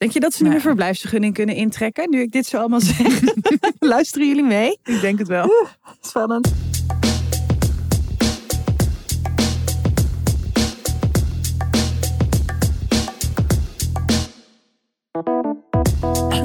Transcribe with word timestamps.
Denk 0.00 0.12
je 0.12 0.20
dat 0.20 0.34
ze 0.34 0.42
nu 0.42 0.54
een 0.54 0.60
verblijfsvergunning 0.60 1.34
kunnen 1.34 1.54
intrekken? 1.54 2.10
Nu 2.10 2.20
ik 2.20 2.32
dit 2.32 2.46
zo 2.46 2.58
allemaal 2.58 2.80
zeg. 2.80 3.20
Luisteren 3.78 4.28
jullie 4.28 4.44
mee? 4.44 4.78
Ik 4.84 5.00
denk 5.00 5.18
het 5.18 5.28
wel. 5.28 5.66
Spannend. 6.00 6.52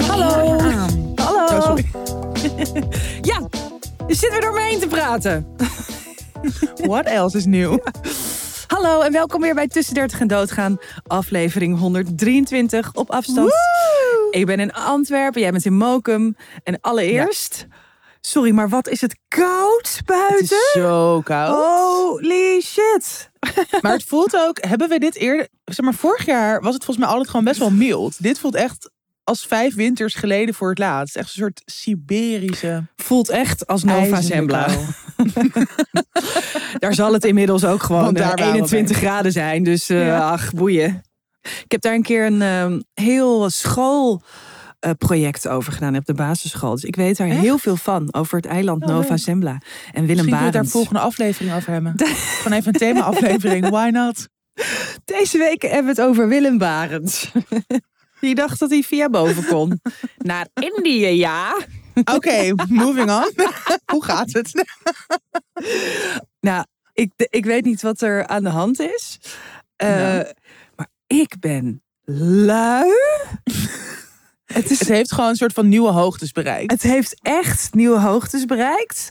Hallo. 0.06 0.58
Hallo. 1.14 1.44
Oh, 1.44 1.62
sorry. 1.62 1.90
Ja, 3.30 3.48
je 4.06 4.14
zit 4.14 4.30
weer 4.30 4.40
door 4.40 4.52
me 4.52 4.60
heen 4.60 4.78
te 4.78 4.86
praten. 4.86 5.46
What 6.74 7.04
else 7.06 7.36
is 7.36 7.44
nieuw? 7.44 7.78
Hallo 8.76 9.00
en 9.00 9.12
welkom 9.12 9.40
weer 9.40 9.54
bij 9.54 9.68
Tussen 9.68 9.94
30 9.94 10.20
en 10.20 10.26
Doodgaan, 10.26 10.78
aflevering 11.06 11.78
123 11.78 12.94
op 12.94 13.10
afstand. 13.10 13.52
Ik 14.30 14.46
ben 14.46 14.60
in 14.60 14.72
Antwerpen, 14.72 15.40
jij 15.40 15.50
bent 15.50 15.64
in 15.64 15.76
Mokum. 15.76 16.36
En 16.62 16.80
allereerst, 16.80 17.66
sorry, 18.20 18.50
maar 18.50 18.68
wat 18.68 18.88
is 18.88 19.00
het 19.00 19.18
koud 19.28 19.94
Het 19.96 20.06
buiten? 20.06 20.56
is 20.56 20.70
zo 20.72 21.20
koud. 21.20 21.56
Holy 21.56 22.60
shit. 22.60 23.30
Maar 23.82 23.92
het 23.92 24.04
voelt 24.04 24.36
ook, 24.36 24.58
hebben 24.64 24.88
we 24.88 24.98
dit 24.98 25.14
eerder... 25.14 25.48
Zeg 25.64 25.84
maar, 25.84 25.94
vorig 25.94 26.26
jaar 26.26 26.60
was 26.60 26.74
het 26.74 26.84
volgens 26.84 27.06
mij 27.06 27.14
altijd 27.14 27.30
gewoon 27.30 27.44
best 27.44 27.58
wel 27.58 27.70
mild. 27.70 28.22
Dit 28.22 28.38
voelt 28.38 28.54
echt 28.54 28.90
als 29.26 29.46
vijf 29.46 29.74
winters 29.74 30.14
geleden 30.14 30.54
voor 30.54 30.68
het 30.68 30.78
laatst. 30.78 31.16
Echt 31.16 31.26
een 31.26 31.32
soort 31.42 31.62
Siberische 31.64 32.84
Voelt 32.96 33.28
echt 33.28 33.66
als 33.66 33.84
Nova 33.84 34.20
Zembla. 34.20 34.66
Daar 36.78 36.94
zal 36.94 37.12
het 37.12 37.24
inmiddels 37.24 37.64
ook 37.64 37.82
gewoon 37.82 38.02
Want 38.02 38.16
daar 38.16 38.24
eh, 38.24 38.30
waren 38.30 38.46
we 38.46 38.52
21 38.52 38.96
graden 38.96 39.32
zijn. 39.32 39.62
Dus 39.62 39.88
eh, 39.88 40.06
Ja. 40.06 40.30
ach, 40.30 40.52
boeien. 40.52 41.02
Ik 41.42 41.72
heb 41.72 41.80
daar 41.80 41.94
een 41.94 42.02
keer 42.02 42.26
een 42.26 42.42
ehm, 42.42 42.80
heel 42.94 43.50
schoolproject 43.50 45.48
over 45.48 45.72
gedaan 45.72 45.96
op 45.96 46.04
de 46.04 46.14
basisschool. 46.14 46.70
Dus 46.74 46.84
ik 46.84 46.96
weet 46.96 47.16
daar 47.16 47.28
Echt? 47.28 47.40
heel 47.40 47.58
veel 47.58 47.76
van 47.76 48.14
over 48.14 48.36
het 48.36 48.46
eiland 48.46 48.82
Oh, 48.82 48.88
Nova. 48.88 49.16
Zembla. 49.16 49.60
En 49.92 50.06
Willem 50.06 50.24
kunnen 50.26 50.44
we 50.44 50.50
daar 50.50 50.66
volgende 50.66 51.00
aflevering 51.00 51.54
over 51.54 51.72
hebben. 51.72 51.94
Gewoon 52.42 52.58
even 52.58 52.74
een 52.74 52.80
thema-aflevering. 52.80 53.68
Why 53.68 53.88
not? 53.92 54.28
Deze 55.04 55.38
week 55.38 55.62
hebben 55.62 55.94
we 55.94 56.00
het 56.00 56.00
over 56.00 56.28
Willem 56.28 56.58
Barends. 56.58 57.30
Die 58.26 58.34
dacht 58.34 58.58
dat 58.58 58.70
hij 58.70 58.82
via 58.82 59.08
boven 59.08 59.44
kon. 59.44 59.80
Naar 60.18 60.48
Indië, 60.54 61.06
ja. 61.06 61.56
Oké, 62.14 62.52
moving 62.68 63.10
on. 63.10 63.30
Hoe 63.92 64.04
gaat 64.04 64.32
het? 64.32 64.66
Nou, 66.40 66.64
ik, 66.92 67.12
ik 67.16 67.44
weet 67.44 67.64
niet 67.64 67.82
wat 67.82 68.00
er 68.00 68.26
aan 68.26 68.42
de 68.42 68.48
hand 68.48 68.80
is. 68.80 69.20
Eh, 69.76 69.88
Nou. 69.88 70.24
Maar 70.76 70.88
ik 71.06 71.34
ben 71.40 71.82
lui. 72.04 72.90
het, 74.44 74.70
is, 74.70 74.78
Het 74.78 74.88
heeft 74.88 75.12
gewoon 75.12 75.30
een 75.30 75.36
soort 75.36 75.52
van 75.52 75.68
nieuwe 75.68 75.90
hoogtes 75.90 76.32
bereikt. 76.32 76.70
het 76.70 76.82
heeft 76.82 77.18
echt 77.22 77.74
nieuwe 77.74 78.00
hoogtes 78.00 78.44
bereikt. 78.44 79.10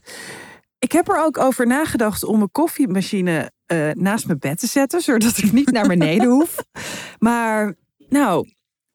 Ik 0.79 0.91
heb 0.91 1.09
er 1.09 1.23
ook 1.23 1.38
over 1.38 1.67
nagedacht 1.67 2.23
om 2.23 2.38
mijn 2.38 2.52
koffiemachine 2.52 3.52
eh, 3.66 3.89
naast 3.91 4.25
mijn 4.27 4.39
bed 4.39 4.59
te 4.59 4.67
zetten, 4.67 5.02
zodat 5.02 5.38
ik 5.38 5.52
niet 5.52 5.72
naar 5.72 5.88
beneden 5.88 6.27
hoef. 6.27 6.55
Maar 7.19 7.75
nou, 8.09 8.47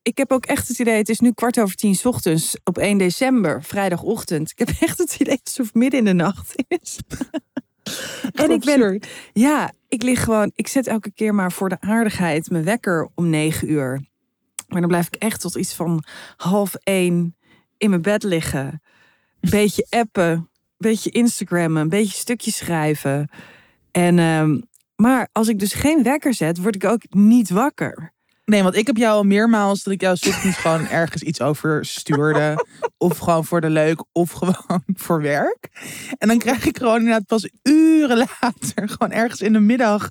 ik 0.02 0.18
heb 0.18 0.32
ook 0.32 0.46
echt 0.46 0.68
het 0.68 0.78
idee, 0.78 0.96
het 0.96 1.08
is 1.08 1.20
nu 1.20 1.32
kwart 1.32 1.60
over 1.60 1.76
tien 1.76 1.94
's 1.94 2.04
ochtends 2.04 2.56
op 2.64 2.78
1 2.78 2.98
december, 2.98 3.62
vrijdagochtend. 3.62 4.50
Ik 4.50 4.58
heb 4.58 4.68
echt 4.80 4.98
het 4.98 5.14
idee 5.20 5.40
alsof 5.44 5.66
het 5.66 5.74
midden 5.74 5.98
in 5.98 6.04
de 6.04 6.12
nacht 6.12 6.64
is. 6.68 6.98
en 8.32 8.50
ik 8.50 8.64
ben, 8.64 9.02
ja, 9.32 9.72
ik 9.88 10.02
lig 10.02 10.24
gewoon, 10.24 10.52
ik 10.54 10.68
zet 10.68 10.86
elke 10.86 11.12
keer 11.12 11.34
maar 11.34 11.52
voor 11.52 11.68
de 11.68 11.80
aardigheid 11.80 12.50
mijn 12.50 12.64
wekker 12.64 13.08
om 13.14 13.30
negen 13.30 13.70
uur. 13.70 14.08
Maar 14.68 14.80
dan 14.80 14.90
blijf 14.90 15.06
ik 15.06 15.14
echt 15.14 15.40
tot 15.40 15.54
iets 15.54 15.74
van 15.74 16.04
half 16.36 16.74
één 16.74 17.36
in 17.76 17.90
mijn 17.90 18.02
bed 18.02 18.22
liggen. 18.22 18.82
Beetje 19.40 19.86
appen, 19.88 20.50
beetje 20.76 21.10
Instagrammen, 21.10 21.82
een 21.82 21.88
beetje 21.88 22.16
stukjes 22.16 22.56
schrijven. 22.56 23.30
En, 23.90 24.18
ehm, 24.18 24.60
maar 24.96 25.28
als 25.32 25.48
ik 25.48 25.58
dus 25.58 25.72
geen 25.72 26.02
wekker 26.02 26.34
zet, 26.34 26.58
word 26.58 26.74
ik 26.74 26.84
ook 26.84 27.02
niet 27.08 27.50
wakker. 27.50 28.12
Nee, 28.50 28.62
want 28.62 28.76
ik 28.76 28.86
heb 28.86 28.96
jou 28.96 29.12
al 29.12 29.22
meermaals 29.22 29.82
dat 29.82 29.92
ik 29.92 30.00
jou 30.00 30.16
ochtends 30.26 30.56
gewoon 30.66 30.88
ergens 30.88 31.22
iets 31.22 31.40
over 31.40 31.84
stuurde. 31.84 32.66
Of 32.98 33.18
gewoon 33.18 33.44
voor 33.44 33.60
de 33.60 33.70
leuk, 33.70 34.04
of 34.12 34.30
gewoon 34.30 34.82
voor 35.04 35.22
werk. 35.22 35.68
En 36.18 36.28
dan 36.28 36.38
krijg 36.38 36.66
ik 36.66 36.78
gewoon 36.78 36.98
inderdaad 36.98 37.26
pas 37.26 37.48
uren 37.62 38.16
later, 38.40 38.88
gewoon 38.88 39.12
ergens 39.12 39.40
in 39.40 39.52
de 39.52 39.60
middag. 39.60 40.08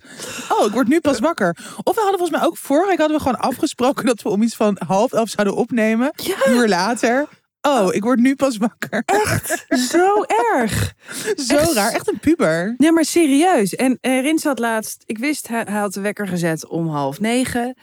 Oh, 0.50 0.66
ik 0.66 0.72
word 0.72 0.88
nu 0.88 1.00
pas 1.00 1.20
wakker. 1.20 1.58
Of 1.84 1.96
we 1.96 2.02
hadden 2.02 2.20
volgens 2.20 2.40
mij 2.40 2.48
ook 2.48 2.58
vorige 2.58 2.88
week 2.88 2.98
hadden 2.98 3.18
we 3.18 3.24
gewoon 3.24 3.40
afgesproken 3.40 4.06
dat 4.06 4.22
we 4.22 4.30
om 4.30 4.42
iets 4.42 4.56
van 4.56 4.78
half 4.88 5.14
elf 5.14 5.30
zouden 5.30 5.56
opnemen. 5.56 6.12
Ja. 6.16 6.36
Een 6.46 6.54
uur 6.54 6.68
later. 6.68 7.28
Oh, 7.62 7.94
ik 7.94 8.04
word 8.04 8.20
nu 8.20 8.36
pas 8.36 8.58
wakker. 8.58 9.04
Zo 9.90 10.24
erg. 10.54 10.94
Zo 11.36 11.58
echt. 11.58 11.74
raar. 11.74 11.92
Echt 11.92 12.08
een 12.08 12.20
puber. 12.20 12.74
Nee, 12.78 12.92
maar 12.92 13.06
serieus. 13.06 13.76
En 13.76 13.98
eh, 14.02 14.22
Rins 14.22 14.44
had 14.44 14.60
laatst, 14.60 15.04
ik 15.06 15.18
wist, 15.18 15.48
hij, 15.48 15.66
hij 15.68 15.80
had 15.80 15.94
de 15.94 16.02
wekker 16.02 16.28
gezet 16.28 16.68
om 16.68 16.88
half 16.88 17.20
negen. 17.20 17.76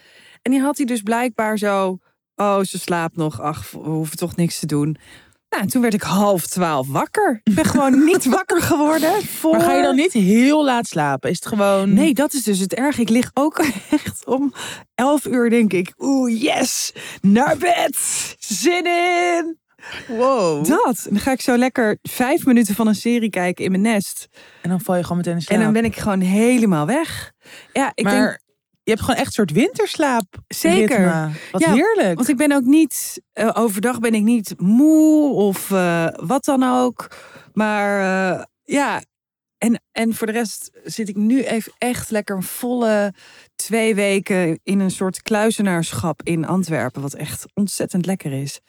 En 0.47 0.53
die 0.53 0.61
had 0.61 0.77
hij 0.77 0.87
dus 0.87 1.03
blijkbaar 1.03 1.59
zo, 1.59 1.99
oh, 2.37 2.61
ze 2.61 2.79
slaapt 2.79 3.17
nog, 3.17 3.41
ach, 3.41 3.71
we 3.71 3.79
hoeven 3.79 4.17
toch 4.17 4.37
niks 4.37 4.59
te 4.59 4.67
doen. 4.67 4.97
Nou, 5.49 5.63
en 5.63 5.69
toen 5.69 5.83
werd 5.83 5.95
ik 5.95 6.03
half 6.03 6.47
twaalf 6.47 6.89
wakker. 6.89 7.41
Ik 7.43 7.55
ben 7.55 7.65
gewoon 7.65 8.05
niet 8.13 8.25
wakker 8.25 8.63
geworden. 8.63 9.23
Voor... 9.23 9.51
Maar 9.51 9.61
ga 9.61 9.73
je 9.73 9.83
dan 9.83 9.97
niet 9.97 10.13
heel 10.13 10.65
laat 10.65 10.87
slapen? 10.87 11.31
Is 11.31 11.37
het 11.37 11.47
gewoon... 11.47 11.95
Nee, 11.95 12.15
dat 12.15 12.33
is 12.33 12.43
dus 12.43 12.59
het 12.59 12.75
erg. 12.75 12.99
Ik 12.99 13.09
lig 13.09 13.31
ook 13.35 13.59
echt 13.91 14.27
om 14.27 14.53
elf 14.95 15.27
uur, 15.27 15.51
denk 15.51 15.73
ik. 15.73 15.95
Oeh, 15.99 16.43
yes, 16.43 16.93
naar 17.21 17.57
bed. 17.57 17.97
Zin 18.39 18.87
in. 18.87 19.59
Wow. 20.09 20.67
Dat. 20.67 21.05
En 21.05 21.11
dan 21.11 21.21
ga 21.21 21.33
ik 21.33 21.41
zo 21.41 21.57
lekker 21.57 21.99
vijf 22.03 22.47
minuten 22.47 22.75
van 22.75 22.87
een 22.87 22.95
serie 22.95 23.31
kijken 23.31 23.65
in 23.65 23.71
mijn 23.71 23.83
nest. 23.83 24.29
En 24.63 24.71
dan 24.71 24.81
val 24.81 24.97
je 24.97 25.03
gewoon 25.03 25.17
meteen 25.17 25.35
in 25.35 25.43
slaap. 25.43 25.59
En 25.59 25.65
dan 25.65 25.73
ben 25.73 25.85
ik 25.85 25.97
gewoon 25.97 26.21
helemaal 26.21 26.87
weg. 26.87 27.33
Ja, 27.73 27.93
ik 27.95 28.05
maar 28.05 28.15
denk, 28.15 28.46
je 28.87 28.93
hebt 28.93 29.05
gewoon 29.05 29.17
echt 29.17 29.27
een 29.27 29.33
soort 29.33 29.51
winterslaap. 29.53 30.37
Zeker. 30.49 30.99
ritme. 30.99 31.31
Wat 31.53 31.61
Ja, 31.61 31.73
heerlijk. 31.73 32.17
want 32.17 32.29
ik 32.29 32.37
ben 32.37 32.53
ook 32.53 32.65
niet, 32.65 33.23
eh, 33.33 33.51
overdag 33.55 33.99
ben 33.99 34.15
ik 34.15 34.23
niet 34.23 34.55
moe 34.61 35.35
of 35.35 35.71
eh, 35.71 36.09
wat 36.13 36.45
dan 36.45 36.63
ook. 36.63 37.11
Maar 37.53 38.01
eh, 38.01 38.45
ja, 38.63 39.03
en, 39.59 39.83
en 39.93 40.15
voor 40.15 40.27
de 40.27 40.33
rest 40.33 40.71
zit 40.85 41.09
ik 41.09 41.17
nu 41.17 41.43
even 41.43 41.73
echt 41.79 42.11
lekker 42.11 42.37
een 42.37 42.43
volle 42.43 43.15
twee 43.57 43.95
weken 43.95 44.61
in 44.63 44.81
een 44.81 44.91
soort 44.91 45.23
kluizenaarschap 45.23 46.21
in 46.23 46.47
Antwerpen. 46.47 47.03
Wat 47.03 47.15
echt 47.15 47.45
ontzettend 47.55 48.07
lekker 48.07 48.33
is. 48.33 48.61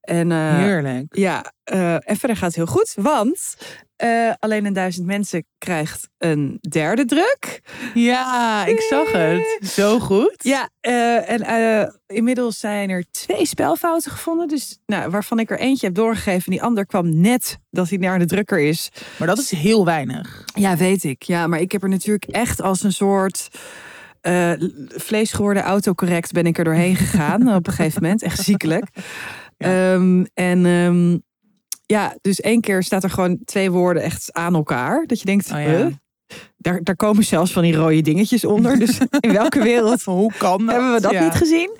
En 0.00 0.32
eh, 0.32 0.56
heerlijk. 0.58 1.16
ja, 1.16 1.52
eh, 1.64 1.94
en 1.94 2.16
verder 2.16 2.36
gaat 2.36 2.46
het 2.46 2.54
heel 2.56 2.66
goed. 2.66 2.94
Want 2.96 3.56
eh, 3.96 4.32
alleen 4.38 4.64
een 4.64 4.72
duizend 4.72 5.06
mensen 5.06 5.44
krijgt 5.58 6.08
een 6.18 6.58
derde 6.68 7.04
druk. 7.04 7.60
Ja, 7.94 8.66
ik 8.66 8.80
zag 8.80 9.12
het. 9.12 9.58
Zo 9.62 9.98
goed. 9.98 10.34
Ja, 10.38 10.68
en 10.80 11.92
inmiddels 12.06 12.58
zijn 12.58 12.90
er 12.90 13.04
twee 13.10 13.46
spelfouten 13.46 14.10
gevonden. 14.10 14.48
Dus, 14.48 14.78
nou, 14.86 15.10
waarvan 15.10 15.38
ik 15.38 15.50
er 15.50 15.58
eentje 15.58 15.86
heb 15.86 15.94
doorgegeven. 15.94 16.44
En 16.44 16.52
die 16.52 16.62
ander 16.62 16.86
kwam 16.86 17.20
net 17.20 17.58
dat 17.70 17.88
hij 17.88 17.98
naar 17.98 18.18
de 18.18 18.26
drukker 18.26 18.60
is. 18.60 18.88
Maar 19.18 19.28
dat 19.28 19.38
is 19.38 19.50
heel 19.50 19.84
weinig. 19.84 20.44
Ja, 20.54 20.76
weet 20.76 21.04
ik. 21.04 21.22
Ja, 21.22 21.46
maar 21.46 21.60
ik 21.60 21.72
heb 21.72 21.82
er 21.82 21.88
natuurlijk 21.88 22.24
echt 22.24 22.62
als 22.62 22.82
een 22.82 22.92
soort 22.92 23.48
eh 24.20 24.52
vlees 24.88 25.32
geworden 25.32 25.62
autocorrect 25.62 26.32
ben 26.32 26.46
ik 26.46 26.58
er 26.58 26.64
doorheen 26.64 26.96
gegaan. 26.96 27.54
op 27.54 27.66
een 27.66 27.72
gegeven 27.72 28.02
moment. 28.02 28.22
Echt 28.22 28.38
ziekelijk. 28.42 28.84
Ehm, 29.60 30.24
en 30.34 30.66
ehm, 30.66 31.18
ja, 31.86 32.16
dus 32.20 32.40
één 32.40 32.60
keer 32.60 32.82
staat 32.82 33.04
er 33.04 33.10
gewoon 33.10 33.38
twee 33.44 33.70
woorden 33.70 34.02
echt 34.02 34.32
aan 34.32 34.54
elkaar. 34.54 35.06
Dat 35.06 35.18
je 35.20 35.24
denkt, 35.24 35.52
Oh 35.52 35.58
ja. 35.62 35.64
huh? 35.76 35.86
daar, 36.56 36.82
daar 36.82 36.96
komen 36.96 37.24
zelfs 37.24 37.52
van 37.52 37.62
die 37.62 37.74
rode 37.74 38.00
dingetjes 38.00 38.44
onder. 38.44 38.78
Dus 38.78 38.98
in 39.20 39.32
welke 39.32 39.62
wereld 39.62 40.02
Hoe 40.02 40.32
kan 40.38 40.58
dat? 40.66 40.74
hebben 40.74 40.92
we 40.92 41.00
dat 41.00 41.12
Ja. 41.12 41.24
niet 41.24 41.34
gezien? 41.34 41.76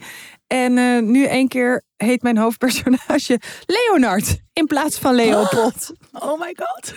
En 0.47 0.79
eh, 0.79 1.03
nu 1.03 1.25
één 1.25 1.49
keer 1.49 1.83
heet 1.97 2.23
mijn 2.23 2.39
hoofdpersonage 2.39 3.41
Leonard 3.77 4.41
in 4.53 4.67
plaats 4.67 4.99
van 4.99 5.15
Leopold. 5.15 5.93
Oh 6.13 6.41
my 6.41 6.57
god. 6.57 6.95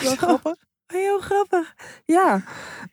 Zo 0.04 0.14
grappig. 0.16 0.54
Heel 0.86 1.18
grappig. 1.20 1.74
Ja. 2.04 2.34
Dit 2.34 2.42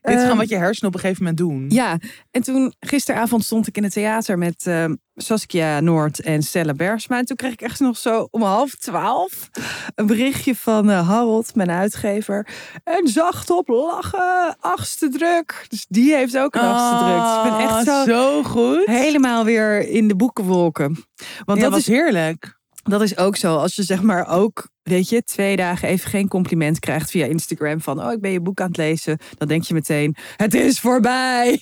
is 0.02 0.12
Ehm, 0.14 0.22
gewoon 0.22 0.38
wat 0.38 0.50
je 0.50 0.56
hersenen 0.56 0.88
op 0.90 0.94
een 0.96 1.00
gegeven 1.02 1.24
moment 1.24 1.42
doen. 1.42 1.66
Ja, 1.70 1.98
en 2.32 2.42
toen 2.42 2.74
gisteravond 2.80 3.44
stond 3.44 3.68
ik 3.68 3.78
in 3.78 3.84
het 3.84 3.94
theater 3.94 4.38
met 4.38 4.68
ehm, 4.68 4.96
Saskia 5.16 5.80
Noord 5.80 6.20
en 6.22 6.42
Stella 6.44 6.74
Bergsma. 6.74 7.18
En 7.18 7.26
toen 7.26 7.36
kreeg 7.36 7.52
ik 7.52 7.62
echt 7.62 7.80
nog 7.80 7.98
zo 7.98 8.28
om 8.32 8.42
half 8.42 8.76
twaalf 8.76 9.50
een 9.96 10.06
berichtje 10.06 10.56
van 10.56 10.90
eh, 10.90 11.08
Harold, 11.10 11.56
mijn 11.56 11.72
uitgever. 11.72 12.48
En 12.84 13.08
zacht 13.08 13.50
op 13.50 13.68
lachen, 13.68 14.56
achtste 14.60 15.10
druk. 15.10 15.66
Dus 15.70 15.86
die 15.90 16.16
heeft 16.16 16.38
ook 16.38 16.56
een 16.56 16.62
achtste 16.62 17.06
druk. 17.06 17.24
Dus 17.24 17.36
ik 17.36 17.58
ben 17.58 17.68
echt 17.78 17.88
Ah, 17.88 18.04
zo, 18.06 18.12
zo 18.12 18.44
goed. 18.44 18.86
helemaal 18.86 19.46
weer 19.46 19.88
in 19.90 20.08
de 20.08 20.16
boekenwolken. 20.16 20.94
Want 21.46 21.46
dat 21.46 21.60
dat, 21.60 21.70
was 21.72 21.80
is, 21.80 21.88
heerlijk. 21.88 22.62
Dat 22.84 23.02
is 23.02 23.18
ook 23.18 23.36
zo. 23.36 23.56
Als 23.58 23.76
je 23.76 23.84
zeg 23.84 24.02
maar 24.02 24.28
ook, 24.28 24.70
weet 24.84 25.10
je, 25.10 25.24
twee 25.24 25.56
dagen 25.56 25.88
even 25.88 26.10
geen 26.10 26.28
compliment 26.28 26.80
krijgt 26.80 27.10
via 27.10 27.26
Instagram 27.26 27.82
van, 27.82 28.04
oh, 28.06 28.12
ik 28.12 28.22
ben 28.22 28.32
je 28.32 28.42
boek 28.42 28.62
aan 28.62 28.68
het 28.68 28.78
lezen. 28.78 29.18
Dan 29.38 29.48
denk 29.48 29.64
je 29.64 29.74
meteen, 29.74 30.16
het 30.36 30.54
is 30.54 30.80
voorbij. 30.80 31.60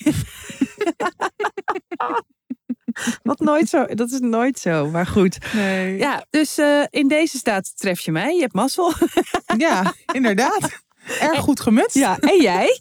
Wat 3.22 3.40
nooit 3.40 3.68
zo, 3.68 3.84
dat 3.84 4.10
is 4.10 4.18
nooit 4.20 4.58
zo, 4.58 4.90
maar 4.90 5.06
goed. 5.06 5.38
Nee. 5.52 5.98
Ja, 5.98 6.26
dus 6.30 6.58
eh, 6.58 6.82
in 6.90 7.08
deze 7.08 7.36
staat 7.38 7.72
tref 7.76 8.00
je 8.00 8.12
mij. 8.12 8.34
Je 8.34 8.40
hebt 8.40 8.52
mazzel. 8.54 8.92
ja 9.56 9.94
inderdaad. 10.12 10.80
Erg 11.20 11.38
goed 11.38 11.60
gemutst. 11.60 11.96
Ja, 11.96 12.18
en 12.18 12.42
jij? 12.42 12.80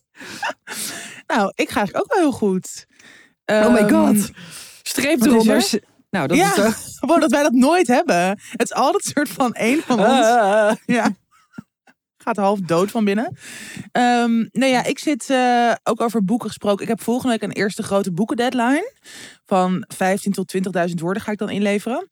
Nou, 1.28 1.52
ik 1.56 1.70
ga 1.70 1.82
ook 1.82 2.14
wel 2.14 2.20
heel 2.20 2.32
goed. 2.32 2.86
Oh 3.46 3.74
my 3.74 3.78
Ehm, 3.80 3.90
god. 3.90 4.30
Streep 4.82 5.20
wat 5.20 5.28
is 5.28 5.34
eronder. 5.34 5.80
Nou, 6.12 6.28
dat 6.28 6.38
ja, 6.38 6.50
is 6.50 6.56
zo. 6.64 6.70
gewoon 7.00 7.20
dat 7.20 7.32
wij 7.32 7.44
dat 7.44 7.52
nooit 7.52 7.88
hebben. 7.88 8.40
Het 8.52 8.62
is 8.62 8.74
altijd 8.74 9.06
een 9.06 9.12
soort 9.12 9.30
van 9.30 9.54
één 9.54 9.82
van 9.82 10.00
ons. 10.00 10.26
Ah. 10.28 10.72
Ja. 10.86 11.16
Gaat 12.18 12.38
half 12.38 12.60
dood 12.60 12.92
van 12.92 13.06
binnen. 13.06 13.38
Ehm 13.92 14.46
nee, 14.52 14.72
ja, 14.72 14.84
ik 14.84 15.00
zit 15.00 15.30
eh, 15.30 15.74
ook 15.84 16.02
over 16.02 16.24
boeken 16.26 16.48
gesproken. 16.48 16.84
Ik 16.84 16.90
heb 16.90 17.02
volgende 17.02 17.32
week 17.32 17.42
een 17.42 17.56
eerste 17.56 17.84
grote 17.84 18.12
boekendeadline. 18.12 18.94
Van 19.46 19.86
15 19.88 20.32
tot 20.32 20.54
20.000 20.88 20.94
woorden 20.94 21.24
ga 21.24 21.32
ik 21.32 21.38
dan 21.38 21.50
inleveren. 21.50 22.10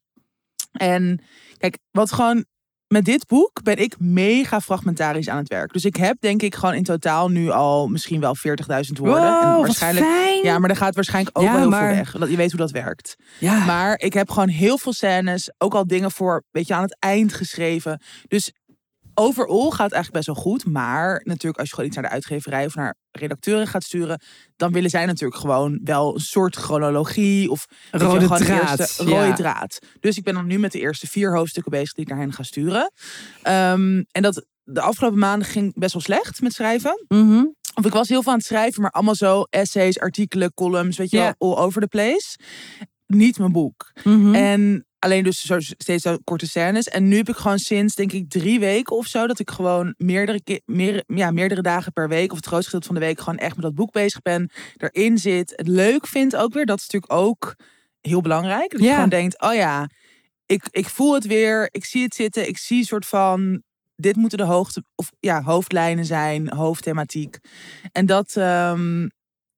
En 0.72 1.24
kijk, 1.56 1.78
wat 1.90 2.12
gewoon 2.12 2.44
met 2.92 3.04
dit 3.04 3.26
boek 3.26 3.62
ben 3.62 3.76
ik 3.76 3.94
mega 3.98 4.60
fragmentarisch 4.60 5.28
aan 5.28 5.36
het 5.38 5.48
werk. 5.48 5.72
Dus 5.72 5.84
ik 5.84 5.96
heb 5.96 6.16
denk 6.20 6.42
ik 6.42 6.54
gewoon 6.54 6.74
in 6.74 6.82
totaal 6.82 7.28
nu 7.28 7.50
al 7.50 7.88
misschien 7.88 8.20
wel 8.20 8.36
40.000 8.36 8.42
woorden. 8.98 9.22
Wow, 9.32 9.42
en 9.42 9.50
wat 9.52 9.60
waarschijnlijk. 9.60 10.06
fijn. 10.06 10.44
Ja, 10.44 10.58
maar 10.58 10.70
er 10.70 10.76
gaat 10.76 10.94
waarschijnlijk 10.94 11.38
ook 11.38 11.44
Ja, 11.44 11.50
wel 11.50 11.60
heel 11.60 11.70
maar- 11.70 11.86
veel 11.86 11.96
weg. 11.96 12.12
Dat 12.12 12.30
je 12.30 12.36
weet 12.36 12.50
hoe 12.50 12.60
dat 12.60 12.70
werkt. 12.70 13.16
Ja. 13.38 13.64
Maar 13.64 13.98
ik 14.00 14.12
heb 14.12 14.30
gewoon 14.30 14.48
heel 14.48 14.78
veel 14.78 14.92
scènes, 14.92 15.52
ook 15.58 15.74
al 15.74 15.86
dingen 15.86 16.10
voor, 16.10 16.42
weet 16.50 16.66
je, 16.66 16.74
aan 16.74 16.82
het 16.82 16.96
eind 16.98 17.32
geschreven. 17.32 18.02
Dus 18.28 18.52
overal 19.14 19.70
gaat 19.70 19.90
het 19.90 19.92
eigenlijk 19.92 20.12
best 20.12 20.26
wel 20.26 20.34
goed. 20.34 20.64
Maar 20.64 21.20
natuurlijk, 21.24 21.58
als 21.58 21.68
je 21.68 21.74
gewoon 21.74 21.90
iets 21.90 21.98
naar 21.98 22.08
de 22.08 22.14
uitgeverij 22.14 22.66
of 22.66 22.74
naar 22.74 22.94
redacteuren 23.12 23.66
gaat 23.66 23.84
sturen, 23.84 24.22
dan 24.56 24.72
willen 24.72 24.90
zij 24.90 25.06
natuurlijk 25.06 25.40
gewoon 25.40 25.80
wel 25.84 26.14
een 26.14 26.20
soort 26.20 26.56
chronologie 26.56 27.50
of 27.50 27.66
je, 27.90 27.98
Rode 27.98 28.20
gewoon 28.20 28.38
de 28.38 28.44
draad, 28.44 28.78
eerste 28.78 29.08
ja. 29.08 29.24
rode 29.24 29.36
draad. 29.36 29.78
Dus 30.00 30.16
ik 30.16 30.24
ben 30.24 30.34
dan 30.34 30.46
nu 30.46 30.58
met 30.58 30.72
de 30.72 30.80
eerste 30.80 31.06
vier 31.06 31.36
hoofdstukken 31.36 31.72
bezig 31.72 31.92
die 31.92 32.04
ik 32.04 32.10
naar 32.10 32.20
hen 32.20 32.32
ga 32.32 32.42
sturen. 32.42 32.92
Ehm, 33.42 34.02
en 34.10 34.22
dat 34.22 34.46
de 34.62 34.80
afgelopen 34.80 35.18
maanden 35.18 35.48
ging 35.48 35.72
best 35.74 35.92
wel 35.92 36.02
slecht 36.02 36.40
met 36.40 36.52
schrijven. 36.52 37.04
Mhm. 37.08 37.44
Of 37.74 37.86
ik 37.86 37.92
was 37.92 38.08
heel 38.08 38.22
veel 38.22 38.32
aan 38.32 38.38
het 38.38 38.46
schrijven, 38.46 38.82
maar 38.82 38.90
allemaal 38.90 39.14
zo 39.14 39.42
essays, 39.42 39.98
artikelen, 39.98 40.54
columns, 40.54 40.96
weet 40.96 41.10
je 41.10 41.16
wel, 41.16 41.34
all 41.38 41.64
over 41.64 41.80
the 41.80 41.86
place. 41.86 42.36
Niet 43.10 43.38
mijn 43.38 43.52
boek. 43.52 43.92
Mhm. 44.04 44.34
En 44.34 44.86
alleen 44.98 45.24
dus 45.24 45.40
zo, 45.40 45.60
steeds 45.60 46.02
zo 46.02 46.16
korte 46.24 46.46
scènes. 46.46 46.88
En 46.88 47.08
nu 47.08 47.16
heb 47.16 47.28
ik 47.28 47.36
gewoon 47.36 47.58
sinds, 47.58 47.94
denk 47.94 48.12
ik, 48.12 48.30
drie 48.30 48.60
weken 48.60 48.96
of 48.96 49.06
zo... 49.06 49.26
dat 49.26 49.38
ik 49.38 49.50
gewoon 49.50 49.94
meerdere, 49.96 50.42
keer, 50.42 50.60
meer, 50.64 51.04
ja, 51.06 51.30
meerdere 51.30 51.62
dagen 51.62 51.92
per 51.92 52.08
week... 52.08 52.30
of 52.30 52.36
het 52.36 52.46
grootste 52.46 52.70
gedeelte 52.70 52.86
van 52.86 53.00
de 53.00 53.06
week 53.06 53.18
gewoon 53.20 53.38
echt 53.38 53.54
met 53.54 53.64
dat 53.64 53.74
boek 53.74 53.92
bezig 53.92 54.22
ben. 54.22 54.50
Erin 54.76 55.18
zit. 55.18 55.52
Het 55.56 55.68
leuk 55.68 56.06
vind 56.06 56.36
ook 56.36 56.52
weer. 56.52 56.66
Dat 56.66 56.78
is 56.78 56.88
natuurlijk 56.88 57.22
ook 57.22 57.54
heel 58.00 58.20
belangrijk. 58.20 58.70
Dat 58.70 58.80
je 58.80 58.86
Ja. 58.86 58.94
gewoon 58.94 59.08
denkt, 59.08 59.40
oh 59.40 59.54
ja, 59.54 59.88
ik, 60.46 60.64
ik 60.70 60.88
voel 60.88 61.14
het 61.14 61.26
weer. 61.26 61.68
Ik 61.70 61.84
zie 61.84 62.02
het 62.02 62.14
zitten. 62.14 62.48
Ik 62.48 62.58
zie 62.58 62.78
een 62.78 62.84
soort 62.84 63.06
van... 63.06 63.62
Dit 63.96 64.16
moeten 64.16 64.38
de 64.38 64.44
hoogte, 64.44 64.84
of, 64.94 65.10
ja, 65.20 65.42
hoofdlijnen 65.42 66.04
zijn, 66.04 66.52
hoofdthematiek. 66.52 67.38
En 67.92 68.06
dat... 68.06 68.36
ehm, 68.36 69.06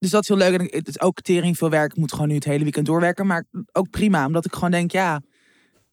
dus 0.02 0.10
dat 0.10 0.22
is 0.22 0.28
heel 0.28 0.36
leuk. 0.36 0.60
En 0.60 0.78
het 0.78 0.88
is 0.88 1.00
ook 1.00 1.20
tering 1.20 1.58
veel 1.58 1.70
werk. 1.70 1.90
Ik 1.90 1.98
moet 1.98 2.12
gewoon 2.12 2.28
nu 2.28 2.34
het 2.34 2.44
hele 2.44 2.62
weekend 2.62 2.86
doorwerken. 2.86 3.26
Maar 3.26 3.44
ook 3.72 3.90
prima. 3.90 4.26
Omdat 4.26 4.44
ik 4.44 4.54
gewoon 4.54 4.70
denk, 4.70 4.92
ja, 4.92 5.20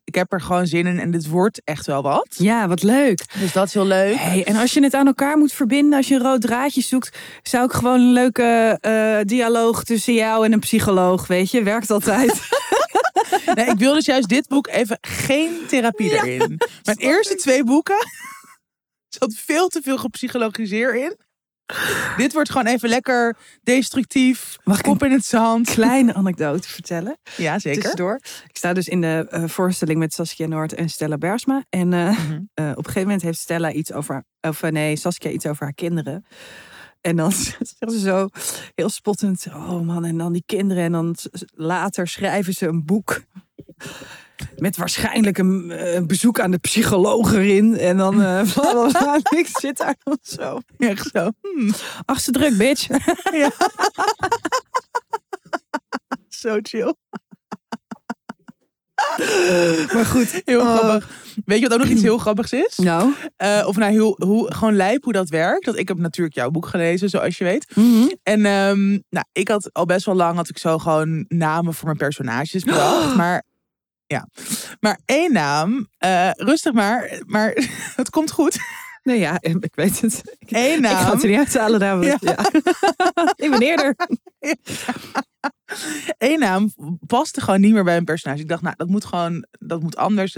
ik 0.04 0.16
heb 0.16 0.34
er 0.34 0.42
gewoon 0.42 0.68
zin 0.68 0.88
in. 0.88 1.00
En 1.00 1.12
dit 1.12 1.28
wordt 1.28 1.62
echt 1.64 1.86
wel 1.86 2.02
wat. 2.02 2.36
Ja, 2.38 2.68
wat 2.68 2.84
leuk. 2.84 3.26
Dus 3.40 3.54
dat 3.54 3.68
is 3.68 3.74
heel 3.74 3.86
leuk. 3.86 4.16
Hey, 4.16 4.44
en 4.44 4.56
als 4.56 4.74
je 4.74 4.84
het 4.84 4.94
aan 4.94 5.08
elkaar 5.08 5.38
moet 5.38 5.54
verbinden, 5.54 5.98
als 5.98 6.08
je 6.08 6.16
een 6.16 6.22
rood 6.22 6.42
draadje 6.42 6.82
zoekt, 6.82 7.18
zou 7.44 7.66
ik 7.66 7.72
gewoon 7.72 8.00
een 8.00 8.14
leuke 8.14 8.78
eh, 8.82 9.20
dialoog 9.24 9.84
tussen 9.84 10.14
jou 10.14 10.46
en 10.46 10.54
een 10.54 10.60
psycholoog, 10.60 11.28
weet 11.28 11.52
je, 11.52 11.64
werkt 11.64 11.92
altijd. 11.92 12.42
Nee, 13.56 13.66
ik 13.66 13.78
wil 13.78 13.94
dus 13.94 14.06
juist 14.06 14.30
dit 14.30 14.48
boek 14.48 14.68
even 14.68 14.98
geen 15.02 15.66
therapie 15.68 16.12
erin. 16.12 16.60
Mijn 16.84 16.98
eerste 16.98 17.36
twee 17.36 17.64
boeken 17.64 18.08
zat 19.20 19.34
veel 19.34 19.68
te 19.68 19.82
veel 19.82 19.98
gepsychologiseerd 19.98 20.96
in. 20.96 21.18
Dit 22.18 22.34
wordt 22.34 22.50
gewoon 22.50 22.68
even 22.68 22.90
lekker 22.90 23.38
destructief. 23.64 24.58
Mag 24.64 24.82
ik 24.82 25.02
in 25.02 25.12
het 25.12 25.26
zand. 25.26 25.70
Kleine 25.70 26.14
anekdote 26.14 26.68
vertellen. 26.70 27.18
Ja, 27.38 27.60
zeker. 27.60 27.82
Tussendoor. 27.82 28.20
Ik 28.48 28.58
sta 28.58 28.74
dus 28.74 28.88
in 28.88 29.02
de 29.02 29.28
eh, 29.30 29.44
voorstelling 29.48 30.00
met 30.00 30.14
Saskia 30.14 30.48
Noord 30.48 30.74
en 30.74 30.90
Stella 30.90 31.18
Bersma. 31.18 31.64
En 31.70 31.94
eh, 31.94 32.08
Mhm. 32.10 32.40
eh, 32.54 32.70
op 32.70 32.78
een 32.78 32.84
gegeven 32.84 33.02
moment 33.02 33.22
heeft 33.22 33.40
Stella 33.40 33.72
iets 33.72 33.94
over, 33.94 34.24
of 34.42 34.62
nee, 34.62 34.96
Saskia 34.96 35.32
iets 35.32 35.46
over 35.46 35.64
haar 35.64 35.74
kinderen. 35.74 36.26
En 37.02 37.16
dan 37.16 37.32
zegt 37.56 37.76
ze 37.92 38.00
zo 38.00 38.28
heel 38.76 38.90
spottend, 38.90 39.46
oh 39.48 39.82
man, 39.82 40.06
en 40.06 40.18
dan 40.18 40.34
die 40.34 40.44
kinderen. 40.46 40.84
En 40.84 40.92
dan 40.92 41.16
later 41.56 42.08
schrijven 42.08 42.54
ze 42.54 42.68
een 42.68 42.86
boek. 42.86 43.22
Met 44.58 44.78
waarschijnlijk 44.78 45.38
een, 45.38 45.72
eh, 45.72 45.94
een 45.94 46.08
bezoek 46.08 46.40
aan 46.40 46.52
de 46.52 46.58
psycholoog 46.58 47.34
erin. 47.34 47.78
En 47.78 47.98
dan. 47.98 48.22
En 48.24 49.38
ik 49.38 49.48
zit 49.52 49.78
daar 49.78 49.96
dan 50.04 50.18
zo. 50.22 50.60
Echt 50.78 51.10
zo. 51.14 51.30
Hmm, 51.42 51.74
Achtste 52.06 52.32
druk, 52.32 52.58
bitch. 52.58 52.88
zo 56.44 56.60
chill. 56.62 56.94
Maar 59.94 60.06
goed. 60.06 60.42
Heel 60.46 60.60
Oh. 60.62 60.78
grappig. 60.78 61.10
Weet 61.46 61.60
je 61.60 61.64
wat 61.68 61.74
ook 61.74 61.80
nog 61.84 61.90
iets 61.94 62.02
heel 62.02 62.18
grappigs 62.18 62.54
is? 62.54 62.78
Nou. 62.78 63.14
Eh, 63.38 63.64
of 63.68 63.78
nou, 63.78 63.92
heel, 63.92 64.16
hoe, 64.26 64.54
gewoon 64.54 64.76
lijp 64.76 65.04
hoe 65.04 65.14
dat 65.14 65.30
werkt. 65.30 65.66
Dat 65.66 65.78
ik 65.78 65.88
heb 65.88 65.98
natuurlijk 65.98 66.36
jouw 66.36 66.50
boek 66.50 66.66
gelezen, 66.66 67.10
zoals 67.10 67.38
je 67.38 67.44
weet. 67.44 67.76
Mhm. 67.76 68.08
En 68.24 68.46
ehm, 68.46 68.90
nou, 68.90 69.26
ik 69.32 69.48
had 69.48 69.70
al 69.74 69.86
best 69.86 70.06
wel 70.06 70.16
lang 70.16 70.36
had 70.36 70.50
ik 70.50 70.58
zo 70.58 70.78
gewoon 70.78 71.26
namen 71.28 71.74
voor 71.74 71.86
mijn 71.86 71.98
personages 71.98 72.64
bedacht. 72.64 73.16
Maar 73.22 73.44
ja, 74.10 74.28
maar 74.80 75.00
één 75.06 75.34
naam, 75.34 75.88
eh, 75.98 76.32
rustig 76.32 76.74
maar, 76.74 77.22
maar 77.26 77.54
het 77.96 78.10
komt 78.10 78.32
goed. 78.32 78.58
Nee, 79.04 79.20
ja, 79.20 79.38
ik 79.60 79.76
weet 79.76 80.02
het. 80.02 80.38
Eén 80.40 80.78
ik 80.78 80.86
ga 80.86 81.02
naam, 81.02 81.12
het 81.12 81.24
er 81.24 81.30
niet 81.30 81.38
uithalen 81.38 81.80
namelijk. 81.80 82.22
Ja. 82.24 82.38
ik 83.46 83.50
ben 83.50 83.62
eerder. 83.62 83.96
één 86.18 86.40
naam 86.40 86.74
paste 87.08 87.42
gewoon 87.42 87.62
niet 87.62 87.74
meer 87.74 87.84
bij 87.84 87.98
een 87.98 88.04
personage. 88.04 88.42
Ik 88.42 88.48
dacht, 88.48 88.62
nou, 88.62 88.76
dat 88.78 88.88
moet 88.88 89.06
gewoon, 89.06 89.46
dat 89.52 89.82
moet 89.82 89.96
anders. 89.96 90.34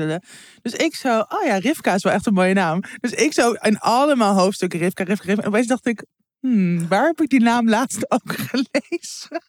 Dus 0.61 0.73
ik 0.73 0.95
zo, 0.95 1.19
oh 1.19 1.43
ja, 1.45 1.57
Rivka 1.57 1.93
is 1.93 2.03
wel 2.03 2.13
echt 2.13 2.25
een 2.25 2.33
mooie 2.33 2.53
naam. 2.53 2.83
Dus 2.99 3.11
ik 3.11 3.33
zo 3.33 3.51
in 3.51 3.79
allemaal 3.79 4.37
hoofdstukken 4.37 4.79
Rivka, 4.79 5.03
Rivka, 5.03 5.25
Rivka. 5.25 5.41
En 5.41 5.47
opeens 5.47 5.67
dacht 5.67 5.85
ik, 5.85 6.05
hmm, 6.39 6.87
waar 6.87 7.05
heb 7.05 7.21
ik 7.21 7.29
die 7.29 7.41
naam 7.41 7.69
laatst 7.69 8.11
ook 8.11 8.35
gelezen? 8.35 9.41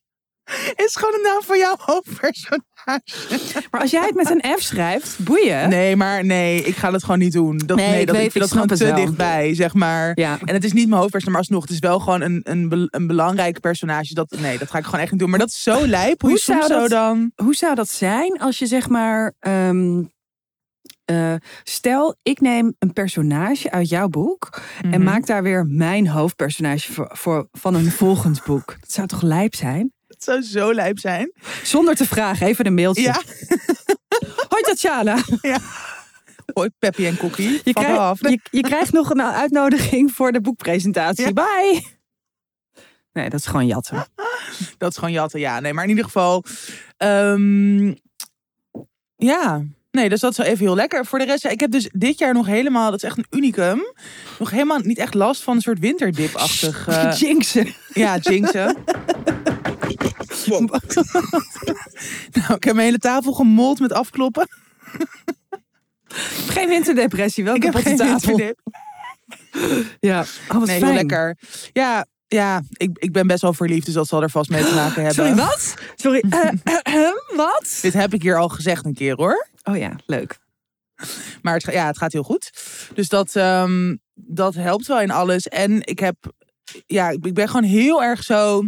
Is 0.76 0.96
gewoon 0.96 1.14
een 1.14 1.22
naam 1.22 1.42
voor 1.42 1.56
jouw 1.56 1.74
hoofdpersonage. 1.78 3.62
Maar 3.70 3.80
als 3.80 3.90
jij 3.90 4.04
het 4.06 4.14
met 4.14 4.30
een 4.30 4.56
F 4.58 4.62
schrijft, 4.62 5.19
boeien. 5.24 5.69
Nee, 5.69 5.96
maar 5.96 6.24
nee, 6.24 6.62
ik 6.62 6.76
ga 6.76 6.90
dat 6.90 7.02
gewoon 7.02 7.19
niet 7.19 7.32
doen. 7.32 7.58
Dat, 7.67 7.76
Nee, 7.76 7.88
nee, 7.90 8.00
ik 8.00 8.06
dat, 8.06 8.17
weet, 8.17 8.24
ik 8.24 8.32
vind 8.32 8.44
ik 8.44 8.50
dat 8.50 8.60
gewoon 8.60 8.78
te 8.78 8.84
wel. 8.84 8.94
dichtbij, 9.05 9.55
zeg 9.55 9.74
maar. 9.74 10.12
Ja. 10.14 10.38
En 10.44 10.55
het 10.55 10.64
is 10.64 10.72
niet 10.72 10.88
mijn 10.88 11.00
hoofdpersonage, 11.00 11.31
maar 11.31 11.40
alsnog, 11.40 11.62
het 11.62 11.70
is 11.72 11.78
wel 11.78 11.98
gewoon 11.98 12.20
een, 12.20 12.40
een, 12.44 12.88
een 12.90 13.06
belangrijk 13.06 13.60
personage. 13.60 14.14
Dat, 14.14 14.31
nee, 14.40 14.58
dat 14.58 14.70
ga 14.70 14.78
ik 14.78 14.84
gewoon 14.84 15.00
echt 15.00 15.10
niet 15.10 15.20
doen. 15.20 15.31
Maar 15.31 15.38
dat 15.38 15.48
is 15.48 15.62
zo 15.62 15.86
lijp. 15.86 16.20
Hoe, 16.22 16.38
zou 16.38 16.62
zo 16.62 16.69
dat- 16.69 16.90
dan... 16.90 17.32
Hoe 17.36 17.55
zou 17.55 17.74
dat 17.74 17.88
zijn 17.88 18.38
als 18.40 18.58
je 18.58 18.67
zeg 18.67 18.88
maar. 18.88 19.32
ehm, 19.38 20.02
eh, 21.05 21.34
stel, 21.62 22.17
ik 22.22 22.40
neem 22.40 22.74
een 22.78 22.93
personage 22.93 23.70
uit 23.70 23.88
jouw 23.88 24.08
boek 24.08 24.60
en 24.82 24.88
Mhm. 24.88 25.02
maak 25.02 25.26
daar 25.26 25.43
weer 25.43 25.67
mijn 25.67 26.08
hoofdpersonage 26.08 26.93
voor, 26.93 27.10
voor, 27.12 27.48
van 27.52 27.74
een 27.74 27.90
volgend 27.90 28.44
boek. 28.44 28.76
Dat 28.81 28.93
zou 28.93 29.06
toch 29.06 29.22
lijp 29.22 29.55
zijn? 29.55 29.93
Het 30.24 30.44
zou 30.44 30.64
zo 30.64 30.74
lijp 30.74 30.98
zijn. 30.98 31.32
Zonder 31.62 31.94
te 31.94 32.06
vragen, 32.06 32.46
even 32.46 32.67
een 32.67 32.74
mailtje. 32.74 33.02
Ja, 33.02 33.22
Hoi 34.48 34.62
Tatjana, 34.62 35.19
hoi 36.55 36.70
Peppy 36.79 37.06
en 37.06 37.17
Cookie. 37.17 37.60
je, 37.64 37.74
af. 37.74 38.20
je, 38.20 38.41
je 38.50 38.60
krijgt 38.60 38.93
nog 38.93 39.10
een 39.10 39.22
uitnodiging 39.22 40.12
voor 40.12 40.32
de 40.32 40.41
boekpresentatie. 40.41 41.24
Ja. 41.24 41.32
Bye! 41.32 41.82
Nee, 43.12 43.29
dat 43.31 43.41
is 43.41 43.46
gewoon 43.46 43.67
jatten. 43.67 44.06
Dat 44.79 44.91
is 44.91 44.96
gewoon 44.96 45.12
jatten, 45.12 45.41
ja. 45.41 45.60
Nee, 45.60 45.72
maar 45.72 45.84
in 45.84 45.91
ieder 45.91 46.05
geval... 46.05 46.44
ehm, 46.96 47.94
ja, 49.17 49.62
nee, 49.91 50.08
dus 50.08 50.20
dat 50.20 50.31
is 50.31 50.36
wel 50.36 50.46
even 50.46 50.64
heel 50.64 50.74
lekker. 50.74 51.06
Voor 51.06 51.19
de 51.19 51.24
rest, 51.24 51.43
ja, 51.43 51.50
ik 51.50 51.60
heb 51.60 51.70
dus 51.70 51.88
dit 51.93 52.19
jaar 52.19 52.34
nog 52.34 52.46
helemaal... 52.46 52.91
Dat 52.91 53.02
is 53.02 53.08
echt 53.08 53.19
een 53.19 53.26
unicum. 53.31 53.93
Nog 54.38 54.50
helemaal 54.50 54.79
niet 54.79 54.98
echt 54.98 55.14
last 55.14 55.43
van 55.43 55.55
een 55.55 55.62
soort 55.62 55.79
winterdip-achtig... 55.79 56.88
Jinxen. 57.20 57.74
Ja, 57.93 58.17
jinxen. 58.17 58.76
nou, 62.39 62.55
ik 62.55 62.65
heb 62.65 62.75
mijn 62.75 62.87
hele 62.87 62.99
tafel 62.99 63.32
gemold 63.32 63.81
met 63.81 63.93
afkloppen. 63.93 64.49
Geen 66.49 66.69
winterdepressie, 66.69 67.44
wel 67.44 67.55
Ik 67.55 67.63
heb 67.63 67.75
geen 67.75 67.96
tafel. 67.96 68.55
Ja, 70.01 70.20
oh, 70.49 70.58
wat 70.58 70.67
Nee, 70.67 70.81
fijn. 70.81 70.94
lekker. 70.94 71.37
Ja, 71.72 72.06
ja 72.29 72.63
ik, 72.72 72.99
ik 72.99 73.13
ben 73.13 73.27
best 73.27 73.43
wel 73.43 73.53
verliefd, 73.53 73.84
dus 73.84 73.94
dat 73.94 74.08
zal 74.08 74.22
er 74.22 74.31
vast 74.31 74.51
mee 74.51 74.65
te 74.65 74.75
maken 74.75 75.05
hebben. 75.05 75.15
Sorry, 75.15 75.34
wat? 75.34 75.75
Sorry, 75.94 76.25
eh, 76.31 76.49
eh, 76.63 77.05
eh, 77.05 77.13
wat? 77.37 77.79
Dit 77.82 77.93
heb 77.93 78.15
ik 78.15 78.22
hier 78.22 78.39
al 78.39 78.49
gezegd 78.49 78.84
een 78.84 78.94
keer 78.94 79.15
hoor. 79.15 79.49
Oh 79.63 79.77
ja, 79.77 79.96
leuk. 80.06 80.39
Maar 81.43 81.55
het, 81.55 81.63
ja, 81.72 81.87
het 81.87 81.99
gaat 81.99 82.13
heel 82.13 82.22
goed. 82.22 82.51
Dus 82.94 83.08
dat, 83.08 83.37
ehm, 83.37 83.96
dat 84.15 84.55
helpt 84.55 84.87
wel 84.87 85.01
in 85.01 85.11
alles. 85.11 85.49
En 85.49 85.87
ik 85.87 85.99
heb, 85.99 86.17
ja, 86.87 87.08
ik 87.08 87.34
ben 87.34 87.49
gewoon 87.49 87.70
heel 87.70 88.03
erg 88.03 88.22
zo. 88.22 88.63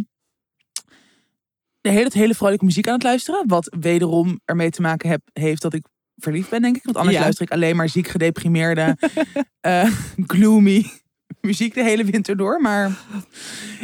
De 1.85 1.91
hele, 1.91 2.09
hele 2.13 2.33
vrolijke 2.35 2.65
muziek 2.65 2.87
aan 2.87 2.93
het 2.93 3.03
luisteren. 3.03 3.43
Wat 3.47 3.75
wederom 3.79 4.39
ermee 4.45 4.69
te 4.69 4.81
maken 4.81 5.09
heb, 5.09 5.21
heeft 5.33 5.61
dat 5.61 5.73
ik 5.73 5.85
verliefd 6.15 6.49
ben, 6.49 6.61
denk 6.61 6.75
ik. 6.75 6.83
Want 6.83 6.97
anders 6.97 7.15
Ja. 7.15 7.21
luister 7.21 7.45
ik 7.45 7.51
alleen 7.51 7.75
maar 7.75 7.89
ziek 7.89 8.07
gedeprimeerde, 8.07 8.97
eh, 9.61 9.91
gloomy 10.27 10.85
muziek 11.41 11.73
de 11.73 11.83
hele 11.83 12.03
winter 12.03 12.37
door. 12.37 12.61
Maar 12.61 12.91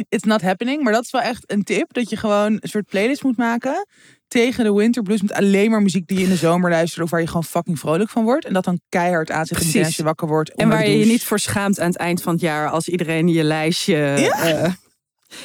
it's 0.08 0.24
not 0.24 0.42
happening. 0.42 0.82
Maar 0.82 0.92
dat 0.92 1.04
is 1.04 1.10
wel 1.10 1.20
echt 1.20 1.52
een 1.52 1.62
tip. 1.62 1.92
Dat 1.92 2.10
je 2.10 2.16
gewoon 2.16 2.52
een 2.52 2.68
soort 2.68 2.86
playlist 2.86 3.22
moet 3.22 3.36
maken. 3.36 3.86
Tegen 4.28 4.64
de 4.64 4.72
winter 4.72 5.02
blues 5.02 5.22
met 5.22 5.32
alleen 5.32 5.70
maar 5.70 5.82
muziek 5.82 6.06
die 6.06 6.18
je 6.18 6.24
in 6.24 6.30
de 6.30 6.36
zomer 6.36 6.70
luistert. 6.70 7.04
Of 7.04 7.10
waar 7.10 7.20
je 7.20 7.26
gewoon 7.26 7.44
fucking 7.44 7.78
vrolijk 7.78 8.10
van 8.10 8.24
wordt. 8.24 8.44
En 8.44 8.52
dat 8.52 8.64
dan 8.64 8.80
keihard 8.88 9.30
aanzet 9.30 9.58
Precies. 9.58 9.84
als 9.84 9.96
je 9.96 10.02
wakker 10.02 10.28
wordt. 10.28 10.54
En 10.54 10.68
waar 10.68 10.88
je 10.88 10.98
je 10.98 11.06
niet 11.06 11.24
voor 11.24 11.38
schaamt 11.38 11.80
aan 11.80 11.86
het 11.88 11.96
eind 11.96 12.22
van 12.22 12.32
het 12.32 12.42
jaar 12.42 12.70
als 12.70 12.88
iedereen 12.88 13.28
je 13.28 13.42
lijstje. 13.42 13.96
eh, 13.96 14.72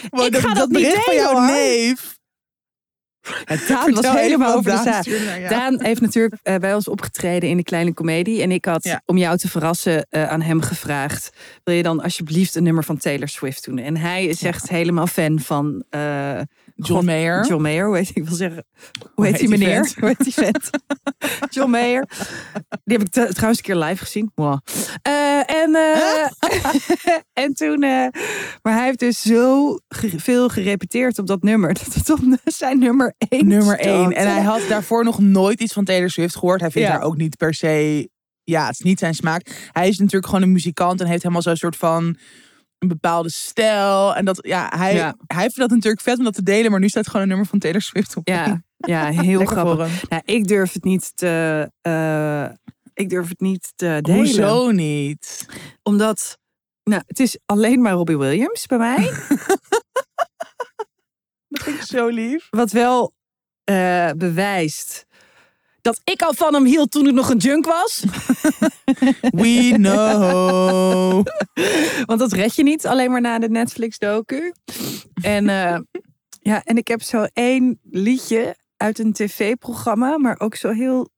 Wow, 0.09 0.25
Ik 0.25 0.35
ga 0.37 0.53
dat 0.53 0.69
niet 0.69 0.81
bericht 0.81 1.03
van 1.03 1.15
jouw 1.15 1.31
hoor. 1.31 1.45
neef. 1.45 2.16
Daan 3.67 3.93
was 3.93 4.09
helemaal 4.11 4.55
over 4.55 4.71
de 4.71 4.81
zaak. 4.83 5.05
Daan 5.49 5.81
heeft 5.81 6.01
natuurlijk 6.01 6.35
eh, 6.43 6.55
bij 6.55 6.73
ons 6.73 6.87
opgetreden 6.87 7.49
in 7.49 7.57
de 7.57 7.63
kleine 7.63 7.93
komedie. 7.93 8.41
En 8.41 8.51
ik 8.51 8.65
had 8.65 8.83
Ja. 8.83 9.01
om 9.05 9.17
jou 9.17 9.37
te 9.37 9.47
verrassen 9.49 10.05
eh, 10.09 10.29
aan 10.29 10.41
hem 10.41 10.61
gevraagd. 10.61 11.29
Wil 11.63 11.75
je 11.75 11.83
dan 11.83 12.01
alsjeblieft 12.01 12.55
een 12.55 12.63
nummer 12.63 12.83
van 12.83 12.97
Taylor 12.97 13.27
Swift 13.27 13.65
doen? 13.65 13.77
En 13.77 13.97
hij 13.97 14.25
is 14.25 14.43
echt 14.43 14.69
helemaal 14.69 15.07
fan 15.07 15.39
van 15.39 15.83
eh, 15.89 16.39
John 16.77 17.05
Mayer. 17.05 17.45
John 17.47 17.61
Mayer, 17.61 17.85
hoe 17.85 17.95
heet 17.97 18.11
ik 18.13 18.25
wil 18.25 18.35
zeggen. 18.35 18.65
Hoe 19.13 19.25
heet, 19.25 19.33
heet 19.39 19.49
die 19.49 19.57
meneer? 19.57 19.83
vent? 19.85 19.95
Hoe 19.95 20.07
heet 20.07 20.23
die 20.23 20.33
vent? 20.33 20.69
John 21.55 21.69
Mayer. 21.69 22.07
Die 22.83 22.97
heb 22.97 23.01
ik 23.01 23.11
trouwens 23.11 23.57
een 23.57 23.63
keer 23.63 23.75
live 23.75 24.03
gezien. 24.05 24.31
Wow. 24.35 24.59
Eh, 25.01 25.51
en, 25.55 25.75
eh, 25.75 26.27
en 27.43 27.53
toen, 27.53 27.83
eh, 27.83 28.07
maar 28.61 28.73
hij 28.73 28.85
heeft 28.85 28.99
dus 28.99 29.21
zo 29.21 29.75
ge- 29.87 30.19
veel 30.19 30.49
gerepeteerd 30.49 31.19
op 31.19 31.27
dat 31.27 31.41
nummer. 31.43 31.73
Dat 31.73 31.93
het 31.93 32.09
op 32.09 32.19
zijn 32.45 32.79
nummer 32.79 33.13
één 33.29 33.47
Nummer 33.47 33.77
stond. 33.79 33.95
één. 33.95 34.11
En 34.13 34.31
hij 34.31 34.41
had 34.43 34.61
daarvoor 34.69 35.03
nog 35.03 35.19
nooit 35.19 35.59
iets 35.61 35.73
van 35.73 35.83
Taylor 35.85 36.09
Swift 36.09 36.35
gehoord. 36.35 36.61
Hij 36.61 36.71
vindt 36.71 36.87
Ja. 36.87 36.93
haar 36.93 37.03
ook 37.03 37.17
niet 37.17 37.37
per 37.37 37.53
se... 37.53 38.09
Ja, 38.43 38.65
het 38.65 38.73
is 38.79 38.85
niet 38.85 38.99
zijn 38.99 39.13
smaak. 39.15 39.69
Hij 39.71 39.87
is 39.87 39.97
natuurlijk 39.97 40.25
gewoon 40.25 40.41
een 40.41 40.51
muzikant 40.51 41.01
en 41.01 41.07
heeft 41.07 41.21
helemaal 41.21 41.41
zo'n 41.41 41.55
soort 41.55 41.75
van 41.75 42.17
een 42.79 42.87
bepaalde 42.87 43.29
stijl. 43.29 44.15
En 44.15 44.25
dat, 44.25 44.39
ja, 44.41 44.71
hij, 44.75 44.95
Ja. 44.95 45.15
hij 45.27 45.41
vindt 45.41 45.57
dat 45.57 45.69
natuurlijk 45.69 46.01
vet 46.01 46.17
om 46.17 46.23
dat 46.23 46.33
te 46.33 46.43
delen. 46.43 46.71
Maar 46.71 46.79
nu 46.79 46.89
staat 46.89 47.05
gewoon 47.07 47.21
een 47.21 47.27
nummer 47.27 47.45
van 47.47 47.59
Taylor 47.59 47.81
Swift 47.81 48.15
op. 48.17 48.27
Ja, 48.27 48.61
ja 48.77 49.09
heel 49.09 49.45
grappig. 49.45 50.09
Nou, 50.09 50.21
ik 50.25 50.47
durf 50.47 50.73
het 50.73 50.83
niet 50.83 51.11
te. 51.17 51.71
eh, 51.81 52.45
ik 52.93 53.09
durf 53.09 53.29
het 53.29 53.39
niet 53.39 53.71
te 53.75 53.99
delen. 54.01 54.19
Hoezo 54.19 54.71
niet? 54.71 55.45
Omdat. 55.83 56.37
Nou, 56.83 57.03
het 57.07 57.19
is 57.19 57.37
alleen 57.45 57.81
maar 57.81 57.93
Robbie 57.93 58.17
Williams 58.17 58.65
bij 58.65 58.77
mij. 58.77 58.97
Dat 61.49 61.63
vind 61.63 61.75
ik 61.75 61.81
zo 61.81 62.07
lief. 62.07 62.47
Wat 62.49 62.71
wel 62.71 63.13
eh, 63.63 64.09
bewijst 64.17 65.05
dat 65.87 66.01
ik 66.03 66.21
al 66.21 66.33
van 66.33 66.53
hem 66.53 66.65
hield 66.65 66.91
toen 66.91 67.07
ik 67.07 67.13
nog 67.13 67.29
een 67.29 67.37
junk 67.37 67.65
was. 67.65 68.03
We 69.41 69.73
know. 69.75 71.25
Want 72.05 72.19
dat 72.19 72.31
red 72.31 72.55
je 72.55 72.63
niet 72.63 72.85
alleen 72.85 73.11
maar 73.11 73.21
na 73.21 73.39
de 73.39 73.49
Netflix-docu. 73.49 74.53
En, 75.21 75.49
eh, 75.49 75.79
ja, 76.41 76.63
en 76.63 76.77
ik 76.77 76.87
heb 76.87 77.01
zo 77.01 77.25
één 77.33 77.79
liedje 77.83 78.55
uit 78.77 78.99
een 78.99 79.13
tv-programma, 79.13 80.17
maar 80.17 80.39
ook 80.39 80.55
zo 80.55 80.69
heel. 80.69 81.09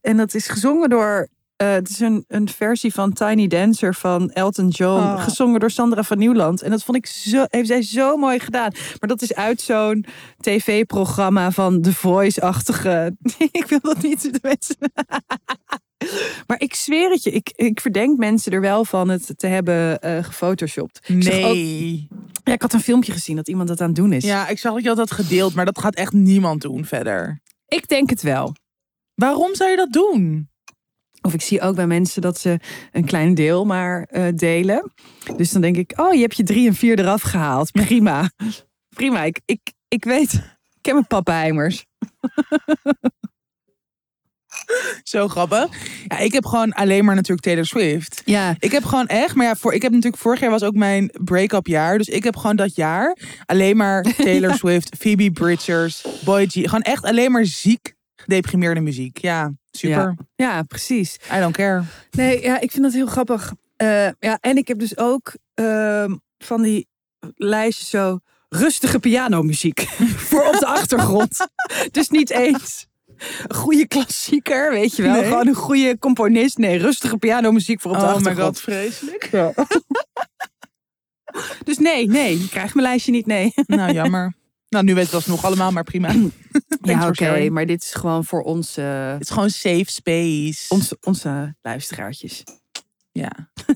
En 0.00 0.16
dat 0.16 0.34
is 0.34 0.48
gezongen 0.48 0.90
door. 0.90 1.28
Eh, 1.58 1.70
het 1.70 1.88
is 1.88 2.00
een, 2.00 2.24
een 2.28 2.48
versie 2.48 2.92
van 2.92 3.12
Tiny 3.12 3.46
Dancer 3.46 3.94
van 3.94 4.30
Elton 4.30 4.68
John, 4.68 5.00
Oh. 5.02 5.22
gezongen 5.22 5.60
door 5.60 5.70
Sandra 5.70 6.02
van 6.02 6.18
Nieuwland. 6.18 6.62
En 6.62 6.70
dat 6.70 6.82
vond 6.84 6.96
ik 6.96 7.06
zo, 7.06 7.44
heeft 7.48 7.66
zij 7.66 7.82
zo 7.82 8.16
mooi 8.16 8.38
gedaan. 8.38 8.72
Maar 9.00 9.08
dat 9.08 9.22
is 9.22 9.34
uit 9.34 9.60
zo'n 9.60 10.04
tv-programma 10.40 11.50
van 11.50 11.80
The 11.82 11.94
Voice-achtige. 11.94 13.16
ik 13.50 13.64
wil 13.68 13.78
dat 13.82 14.02
niet 14.02 14.22
de 14.32 14.38
mensen. 14.42 14.76
maar 16.46 16.60
ik 16.60 16.74
zweer 16.74 17.10
het 17.10 17.22
je, 17.22 17.30
ik, 17.30 17.50
ik 17.54 17.80
verdenk 17.80 18.18
mensen 18.18 18.52
er 18.52 18.60
wel 18.60 18.84
van 18.84 19.08
het 19.08 19.32
te 19.38 19.46
hebben 19.46 20.00
eh 20.00 20.24
gefotoshopt. 20.24 21.00
Ik 21.08 21.22
zag 21.22 21.34
ook- 21.34 21.40
Nee. 21.42 22.08
ja, 22.44 22.52
ik 22.52 22.62
had 22.62 22.72
een 22.72 22.80
filmpje 22.80 23.12
gezien 23.12 23.36
dat 23.36 23.48
iemand 23.48 23.68
dat 23.68 23.80
aan 23.80 23.86
het 23.86 23.96
doen 23.96 24.12
is. 24.12 24.24
Ja, 24.24 24.48
ik 24.48 24.58
zag 24.58 24.72
dat 24.72 24.82
je 24.82 24.88
dat 24.88 24.98
had 24.98 25.10
gedeeld. 25.10 25.54
Maar 25.54 25.64
dat 25.64 25.78
gaat 25.80 25.94
echt 25.94 26.12
niemand 26.12 26.60
doen 26.62 26.84
verder. 26.84 27.40
Ik 27.68 27.88
denk 27.88 28.10
het 28.10 28.22
wel. 28.22 28.54
Waarom 29.14 29.54
zou 29.54 29.70
je 29.70 29.76
dat 29.76 29.92
doen? 29.92 30.47
Of 31.22 31.34
ik 31.34 31.42
zie 31.42 31.60
ook 31.60 31.74
bij 31.74 31.86
mensen 31.86 32.22
dat 32.22 32.38
ze 32.38 32.58
een 32.92 33.04
klein 33.04 33.34
deel 33.34 33.64
maar 33.64 34.02
eh, 34.02 34.26
delen. 34.34 34.92
Dus 35.36 35.50
dan 35.50 35.60
denk 35.60 35.76
ik, 35.76 35.92
oh, 35.96 36.14
je 36.14 36.20
hebt 36.20 36.36
je 36.36 36.42
drie 36.42 36.66
en 36.68 36.74
vier 36.74 36.98
eraf 36.98 37.22
gehaald. 37.22 37.72
Prima. 37.72 38.30
Prima. 38.96 39.24
Ik, 39.24 39.40
ik, 39.44 39.60
ik 39.88 40.04
weet, 40.04 40.32
ik 40.78 40.84
heb 40.84 40.94
mijn 40.94 41.06
pappenheimers. 41.06 41.84
Zo 45.02 45.28
grappig. 45.28 45.68
Ja, 46.06 46.18
ik 46.18 46.32
heb 46.32 46.46
gewoon 46.46 46.72
alleen 46.72 47.04
maar 47.04 47.14
natuurlijk 47.14 47.42
Taylor 47.42 47.66
Swift. 47.66 48.22
Ja. 48.24 48.54
Ik 48.58 48.72
heb 48.72 48.84
gewoon 48.84 49.06
echt, 49.06 49.34
maar 49.34 49.46
ja, 49.46 49.54
voor, 49.54 49.74
ik 49.74 49.82
heb 49.82 49.92
natuurlijk 49.92 50.22
vorig 50.22 50.40
jaar 50.40 50.50
was 50.50 50.62
ook 50.62 50.74
mijn 50.74 51.10
break-up 51.24 51.66
jaar. 51.66 51.98
Dus 51.98 52.08
ik 52.08 52.24
heb 52.24 52.36
gewoon 52.36 52.56
dat 52.56 52.74
jaar 52.74 53.16
alleen 53.46 53.76
maar 53.76 54.02
Taylor 54.16 54.54
Swift, 54.54 54.96
Phoebe 54.98 55.30
Bridgers, 55.30 56.06
Boy 56.24 56.46
G. 56.46 56.52
Gewoon 56.52 56.82
echt 56.82 57.04
alleen 57.04 57.32
maar 57.32 57.46
ziek 57.46 57.96
gedeprimeerde 58.28 58.80
muziek. 58.80 59.18
Ja, 59.18 59.52
super. 59.70 60.16
Ja, 60.36 60.62
precies. 60.62 61.18
I 61.36 61.40
don't 61.40 61.56
care. 61.56 61.82
Nee, 62.10 62.42
ja, 62.42 62.60
ik 62.60 62.70
vind 62.70 62.84
dat 62.84 62.92
heel 62.92 63.06
grappig. 63.06 63.54
Eh, 63.76 64.08
ja, 64.18 64.38
en 64.40 64.56
ik 64.56 64.68
heb 64.68 64.78
dus 64.78 64.98
ook 64.98 65.34
ehm, 65.54 66.16
van 66.38 66.62
die 66.62 66.88
lijstjes 67.34 67.90
zo 67.90 68.18
rustige 68.48 68.98
pianomuziek 68.98 69.80
voor 70.28 70.46
op 70.46 70.58
de 70.58 70.66
achtergrond. 70.66 71.46
dus 71.90 72.08
niet 72.08 72.30
eens 72.30 72.86
een 73.46 73.56
goede 73.56 73.86
klassieker, 73.86 74.70
weet 74.70 74.96
je 74.96 75.02
wel. 75.02 75.12
Nee. 75.12 75.24
Gewoon 75.24 75.46
een 75.46 75.54
goede 75.54 75.98
componist. 75.98 76.58
Nee, 76.58 76.78
rustige 76.78 77.16
pianomuziek 77.16 77.80
voor 77.80 77.90
op 77.90 77.96
de 77.98 78.02
oh 78.02 78.10
my 78.10 78.16
achtergrond. 78.16 78.60
god, 78.60 78.60
vreselijk. 78.60 79.30
Dus 81.64 81.78
nee, 81.78 82.08
nee, 82.08 82.40
je 82.40 82.48
krijgt 82.48 82.74
mijn 82.74 82.86
lijstje 82.86 83.12
niet, 83.12 83.26
nee. 83.26 83.52
nou, 83.66 83.92
jammer. 83.92 84.34
Nou, 84.68 84.84
nu 84.84 84.94
weet 84.94 85.04
het 85.04 85.14
alsnog 85.14 85.44
allemaal, 85.44 85.72
maar 85.72 85.84
prima. 85.84 86.08
ja, 86.82 87.06
oké, 87.08 87.50
maar 87.50 87.66
dit 87.66 87.82
is 87.82 87.92
gewoon 87.92 88.24
voor 88.24 88.42
onze, 88.42 88.80
Het 88.80 89.20
is 89.22 89.30
gewoon 89.30 89.50
safe 89.50 89.84
space. 89.86 90.64
onze, 90.74 90.96
onze 91.00 91.54
luisteraartjes. 91.62 92.44
Ja. 93.12 93.30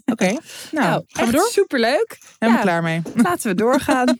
Oké. 0.04 0.26
Nou, 0.72 1.04
gaan 1.06 1.26
we 1.26 1.32
door? 1.32 1.48
superleuk. 1.50 2.18
We 2.38 2.46
Ja. 2.46 2.60
klaar 2.60 2.82
mee? 2.82 3.02
Laten 3.14 3.48
we 3.50 3.54
doorgaan. 3.54 4.18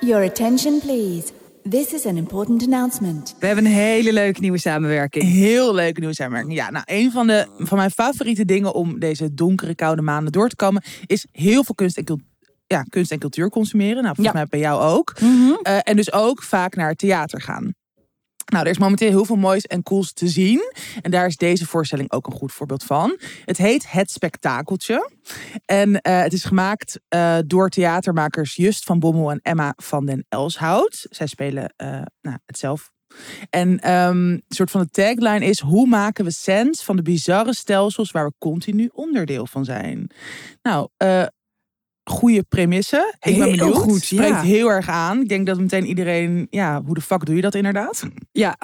Your 0.00 0.24
attention, 0.24 0.80
please. 0.80 1.32
This 1.70 1.92
is 1.92 2.06
an 2.06 2.16
important 2.16 2.62
announcement. 2.64 3.34
We 3.38 3.46
hebben 3.46 3.64
een 3.64 3.70
hele 3.72 4.12
leuke 4.12 4.40
nieuwe 4.40 4.58
samenwerking. 4.58 5.24
Heel 5.24 5.74
leuke 5.74 6.00
nieuwsaamerking. 6.00 6.54
Ja, 6.54 6.70
nou, 6.70 6.84
een 6.88 7.10
van, 7.10 7.26
de, 7.26 7.46
van 7.58 7.78
mijn 7.78 7.90
favoriete 7.90 8.44
dingen 8.44 8.74
om 8.74 8.98
deze 8.98 9.34
donkere, 9.34 9.74
koude 9.74 10.02
maanden 10.02 10.32
door 10.32 10.48
te 10.48 10.56
komen, 10.56 10.82
is 11.06 11.26
heel 11.32 11.64
veel 11.64 11.74
kunst 11.74 11.96
en, 11.96 12.04
cult- 12.04 12.22
ja, 12.66 12.82
kunst 12.82 13.10
en 13.10 13.18
cultuur 13.18 13.48
consumeren. 13.50 14.02
Nou, 14.02 14.14
volgens 14.14 14.26
Ja. 14.26 14.32
mij 14.32 14.46
bij 14.50 14.60
jou 14.60 14.82
ook. 14.82 15.14
Eh, 15.62 15.78
en 15.82 15.96
dus 15.96 16.12
ook 16.12 16.42
vaak 16.42 16.76
naar 16.76 16.88
het 16.88 16.98
theater 16.98 17.40
gaan. 17.40 17.74
Nou, 18.46 18.64
er 18.64 18.70
is 18.70 18.78
momenteel 18.78 19.08
heel 19.08 19.24
veel 19.24 19.36
moois 19.36 19.66
en 19.66 19.82
cools 19.82 20.12
te 20.12 20.28
zien. 20.28 20.72
En 21.02 21.10
daar 21.10 21.26
is 21.26 21.36
deze 21.36 21.66
voorstelling 21.66 22.12
ook 22.12 22.26
een 22.26 22.32
goed 22.32 22.52
voorbeeld 22.52 22.84
van. 22.84 23.18
Het 23.44 23.56
heet 23.56 23.90
Het 23.90 24.10
Spektakeltje. 24.10 25.10
En 25.64 26.00
eh, 26.00 26.20
het 26.20 26.32
is 26.32 26.44
gemaakt 26.44 27.00
eh, 27.08 27.38
door 27.46 27.68
theatermakers 27.68 28.56
Just 28.56 28.84
van 28.84 28.98
Bommel 28.98 29.30
en 29.30 29.40
Emma 29.42 29.72
van 29.76 30.06
den 30.06 30.26
Elshout. 30.28 31.06
Zij 31.10 31.26
spelen 31.26 31.74
eh, 31.76 31.88
nou, 32.20 32.38
het 32.46 32.58
zelf. 32.58 32.90
En 33.50 33.78
ehm, 33.80 34.30
een 34.30 34.44
soort 34.48 34.70
van 34.70 34.80
de 34.80 34.88
tagline 34.90 35.46
is: 35.46 35.60
hoe 35.60 35.86
maken 35.86 36.24
we 36.24 36.30
sens 36.30 36.84
van 36.84 36.96
de 36.96 37.02
bizarre 37.02 37.54
stelsels 37.54 38.10
waar 38.10 38.26
we 38.26 38.32
continu 38.38 38.90
onderdeel 38.92 39.46
van 39.46 39.64
zijn? 39.64 40.10
Nou, 40.62 40.88
goede 42.10 42.42
premisse. 42.42 43.14
Ik 43.20 43.38
ben 43.38 43.50
benieuwd. 43.50 43.76
goed, 43.76 44.02
Spreekt 44.04 44.28
ja. 44.28 44.40
heel 44.42 44.70
erg 44.70 44.88
aan. 44.88 45.20
Ik 45.20 45.28
denk 45.28 45.46
dat 45.46 45.58
meteen 45.58 45.86
iedereen, 45.86 46.46
ja, 46.50 46.82
hoe 46.82 46.94
de 46.94 47.00
fuck 47.00 47.24
doe 47.24 47.34
je 47.34 47.40
dat 47.40 47.54
inderdaad? 47.54 48.02
Ja. 48.32 48.56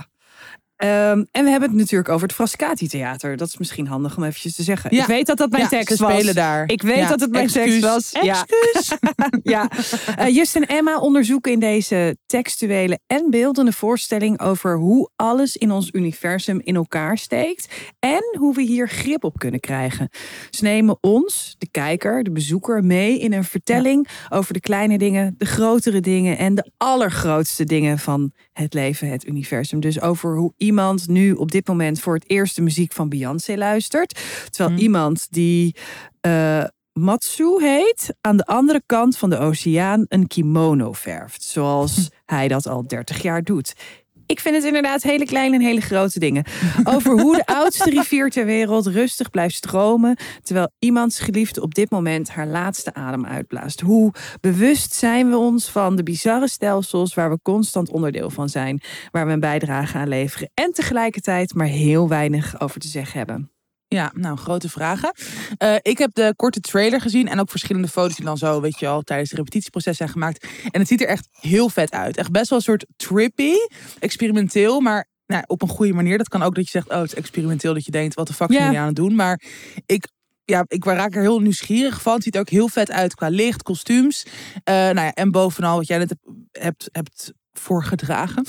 Ehm, 0.82 1.24
en 1.30 1.44
we 1.44 1.50
hebben 1.50 1.68
het 1.68 1.78
natuurlijk 1.78 2.08
over 2.08 2.26
het 2.26 2.36
Frascati 2.36 2.88
Theater. 2.88 3.36
Dat 3.36 3.48
is 3.48 3.56
misschien 3.58 3.86
handig 3.86 4.16
om 4.16 4.22
eventjes 4.24 4.54
te 4.54 4.62
zeggen. 4.62 4.94
Ja. 4.94 5.00
Ik 5.02 5.06
weet 5.06 5.26
dat 5.26 5.36
dat 5.36 5.50
mijn 5.50 5.62
Ja, 5.62 5.68
tekst 5.68 5.98
was. 5.98 6.12
spelen 6.12 6.34
daar. 6.34 6.68
Ik 6.68 6.82
weet 6.82 6.96
Ja, 6.96 7.08
dat 7.08 7.20
het 7.20 7.30
mijn 7.30 7.44
excuus. 7.44 7.64
tekst 7.64 7.80
was. 7.80 8.12
Excuus. 8.12 8.98
ja. 9.54 9.70
Eh, 10.16 10.34
Just 10.34 10.56
en 10.56 10.66
Emma 10.66 10.98
onderzoeken 10.98 11.52
in 11.52 11.58
deze 11.60 12.16
textuele 12.26 12.98
en 13.06 13.30
beeldende 13.30 13.72
voorstelling 13.72 14.40
over 14.40 14.76
hoe 14.76 15.10
alles 15.16 15.56
in 15.56 15.70
ons 15.70 15.88
universum 15.92 16.60
in 16.64 16.76
elkaar 16.76 17.18
steekt 17.18 17.68
en 17.98 18.36
hoe 18.38 18.54
we 18.54 18.62
hier 18.62 18.88
grip 18.88 19.24
op 19.24 19.38
kunnen 19.38 19.60
krijgen. 19.60 20.08
Ze 20.50 20.62
nemen 20.64 20.98
ons, 21.00 21.54
de 21.58 21.68
kijker, 21.70 22.22
de 22.22 22.30
bezoeker, 22.32 22.84
mee 22.84 23.18
in 23.18 23.32
een 23.32 23.44
vertelling 23.44 24.08
over 24.28 24.52
de 24.52 24.60
kleine 24.60 24.98
dingen, 24.98 25.34
de 25.38 25.44
grotere 25.46 26.00
dingen 26.00 26.38
en 26.38 26.54
de 26.54 26.70
allergrootste 26.76 27.64
dingen 27.64 27.98
van 27.98 28.32
het 28.52 28.74
leven, 28.74 29.08
het 29.08 29.26
universum. 29.26 29.80
Dus 29.80 30.00
over 30.00 30.36
hoe 30.36 30.52
iemand 30.56 30.70
nu 31.06 31.32
op 31.32 31.50
dit 31.50 31.68
moment 31.68 32.00
voor 32.00 32.14
het 32.14 32.30
eerst 32.30 32.56
de 32.56 32.62
muziek 32.62 32.92
van 32.92 33.08
Beyoncé 33.08 33.56
luistert, 33.56 34.20
terwijl 34.50 34.70
Hmm. 34.74 34.84
iemand 34.84 35.26
die 35.30 35.76
eh, 36.20 36.64
Matsu 36.92 37.56
heet, 37.60 38.14
aan 38.20 38.36
de 38.36 38.46
andere 38.46 38.82
kant 38.86 39.18
van 39.18 39.30
de 39.30 39.38
oceaan 39.38 40.04
een 40.08 40.26
kimono 40.26 40.92
verft. 40.92 41.42
Zoals 41.42 42.10
hij 42.26 42.48
dat 42.48 42.66
al 42.66 42.86
30 42.86 43.22
jaar 43.22 43.42
doet. 43.42 43.74
Ik 44.32 44.40
vind 44.40 44.54
het 44.54 44.64
inderdaad 44.64 45.02
hele 45.02 45.24
kleine 45.24 45.54
en 45.54 45.62
hele 45.62 45.80
grote 45.80 46.18
dingen. 46.18 46.44
Over 46.84 47.20
hoe 47.20 47.36
de 47.36 47.46
oudste 47.60 47.90
rivier 47.90 48.30
ter 48.30 48.44
wereld 48.44 48.86
rustig 48.86 49.30
blijft 49.30 49.54
stromen. 49.54 50.16
Terwijl 50.42 50.70
iemands 50.78 51.20
geliefde 51.20 51.62
op 51.62 51.74
dit 51.74 51.90
moment 51.90 52.30
haar 52.30 52.46
laatste 52.46 52.94
adem 52.94 53.26
uitblaast. 53.26 53.80
Hoe 53.80 54.12
bewust 54.40 54.92
zijn 54.92 55.30
we 55.30 55.36
ons 55.36 55.70
van 55.70 55.96
de 55.96 56.02
bizarre 56.02 56.48
stelsels 56.48 57.14
waar 57.14 57.30
we 57.30 57.38
constant 57.42 57.90
onderdeel 57.90 58.30
van 58.30 58.48
zijn. 58.48 58.80
Waar 59.10 59.26
we 59.26 59.32
een 59.32 59.40
bijdrage 59.40 59.98
aan 59.98 60.08
leveren. 60.08 60.50
En 60.54 60.72
tegelijkertijd 60.72 61.54
maar 61.54 61.66
heel 61.66 62.08
weinig 62.08 62.60
over 62.60 62.80
te 62.80 62.88
zeggen 62.88 63.18
hebben. 63.18 63.51
Ja, 63.92 64.12
nou, 64.14 64.36
grote 64.36 64.68
vragen. 64.68 65.14
Uh, 65.58 65.74
ik 65.82 65.98
heb 65.98 66.14
de 66.14 66.32
korte 66.36 66.60
trailer 66.60 67.00
gezien 67.00 67.28
en 67.28 67.40
ook 67.40 67.50
verschillende 67.50 67.88
foto's 67.88 68.16
die 68.16 68.24
dan 68.24 68.38
zo, 68.38 68.60
weet 68.60 68.78
je 68.78 68.88
al, 68.88 69.02
tijdens 69.02 69.30
het 69.30 69.38
repetitieproces 69.38 69.96
zijn 69.96 70.08
gemaakt. 70.08 70.46
En 70.70 70.80
het 70.80 70.88
ziet 70.88 71.00
er 71.00 71.06
echt 71.06 71.28
heel 71.30 71.68
vet 71.68 71.92
uit. 71.92 72.16
Echt 72.16 72.30
best 72.30 72.48
wel 72.48 72.58
een 72.58 72.64
soort 72.64 72.86
trippy, 72.96 73.52
experimenteel, 73.98 74.80
maar 74.80 75.08
nou, 75.26 75.44
op 75.46 75.62
een 75.62 75.68
goede 75.68 75.92
manier. 75.92 76.18
Dat 76.18 76.28
kan 76.28 76.42
ook 76.42 76.54
dat 76.54 76.64
je 76.64 76.70
zegt, 76.70 76.88
oh, 76.88 76.96
het 76.96 77.12
is 77.12 77.14
experimenteel, 77.14 77.74
dat 77.74 77.84
je 77.84 77.90
denkt, 77.90 78.14
wat 78.14 78.26
de 78.26 78.34
fuck 78.34 78.52
zijn 78.52 78.64
jullie 78.64 78.78
aan 78.78 78.86
het 78.86 78.96
doen? 78.96 79.14
Maar 79.14 79.42
ik 79.86 80.06
ja, 80.44 80.64
ik 80.66 80.84
raak 80.84 81.14
er 81.14 81.20
heel 81.20 81.40
nieuwsgierig 81.40 82.02
van. 82.02 82.14
Het 82.14 82.22
ziet 82.22 82.34
er 82.34 82.40
ook 82.40 82.48
heel 82.48 82.68
vet 82.68 82.90
uit 82.90 83.14
qua 83.14 83.28
licht, 83.28 83.62
kostuums. 83.62 84.26
Uh, 84.26 84.74
nou 84.74 85.00
ja, 85.00 85.12
en 85.14 85.30
bovenal 85.30 85.76
wat 85.76 85.86
jij 85.86 85.98
net 85.98 86.14
hebt, 86.50 86.88
hebt 86.92 87.32
voorgedragen. 87.52 88.44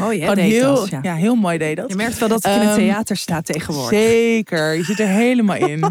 Mooi 0.00 0.20
hè, 0.20 0.40
heel, 0.40 0.86
ja. 1.02 1.14
heel 1.14 1.34
mooi 1.34 1.58
deed 1.58 1.76
dat. 1.76 1.90
Je 1.90 1.96
merkt 1.96 2.18
wel 2.18 2.28
dat 2.28 2.42
het 2.42 2.54
in 2.54 2.60
het 2.60 2.68
ehm, 2.68 2.78
theater 2.78 3.16
staat 3.16 3.46
tegenwoordig. 3.46 3.98
Zeker, 3.98 4.74
je 4.74 4.84
zit 4.84 5.00
er 5.00 5.06
helemaal 5.06 5.56
in. 5.56 5.84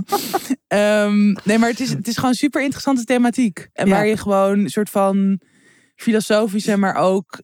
um, 0.67 1.37
nee, 1.43 1.57
maar 1.57 1.69
het 1.69 1.79
is, 1.79 1.89
het 1.89 2.07
is 2.07 2.17
gewoon 2.17 2.33
super 2.33 2.61
interessante 2.61 3.03
thematiek. 3.03 3.67
En 3.73 3.89
waar 3.89 4.07
je 4.07 4.17
gewoon 4.17 4.59
een 4.59 4.69
soort 4.69 4.89
van 4.89 5.39
filosofische, 5.95 6.77
maar 6.77 6.95
ook 6.95 7.39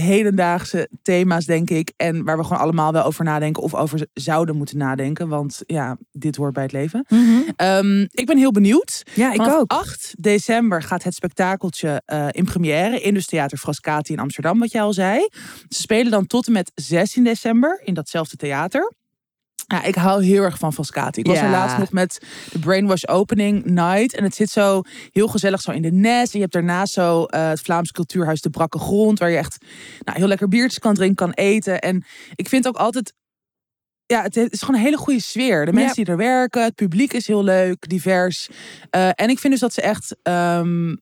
hedendaagse 0.00 0.88
thema's, 1.02 1.44
denk 1.44 1.70
ik. 1.70 1.92
En 1.96 2.24
waar 2.24 2.36
we 2.36 2.44
gewoon 2.44 2.58
allemaal 2.58 2.92
wel 2.92 3.04
over 3.04 3.24
nadenken 3.24 3.62
of 3.62 3.74
over 3.74 4.06
zouden 4.12 4.56
moeten 4.56 4.78
nadenken. 4.78 5.28
Want 5.28 5.62
ja, 5.66 5.96
dit 6.12 6.36
hoort 6.36 6.52
bij 6.52 6.62
het 6.62 6.72
leven. 6.72 7.06
Mhm. 7.08 7.50
Ehm, 7.56 8.00
ik 8.10 8.26
ben 8.26 8.36
heel 8.36 8.52
benieuwd. 8.52 9.02
Ja, 9.14 9.32
ik 9.32 9.40
ook. 9.40 9.72
8 9.72 10.14
december 10.18 10.82
gaat 10.82 11.02
het 11.02 11.14
spektakeltje 11.14 12.02
uh, 12.12 12.26
in 12.30 12.44
première 12.44 13.00
in 13.00 13.14
dus 13.14 13.26
Theater 13.26 13.58
Frascati 13.58 14.12
in 14.12 14.18
Amsterdam, 14.18 14.58
wat 14.58 14.72
jij 14.72 14.82
al 14.82 14.92
zei. 14.92 15.28
Ze 15.68 15.80
spelen 15.80 16.10
dan 16.10 16.26
tot 16.26 16.46
en 16.46 16.52
met 16.52 16.72
16 16.74 17.24
december 17.24 17.80
in 17.84 17.94
datzelfde 17.94 18.36
theater. 18.36 18.92
Ja, 19.66 19.82
ik 19.82 19.94
hou 19.94 20.24
heel 20.24 20.42
erg 20.42 20.58
van 20.58 20.72
Frascati. 20.72 21.20
Ik 21.20 21.26
was 21.26 21.38
er 21.38 21.50
laatst 21.50 21.78
nog 21.78 21.92
met 21.92 22.26
de 22.52 22.58
Brainwash 22.58 23.04
Opening 23.04 23.64
Night. 23.64 24.14
En 24.14 24.24
het 24.24 24.34
zit 24.34 24.50
zo 24.50 24.82
heel 25.10 25.28
gezellig 25.28 25.60
zo 25.60 25.70
in 25.70 25.82
de 25.82 25.92
nest. 25.92 26.32
En 26.32 26.38
je 26.38 26.40
hebt 26.40 26.52
daarnaast 26.52 26.92
zo 26.92 27.20
uh, 27.20 27.48
het 27.48 27.60
Vlaams 27.60 27.90
Cultuurhuis 27.90 28.40
De 28.40 28.50
Brakke 28.50 28.78
Grond. 28.78 29.18
Waar 29.18 29.30
je 29.30 29.36
echt 29.36 29.64
nou, 30.04 30.18
heel 30.18 30.28
lekker 30.28 30.48
biertjes 30.48 30.78
kan 30.78 30.94
drinken, 30.94 31.16
kan 31.16 31.32
eten. 31.32 31.80
En 31.80 32.04
ik 32.34 32.48
vind 32.48 32.66
ook 32.66 32.76
altijd... 32.76 33.12
Ja, 34.06 34.22
het 34.22 34.36
is 34.36 34.60
gewoon 34.60 34.76
een 34.76 34.86
hele 34.86 34.96
goede 34.96 35.20
sfeer. 35.20 35.66
De 35.66 35.72
mensen 35.72 35.94
die 35.94 36.06
er 36.06 36.16
werken, 36.16 36.62
het 36.62 36.74
publiek 36.74 37.12
is 37.12 37.26
heel 37.26 37.44
leuk, 37.44 37.88
divers. 37.88 38.48
Uh, 38.96 39.08
en 39.14 39.28
ik 39.28 39.38
vind 39.38 39.52
dus 39.52 39.60
dat 39.60 39.72
ze 39.72 39.80
echt 39.80 40.16
um, 40.22 41.00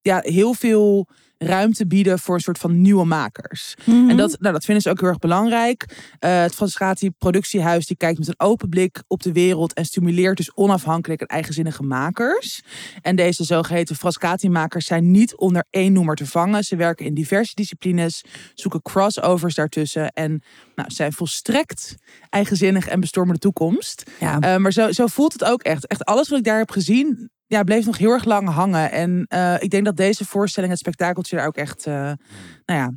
ja, 0.00 0.20
heel 0.22 0.54
veel 0.54 1.08
ruimte 1.46 1.86
bieden 1.86 2.18
voor 2.18 2.34
een 2.34 2.40
soort 2.40 2.58
van 2.58 2.80
nieuwe 2.80 3.04
makers. 3.04 3.74
Mhm. 3.84 4.10
En 4.10 4.16
dat, 4.16 4.36
nou, 4.40 4.52
dat 4.52 4.64
vinden 4.64 4.82
ze 4.82 4.90
ook 4.90 5.00
heel 5.00 5.08
erg 5.08 5.18
belangrijk. 5.18 5.84
Uh, 6.20 6.40
het 6.40 6.54
Frascati 6.54 7.10
productiehuis 7.10 7.86
die 7.86 7.96
kijkt 7.96 8.18
met 8.18 8.28
een 8.28 8.40
open 8.46 8.68
blik 8.68 9.02
op 9.06 9.22
de 9.22 9.32
wereld 9.32 9.72
en 9.72 9.84
stimuleert 9.84 10.36
dus 10.36 10.54
onafhankelijk 10.54 11.20
en 11.20 11.26
eigenzinnige 11.26 11.82
makers. 11.82 12.62
En 13.00 13.16
deze 13.16 13.44
zogeheten 13.44 13.96
Frascati-makers 13.96 14.86
zijn 14.86 15.10
niet 15.10 15.36
onder 15.36 15.64
één 15.70 15.92
noemer 15.92 16.16
te 16.16 16.26
vangen. 16.26 16.64
Ze 16.64 16.76
werken 16.76 17.06
in 17.06 17.14
diverse 17.14 17.54
disciplines, 17.54 18.24
zoeken 18.54 18.82
crossovers 18.82 19.54
daartussen 19.54 20.10
en 20.12 20.42
nou, 20.74 20.90
zijn 20.90 21.12
volstrekt 21.12 21.94
eigenzinnig 22.30 22.88
en 22.88 23.00
bestormen 23.00 23.34
de 23.34 23.40
toekomst. 23.40 24.10
Ja. 24.20 24.34
Uh, 24.34 24.56
maar 24.56 24.72
zo, 24.72 24.92
zo 24.92 25.06
voelt 25.06 25.32
het 25.32 25.44
ook 25.44 25.62
echt. 25.62 25.86
Echt 25.86 26.04
alles 26.04 26.28
wat 26.28 26.38
ik 26.38 26.44
daar 26.44 26.58
heb 26.58 26.70
gezien, 26.70 27.30
ja, 27.52 27.62
bleef 27.62 27.86
nog 27.86 27.98
heel 27.98 28.10
erg 28.10 28.24
lang 28.24 28.48
hangen. 28.48 28.90
En 28.90 29.26
uh, 29.28 29.54
ik 29.58 29.70
denk 29.70 29.84
dat 29.84 29.96
deze 29.96 30.24
voorstelling, 30.24 30.72
het 30.72 30.80
spektakeltje, 30.80 31.36
daar 31.36 31.46
ook 31.46 31.56
echt, 31.56 31.86
uh, 31.86 31.94
nou 31.94 32.16
ja, 32.64 32.92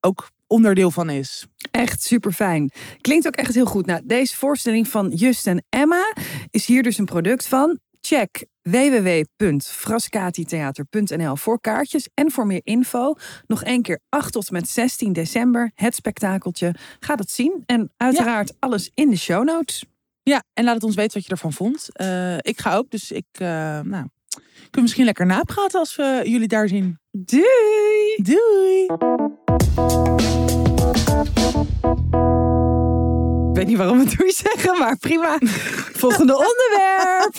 ook 0.00 0.30
onderdeel 0.46 0.90
van 0.90 1.10
is. 1.10 1.46
Echt 1.70 2.02
super 2.02 2.32
fijn. 2.32 2.70
Klinkt 3.00 3.26
ook 3.26 3.36
echt 3.36 3.54
heel 3.54 3.66
goed. 3.66 3.86
Nou, 3.86 4.00
deze 4.04 4.36
voorstelling 4.36 4.88
van 4.88 5.08
Just 5.08 5.46
en 5.46 5.64
Emma 5.68 6.14
is 6.50 6.66
hier 6.66 6.82
dus 6.82 6.98
een 6.98 7.04
product 7.04 7.46
van. 7.46 7.78
Check 8.00 8.46
www.frascatitheater.nl 8.62 11.36
voor 11.36 11.60
kaartjes 11.60 12.08
en 12.14 12.30
voor 12.30 12.46
meer 12.46 12.60
info. 12.64 13.14
Nog 13.46 13.64
één 13.64 13.82
keer 13.82 14.00
8 14.08 14.32
tot 14.32 14.50
met 14.50 14.68
16 14.68 15.12
december, 15.12 15.72
het 15.74 15.94
spektakeltje. 15.94 16.74
Ga 17.00 17.16
dat 17.16 17.30
zien. 17.30 17.62
En 17.66 17.92
uiteraard 17.96 18.54
alles 18.58 18.90
in 18.94 19.10
de 19.10 19.16
show 19.16 19.44
notes. 19.44 19.84
Ja, 20.28 20.42
en 20.54 20.64
laat 20.64 20.74
het 20.74 20.84
ons 20.84 20.94
weten 20.94 21.12
wat 21.14 21.24
je 21.24 21.30
ervan 21.30 21.52
vond. 21.52 21.88
Uh, 22.00 22.36
ik 22.36 22.60
ga 22.60 22.76
ook, 22.76 22.90
dus 22.90 23.12
ik, 23.12 23.26
uh, 23.38 23.48
nou, 23.80 24.06
kunnen 24.60 24.82
misschien 24.82 25.04
lekker 25.04 25.26
napraten 25.26 25.78
als 25.78 25.96
we 25.96 26.20
jullie 26.24 26.48
daar 26.48 26.68
zien. 26.68 26.98
Doei! 27.10 28.16
Doei! 28.22 28.82
Ik 33.48 33.56
weet 33.56 33.66
niet 33.66 33.76
waarom 33.76 33.98
we 33.98 34.16
doei 34.16 34.32
zeggen, 34.32 34.78
maar 34.78 34.96
prima. 34.96 35.38
Volgende 36.02 36.32
onderwerp. 36.36 37.36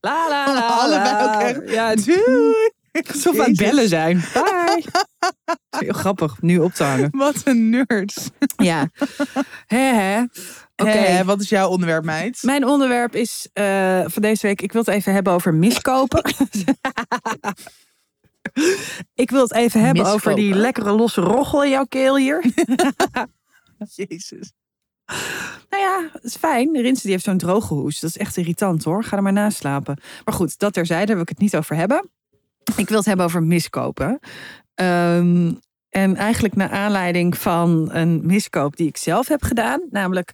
la 0.00 0.28
la 0.28 0.54
la. 0.54 0.66
Allebei 0.66 1.24
ook 1.24 1.40
echt. 1.40 1.70
Ja, 1.70 1.94
doei. 1.94 2.70
Alsof 3.12 3.36
we 3.36 3.42
aan 3.42 3.48
het 3.48 3.56
bellen 3.56 3.88
zijn. 3.88 4.24
Bye. 4.32 4.84
Heel 5.70 5.92
grappig, 5.92 6.42
nu 6.42 6.58
op 6.58 6.72
te 6.72 6.84
hangen. 6.84 7.08
Wat 7.12 7.40
een 7.44 7.70
nerds. 7.70 8.30
Ja. 8.56 8.88
Hè, 9.66 9.78
hè. 9.78 10.24
Oké, 10.82 10.98
okay. 10.98 11.24
wat 11.24 11.40
is 11.40 11.48
jouw 11.48 11.68
onderwerp, 11.68 12.04
meid? 12.04 12.42
Mijn 12.42 12.66
onderwerp 12.66 13.14
is 13.14 13.48
uh, 13.54 14.04
van 14.06 14.22
deze 14.22 14.46
week. 14.46 14.62
Ik 14.62 14.72
wil 14.72 14.80
het 14.84 14.94
even 14.94 15.12
hebben 15.12 15.32
over 15.32 15.54
miskopen. 15.54 16.22
ik 19.14 19.30
wil 19.30 19.42
het 19.42 19.54
even 19.54 19.80
hebben 19.80 20.02
miskopen. 20.02 20.30
over 20.30 20.34
die 20.34 20.54
lekkere 20.54 20.92
losse 20.92 21.20
roggel 21.20 21.64
in 21.64 21.70
jouw 21.70 21.84
keel 21.84 22.16
hier. 22.16 22.44
Jezus. 23.94 24.52
Nou 25.70 25.82
ja, 25.82 26.08
het 26.12 26.24
is 26.24 26.36
fijn. 26.36 26.76
Rinse 26.80 27.02
die 27.02 27.10
heeft 27.10 27.24
zo'n 27.24 27.38
droge 27.38 27.74
hoes. 27.74 28.00
Dat 28.00 28.10
is 28.10 28.16
echt 28.16 28.36
irritant 28.36 28.84
hoor. 28.84 29.04
Ga 29.04 29.16
er 29.16 29.22
maar 29.22 29.32
naast 29.32 29.56
slapen. 29.56 30.00
Maar 30.24 30.34
goed, 30.34 30.58
dat 30.58 30.72
terzijde, 30.72 31.06
daar 31.06 31.14
wil 31.14 31.24
ik 31.24 31.28
het 31.28 31.38
niet 31.38 31.56
over 31.56 31.76
hebben. 31.76 32.10
Ik 32.76 32.88
wil 32.88 32.96
het 32.96 33.06
hebben 33.06 33.26
over 33.26 33.42
miskopen. 33.42 34.18
Um, 34.74 35.60
en 35.92 36.16
eigenlijk 36.16 36.56
naar 36.56 36.70
aanleiding 36.70 37.38
van 37.38 37.88
een 37.92 38.26
miskoop 38.26 38.76
die 38.76 38.88
ik 38.88 38.96
zelf 38.96 39.28
heb 39.28 39.42
gedaan. 39.42 39.80
Namelijk, 39.90 40.32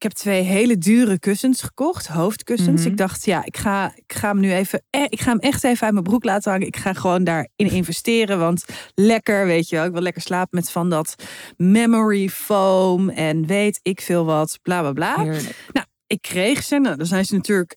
ik 0.00 0.08
heb 0.08 0.12
twee 0.12 0.42
hele 0.42 0.78
dure 0.78 1.18
kussens 1.18 1.62
gekocht, 1.62 2.06
hoofdkussens. 2.06 2.68
Mm 2.68 2.76
-hmm. 2.76 2.90
Ik 2.90 2.96
dacht, 2.96 3.24
ja, 3.24 3.44
ik 3.44 3.56
ga, 3.56 3.92
ik 3.94 4.12
ga 4.12 4.28
hem 4.28 4.40
nu 4.40 4.52
even, 4.52 4.82
eh, 4.90 5.04
ik 5.08 5.20
ga 5.20 5.30
hem 5.30 5.38
echt 5.38 5.64
even 5.64 5.84
uit 5.84 5.92
mijn 5.92 6.04
broek 6.04 6.24
laten 6.24 6.50
hangen. 6.50 6.66
Ik 6.66 6.76
ga 6.76 6.92
gewoon 6.92 7.24
daarin 7.24 7.70
investeren, 7.80 8.38
want 8.38 8.64
lekker, 8.94 9.46
weet 9.46 9.68
je 9.68 9.76
wel. 9.76 9.84
Ik 9.84 9.92
wil 9.92 10.02
lekker 10.02 10.22
slapen 10.22 10.48
met 10.50 10.70
van 10.70 10.90
dat 10.90 11.14
memory 11.56 12.28
foam 12.28 13.08
en 13.08 13.46
weet 13.46 13.80
ik 13.82 14.00
veel 14.00 14.24
wat, 14.24 14.58
bla 14.62 14.80
bla 14.80 14.92
bla. 14.92 15.22
Heerlijk. 15.22 15.68
Nou, 15.72 15.86
ik 16.06 16.22
kreeg 16.22 16.62
ze. 16.62 16.78
Nou, 16.78 16.96
dan 16.96 17.06
zijn 17.06 17.24
ze 17.24 17.34
natuurlijk. 17.34 17.76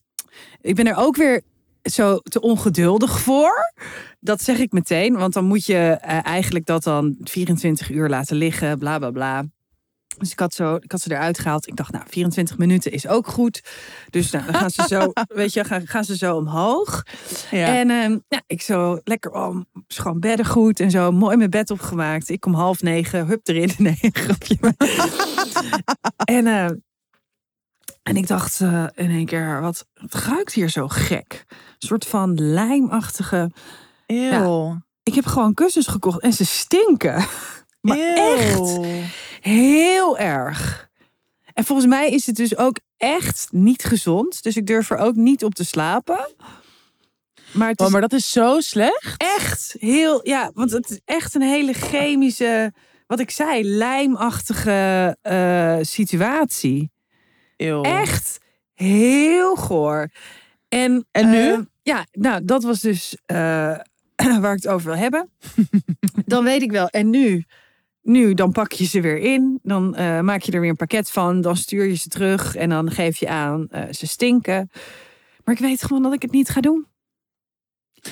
Ik 0.60 0.74
ben 0.74 0.86
er 0.86 0.96
ook 0.96 1.16
weer 1.16 1.42
zo 1.82 2.18
te 2.18 2.40
ongeduldig 2.40 3.20
voor. 3.20 3.72
Dat 4.20 4.42
zeg 4.42 4.58
ik 4.58 4.72
meteen, 4.72 5.16
want 5.16 5.32
dan 5.32 5.44
moet 5.44 5.66
je 5.66 5.98
uh, 6.04 6.26
eigenlijk 6.26 6.66
dat 6.66 6.82
dan 6.82 7.16
24 7.20 7.90
uur 7.90 8.08
laten 8.08 8.36
liggen, 8.36 8.78
bla 8.78 8.98
bla 8.98 9.10
bla. 9.10 9.44
Dus 10.18 10.30
ik 10.30 10.38
had, 10.38 10.54
zo, 10.54 10.74
ik 10.74 10.92
had 10.92 11.00
ze 11.00 11.12
eruit 11.12 11.38
gehaald. 11.38 11.66
Ik 11.66 11.76
dacht, 11.76 11.92
nou, 11.92 12.04
24 12.08 12.58
minuten 12.58 12.92
is 12.92 13.06
ook 13.06 13.26
goed. 13.26 13.62
Dus 14.10 14.30
nou, 14.30 14.44
dan 14.44 14.54
gaan 14.54 14.70
ze 14.70 14.84
zo, 14.88 15.12
weet 15.40 15.52
je, 15.52 15.64
gaan, 15.64 15.86
gaan 15.86 16.04
ze 16.04 16.16
zo 16.16 16.36
omhoog. 16.36 17.02
Ja. 17.50 17.66
En 17.66 17.88
uh, 17.88 18.18
ja, 18.28 18.42
ik 18.46 18.62
zo 18.62 19.00
lekker 19.04 19.32
om, 19.32 19.66
oh, 19.72 19.82
schoon 19.88 20.20
beddengoed 20.20 20.80
en 20.80 20.90
zo, 20.90 21.12
mooi 21.12 21.36
mijn 21.36 21.50
bed 21.50 21.70
opgemaakt. 21.70 22.28
Ik 22.28 22.46
om 22.46 22.54
half 22.54 22.82
negen, 22.82 23.26
hup 23.26 23.48
erin. 23.48 23.72
Nee, 23.84 23.98
grapje. 24.00 24.58
en, 26.36 26.46
uh, 26.46 26.64
en 28.02 28.16
ik 28.16 28.26
dacht 28.26 28.60
uh, 28.60 28.86
in 28.94 29.10
één 29.10 29.26
keer, 29.26 29.60
wat 29.60 29.86
ruikt 30.10 30.52
hier 30.52 30.68
zo 30.68 30.88
gek. 30.88 31.44
Een 31.48 31.56
soort 31.78 32.06
van 32.06 32.34
lijmachtige. 32.34 33.50
Ja, 34.06 34.82
ik 35.02 35.14
heb 35.14 35.26
gewoon 35.26 35.54
kussens 35.54 35.86
gekocht 35.86 36.20
en 36.20 36.32
ze 36.32 36.44
stinken. 36.44 37.26
Maar 37.80 37.98
Eeuw. 37.98 38.36
echt 38.36 38.80
heel 39.48 40.18
erg. 40.18 40.88
En 41.54 41.64
volgens 41.64 41.88
mij 41.88 42.10
is 42.10 42.26
het 42.26 42.36
dus 42.36 42.56
ook 42.56 42.78
echt 42.96 43.48
niet 43.50 43.84
gezond. 43.84 44.42
Dus 44.42 44.56
ik 44.56 44.66
durf 44.66 44.90
er 44.90 44.96
ook 44.96 45.14
niet 45.14 45.44
op 45.44 45.54
te 45.54 45.64
slapen. 45.64 46.28
Maar, 47.52 47.68
het 47.68 47.80
is 47.80 47.86
oh, 47.86 47.92
maar 47.92 48.00
dat 48.00 48.12
is 48.12 48.30
zo 48.30 48.60
slecht. 48.60 49.14
echt 49.16 49.76
heel, 49.78 50.28
ja, 50.28 50.50
want 50.54 50.70
het 50.70 50.90
is 50.90 51.00
echt 51.04 51.34
een 51.34 51.42
hele 51.42 51.72
chemische, 51.72 52.72
wat 53.06 53.20
ik 53.20 53.30
zei, 53.30 53.64
lijmachtige 53.64 55.16
uh, 55.22 55.78
situatie. 55.80 56.90
Eeuw. 57.56 57.82
Echt 57.82 58.38
heel 58.74 59.56
goor. 59.56 60.08
En, 60.68 61.06
En 61.10 61.30
nu? 61.30 61.50
eh, 61.52 61.58
ja, 61.82 62.06
nou, 62.12 62.44
dat 62.44 62.62
was 62.62 62.80
dus 62.80 63.16
eh, 63.26 63.36
waar 64.40 64.54
ik 64.54 64.62
het 64.62 64.68
over 64.68 64.86
wil 64.90 65.00
hebben. 65.00 65.30
dan 66.26 66.44
weet 66.44 66.62
ik 66.62 66.70
wel. 66.70 66.88
En 66.88 67.10
nu, 67.10 67.44
nu, 68.04 68.34
dan 68.34 68.52
pak 68.52 68.72
je 68.72 68.84
ze 68.84 69.00
weer 69.00 69.18
in. 69.18 69.58
Dan 69.62 69.94
eh, 69.94 70.20
maak 70.20 70.42
je 70.42 70.52
er 70.52 70.60
weer 70.60 70.70
een 70.70 70.76
pakket 70.76 71.10
van. 71.10 71.40
Dan 71.40 71.56
stuur 71.56 71.84
je 71.84 71.94
ze 71.94 72.08
terug. 72.08 72.56
En 72.56 72.68
dan 72.68 72.90
geef 72.90 73.18
je 73.18 73.28
aan, 73.28 73.66
eh, 73.70 73.82
ze 73.90 74.06
stinken. 74.06 74.70
Maar 75.44 75.54
ik 75.54 75.60
weet 75.60 75.82
gewoon 75.84 76.02
dat 76.02 76.12
ik 76.12 76.22
het 76.22 76.32
niet 76.32 76.48
ga 76.48 76.60
doen. 76.60 76.86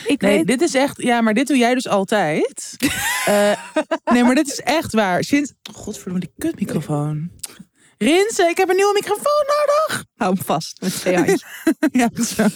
Ik 0.06 0.20
Nee, 0.20 0.36
weet, 0.36 0.46
dit 0.46 0.60
is 0.60 0.74
echt. 0.74 1.02
Ja, 1.02 1.20
maar 1.20 1.34
dit 1.34 1.46
doe 1.46 1.56
jij 1.56 1.74
dus 1.74 1.88
altijd. 1.88 2.76
Eh, 3.26 3.52
nee, 4.12 4.24
maar 4.24 4.34
dit 4.34 4.46
is 4.46 4.60
echt 4.60 4.92
waar. 4.92 5.24
Sinds. 5.24 5.52
Godverdomme, 5.72 6.20
die 6.20 6.32
kutmicrofoon. 6.38 7.30
Rinse, 7.98 8.46
ik 8.50 8.56
heb 8.56 8.68
een 8.68 8.76
nieuwe 8.76 8.92
microfoon 8.92 9.46
nodig. 9.46 10.04
hou 10.16 10.34
hem 10.34 10.44
vast 10.44 10.80
met 10.80 10.96
twee 10.96 11.16
handjes. 11.18 11.44
ja, 11.92 12.08
zo. 12.24 12.46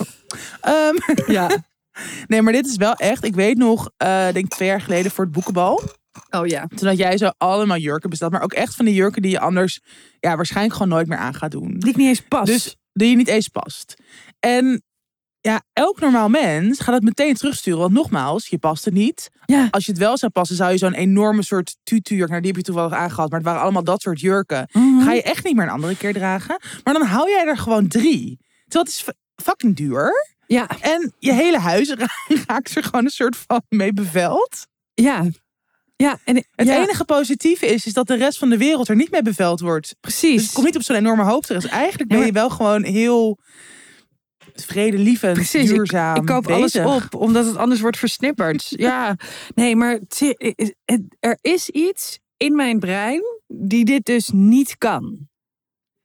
Ehm, 0.61 0.95
ja. 1.33 1.65
nee, 2.29 2.43
maar 2.43 2.53
dit 2.53 2.67
is 2.67 2.77
wel 2.77 2.95
echt. 2.95 3.25
Ik 3.25 3.35
weet 3.35 3.57
nog, 3.57 3.91
eh 3.97 4.33
denk 4.33 4.49
twee 4.49 4.69
jaar 4.69 4.81
geleden 4.81 5.11
voor 5.11 5.25
het 5.25 5.33
boekenbal. 5.33 5.81
Oh 6.31 6.47
ja. 6.47 6.67
Toen 6.77 6.89
had 6.89 6.97
jij 6.99 7.17
zo 7.19 7.31
allemaal 7.39 7.77
jurken 7.77 8.11
besteld. 8.11 8.33
Maar 8.33 8.43
ook 8.43 8.53
echt 8.53 8.75
van 8.75 8.85
die 8.85 8.95
jurken 8.95 9.23
die 9.23 9.31
je 9.31 9.41
anders 9.41 9.81
ja, 10.19 10.37
waarschijnlijk 10.37 10.75
gewoon 10.77 10.89
nooit 10.93 11.07
meer 11.07 11.19
aan 11.19 11.35
gaat 11.35 11.51
doen. 11.51 11.75
Die 11.79 11.91
ik 11.91 11.97
niet 11.97 12.09
eens 12.09 12.21
pas. 12.29 12.47
Dus 12.47 12.77
die 12.93 13.11
je 13.11 13.17
niet 13.17 13.29
eens 13.29 13.49
past. 13.49 13.95
En 14.41 14.83
ja, 15.41 15.63
elk 15.73 16.01
normaal 16.01 16.29
mens 16.29 16.81
gaat 16.81 16.95
het 16.95 17.03
meteen 17.03 17.35
terugsturen. 17.35 17.81
Want 17.81 17.93
nogmaals, 17.93 18.47
je 18.47 18.59
past 18.59 18.85
het 18.85 18.95
niet. 18.95 19.31
ja. 19.45 19.69
Als 19.71 19.85
je 19.85 19.91
het 19.93 20.01
wel 20.01 20.17
zou 20.19 20.33
passen, 20.33 20.57
zou 20.57 20.71
je 20.71 20.79
zo'n 20.79 20.95
enorme 20.95 21.43
soort 21.43 21.77
tutu-jurk... 21.83 22.29
Nou, 22.29 22.41
die 22.41 22.51
heb 22.51 22.61
je 22.61 22.67
toevallig 22.67 22.93
aangehad, 22.93 23.29
maar 23.31 23.39
het 23.39 23.49
waren 23.49 23.63
allemaal 23.63 23.85
dat 23.85 24.01
soort 24.03 24.21
jurken. 24.21 24.69
Mhm. 24.73 25.01
Ga 25.05 25.13
je 25.13 25.23
echt 25.23 25.45
niet 25.45 25.55
meer 25.55 25.65
een 25.65 25.71
andere 25.71 25.97
keer 25.97 26.13
dragen. 26.13 26.61
Maar 26.85 26.95
dan 26.95 27.03
hou 27.07 27.31
jij 27.31 27.47
er 27.47 27.59
gewoon 27.59 27.89
drie. 27.89 28.39
Terwijl 28.69 28.85
het 28.85 28.89
is 28.89 29.05
fucking 29.45 29.77
duur. 29.77 30.35
Ja, 30.47 30.69
En 30.81 31.13
je 31.19 31.33
hele 31.33 31.59
huis 31.59 31.95
ra- 31.95 32.07
raakt 32.47 32.77
er 32.77 32.83
gewoon 32.85 33.05
een 33.05 33.11
soort 33.11 33.37
van 33.47 33.63
mee 33.69 33.93
beveld. 33.93 34.67
ja. 34.95 35.25
Ja, 35.97 36.19
en 36.25 36.37
Het 36.37 36.67
ja, 36.67 36.83
enige 36.83 37.05
positieve 37.05 37.67
is, 37.67 37.87
is 37.87 37.93
dat 37.93 38.07
de 38.07 38.15
rest 38.17 38.39
van 38.39 38.49
de 38.49 38.57
wereld 38.59 38.89
er 38.89 38.97
niet 38.97 39.11
mee 39.11 39.23
beveld 39.23 39.61
wordt. 39.61 39.97
precies. 40.01 40.35
Dus 40.35 40.43
het 40.45 40.53
komt 40.53 40.67
niet 40.67 40.77
op 40.77 40.83
zo'n 40.83 40.97
enorme 40.97 41.23
hoop 41.25 41.43
terecht. 41.45 41.63
Dus 41.65 41.73
eigenlijk 41.75 42.11
ben 42.11 42.27
je 42.27 42.33
wel 42.33 42.51
gewoon 42.51 42.83
heel 42.85 43.39
vredelievend, 44.55 45.33
Precies, 45.35 45.69
ik- 45.71 45.77
duurzaam 45.77 46.17
Ik 46.17 46.27
koop 46.27 46.43
bezig. 46.45 46.85
alles 46.85 47.05
op, 47.05 47.15
omdat 47.15 47.47
het 47.47 47.57
anders 47.57 47.81
wordt 47.81 47.99
versnipperd. 47.99 48.67
ja, 48.89 49.17
nee, 49.55 49.77
maar 49.77 50.01
er 51.21 51.39
is 51.41 51.69
iets 51.71 52.19
in 52.37 52.55
mijn 52.57 52.79
brein 52.79 53.23
die 53.47 53.85
dit 53.85 54.05
dus 54.05 54.31
niet 54.33 54.79
kan. 54.79 55.29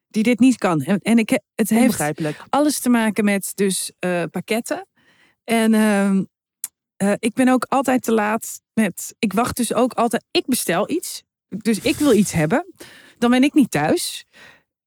Die 0.08 0.24
dit 0.24 0.40
niet 0.40 0.58
kan. 0.58 0.82
En, 0.82 1.00
en 1.00 1.18
ik, 1.18 1.30
he- 1.30 1.40
het 1.56 1.70
heeft 1.70 2.04
alles 2.50 2.80
te 2.80 2.90
maken 2.90 3.24
met 3.24 3.52
dus 3.56 3.92
eh, 4.00 4.24
pakketten. 4.32 4.88
En 5.44 5.74
ehm, 5.74 6.24
eh, 7.02 7.14
ik 7.20 7.34
ben 7.34 7.48
ook 7.48 7.66
altijd 7.70 8.04
te 8.04 8.12
laat 8.12 8.62
met. 8.74 9.16
Ik 9.20 9.34
wacht 9.34 9.56
dus 9.58 9.74
ook 9.74 9.94
altijd. 9.94 10.24
Ik 10.32 10.46
bestel 10.46 10.90
iets. 10.90 11.24
Dus 11.50 11.80
ik 11.80 11.96
wil 11.96 12.14
iets 12.14 12.32
hebben. 12.32 12.66
Dan 13.18 13.30
ben 13.30 13.44
ik 13.44 13.54
niet 13.54 13.72
thuis. 13.72 14.26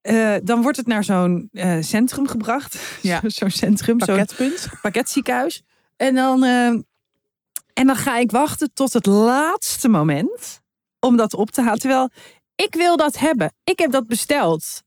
Eh, 0.00 0.34
dan 0.42 0.62
wordt 0.62 0.76
het 0.76 0.86
naar 0.86 1.04
zo'n 1.04 1.48
eh, 1.52 1.76
centrum 1.80 2.28
gebracht. 2.28 2.76
Ja. 3.02 3.20
Zo- 3.20 3.28
zo'n 3.28 3.50
centrum. 3.50 4.00
Zo'n 4.00 4.16
Pakketpunt. 4.16 4.68
pakketziekenhuis. 4.82 5.62
En 5.96 6.14
dan, 6.14 6.42
en 7.72 7.86
dan 7.86 7.96
ga 7.96 8.18
ik 8.18 8.30
wachten 8.30 8.70
tot 8.74 8.92
het 8.92 9.06
laatste 9.06 9.88
moment 9.88 10.60
om 11.00 11.16
dat 11.16 11.34
op 11.34 11.50
te 11.50 11.62
halen. 11.62 11.78
Terwijl 11.78 12.10
ik 12.54 12.74
wil 12.74 12.96
dat 12.96 13.18
hebben. 13.18 13.52
Ik 13.64 13.78
heb 13.78 13.90
dat 13.90 14.06
besteld. 14.06 14.82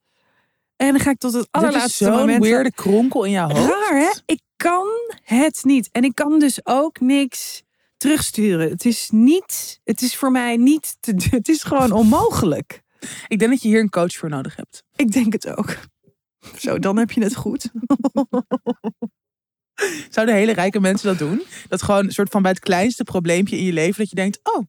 En 0.78 0.92
dan 0.92 1.00
ga 1.00 1.10
ik 1.10 1.18
tot 1.18 1.34
het 1.34 1.48
Dat 1.52 1.62
is 1.62 1.68
allerlaatste 1.68 2.04
zo'n 2.04 2.14
moment. 2.14 2.44
weirde 2.44 2.72
kronkel 2.72 3.24
in 3.24 3.32
jouw 3.32 3.50
hoofd. 3.50 3.70
Raar 3.70 4.00
hè? 4.00 4.12
Ik 4.26 4.42
kan 4.56 4.88
het 5.24 5.60
niet. 5.64 5.90
En 5.92 6.04
ik 6.04 6.16
kan 6.16 6.40
dus 6.40 6.60
ook 6.64 7.00
niks 7.00 7.64
terugsturen. 7.98 8.70
Het 8.70 8.86
is 8.86 9.10
niet, 9.12 9.80
het 9.84 10.02
is 10.02 10.16
voor 10.16 10.32
mij 10.32 10.58
niet, 10.58 10.98
te, 11.00 11.16
het 11.30 11.50
is 11.50 11.64
gewoon 11.64 11.92
onmogelijk. 11.92 12.82
Ik 13.28 13.40
denk 13.40 13.52
dat 13.52 13.62
je 13.62 13.68
hier 13.68 13.80
een 13.80 13.90
coach 13.90 14.14
voor 14.14 14.30
nodig 14.30 14.56
hebt. 14.56 14.84
Ik 14.96 15.12
denk 15.12 15.34
het 15.34 15.58
ook. 15.58 15.78
Zo, 16.58 16.80
dan 16.80 16.98
heb 16.98 17.12
je 17.12 17.24
het 17.24 17.36
goed. 17.36 17.70
Zouden 20.10 20.36
hele 20.36 20.52
rijke 20.54 20.80
mensen 20.80 21.08
dat 21.08 21.18
doen? 21.18 21.44
Dat 21.68 21.82
gewoon 21.82 22.06
een 22.06 22.12
soort 22.12 22.30
van 22.30 22.42
bij 22.42 22.52
het 22.52 22.60
kleinste 22.60 23.04
probleempje 23.04 23.58
in 23.58 23.64
je 23.64 23.74
leven 23.74 23.98
dat 23.98 24.10
je 24.10 24.16
denkt, 24.16 24.40
oh, 24.44 24.66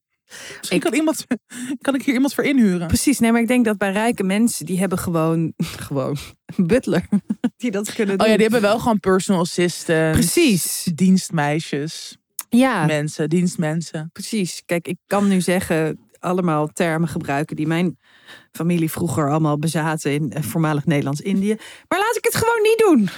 misschien 0.59 0.77
Ik- 0.79 0.81
kan, 0.85 0.95
iemand, 0.95 1.27
kan 1.81 1.95
ik 1.95 2.03
hier 2.03 2.15
iemand 2.15 2.35
voor 2.35 2.45
inhuren. 2.45 2.87
Precies, 2.87 3.19
nee, 3.19 3.33
maar 3.33 3.41
ik 3.41 3.49
denk 3.49 3.65
dat 3.65 3.79
bij 3.79 3.93
rijke 3.93 4.23
mensen, 4.23 4.67
die 4.67 4.79
hebben 4.79 4.99
gewoon, 4.99 5.53
gewoon 5.87 6.17
een 6.57 6.67
butler. 6.67 7.09
Die 7.57 7.71
dat 7.71 7.93
kunnen 7.93 8.17
doen. 8.19 8.27
Oh 8.27 8.33
ja, 8.33 8.39
die 8.39 8.49
hebben 8.49 8.61
wel 8.71 8.79
gewoon 8.79 9.01
personal 9.01 9.41
assistants. 9.41 10.19
Precies. 10.19 10.89
Dienstmeisjes. 10.95 12.17
Ja, 12.49 12.87
Mensen, 12.87 13.29
dienstmensen. 13.29 14.11
precies. 14.13 14.63
Kijk, 14.67 14.89
ik 14.89 14.97
kan 15.07 15.29
nu 15.29 15.41
zeggen, 15.41 16.08
allemaal 16.21 16.67
termen 16.67 17.09
gebruiken 17.09 17.57
die 17.57 17.67
mijn 17.67 17.99
familie 18.53 18.91
vroeger 18.91 19.31
allemaal 19.31 19.59
bezaten 19.59 20.13
in 20.13 20.33
eh, 20.33 20.43
voormalig 20.43 20.85
Nederlands-Indië. 20.87 21.57
Maar 21.89 21.99
laat 21.99 22.17
ik 22.17 22.25
het 22.25 22.35
gewoon 22.35 22.63
niet 22.63 22.79
doen. 22.79 23.09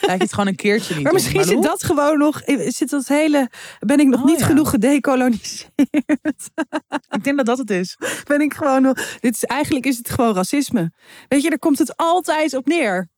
Laat 0.00 0.16
je 0.16 0.22
het 0.22 0.32
gewoon 0.32 0.46
een 0.46 0.56
keertje 0.56 0.94
niet 0.94 1.02
Maar 1.04 1.12
misschien 1.12 1.44
zit 1.44 1.62
dat 1.62 1.84
gewoon 1.84 2.18
nog, 2.18 2.42
zit 2.66 2.90
dat 2.90 3.08
hele, 3.08 3.50
ben 3.78 4.00
ik 4.00 4.06
nog 4.06 4.20
Oh, 4.20 4.26
niet 4.26 4.40
ja. 4.40 4.46
genoeg 4.46 4.70
gedecoloniseerd. 4.70 5.70
Ik 7.16 7.24
denk 7.24 7.36
dat 7.36 7.46
dat 7.46 7.58
het 7.58 7.70
is. 7.70 7.96
Ben 8.24 8.40
ik 8.40 8.54
gewoon 8.54 8.82
nog, 8.82 9.18
dit 9.20 9.34
is, 9.34 9.44
eigenlijk 9.44 9.86
is 9.86 9.96
het 9.96 10.10
gewoon 10.10 10.34
racisme. 10.34 10.92
Weet 11.28 11.42
je, 11.42 11.48
daar 11.48 11.58
komt 11.58 11.78
het 11.78 11.96
altijd 11.96 12.54
op 12.54 12.66
neer. 12.66 13.08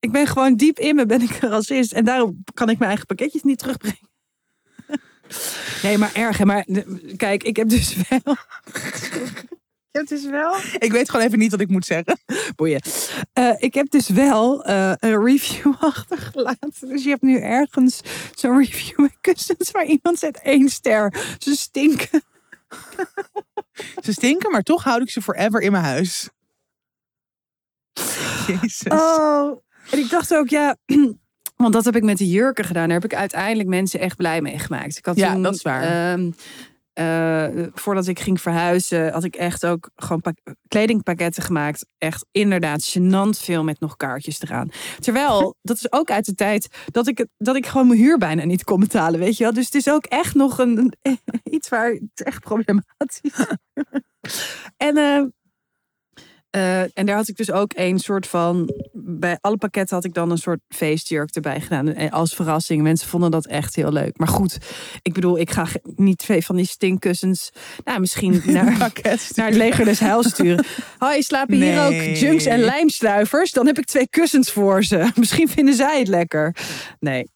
Ik 0.00 0.12
ben 0.12 0.26
gewoon 0.26 0.56
diep 0.56 0.78
in 0.78 0.94
me, 0.94 1.06
ben 1.06 1.22
ik 1.22 1.42
een 1.42 1.48
racist. 1.48 1.92
En 1.92 2.04
daarom 2.04 2.44
kan 2.54 2.68
ik 2.68 2.78
mijn 2.78 2.90
eigen 2.90 3.06
pakketjes 3.06 3.42
niet 3.42 3.58
terugbrengen. 3.58 4.05
Nee, 5.82 5.98
maar 5.98 6.14
erg. 6.14 6.38
hè. 6.38 6.44
Maar 6.44 6.66
kijk, 7.16 7.42
ik 7.42 7.56
heb 7.56 7.68
dus 7.68 7.96
wel... 8.08 8.36
Ik 9.96 10.02
heb 10.02 10.08
dus 10.08 10.30
wel... 10.30 10.56
Ik 10.78 10.92
weet 10.92 11.10
gewoon 11.10 11.26
even 11.26 11.38
niet 11.38 11.50
wat 11.50 11.60
ik 11.60 11.68
moet 11.68 11.84
zeggen. 11.84 12.18
Boeien. 12.56 12.80
Eh, 13.32 13.54
ik 13.58 13.74
heb 13.74 13.90
dus 13.90 14.08
wel 14.08 14.64
eh, 14.64 14.92
een 14.98 15.24
review 15.24 15.74
achtergelaten. 15.80 16.88
Dus 16.88 17.02
je 17.02 17.08
hebt 17.08 17.22
nu 17.22 17.38
ergens 17.38 18.00
zo'n 18.34 18.58
review 18.58 18.98
met 18.98 19.16
kussens 19.20 19.70
waar 19.70 19.84
iemand 19.84 20.18
zet 20.18 20.40
één 20.42 20.68
ster. 20.68 21.14
Ze 21.38 21.56
stinken. 21.56 22.22
Ze 24.04 24.12
stinken, 24.12 24.50
maar 24.50 24.62
toch 24.62 24.84
houd 24.84 25.02
ik 25.02 25.10
ze 25.10 25.22
forever 25.22 25.60
in 25.60 25.72
mijn 25.72 25.84
huis. 25.84 26.28
Jezus. 28.46 28.88
Oh. 28.88 29.62
En 29.90 29.98
ik 29.98 30.10
dacht 30.10 30.34
ook, 30.34 30.48
ja... 30.48 30.76
Want 31.56 31.72
dat 31.72 31.84
heb 31.84 31.96
ik 31.96 32.02
met 32.02 32.18
de 32.18 32.28
jurken 32.28 32.64
gedaan. 32.64 32.88
Daar 32.88 33.00
heb 33.00 33.12
ik 33.12 33.18
uiteindelijk 33.18 33.68
mensen 33.68 34.00
echt 34.00 34.16
blij 34.16 34.40
mee 34.40 34.58
gemaakt. 34.58 34.96
Ik 34.98 35.04
had 35.06 35.16
Ja, 35.16 35.32
toen, 35.32 35.42
dat 35.42 35.54
is 35.54 35.62
waar. 35.62 35.82
ehm, 36.12 36.30
eh, 36.92 37.66
voordat 37.74 38.06
ik 38.06 38.20
ging 38.20 38.40
verhuizen, 38.40 39.12
had 39.12 39.24
ik 39.24 39.36
echt 39.36 39.66
ook 39.66 39.90
gewoon 39.96 40.20
pak- 40.20 40.54
kledingpakketten 40.68 41.42
gemaakt. 41.42 41.86
Echt 41.98 42.26
inderdaad 42.30 42.96
gênant 42.98 43.38
veel 43.42 43.64
met 43.64 43.80
nog 43.80 43.96
kaartjes 43.96 44.42
eraan. 44.42 44.70
Terwijl, 44.98 45.54
dat 45.62 45.76
is 45.76 45.92
ook 45.92 46.10
uit 46.10 46.24
de 46.24 46.34
tijd 46.34 46.68
dat 46.90 47.06
ik, 47.06 47.26
dat 47.36 47.56
ik 47.56 47.66
gewoon 47.66 47.86
mijn 47.86 47.98
huur 48.00 48.18
bijna 48.18 48.44
niet 48.44 48.64
kon 48.64 48.80
betalen, 48.80 49.20
weet 49.20 49.36
je 49.36 49.44
wel. 49.44 49.52
Dus 49.52 49.64
het 49.64 49.74
is 49.74 49.88
ook 49.90 50.04
echt 50.04 50.34
nog 50.34 50.58
een, 50.58 50.92
iets 51.44 51.68
waar 51.68 51.90
het 51.90 52.00
is 52.14 52.24
echt 52.24 52.40
problematisch. 52.40 53.20
en, 54.76 54.96
eh, 54.96 55.22
eh, 56.56 56.80
en 56.98 57.06
daar 57.06 57.16
had 57.16 57.28
ik 57.28 57.36
dus 57.36 57.50
ook 57.50 57.72
een 57.74 57.98
soort 57.98 58.26
van. 58.26 58.70
Bij 58.92 59.38
alle 59.40 59.56
pakketten 59.56 59.96
had 59.96 60.04
ik 60.04 60.14
dan 60.14 60.30
een 60.30 60.38
soort 60.38 60.60
feestjurk 60.68 61.34
erbij 61.34 61.60
gedaan. 61.60 61.88
En 61.88 62.10
Als 62.10 62.34
verrassing. 62.34 62.82
Mensen 62.82 63.08
vonden 63.08 63.30
dat 63.30 63.46
echt 63.46 63.74
heel 63.76 63.92
leuk. 63.92 64.18
Maar 64.18 64.28
goed, 64.28 64.58
ik 65.02 65.12
bedoel, 65.12 65.38
ik 65.38 65.50
ga 65.50 65.66
niet 65.96 66.18
twee 66.18 66.44
van 66.44 66.56
die 66.56 66.66
stinkkussens. 66.66 67.50
Nou, 67.84 68.00
misschien 68.00 68.42
naar, 68.52 68.64
naar 69.34 69.46
het 69.46 69.54
leger 69.54 69.84
des 69.84 69.98
heils 70.00 70.28
sturen. 70.28 70.64
Hoi, 70.98 71.22
slapen 71.22 71.54
hier 71.56 71.84
ook 71.86 72.16
junks 72.16 72.44
en 72.44 72.58
lijmsluivers? 72.60 73.52
Dan 73.52 73.66
heb 73.66 73.78
ik 73.78 73.84
twee 73.84 74.08
kussens 74.08 74.50
voor 74.52 74.84
ze. 74.84 75.10
Misschien 75.14 75.48
vinden 75.48 75.74
zij 75.74 75.98
het 75.98 76.08
lekker. 76.08 76.56
Nee, 77.00 77.28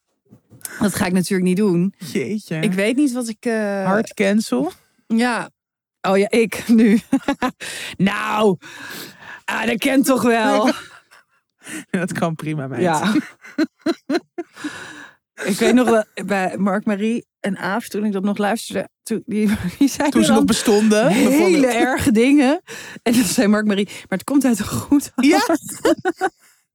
dat 0.80 0.94
ga 0.94 1.06
ik 1.06 1.12
natuurlijk 1.12 1.48
niet 1.48 1.56
doen. 1.56 1.94
Jeetje. 2.12 2.56
Ik 2.60 2.72
weet 2.72 2.96
niet 2.96 3.12
wat 3.12 3.28
ik. 3.28 3.44
eh, 3.44 3.84
Hard 3.84 4.14
cancel. 4.14 4.72
ja. 5.06 5.50
Oh 6.02 6.18
ja, 6.18 6.30
ik 6.30 6.68
nu. 6.68 7.00
nou, 7.96 8.56
ah, 9.44 9.66
dat 9.66 9.78
kent 9.78 10.04
toch 10.06 10.22
wel. 10.22 10.70
Dat 11.90 12.12
kan 12.12 12.34
prima, 12.34 12.66
meid. 12.66 12.82
Ja. 12.82 13.14
ik 15.44 15.58
weet 15.58 15.74
nog 15.74 15.90
wel, 15.90 16.04
bij 16.24 16.56
Mark 16.56 16.84
Marie 16.84 17.26
en 17.40 17.56
Aaf, 17.56 17.88
toen 17.88 18.04
ik 18.04 18.12
dat 18.12 18.22
nog 18.22 18.38
luisterde, 18.38 18.88
toen, 19.02 19.22
die, 19.26 19.50
die 19.78 19.88
zei 19.88 20.10
Toen 20.10 20.24
ze 20.24 20.32
nog 20.32 20.44
bestonden. 20.44 21.08
hele 21.08 21.66
erge 21.66 22.12
dingen. 22.12 22.60
En 23.02 23.12
dan 23.12 23.24
zei 23.24 23.46
Mark 23.46 23.66
Marie, 23.66 23.86
maar 23.86 24.18
het 24.18 24.24
komt 24.24 24.44
uit 24.44 24.58
een 24.58 24.66
goed 24.66 25.10
hart. 25.14 25.26
Ja. 25.26 25.40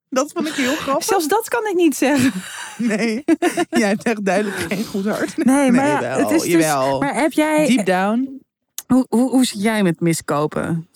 Dat 0.09 0.31
vond 0.31 0.47
ik 0.47 0.53
heel 0.53 0.75
grappig. 0.75 1.05
Zelfs 1.05 1.27
dat 1.27 1.49
kan 1.49 1.67
ik 1.67 1.75
niet 1.75 1.95
zeggen. 1.95 2.31
Nee. 2.77 3.23
Jij 3.69 3.87
hebt 3.87 4.03
echt 4.03 4.25
duidelijk 4.25 4.57
geen 4.57 4.85
goed 4.85 5.05
hart. 5.05 5.37
Nee, 5.45 5.71
maar 5.71 6.01
wel, 6.01 6.17
het 6.17 6.31
is 6.31 6.51
dus-. 6.51 6.65
Maar 6.99 7.15
heb 7.15 7.31
jij, 7.31 7.67
Deep 7.67 7.85
down. 7.85 8.44
Hoe, 8.87 9.05
hoe, 9.09 9.29
hoe 9.29 9.45
zit 9.45 9.61
jij 9.61 9.83
met 9.83 9.99
miskopen? 9.99 10.89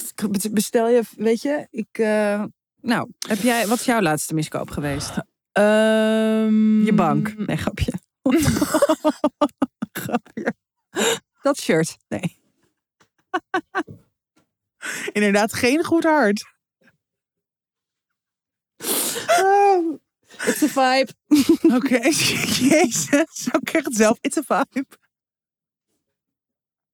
Bestel 0.52 0.88
je, 0.88 1.02
weet 1.16 1.42
je, 1.42 1.68
ik, 1.72 1.98
eh, 1.98 2.44
nou, 2.82 3.12
heb 3.28 3.40
jij, 3.40 3.68
wat 3.68 3.80
is 3.80 3.86
jouw 3.86 4.02
laatste 4.02 4.34
miskoop 4.34 4.70
geweest? 4.70 5.12
Ehm, 5.52 6.84
Je 6.84 6.94
bank. 6.94 7.38
Nee, 7.38 7.58
grapje. 7.58 7.92
grapje. 10.04 10.54
Dat 11.42 11.60
shirt. 11.60 11.98
Nee. 12.08 12.38
Inderdaad, 15.12 15.54
geen 15.54 15.84
goed 15.84 16.04
hart. 16.04 16.58
Oh, 19.42 20.00
it's 20.46 20.64
a 20.64 20.68
vibe. 20.68 21.12
Oké, 21.76 22.00
jezus. 22.70 23.48
Ook 23.52 23.70
echt 23.70 23.96
zelf. 23.96 24.18
It's 24.22 24.38
a 24.38 24.42
vibe. 24.42 24.86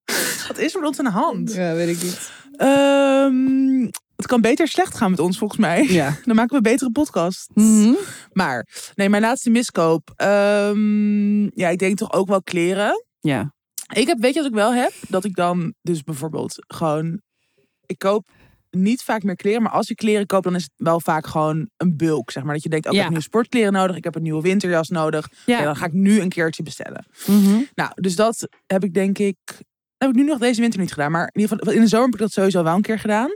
Wat 0.48 0.58
is 0.58 0.74
er 0.74 0.80
met 0.80 0.89
ons 0.89 1.00
aan 1.00 1.06
de 1.06 1.12
hand? 1.12 1.54
Ja, 1.54 1.74
weet 1.74 1.96
ik 1.98 2.04
niet. 2.04 2.32
Ehm, 2.56 3.82
het 4.15 4.26
kan 4.28 4.41
beter 4.41 4.68
slecht 4.68 4.98
gaan 4.98 5.10
met 5.10 5.20
ons, 5.20 5.38
volgens 5.38 5.60
mij. 5.60 5.84
Ja. 5.88 6.15
Dan 6.26 6.36
maken 6.36 6.50
we 6.52 6.56
een 6.56 6.72
betere 6.74 6.91
podcast. 6.91 7.50
Mhm. 7.54 7.94
Maar, 8.32 8.68
nee, 8.96 9.10
mijn 9.10 9.22
laatste 9.22 9.50
miskoop. 9.50 10.12
Ehm, 10.15 11.44
ja, 11.44 11.70
ik 11.70 11.80
denk 11.80 11.98
toch 11.98 12.13
ook 12.13 12.28
wel 12.28 12.44
kleren. 12.44 13.04
Ja. 13.20 13.54
Ik 13.94 14.08
heb, 14.08 14.20
weet 14.20 14.34
je 14.34 14.39
wat 14.39 14.50
ik 14.50 14.56
wel 14.56 14.74
heb? 14.74 14.91
Dat 15.08 15.24
ik 15.26 15.36
dan 15.36 15.74
dus 15.82 16.04
bijvoorbeeld 16.04 16.56
gewoon... 16.68 17.22
Ik 17.86 17.98
koop 17.98 18.28
niet 18.72 19.02
vaak 19.04 19.24
meer 19.24 19.36
kleren. 19.36 19.62
Maar 19.62 19.72
als 19.72 19.89
ik 19.89 19.96
kleren 19.96 20.26
koop, 20.26 20.44
dan 20.44 20.56
is 20.56 20.62
het 20.63 20.72
wel 20.76 21.00
vaak 21.00 21.28
gewoon 21.28 21.70
een 21.78 21.98
bulk. 21.98 22.32
Zeg 22.32 22.44
maar. 22.44 22.54
Dat 22.54 22.63
je 22.63 22.70
denkt, 22.70 22.86
oh, 22.86 22.91
ik 22.91 22.98
Ja. 22.98 23.04
heb 23.04 23.12
nieuwe 23.12 23.28
sportkleren 23.28 23.74
nodig. 23.74 23.96
Ik 23.96 24.04
heb 24.04 24.15
een 24.15 24.22
nieuwe 24.22 24.41
winterjas 24.41 24.89
nodig. 24.89 25.30
Ja. 25.46 25.63
Dan 25.63 25.76
ga 25.76 25.86
ik 25.86 25.94
nu 25.94 26.20
een 26.20 26.30
keertje 26.30 26.63
bestellen. 26.63 27.06
Mhm. 27.28 27.62
Nou, 27.76 27.91
dus 27.96 28.15
dat 28.15 28.48
heb 28.65 28.84
ik 28.84 28.94
denk 28.94 29.18
ik... 29.18 29.38
Heb 29.97 30.10
ik 30.10 30.15
nu 30.15 30.23
nog 30.23 30.38
deze 30.38 30.62
winter 30.62 30.79
niet 30.79 30.91
gedaan. 30.93 31.12
Maar 31.12 31.29
in 31.34 31.41
ieder 31.41 31.58
geval, 31.58 31.73
in 31.73 31.81
de 31.81 31.88
zomer 31.88 32.05
heb 32.05 32.13
ik 32.15 32.19
dat 32.21 32.31
sowieso 32.31 32.63
wel 32.63 32.75
een 32.75 32.81
keer 32.81 32.99
gedaan. 32.99 33.29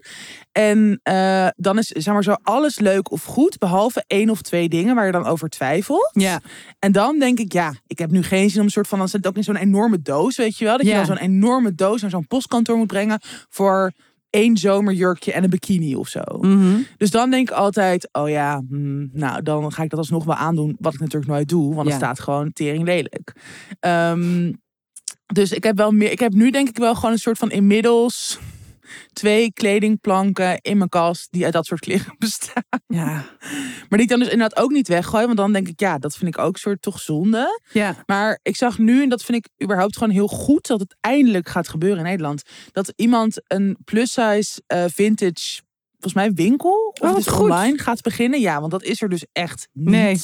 En 0.52 1.00
eh, 1.04 1.48
dan 1.56 1.78
is 1.78 1.88
zeg 1.88 2.14
maar 2.14 2.24
zo 2.24 2.36
alles 2.42 2.80
leuk 2.80 3.12
of 3.12 3.24
goed. 3.24 3.58
Behalve 3.58 4.04
één 4.08 4.30
of 4.30 4.42
twee 4.42 4.70
dingen 4.70 4.96
waar 4.96 5.06
je 5.06 5.12
dan 5.12 5.26
over 5.26 5.50
twijfelt. 5.50 6.10
Ja. 6.14 6.42
En 6.80 6.92
dan 6.92 7.20
denk 7.20 7.40
ik, 7.40 7.54
ja, 7.54 7.74
ik 7.88 7.98
heb 8.00 8.12
nu 8.12 8.24
geen 8.24 8.50
zin 8.50 8.60
om 8.60 8.66
een 8.66 8.72
soort 8.72 8.88
van... 8.88 8.98
Dan 9.00 9.08
zit 9.08 9.18
het 9.18 9.28
ook 9.28 9.38
in 9.38 9.44
zo'n 9.44 9.56
enorme 9.56 10.02
doos, 10.02 10.38
weet 10.38 10.58
je 10.58 10.66
wel. 10.66 10.78
Dat 10.78 10.86
je 10.86 10.92
Ja. 10.92 10.98
dan 10.98 11.06
zo'n 11.06 11.18
enorme 11.18 11.76
doos 11.76 12.02
naar 12.02 12.10
zo'n 12.10 12.28
postkantoor 12.28 12.78
moet 12.78 12.88
brengen... 12.88 13.20
voor 13.50 13.92
één 14.30 14.58
zomerjurkje 14.58 15.34
en 15.34 15.44
een 15.44 15.50
bikini 15.50 15.96
of 15.96 16.08
zo. 16.08 16.22
Mhm. 16.42 16.78
Dus 16.98 17.12
dan 17.12 17.30
denk 17.30 17.50
ik 17.50 17.56
altijd, 17.56 18.10
oh 18.12 18.30
ja, 18.30 18.62
hmm, 18.70 19.10
nou 19.14 19.42
dan 19.42 19.72
ga 19.72 19.84
ik 19.84 19.90
dat 19.90 20.00
alsnog 20.00 20.24
wel 20.26 20.36
aandoen. 20.36 20.76
Wat 20.80 20.94
ik 20.94 21.00
natuurlijk 21.00 21.32
nooit 21.32 21.50
doe, 21.50 21.76
want 21.76 21.88
Ja. 21.88 21.94
het 21.94 22.04
staat 22.04 22.20
gewoon 22.20 22.52
tering 22.54 22.84
lelijk. 22.84 23.34
Ehm, 23.80 24.52
dus 25.34 25.52
ik 25.52 25.64
heb 25.64 25.78
wel 25.78 25.92
meer, 25.92 26.12
ik 26.12 26.20
heb 26.20 26.34
nu 26.34 26.52
denk 26.52 26.70
ik 26.70 26.78
wel 26.78 26.96
gewoon 26.96 27.12
een 27.12 27.18
soort 27.18 27.38
van 27.38 27.52
inmiddels 27.52 28.40
twee 29.14 29.54
kledingplanken 29.54 30.62
in 30.62 30.78
mijn 30.78 30.90
kast 30.90 31.28
die 31.32 31.44
uit 31.44 31.54
dat 31.54 31.66
soort 31.66 31.80
kleren 31.80 32.16
bestaan. 32.20 32.64
Ja. 32.88 33.26
Maar 33.90 34.00
die 34.00 34.02
ik 34.02 34.08
dan 34.08 34.20
dus 34.20 34.30
inderdaad 34.30 34.64
ook 34.64 34.72
niet 34.72 34.88
weggooi, 34.88 35.26
want 35.26 35.38
dan 35.38 35.54
denk 35.54 35.68
ik, 35.68 35.80
ja, 35.80 35.98
dat 35.98 36.18
vind 36.18 36.36
ik 36.36 36.42
ook 36.42 36.58
soort 36.58 36.82
toch 36.82 37.00
zonde. 37.00 37.62
Ja. 37.72 37.96
Maar 38.06 38.40
ik 38.42 38.56
zag 38.56 38.78
nu, 38.78 39.04
en 39.04 39.10
dat 39.10 39.24
vind 39.24 39.38
ik 39.38 39.64
überhaupt 39.64 39.98
gewoon 39.98 40.14
heel 40.14 40.28
goed, 40.28 40.68
dat 40.68 40.80
het 40.80 40.96
eindelijk 41.02 41.50
gaat 41.50 41.68
gebeuren 41.68 41.98
in 41.98 42.04
Nederland. 42.04 42.44
Dat 42.72 42.94
iemand 42.96 43.42
een 43.48 43.78
plus-size 43.86 44.62
eh, 44.68 44.86
vintage, 44.88 45.62
volgens 46.00 46.14
mij 46.14 46.34
winkel, 46.34 46.96
of 47.02 47.26
goed. 47.28 47.42
online 47.42 47.78
gaat 47.78 48.02
beginnen. 48.02 48.40
Ja, 48.40 48.60
want 48.60 48.72
dat 48.72 48.84
is 48.84 49.02
er 49.02 49.10
dus 49.10 49.26
echt 49.32 49.68
niet. 49.74 49.90
Nee. 49.90 50.20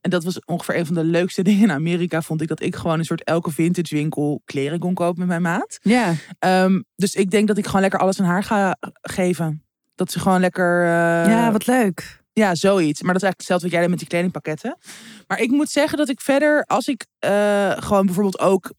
En 0.00 0.10
dat 0.10 0.24
was 0.24 0.44
ongeveer 0.44 0.76
een 0.76 0.86
van 0.86 0.94
de 0.94 1.04
leukste 1.04 1.42
dingen 1.48 1.62
in 1.62 1.72
Amerika, 1.72 2.22
vond 2.22 2.42
ik. 2.42 2.48
Dat 2.48 2.62
ik 2.62 2.76
gewoon 2.76 2.98
een 2.98 3.04
soort 3.04 3.24
elke 3.24 3.50
vintage 3.50 3.94
winkel 3.94 4.42
kleren 4.44 4.78
kon 4.78 4.94
kopen 4.94 5.18
met 5.18 5.28
mijn 5.28 5.42
maat. 5.42 5.78
Ja. 5.82 6.14
Ehm, 6.38 6.80
dus 6.96 7.14
ik 7.14 7.30
denk 7.30 7.48
dat 7.48 7.58
ik 7.58 7.66
gewoon 7.66 7.80
lekker 7.80 8.00
alles 8.00 8.20
aan 8.20 8.26
haar 8.26 8.42
ga 8.44 8.76
geven. 9.00 9.64
Dat 9.94 10.10
ze 10.12 10.18
gewoon 10.18 10.40
lekker... 10.40 10.82
eh, 10.82 11.30
ja, 11.30 11.52
wat 11.52 11.66
leuk. 11.66 12.22
ja, 12.32 12.54
zoiets. 12.54 13.02
Maar 13.02 13.12
dat 13.12 13.22
is 13.22 13.28
eigenlijk 13.28 13.38
hetzelfde 13.38 13.64
wat 13.64 13.72
jij 13.72 13.80
deed 13.80 13.90
met 13.90 13.98
die 13.98 14.08
kledingpakketten. 14.08 14.78
Maar 15.26 15.40
ik 15.40 15.50
moet 15.50 15.68
zeggen 15.70 15.98
dat 15.98 16.08
ik 16.08 16.20
verder, 16.20 16.64
als 16.64 16.86
ik 16.86 17.06
eh, 17.18 17.72
gewoon 17.76 18.04
bijvoorbeeld 18.06 18.38
ook, 18.38 18.72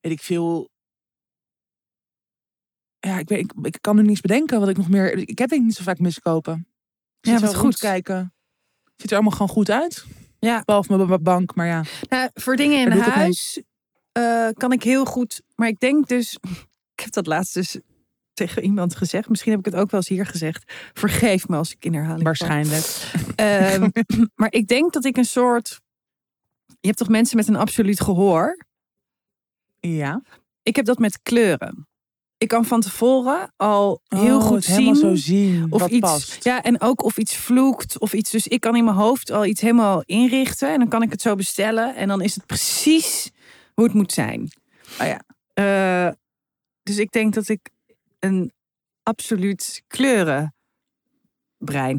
weet 0.00 0.12
ik 0.12 0.20
veel. 0.22 0.68
Ja, 3.04 3.18
ik, 3.18 3.28
weet, 3.28 3.38
ik, 3.38 3.52
ik 3.62 3.78
kan 3.80 3.98
er 3.98 4.04
niets 4.04 4.20
bedenken 4.20 4.60
wat 4.60 4.68
ik 4.68 4.76
nog 4.76 4.88
meer. 4.88 5.12
Ik 5.12 5.38
heb 5.38 5.48
denk 5.48 5.60
ik 5.60 5.66
niet 5.66 5.76
zo 5.76 5.82
vaak 5.82 5.98
miskopen. 5.98 6.66
Ik 7.20 7.30
Ja, 7.30 7.38
wat 7.38 7.54
goed. 7.54 7.72
te 7.72 7.86
kijken. 7.86 8.34
Ziet 8.96 9.10
er 9.10 9.14
allemaal 9.14 9.32
gewoon 9.32 9.48
goed 9.48 9.70
uit. 9.70 10.04
Ja. 10.38 10.62
Behalve 10.64 10.96
mijn 10.96 11.22
bank, 11.22 11.54
maar 11.54 11.66
ja. 11.66 11.82
Nou, 12.08 12.30
voor 12.34 12.56
dingen 12.56 12.92
in 12.92 12.98
huis 12.98 13.62
eh, 14.12 14.48
kan 14.52 14.72
ik 14.72 14.82
heel 14.82 15.04
goed. 15.04 15.42
Maar 15.54 15.68
ik 15.68 15.80
denk 15.80 16.08
dus. 16.08 16.38
Ik 16.96 17.04
heb 17.04 17.12
dat 17.12 17.26
laatst 17.26 17.54
dus 17.54 17.78
tegen 18.32 18.62
iemand 18.62 18.96
gezegd. 18.96 19.28
Misschien 19.28 19.50
heb 19.50 19.66
ik 19.66 19.72
het 19.72 19.80
ook 19.80 19.90
wel 19.90 20.00
eens 20.00 20.08
hier 20.08 20.26
gezegd. 20.26 20.72
Vergeef 20.92 21.48
me 21.48 21.56
als 21.56 21.72
ik 21.72 21.84
in 21.84 21.94
herhaling. 21.94 22.22
Waarschijnlijk. 22.22 22.84
Ehm, 23.34 23.88
maar 24.40 24.52
ik 24.52 24.66
denk 24.66 24.92
dat 24.92 25.04
ik 25.04 25.16
een 25.16 25.24
soort. 25.24 25.80
Je 26.66 26.86
hebt 26.86 26.98
toch 26.98 27.08
mensen 27.08 27.36
met 27.36 27.48
een 27.48 27.56
absoluut 27.56 28.00
gehoor? 28.00 28.66
Ja. 29.80 30.22
Ik 30.62 30.76
heb 30.76 30.84
dat 30.84 30.98
met 30.98 31.22
kleuren. 31.22 31.88
Ik 32.44 32.50
kan 32.50 32.64
van 32.64 32.80
tevoren 32.80 33.52
al 33.56 34.00
heel 34.08 34.36
Oh, 34.36 34.44
goed 34.44 34.64
zien. 34.64 34.94
zo 34.94 35.14
zien. 35.14 35.66
Of 35.72 35.86
iets, 35.88 36.00
past. 36.00 36.44
ja, 36.44 36.62
en 36.62 36.80
ook 36.80 37.02
of 37.04 37.16
iets 37.18 37.36
vloekt 37.36 37.98
of 37.98 38.12
iets. 38.12 38.30
Dus 38.30 38.46
ik 38.46 38.60
kan 38.60 38.76
in 38.76 38.84
mijn 38.84 38.96
hoofd 38.96 39.30
al 39.30 39.44
iets 39.44 39.60
helemaal 39.60 40.02
inrichten 40.04 40.72
en 40.72 40.78
dan 40.78 40.88
kan 40.88 41.02
ik 41.02 41.10
het 41.10 41.20
zo 41.22 41.34
bestellen 41.34 41.94
en 41.94 42.08
dan 42.08 42.20
is 42.20 42.34
het 42.34 42.46
precies 42.46 43.30
hoe 43.74 43.84
het 43.84 43.94
moet 43.94 44.12
zijn. 44.12 44.50
Oh 45.00 45.06
ja. 45.06 45.20
Eh, 45.54 46.12
dus 46.82 46.98
ik 46.98 47.10
denk 47.10 47.34
dat 47.34 47.48
ik 47.48 47.70
een 48.18 48.52
absoluut 49.02 49.82
kleurenbrein 49.86 50.52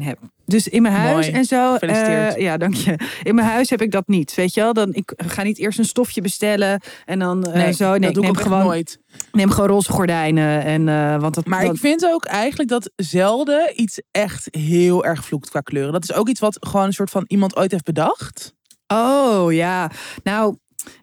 heb. 0.02 0.18
Dus 0.46 0.68
in 0.68 0.82
mijn 0.82 0.94
huis 0.94 1.26
Mooi. 1.26 1.38
en 1.38 1.44
zo. 1.44 1.74
Eh, 1.74 2.36
ja, 2.36 2.56
dank 2.56 2.74
je. 2.74 2.98
In 3.22 3.34
mijn 3.34 3.46
huis 3.46 3.70
heb 3.70 3.82
ik 3.82 3.90
dat 3.90 4.08
niet. 4.08 4.34
Weet 4.34 4.54
je 4.54 4.60
wel? 4.60 4.72
Dan, 4.72 4.94
ik 4.94 5.12
ga 5.16 5.42
niet 5.42 5.58
eerst 5.58 5.78
een 5.78 5.84
stofje 5.84 6.20
bestellen 6.20 6.80
en 7.04 7.18
dan 7.18 7.44
eh, 7.44 7.52
Nee, 7.52 7.72
zo. 7.72 7.90
Nee, 7.90 8.00
dat 8.00 8.14
doe 8.14 8.24
ik 8.24 8.30
ook 8.30 8.40
gewoon, 8.40 8.64
nooit. 8.64 8.98
neem 9.32 9.50
gewoon 9.50 9.68
roze 9.68 9.92
gordijnen. 9.92 10.64
En, 10.64 10.88
eh, 10.88 11.20
want 11.20 11.34
dat, 11.34 11.46
Maar 11.46 11.64
dat, 11.64 11.74
ik 11.74 11.80
vind 11.80 12.06
ook 12.06 12.24
eigenlijk 12.24 12.68
dat 12.70 12.90
zelden 12.96 13.80
iets 13.80 14.02
echt 14.10 14.48
heel 14.50 15.04
erg 15.04 15.24
vloekt 15.24 15.50
qua 15.50 15.60
kleuren. 15.60 15.92
Dat 15.92 16.02
is 16.02 16.12
ook 16.12 16.28
iets 16.28 16.40
wat 16.40 16.56
gewoon 16.60 16.86
een 16.86 16.92
soort 16.92 17.10
van 17.10 17.24
iemand 17.26 17.56
ooit 17.56 17.70
heeft 17.70 17.84
bedacht. 17.84 18.54
Oh 18.86 19.52
ja, 19.52 19.90
nou, 20.22 20.56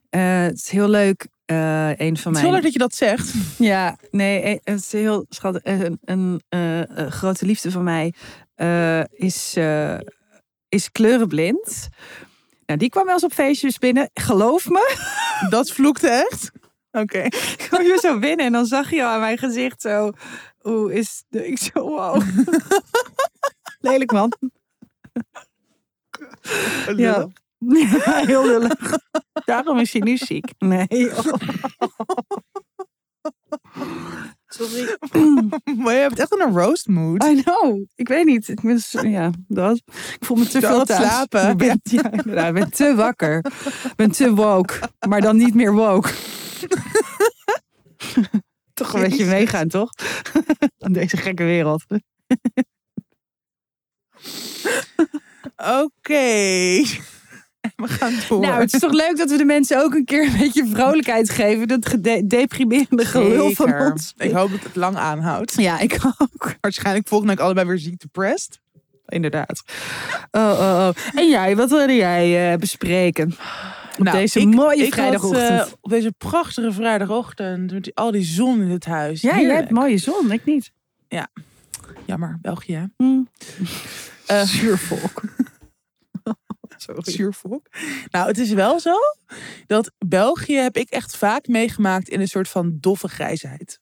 het 0.09 0.55
is 0.55 0.69
heel 0.69 0.89
leuk. 0.89 1.27
Eh, 1.45 1.89
een 1.97 2.17
van 2.17 2.31
mijn. 2.31 2.43
wel 2.43 2.53
leuk 2.53 2.63
dat 2.63 2.73
je 2.73 2.79
dat 2.79 2.95
zegt. 2.95 3.33
Ja, 3.57 3.97
nee, 4.11 4.59
het 4.63 4.79
is 4.79 4.91
heel 4.91 5.25
schattig. 5.29 5.61
Een, 5.63 5.99
een 6.05 6.41
eh, 6.49 6.81
grote 7.07 7.45
liefde 7.45 7.71
van 7.71 7.83
mij 7.83 8.13
eh, 8.55 9.03
is, 9.03 9.55
eh, 9.55 9.99
is 10.69 10.91
kleurenblind. 10.91 11.87
Nou, 12.65 12.79
die 12.79 12.89
kwam 12.89 13.05
wel 13.05 13.13
eens 13.13 13.23
op 13.23 13.33
feestjes 13.33 13.77
binnen. 13.77 14.09
Geloof 14.13 14.69
me, 14.69 14.95
Dat 15.49 15.71
vloekte 15.71 16.07
echt. 16.07 16.51
Oké. 16.91 17.27
kwam 17.57 17.81
je 17.81 17.97
zo 18.01 18.19
binnen 18.19 18.45
en 18.45 18.51
dan 18.51 18.65
zag 18.65 18.89
je 18.89 19.03
al 19.03 19.09
aan 19.09 19.19
mijn 19.19 19.37
gezicht 19.37 19.81
zo. 19.81 20.11
Hoe 20.57 20.93
is 20.93 21.23
de. 21.29 21.47
Ik 21.47 21.57
zo, 21.57 21.89
wow. 21.89 22.21
Lelijk 23.79 24.11
man. 24.11 24.33
Ja. 26.95 27.27
Ja, 27.67 28.25
heel 28.25 28.45
lullig. 28.45 28.97
Daarom 29.45 29.79
is 29.79 29.93
hij 29.93 30.01
nu 30.01 30.17
ziek. 30.17 30.53
Nee. 30.57 30.87
Sorry. 34.53 34.97
Maar 35.83 35.93
je 35.93 35.99
hebt 35.99 36.19
echt 36.19 36.39
een 36.41 36.51
roast 36.57 36.87
mood. 36.87 37.23
I 37.23 37.41
know. 37.41 37.85
Ik 37.95 38.07
weet 38.07 38.25
niet. 38.25 38.47
Ik, 38.47 38.61
ben, 38.61 38.79
zo- 38.79 39.07
ja, 39.07 39.31
dat. 39.47 39.75
ik 39.85 40.25
voel 40.25 40.37
me 40.37 40.47
te 40.47 40.59
veel 40.59 40.85
thuis. 40.85 41.09
slapen. 41.09 41.49
Ik 41.49 41.57
ben, 41.57 41.79
ja, 41.83 42.11
ik 42.11 42.53
ben 42.53 42.71
te 42.71 42.95
wakker. 42.95 43.37
Ik 43.83 43.95
ben 43.95 44.11
te 44.11 44.33
woke. 44.33 44.73
Maar 45.07 45.21
dan 45.21 45.37
niet 45.37 45.53
meer 45.53 45.73
woke. 45.73 46.09
toch 48.73 48.93
een 48.93 49.01
beetje 49.01 49.25
meegaan, 49.25 49.67
toch? 49.67 49.89
Aan 50.79 50.93
deze 50.93 51.17
gekke 51.17 51.43
wereld. 51.43 51.83
Oké. 55.55 56.83
We 57.75 57.87
gaan 57.87 58.13
door. 58.29 58.39
Nou, 58.41 58.59
het 58.61 58.73
is 58.73 58.79
toch 58.79 58.91
leuk 58.91 59.17
dat 59.17 59.29
we 59.29 59.37
de 59.37 59.45
mensen 59.45 59.83
ook 59.83 59.93
een 59.93 60.05
keer 60.05 60.23
een 60.25 60.37
beetje 60.37 60.67
vrolijkheid 60.67 61.29
geven. 61.29 61.67
Dat 61.67 61.89
gedeprimerende 61.89 63.05
gelul 63.05 63.51
van 63.51 63.73
ons. 63.91 64.13
Ik 64.17 64.31
hoop 64.31 64.51
dat 64.51 64.63
het 64.63 64.75
lang 64.75 64.95
aanhoudt. 64.97 65.53
Ja, 65.61 65.79
ik 65.79 65.97
ook. 66.17 66.53
Waarschijnlijk 66.61 67.07
volgende 67.07 67.33
week 67.33 67.43
allebei 67.43 67.67
weer 67.67 67.79
ziek 67.79 67.99
depressed. 67.99 68.59
Inderdaad. 69.07 69.63
Oh, 70.31 70.41
oh, 70.51 70.59
oh. 70.59 70.89
En 71.19 71.29
jij, 71.29 71.55
wat 71.55 71.69
wilde 71.69 71.95
jij 71.95 72.51
eh, 72.53 72.57
bespreken? 72.59 73.35
Op 73.99 74.05
deze 74.11 74.37
Nou, 74.39 74.49
ik- 74.49 74.55
mooie 74.55 74.75
ik 74.75 74.83
had, 74.83 74.93
vrijdagochtend. 74.93 75.49
eh, 75.67 75.73
op 75.81 75.89
deze 75.89 76.11
prachtige 76.11 76.71
vrijdagochtend. 76.71 77.71
Met 77.71 77.91
al 77.93 78.11
die 78.11 78.23
zon 78.23 78.61
in 78.61 78.69
het 78.69 78.85
huis. 78.85 79.21
ja, 79.21 79.39
jij 79.39 79.55
hebt 79.55 79.69
mooie 79.71 79.97
zon, 79.97 80.31
ik 80.31 80.45
niet. 80.45 80.71
Jammer, 82.05 82.37
België. 82.41 82.73
hè? 82.73 82.83
Hm. 82.97 83.21
Eh, 84.25 84.41
Zuurvolk. 84.41 85.21
Sorry. 86.83 87.11
Zuurvolk. 87.11 87.67
Nou, 88.09 88.27
het 88.27 88.37
is 88.37 88.51
wel 88.51 88.79
zo 88.79 88.93
dat 89.65 89.91
België 90.05 90.55
heb 90.55 90.77
ik 90.77 90.89
echt 90.89 91.17
vaak 91.17 91.47
meegemaakt 91.47 92.09
in 92.09 92.19
een 92.21 92.27
soort 92.27 92.49
van 92.49 92.77
doffe 92.79 93.07
grijsheid. 93.07 93.79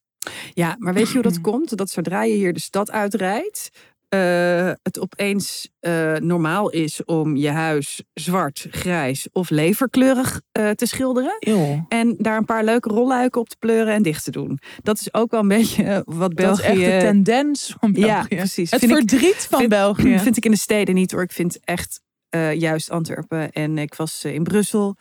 Ja, 0.53 0.75
maar 0.79 0.93
weet 0.93 1.07
je 1.07 1.13
hoe 1.13 1.21
dat 1.23 1.41
komt? 1.51 1.77
Dat 1.77 1.89
zodra 1.89 2.23
je 2.23 2.33
hier 2.35 2.53
de 2.53 2.59
stad 2.59 2.91
uitrijdt, 2.91 3.69
eh, 4.09 4.71
het 4.81 4.99
opeens 4.99 5.69
eh, 5.79 6.13
normaal 6.15 6.69
is 6.69 7.05
om 7.05 7.35
je 7.35 7.49
huis 7.49 8.03
zwart, 8.13 8.67
grijs 8.71 9.27
of 9.31 9.49
leverkleurig 9.49 10.41
eh, 10.51 10.69
te 10.69 10.85
schilderen. 10.85 11.35
Eeuw. 11.39 11.85
En 11.89 12.15
daar 12.17 12.37
een 12.37 12.45
paar 12.45 12.63
leuke 12.63 12.89
rolluiken 12.89 13.41
op 13.41 13.49
te 13.49 13.55
pleuren 13.59 13.93
en 13.93 14.03
dicht 14.03 14.23
te 14.23 14.31
doen. 14.31 14.59
Dat 14.83 14.99
is 14.99 15.13
ook 15.13 15.31
wel 15.31 15.39
een 15.39 15.47
beetje 15.47 16.01
wat 16.05 16.35
Dat 16.35 16.57
is 16.59 16.65
België... 16.65 16.83
echt 16.85 17.01
de 17.01 17.07
tendens 17.07 17.75
van 17.79 17.91
België. 17.91 18.07
Ja, 18.07 18.25
precies. 18.41 18.71
Het 18.71 18.79
Vind 18.79 18.91
ik- 18.91 18.97
verdriet 18.97 19.47
van 19.49 19.59
vind- 19.59 19.69
België. 19.71 20.19
Vind 20.19 20.37
ik 20.37 20.45
in 20.45 20.51
de 20.51 20.57
steden 20.57 20.95
niet 20.95 21.11
hoor. 21.11 21.21
Ik 21.23 21.31
vind 21.31 21.59
echt 21.63 22.01
eh, 22.32 22.54
juist 22.60 22.89
Antwerpen. 22.89 23.52
En 23.52 23.78
ik 23.78 23.96
was 23.96 24.24
eh, 24.24 24.34
in 24.34 24.44
Brussel 24.44 24.96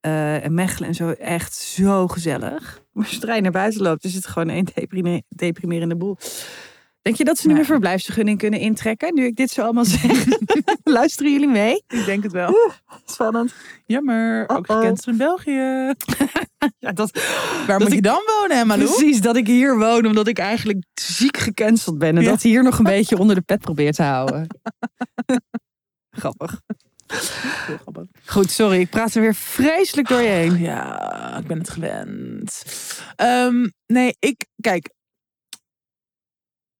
eh, 0.00 0.44
en 0.44 0.54
Mechelen 0.54 0.88
en 0.88 0.94
zo 0.94 1.10
echt 1.10 1.54
zo 1.54 2.06
gezellig. 2.08 2.80
Maar 2.92 3.06
zodra 3.06 3.34
je 3.34 3.40
naar 3.40 3.50
buiten 3.52 3.82
loopt, 3.82 4.04
is 4.04 4.14
het 4.14 4.26
gewoon 4.26 4.48
één 4.48 4.66
deprime- 4.74 5.22
deprimerende 5.28 5.96
boel. 5.96 6.16
Denk 7.02 7.16
je 7.18 7.24
dat 7.24 7.38
ze 7.38 7.46
nu 7.46 7.52
Ja. 7.52 7.58
meer 7.58 7.66
verblijfsvergunning 7.68 8.38
kunnen 8.38 8.60
intrekken? 8.60 9.14
Nu 9.14 9.24
ik 9.24 9.36
dit 9.36 9.50
zo 9.50 9.62
allemaal 9.62 9.84
zeg. 10.00 10.24
Luisteren 10.84 11.32
jullie 11.32 11.48
mee? 11.48 11.84
Ik 11.88 12.04
denk 12.04 12.22
het 12.22 12.32
wel. 12.32 12.54
Spannend. 13.06 13.54
Jammer. 13.86 14.48
Ook 14.48 14.66
gekend 14.72 15.06
in 15.06 15.16
België. 15.16 15.92
Ja, 16.78 16.92
dat, 16.92 17.10
Waar 17.66 17.78
moet 17.78 17.88
ik- 17.88 17.94
je 17.94 18.00
dan 18.00 18.20
wonen, 18.40 18.56
hè, 18.56 18.64
Malou? 18.64 18.86
precies, 18.88 19.20
dat 19.20 19.36
ik 19.36 19.46
hier 19.46 19.78
woon 19.78 20.06
omdat 20.06 20.26
ik 20.28 20.38
eigenlijk 20.38 20.84
ziek 20.94 21.36
gecanceld 21.36 21.98
ben. 21.98 22.16
En 22.16 22.22
Ja. 22.22 22.30
dat 22.30 22.42
hier 22.42 22.62
nog 22.62 22.78
een 22.78 22.84
beetje 22.84 23.18
onder 23.18 23.36
de 23.36 23.42
pet 23.42 23.60
probeert 23.60 23.96
te 23.96 24.02
houden. 24.02 24.46
Grappig. 26.16 26.60
Goed, 28.24 28.50
sorry. 28.50 28.80
Ik 28.80 28.90
praat 28.90 29.14
er 29.14 29.20
weer 29.20 29.34
vreselijk 29.34 30.08
door 30.08 30.20
je 30.20 30.28
heen. 30.28 30.58
Ja, 30.58 31.36
ik 31.36 31.46
ben 31.46 31.58
het 31.58 31.70
gewend. 31.70 32.62
Ehm, 33.16 33.66
nee, 33.86 34.16
ik, 34.18 34.46
kijk. 34.60 34.94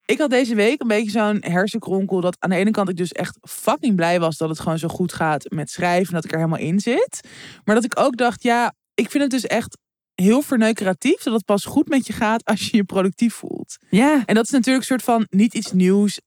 Ik 0.04 0.18
had 0.18 0.30
deze 0.30 0.54
week 0.54 0.80
een 0.80 0.88
beetje 0.88 1.10
zo'n 1.10 1.36
hersenkronkel. 1.40 2.20
Dat 2.20 2.36
aan 2.38 2.50
de 2.50 2.56
ene 2.56 2.70
kant 2.70 2.88
ik 2.88 2.96
dus 2.96 3.12
echt 3.12 3.38
fucking 3.48 3.96
blij 3.96 4.20
was 4.20 4.36
dat 4.36 4.48
het 4.48 4.60
gewoon 4.60 4.78
zo 4.78 4.88
goed 4.88 5.12
gaat 5.12 5.50
met 5.50 5.70
schrijven. 5.70 6.08
En 6.08 6.14
dat 6.14 6.24
ik 6.24 6.30
er 6.32 6.38
helemaal 6.38 6.58
in 6.58 6.80
zit. 6.80 7.28
Maar 7.64 7.74
dat 7.74 7.84
ik 7.84 7.98
ook 7.98 8.16
dacht, 8.16 8.42
ja, 8.42 8.74
ik 8.94 9.10
vind 9.10 9.22
het 9.22 9.32
dus 9.32 9.46
echt 9.46 9.78
heel 10.14 10.42
verneukeratief. 10.42 11.22
Dat 11.22 11.34
het 11.34 11.44
pas 11.44 11.64
goed 11.64 11.88
met 11.88 12.06
je 12.06 12.12
gaat 12.12 12.44
als 12.44 12.68
je 12.70 12.76
je 12.76 12.84
productief 12.84 13.34
voelt. 13.34 13.76
Ja. 13.90 14.22
En 14.26 14.34
dat 14.34 14.44
is 14.44 14.50
natuurlijk 14.50 14.78
een 14.78 14.98
soort 14.98 15.02
van 15.02 15.26
niet 15.30 15.54
iets 15.54 15.72
nieuws. 15.72 16.20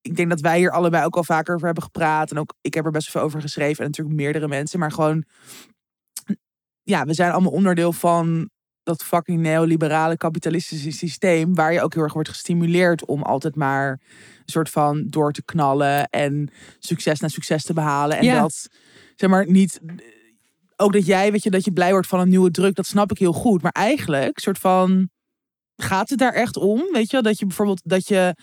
Ik 0.00 0.16
denk 0.16 0.28
dat 0.30 0.40
wij 0.40 0.58
hier 0.58 0.70
allebei 0.70 1.04
ook 1.04 1.16
al 1.16 1.24
vaker 1.24 1.54
over 1.54 1.66
hebben 1.66 1.84
gepraat. 1.84 2.30
En 2.30 2.38
ook 2.38 2.54
ik 2.60 2.74
heb 2.74 2.84
er 2.84 2.90
best 2.90 3.10
veel 3.10 3.20
over 3.20 3.40
geschreven. 3.40 3.84
En 3.84 3.90
natuurlijk 3.90 4.16
meerdere 4.16 4.48
mensen. 4.48 4.78
Maar 4.78 4.92
gewoon, 4.92 5.24
ja, 6.82 7.04
we 7.04 7.14
zijn 7.14 7.32
allemaal 7.32 7.52
onderdeel 7.52 7.92
van 7.92 8.50
dat 8.82 9.04
fucking 9.04 9.40
neoliberale 9.40 10.16
kapitalistische 10.16 10.90
systeem. 10.90 11.54
Waar 11.54 11.72
je 11.72 11.82
ook 11.82 11.94
heel 11.94 12.02
erg 12.02 12.12
wordt 12.12 12.28
gestimuleerd 12.28 13.04
om 13.04 13.22
altijd 13.22 13.56
maar 13.56 13.90
een 13.90 14.42
soort 14.44 14.70
van 14.70 15.06
door 15.08 15.32
te 15.32 15.44
knallen. 15.44 16.08
En 16.08 16.50
succes 16.78 17.20
na 17.20 17.28
succes 17.28 17.64
te 17.64 17.72
behalen. 17.72 18.18
En 18.18 18.24
Ja. 18.24 18.40
dat, 18.40 18.68
zeg 19.16 19.30
maar, 19.30 19.50
niet 19.50 19.80
ook 20.76 20.92
dat 20.92 21.06
jij, 21.06 21.32
weet 21.32 21.42
je, 21.42 21.50
dat 21.50 21.64
je 21.64 21.72
blij 21.72 21.90
wordt 21.90 22.06
van 22.06 22.20
een 22.20 22.28
nieuwe 22.28 22.50
druk, 22.50 22.74
dat 22.74 22.86
snap 22.86 23.10
ik 23.10 23.18
heel 23.18 23.32
goed. 23.32 23.62
Maar 23.62 23.72
eigenlijk, 23.72 24.38
soort 24.38 24.58
van, 24.58 25.10
gaat 25.76 26.08
het 26.08 26.18
daar 26.18 26.32
echt 26.32 26.56
om? 26.56 26.88
Weet 26.92 27.10
je, 27.10 27.22
dat 27.22 27.38
je 27.38 27.46
bijvoorbeeld 27.46 27.80
dat 27.84 28.08
je 28.08 28.34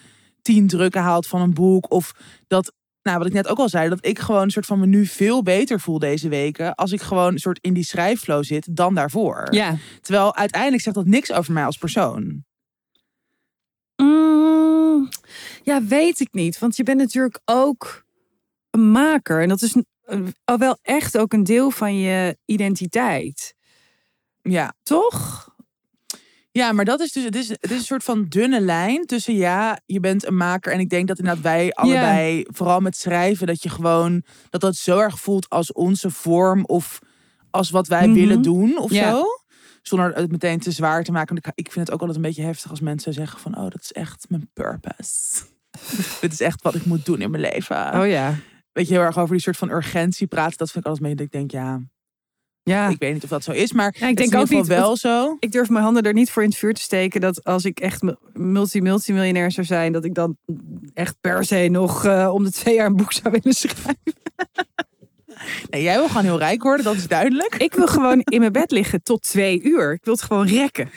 tien 0.45 0.67
drukken 0.67 1.01
haalt 1.01 1.27
van 1.27 1.41
een 1.41 1.53
boek, 1.53 1.91
of 1.91 2.11
dat, 2.47 2.73
nou, 3.01 3.17
wat 3.17 3.27
ik 3.27 3.33
net 3.33 3.47
ook 3.47 3.57
al 3.57 3.69
zei, 3.69 3.89
dat 3.89 4.05
ik 4.05 4.19
gewoon 4.19 4.41
een 4.41 4.51
soort 4.51 4.65
van 4.65 4.79
me 4.79 4.85
nu 4.85 5.05
veel 5.05 5.43
beter 5.43 5.79
voel 5.79 5.99
deze 5.99 6.29
weken, 6.29 6.75
als 6.75 6.91
ik 6.91 7.01
gewoon 7.01 7.33
een 7.33 7.39
soort 7.39 7.59
in 7.61 7.73
die 7.73 7.83
schrijfflow 7.83 8.43
zit 8.43 8.75
dan 8.75 8.95
daarvoor. 8.95 9.47
Ja. 9.49 9.77
Terwijl 10.01 10.35
uiteindelijk 10.35 10.83
zegt 10.83 10.95
dat 10.95 11.05
niks 11.05 11.31
over 11.31 11.53
mij 11.53 11.65
als 11.65 11.77
persoon. 11.77 12.43
Mm, 13.95 15.09
ja, 15.63 15.83
weet 15.83 16.19
ik 16.19 16.29
niet. 16.31 16.59
Want 16.59 16.75
je 16.75 16.83
bent 16.83 16.99
natuurlijk 16.99 17.39
ook 17.45 18.05
een 18.69 18.91
maker. 18.91 19.41
En 19.41 19.49
dat 19.49 19.61
is 19.61 19.75
al 20.43 20.57
wel 20.57 20.77
echt 20.81 21.17
ook 21.17 21.33
een 21.33 21.43
deel 21.43 21.71
van 21.71 21.97
je 21.97 22.37
identiteit. 22.45 23.55
Ja. 24.41 24.73
Toch? 24.83 25.49
Ja, 26.57 26.71
maar 26.71 26.85
dat 26.85 26.99
is 26.99 27.11
dus, 27.11 27.23
het 27.23 27.35
is, 27.35 27.49
het 27.49 27.71
is 27.71 27.77
een 27.77 27.83
soort 27.83 28.03
van 28.03 28.25
dunne 28.29 28.59
lijn 28.61 29.05
tussen 29.05 29.35
ja, 29.35 29.79
je 29.85 29.99
bent 29.99 30.25
een 30.25 30.37
maker. 30.37 30.71
En 30.73 30.79
ik 30.79 30.89
denk 30.89 31.07
dat 31.07 31.17
inderdaad 31.19 31.43
wij 31.43 31.73
allebei, 31.73 32.45
vooral 32.47 32.79
met 32.79 32.97
schrijven, 32.97 33.47
dat 33.47 33.63
je 33.63 33.69
gewoon, 33.69 34.23
dat 34.49 34.61
dat 34.61 34.75
zo 34.75 34.99
erg 34.99 35.19
voelt 35.19 35.49
als 35.49 35.73
onze 35.73 36.09
vorm 36.09 36.65
of 36.65 36.99
als 37.49 37.69
wat 37.69 37.87
wij 37.87 38.07
Mhm. 38.07 38.13
willen 38.15 38.41
doen 38.41 38.77
of 38.77 38.91
zo. 39.11 39.23
Zonder 39.81 40.13
het 40.15 40.31
meteen 40.31 40.59
te 40.59 40.71
zwaar 40.71 41.03
te 41.03 41.11
maken. 41.11 41.33
Want 41.35 41.47
ik 41.47 41.65
ik 41.65 41.71
vind 41.71 41.85
het 41.85 41.95
ook 41.95 41.99
altijd 42.01 42.17
een 42.17 42.23
beetje 42.25 42.43
heftig 42.43 42.69
als 42.69 42.79
mensen 42.79 43.13
zeggen 43.13 43.39
van, 43.39 43.55
oh, 43.57 43.63
dat 43.69 43.81
is 43.81 43.91
echt 43.91 44.25
mijn 44.29 44.49
purpose. 44.53 45.43
Dit 46.21 46.31
is 46.31 46.39
echt 46.41 46.61
wat 46.61 46.75
ik 46.75 46.85
moet 46.85 47.05
doen 47.05 47.21
in 47.21 47.31
mijn 47.31 47.43
leven. 47.53 47.99
Oh 47.99 48.07
ja. 48.07 48.35
Weet 48.71 48.87
je, 48.87 48.93
heel 48.93 49.03
erg 49.03 49.17
over 49.17 49.33
die 49.33 49.43
soort 49.43 49.57
van 49.57 49.69
urgentie 49.69 50.27
praten. 50.27 50.57
Dat 50.57 50.71
vind 50.71 50.83
ik 50.85 50.89
altijd 50.91 51.07
mee 51.07 51.15
dat 51.15 51.25
ik 51.25 51.31
denk, 51.31 51.51
ja, 51.51 51.79
Ja. 52.67 52.87
ik 52.89 52.95
weet 52.99 53.13
niet 53.13 53.23
of 53.23 53.29
dat 53.29 53.43
zo 53.43 53.51
is. 53.51 53.71
Maar 53.71 53.95
Ja, 53.99 54.07
ik 54.07 54.17
het 54.17 54.25
is 54.25 54.29
denk 54.29 54.31
in 54.33 54.39
ook 54.39 54.43
ieder 54.61 54.65
geval 54.75 54.89
niet. 54.91 55.01
wel 55.01 55.11
zo. 55.25 55.37
Ik 55.39 55.51
durf 55.51 55.69
mijn 55.69 55.83
handen 55.83 56.03
er 56.03 56.13
niet 56.13 56.31
voor 56.31 56.43
in 56.43 56.49
het 56.49 56.57
vuur 56.57 56.73
te 56.73 56.81
steken 56.81 57.21
dat 57.21 57.43
als 57.43 57.65
ik 57.65 57.79
echt 57.79 58.01
multi-multimiljonair 58.33 59.51
zou 59.51 59.65
zijn, 59.65 59.91
dat 59.91 60.05
ik 60.05 60.13
dan 60.13 60.37
echt 60.93 61.15
per 61.21 61.43
se 61.45 61.67
nog 61.71 62.05
eh, 62.05 62.29
om 62.33 62.43
de 62.43 62.51
twee 62.51 62.75
jaar 62.75 62.85
een 62.85 62.95
boek 62.95 63.11
zou 63.13 63.31
willen 63.31 63.53
schrijven. 63.61 63.97
Nee, 65.69 65.81
jij 65.81 65.97
wil 65.97 66.07
gewoon 66.07 66.23
heel 66.23 66.37
rijk 66.37 66.63
worden, 66.63 66.85
dat 66.85 66.95
is 66.95 67.07
duidelijk. 67.07 67.55
Ik 67.55 67.73
wil 67.73 67.87
gewoon 67.87 68.19
in 68.23 68.39
mijn 68.39 68.51
bed 68.51 68.71
liggen 68.71 69.03
tot 69.03 69.21
twee 69.21 69.61
uur. 69.63 69.93
Ik 69.93 70.03
wil 70.05 70.13
het 70.13 70.23
gewoon 70.23 70.47
rekken. 70.47 70.89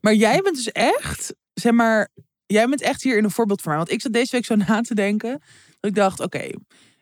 Maar 0.00 0.14
jij 0.14 0.40
bent 0.42 0.56
dus 0.56 0.72
echt, 0.72 1.34
zeg 1.54 1.72
maar, 1.72 2.08
jij 2.46 2.66
bent 2.68 2.80
echt 2.82 3.02
hier 3.02 3.16
in 3.16 3.24
een 3.24 3.30
voorbeeld 3.30 3.60
voor 3.60 3.68
mij. 3.70 3.78
Want 3.78 3.90
ik 3.92 4.00
zat 4.00 4.12
deze 4.12 4.30
week 4.30 4.44
zo 4.44 4.54
na 4.54 4.80
te 4.80 4.94
denken. 4.94 5.30
Dat 5.80 5.90
ik 5.90 5.94
dacht, 5.94 6.20
oké, 6.20 6.48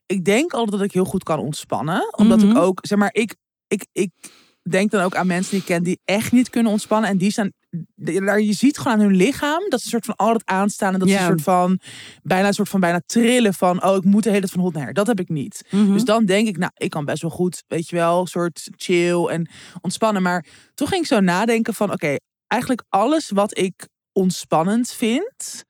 ik 0.06 0.24
denk 0.24 0.52
altijd 0.52 0.70
dat 0.78 0.86
ik 0.86 0.92
heel 0.92 1.04
goed 1.04 1.22
kan 1.22 1.38
ontspannen. 1.38 2.14
Omdat 2.16 2.38
Mhm. 2.42 2.50
ik 2.50 2.56
ook, 2.56 2.78
zeg 2.82 2.98
maar, 2.98 3.10
ik, 3.12 3.34
ik, 3.68 3.86
ik 3.92 4.10
denk 4.70 4.90
dan 4.90 5.02
ook 5.02 5.14
aan 5.14 5.26
mensen 5.26 5.50
die 5.50 5.60
ik 5.60 5.66
ken 5.66 5.82
die 5.82 6.00
echt 6.04 6.32
niet 6.32 6.50
kunnen 6.50 6.72
ontspannen. 6.72 7.10
En 7.10 7.18
die 7.18 7.30
staan, 7.30 7.52
daar 7.94 8.40
je 8.40 8.52
ziet 8.52 8.78
gewoon 8.78 8.92
aan 8.92 9.00
hun 9.00 9.16
lichaam 9.16 9.68
dat 9.68 9.80
ze 9.80 9.84
een 9.84 9.90
soort 9.90 10.04
van 10.04 10.16
altijd 10.16 10.46
aanstaan. 10.46 10.92
En 10.92 10.98
dat 10.98 11.08
ze 11.08 11.14
Ja. 11.14 11.20
een 11.20 11.26
soort 11.26 11.42
van, 11.42 11.80
bijna 12.22 12.46
een 12.46 12.54
soort 12.54 12.68
van 12.68 12.80
bijna 12.80 13.00
trillen 13.06 13.54
van, 13.54 13.84
oh, 13.84 13.96
ik 13.96 14.04
moet 14.04 14.22
de 14.22 14.28
hele 14.28 14.40
tijd 14.40 14.52
van 14.52 14.60
hot 14.62 14.72
naar 14.74 14.84
her. 14.84 14.92
Dat 14.92 15.06
heb 15.06 15.20
ik 15.20 15.28
niet. 15.28 15.64
Dus 15.70 16.04
dan 16.04 16.24
denk 16.24 16.48
ik, 16.48 16.56
nou, 16.56 16.70
ik 16.74 16.90
kan 16.90 17.04
best 17.04 17.22
wel 17.22 17.30
goed, 17.30 17.62
weet 17.66 17.88
je 17.88 17.96
wel, 17.96 18.26
soort 18.26 18.68
chill 18.76 19.24
en 19.26 19.48
ontspannen. 19.80 20.22
Maar 20.22 20.46
toen 20.74 20.88
ging 20.88 21.00
ik 21.00 21.06
zo 21.06 21.20
nadenken 21.20 21.74
van, 21.74 21.92
oké, 21.92 22.16
eigenlijk 22.46 22.84
alles 22.88 23.30
wat 23.30 23.58
ik 23.58 23.88
ontspannend 24.12 24.90
vind, 24.92 25.64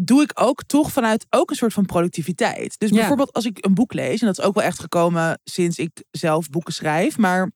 doe 0.00 0.22
ik 0.22 0.30
ook 0.34 0.64
toch 0.64 0.92
vanuit 0.92 1.26
ook 1.30 1.50
een 1.50 1.56
soort 1.56 1.72
van 1.72 1.86
productiviteit. 1.86 2.78
Dus 2.78 2.90
Ja. 2.90 2.96
bijvoorbeeld 2.96 3.32
als 3.32 3.44
ik 3.44 3.64
een 3.64 3.74
boek 3.74 3.92
lees, 3.92 4.20
en 4.20 4.26
dat 4.26 4.38
is 4.38 4.44
ook 4.44 4.54
wel 4.54 4.64
echt 4.64 4.80
gekomen 4.80 5.40
sinds 5.44 5.78
ik 5.78 6.04
zelf 6.10 6.50
boeken 6.50 6.72
schrijf, 6.72 7.18
maar 7.18 7.50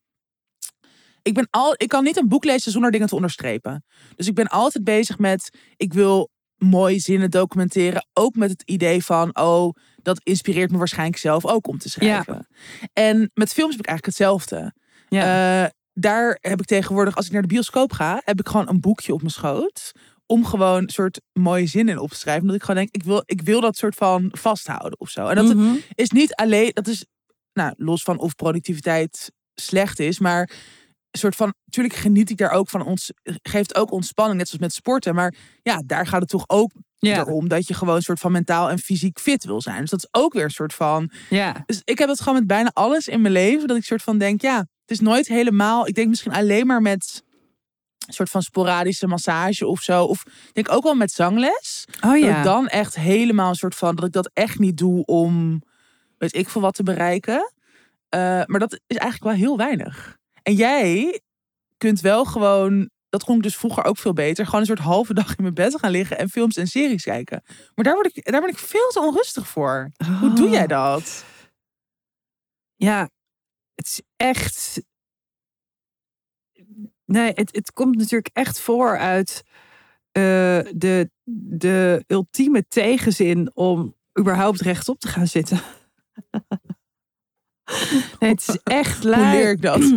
ik, 1.21 1.33
ben 1.33 1.47
al, 1.49 1.73
ik 1.77 1.87
kan 1.87 2.03
niet 2.03 2.17
een 2.17 2.27
boek 2.27 2.43
lezen 2.43 2.71
zonder 2.71 2.91
dingen 2.91 3.07
te 3.07 3.15
onderstrepen. 3.15 3.85
Dus 4.15 4.27
ik 4.27 4.33
ben 4.35 4.47
altijd 4.47 4.83
bezig 4.83 5.17
met, 5.17 5.57
ik 5.75 5.93
wil 5.93 6.29
mooie 6.57 6.99
zinnen 6.99 7.29
documenteren, 7.31 8.07
ook 8.13 8.35
met 8.35 8.49
het 8.49 8.61
idee 8.65 9.03
van, 9.03 9.37
oh, 9.37 9.75
dat 10.01 10.19
inspireert 10.23 10.71
me 10.71 10.77
waarschijnlijk 10.77 11.17
zelf 11.17 11.45
ook 11.45 11.67
om 11.67 11.77
te 11.77 11.89
schrijven. 11.89 12.47
En 12.93 13.31
met 13.33 13.53
films 13.53 13.71
heb 13.71 13.79
ik 13.79 13.87
eigenlijk 13.87 14.05
hetzelfde. 14.17 14.73
Ja. 15.09 15.63
Eh, 15.63 15.69
daar 15.93 16.37
heb 16.41 16.59
ik 16.59 16.65
tegenwoordig, 16.65 17.15
als 17.15 17.25
ik 17.25 17.31
naar 17.31 17.41
de 17.41 17.47
bioscoop 17.47 17.93
ga, 17.93 18.21
heb 18.23 18.39
ik 18.39 18.47
gewoon 18.47 18.69
een 18.69 18.79
boekje 18.79 19.13
op 19.13 19.19
mijn 19.19 19.31
schoot. 19.31 19.91
Om 20.31 20.45
gewoon 20.45 20.81
een 20.83 20.89
soort 20.89 21.21
mooie 21.33 21.67
zinnen 21.67 21.93
in 21.93 21.99
op 21.99 22.09
te 22.09 22.15
schrijven. 22.15 22.41
Omdat 22.41 22.55
ik 22.55 22.61
gewoon 22.61 22.75
denk, 22.75 22.95
ik 22.95 23.03
wil, 23.03 23.23
ik 23.25 23.41
wil 23.41 23.61
dat 23.61 23.75
soort 23.77 23.95
van 23.95 24.29
vasthouden 24.31 24.99
of 24.99 25.09
zo. 25.09 25.27
En 25.27 25.35
dat 25.35 25.55
Mhm. 25.55 25.75
is 25.95 26.09
niet 26.09 26.35
alleen, 26.35 26.71
dat 26.73 26.87
is 26.87 27.05
nou, 27.53 27.73
los 27.77 28.03
van 28.03 28.19
of 28.19 28.35
productiviteit 28.35 29.31
slecht 29.55 29.99
is, 29.99 30.19
maar 30.19 30.49
een 31.11 31.19
soort 31.19 31.35
van, 31.35 31.53
natuurlijk 31.65 31.95
geniet 31.95 32.29
ik 32.29 32.37
daar 32.37 32.51
ook 32.51 32.69
van. 32.69 32.85
Ons 32.85 33.11
geeft 33.23 33.75
ook 33.75 33.91
ontspanning, 33.91 34.37
net 34.37 34.47
zoals 34.47 34.63
met 34.63 34.73
sporten. 34.73 35.15
Maar 35.15 35.33
ja, 35.61 35.83
daar 35.85 36.07
gaat 36.07 36.21
het 36.21 36.29
toch 36.29 36.43
ook 36.47 36.71
ja. 36.97 37.17
erom 37.19 37.47
dat 37.47 37.67
je 37.67 37.73
gewoon 37.73 37.95
een 37.95 38.01
soort 38.01 38.19
van 38.19 38.31
mentaal 38.31 38.69
en 38.69 38.79
fysiek 38.79 39.19
fit 39.19 39.43
wil 39.43 39.61
zijn. 39.61 39.81
Dus 39.81 39.89
dat 39.89 39.99
is 39.99 40.21
ook 40.21 40.33
weer 40.33 40.43
een 40.43 40.49
soort 40.49 40.73
van 40.73 41.11
ja. 41.29 41.63
dus 41.65 41.81
ik 41.83 41.97
heb 41.97 42.09
het 42.09 42.19
gewoon 42.19 42.37
met 42.37 42.47
bijna 42.47 42.71
alles 42.73 43.07
in 43.07 43.21
mijn 43.21 43.33
leven. 43.33 43.67
Dat 43.67 43.77
ik 43.77 43.83
soort 43.83 44.03
van 44.03 44.17
denk, 44.17 44.41
ja, 44.41 44.57
het 44.57 44.91
is 44.91 44.99
nooit 44.99 45.27
helemaal. 45.27 45.87
Ik 45.87 45.95
denk 45.95 46.09
misschien 46.09 46.33
alleen 46.33 46.67
maar 46.67 46.81
met 46.81 47.23
soort 48.13 48.29
van 48.29 48.41
sporadische 48.41 49.07
massage 49.07 49.67
of 49.67 49.81
zo. 49.81 50.03
Of 50.03 50.23
ik 50.25 50.53
denk 50.53 50.71
ook 50.71 50.83
wel 50.83 50.95
met 50.95 51.11
zangles. 51.11 51.85
Oh 51.95 52.11
Dat 52.11 52.19
ja. 52.19 52.37
ik 52.37 52.43
dan 52.43 52.67
echt 52.67 52.95
helemaal 52.95 53.49
een 53.49 53.55
soort 53.55 53.75
van, 53.75 53.95
dat 53.95 54.05
ik 54.05 54.11
dat 54.11 54.31
echt 54.33 54.59
niet 54.59 54.77
doe 54.77 55.05
om, 55.05 55.61
weet 56.17 56.35
ik 56.35 56.49
veel 56.49 56.61
wat 56.61 56.73
te 56.73 56.83
bereiken. 56.83 57.53
Eh, 58.09 58.19
maar 58.45 58.59
dat 58.59 58.73
is 58.87 58.97
eigenlijk 58.97 59.23
wel 59.23 59.47
heel 59.47 59.57
weinig. 59.57 60.17
En 60.43 60.53
jij 60.53 61.21
kunt 61.77 62.01
wel 62.01 62.25
gewoon, 62.25 62.89
dat 63.09 63.23
kon 63.23 63.35
ik 63.35 63.43
dus 63.43 63.57
vroeger 63.57 63.83
ook 63.83 63.97
veel 63.97 64.13
beter, 64.13 64.45
gewoon 64.45 64.59
een 64.59 64.67
soort 64.67 64.79
halve 64.79 65.13
dag 65.13 65.29
in 65.29 65.43
mijn 65.43 65.53
bed 65.53 65.79
gaan 65.79 65.91
liggen 65.91 66.17
en 66.17 66.29
films 66.29 66.57
en 66.57 66.67
series 66.67 67.03
kijken. 67.03 67.43
Maar 67.75 67.85
daar, 67.85 67.93
word 67.93 68.17
ik, 68.17 68.31
daar 68.31 68.41
ben 68.41 68.49
ik 68.49 68.57
veel 68.57 68.89
te 68.89 68.99
onrustig 68.99 69.47
voor. 69.47 69.91
Hoe 70.19 70.33
doe 70.33 70.49
jij 70.49 70.67
dat? 70.67 71.23
Ja, 72.75 73.09
het 73.75 73.87
is 73.87 74.01
echt. 74.15 74.81
Nee, 77.11 77.31
het, 77.35 77.55
het 77.55 77.71
komt 77.73 77.97
natuurlijk 77.97 78.29
echt 78.33 78.59
voor 78.59 78.97
uit 78.97 79.43
eh, 80.11 80.21
de, 80.75 81.09
de 81.59 82.03
ultieme 82.07 82.65
tegenzin 82.67 83.51
om 83.53 83.95
überhaupt 84.19 84.61
rechtop 84.61 84.99
te 84.99 85.07
gaan 85.07 85.27
zitten. 85.27 85.59
nee, 88.19 88.29
het 88.29 88.47
is 88.47 88.59
echt 88.63 89.01
Hoe 89.03 89.09
lui. 89.11 89.31
leer 89.37 89.51
ik 89.51 89.61
dat? 89.61 89.81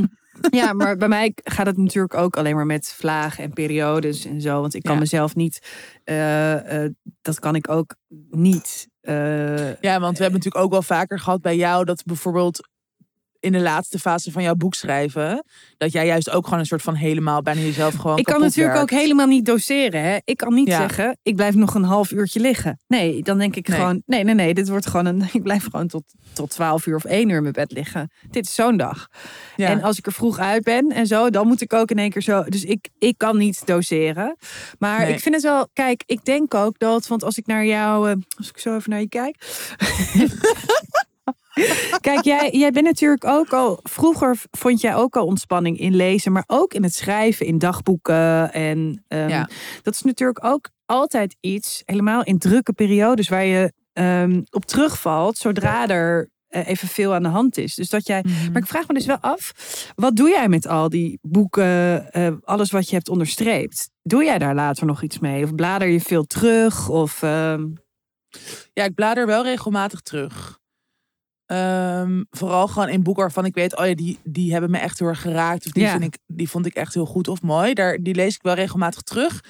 Ja, 0.51 0.73
maar 0.73 0.97
bij 0.97 1.09
mij 1.09 1.33
gaat 1.45 1.67
het 1.67 1.77
natuurlijk 1.77 2.15
ook 2.15 2.37
alleen 2.37 2.55
maar 2.55 2.67
met 2.67 2.89
vlagen 2.97 3.45
en 3.45 3.53
periodes 3.53 4.25
en 4.25 4.41
zo. 4.41 4.61
Want 4.61 4.75
ik 4.75 4.83
kan 4.83 4.95
Ja. 4.95 5.01
mezelf 5.01 5.35
niet, 5.35 5.59
eh, 6.05 6.85
eh, 6.85 6.93
dat 7.23 7.39
kan 7.39 7.55
ik 7.55 7.69
ook 7.69 7.95
niet. 8.31 8.89
Ja, 9.01 10.01
want 10.01 10.17
we 10.17 10.23
hebben 10.23 10.33
natuurlijk 10.41 10.65
ook 10.65 10.71
wel 10.71 10.83
vaker 10.83 11.19
gehad 11.19 11.41
bij 11.41 11.57
jou 11.57 11.85
dat 11.85 12.03
bijvoorbeeld 12.05 12.69
in 13.45 13.53
de 13.53 13.61
laatste 13.61 13.99
fase 13.99 14.33
van 14.33 14.43
jouw 14.43 14.55
boek 14.55 14.75
schrijven, 14.75 15.45
dat 15.77 15.93
jij 15.93 16.07
juist 16.07 16.31
ook 16.31 16.45
gewoon 16.45 16.59
een 16.59 16.67
soort 16.67 16.83
van 16.83 16.95
helemaal 16.95 17.43
bijna 17.43 17.61
jezelf 17.61 17.95
gewoon 17.95 18.19
ik 18.19 18.25
kan 18.25 18.41
natuurlijk 18.41 18.79
ook 18.79 18.91
helemaal 18.91 19.27
niet 19.27 19.45
doseren. 19.47 20.03
Hè? 20.03 20.17
Ik 20.25 20.37
kan 20.37 20.55
niet 20.55 20.69
Ja. 20.69 20.79
zeggen, 20.79 21.19
ik 21.23 21.37
blijf 21.37 21.55
nog 21.55 21.75
een 21.75 21.83
half 21.85 22.11
uurtje 22.11 22.41
liggen. 22.41 22.81
Nee, 22.87 23.23
dan 23.23 23.39
denk 23.39 23.57
ik 23.57 23.69
Nee. 23.69 23.79
gewoon, 23.79 24.03
nee, 24.07 24.25
nee, 24.25 24.35
nee, 24.35 24.55
dit 24.55 24.69
wordt 24.69 24.87
gewoon 24.87 25.07
een, 25.07 25.23
ik 25.33 25.43
blijf 25.43 25.65
gewoon 25.71 25.87
tot, 25.89 26.03
tot 26.33 26.51
12 26.51 26.87
uur 26.87 26.97
of 26.97 27.05
1 27.05 27.29
uur 27.29 27.37
in 27.37 27.43
mijn 27.43 27.53
bed 27.55 27.73
liggen. 27.73 28.11
Dit 28.31 28.47
is 28.47 28.55
zo'n 28.55 28.77
dag. 28.77 29.09
Ja. 29.57 29.69
En 29.69 29.83
als 29.83 29.99
ik 29.99 30.07
er 30.07 30.13
vroeg 30.13 30.39
uit 30.39 30.63
ben 30.63 30.91
en 30.93 31.07
zo, 31.07 31.31
dan 31.31 31.47
moet 31.47 31.61
ik 31.61 31.73
ook 31.73 31.91
in 31.91 31.99
één 31.99 32.11
keer 32.11 32.23
zo. 32.23 32.43
Dus 32.43 32.65
ik, 32.65 32.89
ik 32.99 33.19
kan 33.19 33.37
niet 33.37 33.67
doseren. 33.67 34.37
Maar 34.79 35.01
Nee. 35.01 35.13
ik 35.13 35.21
vind 35.21 35.35
het 35.35 35.45
wel, 35.45 35.69
kijk, 35.73 36.03
ik 36.07 36.25
denk 36.25 36.55
ook 36.55 36.79
dat, 36.79 37.07
want 37.07 37.23
als 37.25 37.37
ik 37.39 37.47
naar 37.47 37.67
jou, 37.67 38.11
eh, 38.11 38.17
als 38.37 38.49
ik 38.49 38.59
zo 38.59 38.77
even 38.77 38.91
naar 38.91 39.01
je 39.01 39.09
kijk. 39.09 39.37
Kijk, 42.01 42.25
jij, 42.25 42.51
jij 42.53 42.71
bent 42.71 42.85
natuurlijk 42.87 43.25
ook 43.25 43.53
al. 43.53 43.81
Vroeger 43.83 44.37
vond 44.51 44.81
jij 44.81 44.95
ook 44.95 45.17
al 45.17 45.27
ontspanning 45.27 45.79
in 45.79 45.95
lezen, 45.97 46.33
maar 46.33 46.45
ook 46.47 46.75
in 46.75 46.83
het 46.83 46.95
schrijven, 46.95 47.47
in 47.47 47.59
dagboeken. 47.59 48.53
En 48.53 49.05
ehm, 49.09 49.29
Ja. 49.29 49.49
dat 49.83 49.95
is 49.95 50.03
natuurlijk 50.03 50.45
ook 50.45 50.69
altijd 50.87 51.37
iets, 51.41 51.83
helemaal 51.85 52.23
in 52.23 52.39
drukke 52.39 52.73
periodes, 52.73 53.29
waar 53.29 53.45
je 53.45 53.73
ehm, 53.93 54.43
op 54.51 54.65
terugvalt 54.65 55.37
zodra 55.39 55.89
er 55.89 56.31
eh, 56.49 56.69
even 56.69 56.89
veel 56.89 57.15
aan 57.15 57.23
de 57.23 57.29
hand 57.29 57.57
is. 57.59 57.75
Dus 57.75 57.89
dat 57.89 58.07
jij. 58.07 58.25
Mhm. 58.27 58.53
Maar 58.53 58.63
ik 58.63 58.69
vraag 58.69 58.89
me 58.89 58.95
dus 58.95 59.07
wel 59.07 59.19
af, 59.21 59.53
wat 59.95 60.17
doe 60.17 60.29
jij 60.29 60.49
met 60.49 60.67
al 60.67 60.89
die 60.89 61.19
boeken, 61.23 62.13
eh, 62.13 62.33
alles 62.43 62.71
wat 62.71 62.89
je 62.89 62.95
hebt 62.95 63.09
onderstreept? 63.09 63.91
Doe 64.03 64.25
jij 64.25 64.39
daar 64.39 64.55
later 64.55 64.87
nog 64.87 65.03
iets 65.03 65.19
mee? 65.19 65.45
Of 65.45 65.55
blader 65.55 65.89
je 65.89 66.01
veel 66.01 66.25
terug? 66.25 66.89
Of 66.89 67.23
ehm, 67.23 67.67
Ja, 68.73 68.85
ik 68.85 68.95
blader 68.95 69.27
wel 69.27 69.43
regelmatig 69.43 70.01
terug. 70.01 70.59
Ehm, 71.47 72.23
vooral 72.31 72.69
gewoon 72.69 72.89
in 72.89 73.03
boeken 73.03 73.23
waarvan 73.23 73.45
ik 73.45 73.55
weet, 73.55 73.77
oh 73.79 73.87
ja, 73.87 73.95
die, 73.95 74.19
die 74.25 74.53
hebben 74.53 74.71
me 74.71 74.79
echt 74.79 74.99
heel 74.99 75.09
erg 75.09 75.21
geraakt. 75.21 75.67
Of 75.67 75.73
die, 75.73 75.83
Ja. 75.83 75.91
vind 75.91 76.05
ik, 76.05 76.19
die 76.27 76.49
vond 76.49 76.67
ik 76.67 76.75
echt 76.75 76.95
heel 76.95 77.07
goed 77.07 77.29
of 77.29 77.43
mooi. 77.43 77.75
Daar, 77.75 77.99
die 77.99 78.15
lees 78.15 78.35
ik 78.35 78.43
wel 78.43 78.55
regelmatig 78.55 79.01
terug. 79.03 79.41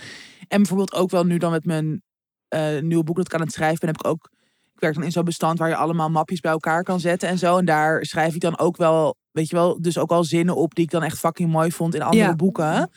En 0.48 0.56
bijvoorbeeld 0.58 0.94
ook 0.94 1.10
wel 1.10 1.24
nu 1.24 1.38
dan 1.38 1.50
met 1.50 1.64
mijn 1.64 2.02
eh, 2.48 2.80
nieuwe 2.80 3.04
boek 3.04 3.16
dat 3.16 3.26
ik 3.26 3.34
aan 3.34 3.40
het 3.40 3.52
schrijven 3.52 3.78
ben, 3.80 3.88
heb 3.88 3.98
ik 3.98 4.06
ook. 4.06 4.30
Ik 4.74 4.80
werk 4.80 4.94
dan 4.94 5.02
in 5.04 5.12
zo'n 5.12 5.24
bestand 5.24 5.58
waar 5.58 5.68
je 5.68 5.76
allemaal 5.76 6.10
mapjes 6.10 6.40
bij 6.40 6.50
elkaar 6.50 6.82
kan 6.82 7.00
zetten 7.00 7.28
en 7.28 7.38
zo. 7.38 7.58
En 7.58 7.64
daar 7.64 8.04
schrijf 8.04 8.34
ik 8.34 8.40
dan 8.40 8.58
ook 8.58 8.76
wel, 8.76 9.16
weet 9.30 9.48
je 9.48 9.56
wel, 9.56 9.80
dus 9.82 9.98
ook 9.98 10.10
al 10.10 10.24
zinnen 10.24 10.56
op 10.56 10.74
die 10.74 10.84
ik 10.84 10.90
dan 10.90 11.02
echt 11.02 11.18
fucking 11.18 11.50
mooi 11.50 11.72
vond 11.72 11.94
in 11.94 12.02
andere 12.02 12.22
Ja. 12.24 12.36
boeken. 12.36 12.90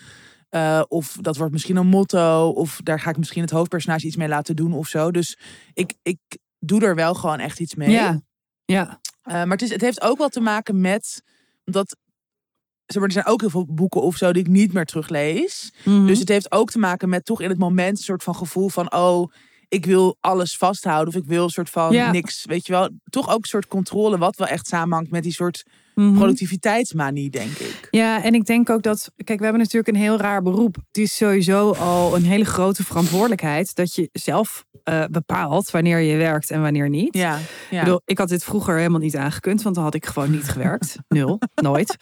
Eh, 0.49 0.81
of 0.87 1.17
dat 1.21 1.37
wordt 1.37 1.51
misschien 1.53 1.75
een 1.75 1.87
motto. 1.87 2.49
Of 2.49 2.79
daar 2.83 2.99
ga 2.99 3.09
ik 3.09 3.17
misschien 3.17 3.41
het 3.41 3.51
hoofdpersonage 3.51 4.05
iets 4.05 4.15
mee 4.15 4.27
laten 4.27 4.55
doen 4.55 4.73
of 4.73 4.87
zo. 4.87 5.11
Dus 5.11 5.37
ik, 5.73 5.93
ik 6.03 6.17
doe 6.59 6.81
er 6.81 6.95
wel 6.95 7.13
gewoon 7.13 7.39
echt 7.39 7.59
iets 7.59 7.75
mee. 7.75 7.89
ja. 7.91 8.21
Ja. 8.68 8.99
Eh, 9.22 9.34
maar 9.34 9.47
het, 9.47 9.61
is, 9.61 9.70
het 9.70 9.82
heeft 9.82 10.01
ook 10.01 10.18
wel 10.18 10.30
te 10.30 10.39
maken 10.39 10.82
met 10.82 11.24
dat. 11.65 11.97
Zeg 12.86 12.95
maar, 12.97 13.05
er 13.05 13.11
zijn 13.11 13.26
ook 13.26 13.39
heel 13.39 13.49
veel 13.49 13.65
boeken 13.70 14.01
of 14.01 14.15
zo 14.15 14.34
die 14.34 14.41
ik 14.41 14.49
niet 14.49 14.74
meer 14.74 14.86
teruglees. 14.86 15.74
Mhm. 15.84 16.05
Dus 16.05 16.20
het 16.20 16.30
heeft 16.30 16.51
ook 16.51 16.72
te 16.72 16.80
maken 16.80 17.09
met 17.09 17.26
toch 17.26 17.41
in 17.41 17.49
het 17.49 17.57
moment 17.57 17.97
een 17.97 18.03
soort 18.03 18.24
van 18.24 18.36
gevoel 18.36 18.70
van 18.70 18.93
oh, 18.93 19.32
ik 19.68 19.86
wil 19.86 20.18
alles 20.20 20.57
vasthouden 20.57 21.13
of 21.13 21.20
ik 21.22 21.28
wil 21.28 21.43
een 21.43 21.49
soort 21.49 21.70
van 21.70 21.93
Ja. 21.93 22.11
niks, 22.11 22.45
weet 22.45 22.65
je 22.65 22.72
wel. 22.72 22.89
Toch 23.09 23.30
ook 23.30 23.38
een 23.38 23.49
soort 23.49 23.68
controle 23.68 24.18
wat 24.18 24.36
wel 24.36 24.47
echt 24.47 24.68
samenhangt 24.68 25.11
met 25.11 25.24
die 25.24 25.34
soort. 25.34 25.63
Productiviteitsmanie, 26.13 27.29
denk 27.29 27.51
ik. 27.51 27.87
Ja, 27.91 28.23
en 28.23 28.33
ik 28.33 28.45
denk 28.45 28.69
ook 28.69 28.81
dat, 28.81 29.11
kijk, 29.15 29.37
we 29.37 29.43
hebben 29.43 29.61
natuurlijk 29.61 29.95
een 29.95 30.01
heel 30.01 30.17
raar 30.17 30.41
beroep. 30.41 30.75
Het 30.75 30.97
is 30.97 31.15
sowieso 31.15 31.71
al 31.71 32.15
een 32.15 32.23
hele 32.23 32.45
grote 32.45 32.83
verantwoordelijkheid 32.83 33.75
dat 33.75 33.95
je 33.95 34.09
zelf 34.11 34.65
eh, 34.83 35.03
bepaalt 35.11 35.71
wanneer 35.71 35.99
je 35.99 36.17
werkt 36.17 36.51
en 36.51 36.61
wanneer 36.61 36.89
niet. 36.89 37.15
Ja, 37.17 37.37
Ik, 37.37 37.43
ja. 37.69 37.83
bedoel, 37.83 38.01
ik 38.05 38.17
had 38.17 38.29
dit 38.29 38.43
vroeger 38.43 38.77
helemaal 38.77 38.99
niet 38.99 39.17
aangekund, 39.17 39.61
want 39.61 39.75
dan 39.75 39.83
had 39.83 39.93
ik 39.93 40.05
gewoon 40.05 40.31
niet 40.31 40.49
gewerkt. 40.49 40.95
Nul, 41.07 41.39
nooit. 41.55 41.97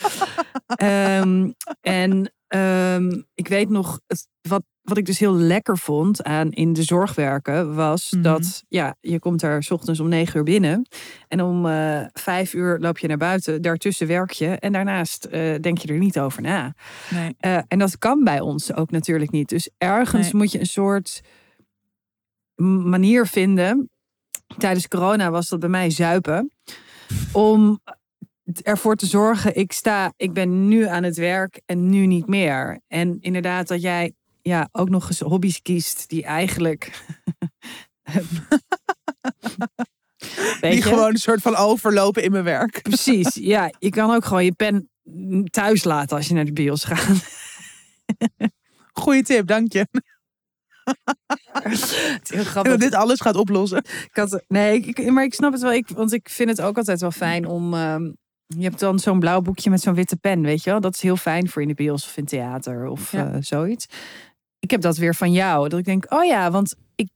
Ehm, 0.65 1.51
en 1.81 2.33
ehm, 2.47 3.21
ik 3.33 3.47
weet 3.47 3.69
nog, 3.69 3.99
het, 4.07 4.27
wat, 4.41 4.63
wat 4.86 4.97
ik 4.97 5.05
dus 5.05 5.19
heel 5.19 5.36
lekker 5.36 5.77
vond 5.77 6.23
aan 6.23 6.51
in 6.51 6.73
de 6.73 6.83
zorg 6.83 7.15
werken, 7.15 7.75
was 7.75 8.11
Mhm. 8.11 8.21
dat 8.21 8.63
ja, 8.67 8.95
je 9.01 9.19
komt 9.19 9.39
daar 9.39 9.63
's 9.63 9.71
ochtends 9.71 9.99
om 9.99 10.07
negen 10.09 10.38
uur 10.38 10.43
binnen. 10.43 10.88
En 11.27 11.41
om 11.41 11.65
eh, 11.65 12.01
vijf 12.13 12.53
uur 12.53 12.79
loop 12.79 12.97
je 12.97 13.07
naar 13.07 13.17
buiten. 13.17 13.61
Daartussen 13.61 14.07
werk 14.07 14.31
je. 14.31 14.47
En 14.47 14.71
daarnaast 14.71 15.25
eh, 15.25 15.55
denk 15.61 15.77
je 15.77 15.88
er 15.88 15.97
niet 15.97 16.19
over 16.19 16.41
na. 16.41 16.73
nee. 17.11 17.36
Eh, 17.39 17.57
en 17.67 17.79
dat 17.79 17.97
kan 17.97 18.23
bij 18.23 18.39
ons 18.39 18.73
ook 18.73 18.91
natuurlijk 18.91 19.31
niet. 19.31 19.49
Dus 19.49 19.69
ergens 19.77 20.23
Nee. 20.31 20.36
moet 20.41 20.51
je 20.51 20.59
een 20.59 20.65
soort 20.65 21.21
manier 22.83 23.27
vinden. 23.27 23.89
Tijdens 24.57 24.88
corona 24.88 25.31
was 25.31 25.47
dat 25.49 25.59
bij 25.59 25.69
mij 25.69 25.89
zuipen. 25.89 26.51
Om 27.31 27.79
ervoor 28.63 28.95
te 28.95 29.05
zorgen, 29.05 29.55
ik 29.55 29.71
sta, 29.71 30.13
ik 30.17 30.33
ben 30.33 30.67
nu 30.67 30.88
aan 30.88 31.03
het 31.03 31.15
werk 31.17 31.61
en 31.65 31.89
nu 31.89 32.05
niet 32.05 32.27
meer. 32.27 32.79
En 32.88 33.17
inderdaad 33.19 33.67
dat 33.67 33.81
jij 33.81 34.13
ja, 34.49 34.69
ook 34.71 34.89
nog 34.89 35.07
eens 35.07 35.19
hobby's 35.19 35.61
kiest 35.61 36.09
die 36.09 36.23
eigenlijk... 36.23 36.91
Die 40.61 40.81
gewoon 40.81 41.09
een 41.09 41.17
soort 41.17 41.41
van 41.41 41.55
overlopen 41.55 42.23
in 42.23 42.31
mijn 42.31 42.43
werk. 42.43 42.81
Precies, 42.81 43.33
ja. 43.53 43.71
Je 43.79 43.89
kan 43.89 44.11
ook 44.15 44.25
gewoon 44.25 44.45
je 44.45 44.51
pen 44.51 44.89
thuis 45.49 45.83
laten 45.83 46.17
als 46.17 46.27
je 46.27 46.33
naar 46.33 46.45
de 46.45 46.53
bios 46.53 46.83
gaat. 46.83 47.27
Goeie 48.93 49.23
tip, 49.23 49.47
dank 49.47 49.71
je. 49.73 49.87
Dat 52.63 52.79
dit 52.79 52.93
alles 52.93 53.19
gaat 53.21 53.35
oplossen. 53.35 53.77
Ik 53.77 54.09
had, 54.15 54.43
nee, 54.47 54.79
ik, 54.79 55.11
maar 55.11 55.23
ik 55.23 55.33
snap 55.33 55.51
het 55.51 55.61
wel. 55.61 55.73
Ik, 55.73 55.87
want 55.89 56.13
ik 56.13 56.29
vind 56.29 56.49
het 56.49 56.61
ook 56.61 56.77
altijd 56.77 57.01
wel 57.01 57.11
fijn 57.11 57.45
om. 57.47 57.73
ehm, 57.73 58.03
je 58.47 58.63
hebt 58.63 58.79
dan 58.79 58.99
zo'n 58.99 59.19
blauw 59.19 59.41
boekje 59.41 59.69
met 59.69 59.81
zo'n 59.81 59.93
witte 59.93 60.15
pen, 60.17 60.41
weet 60.41 60.63
je 60.63 60.69
wel? 60.69 60.79
Dat 60.81 60.93
is 60.93 61.01
heel 61.01 61.17
fijn 61.17 61.49
voor 61.49 61.61
in 61.61 61.67
de 61.67 61.73
bios 61.73 62.05
of 62.05 62.17
in 62.17 62.25
theater 62.25 62.85
of 62.87 63.11
Ja. 63.11 63.31
eh, 63.31 63.37
zoiets. 63.39 63.85
Ik 64.59 64.71
heb 64.71 64.81
dat 64.81 64.97
weer 64.97 65.15
van 65.15 65.31
jou. 65.31 65.69
Dat 65.69 65.79
ik 65.79 65.85
denk, 65.85 66.05
oh 66.13 66.25
ja, 66.25 66.51
want 66.51 66.75
ik, 66.95 67.09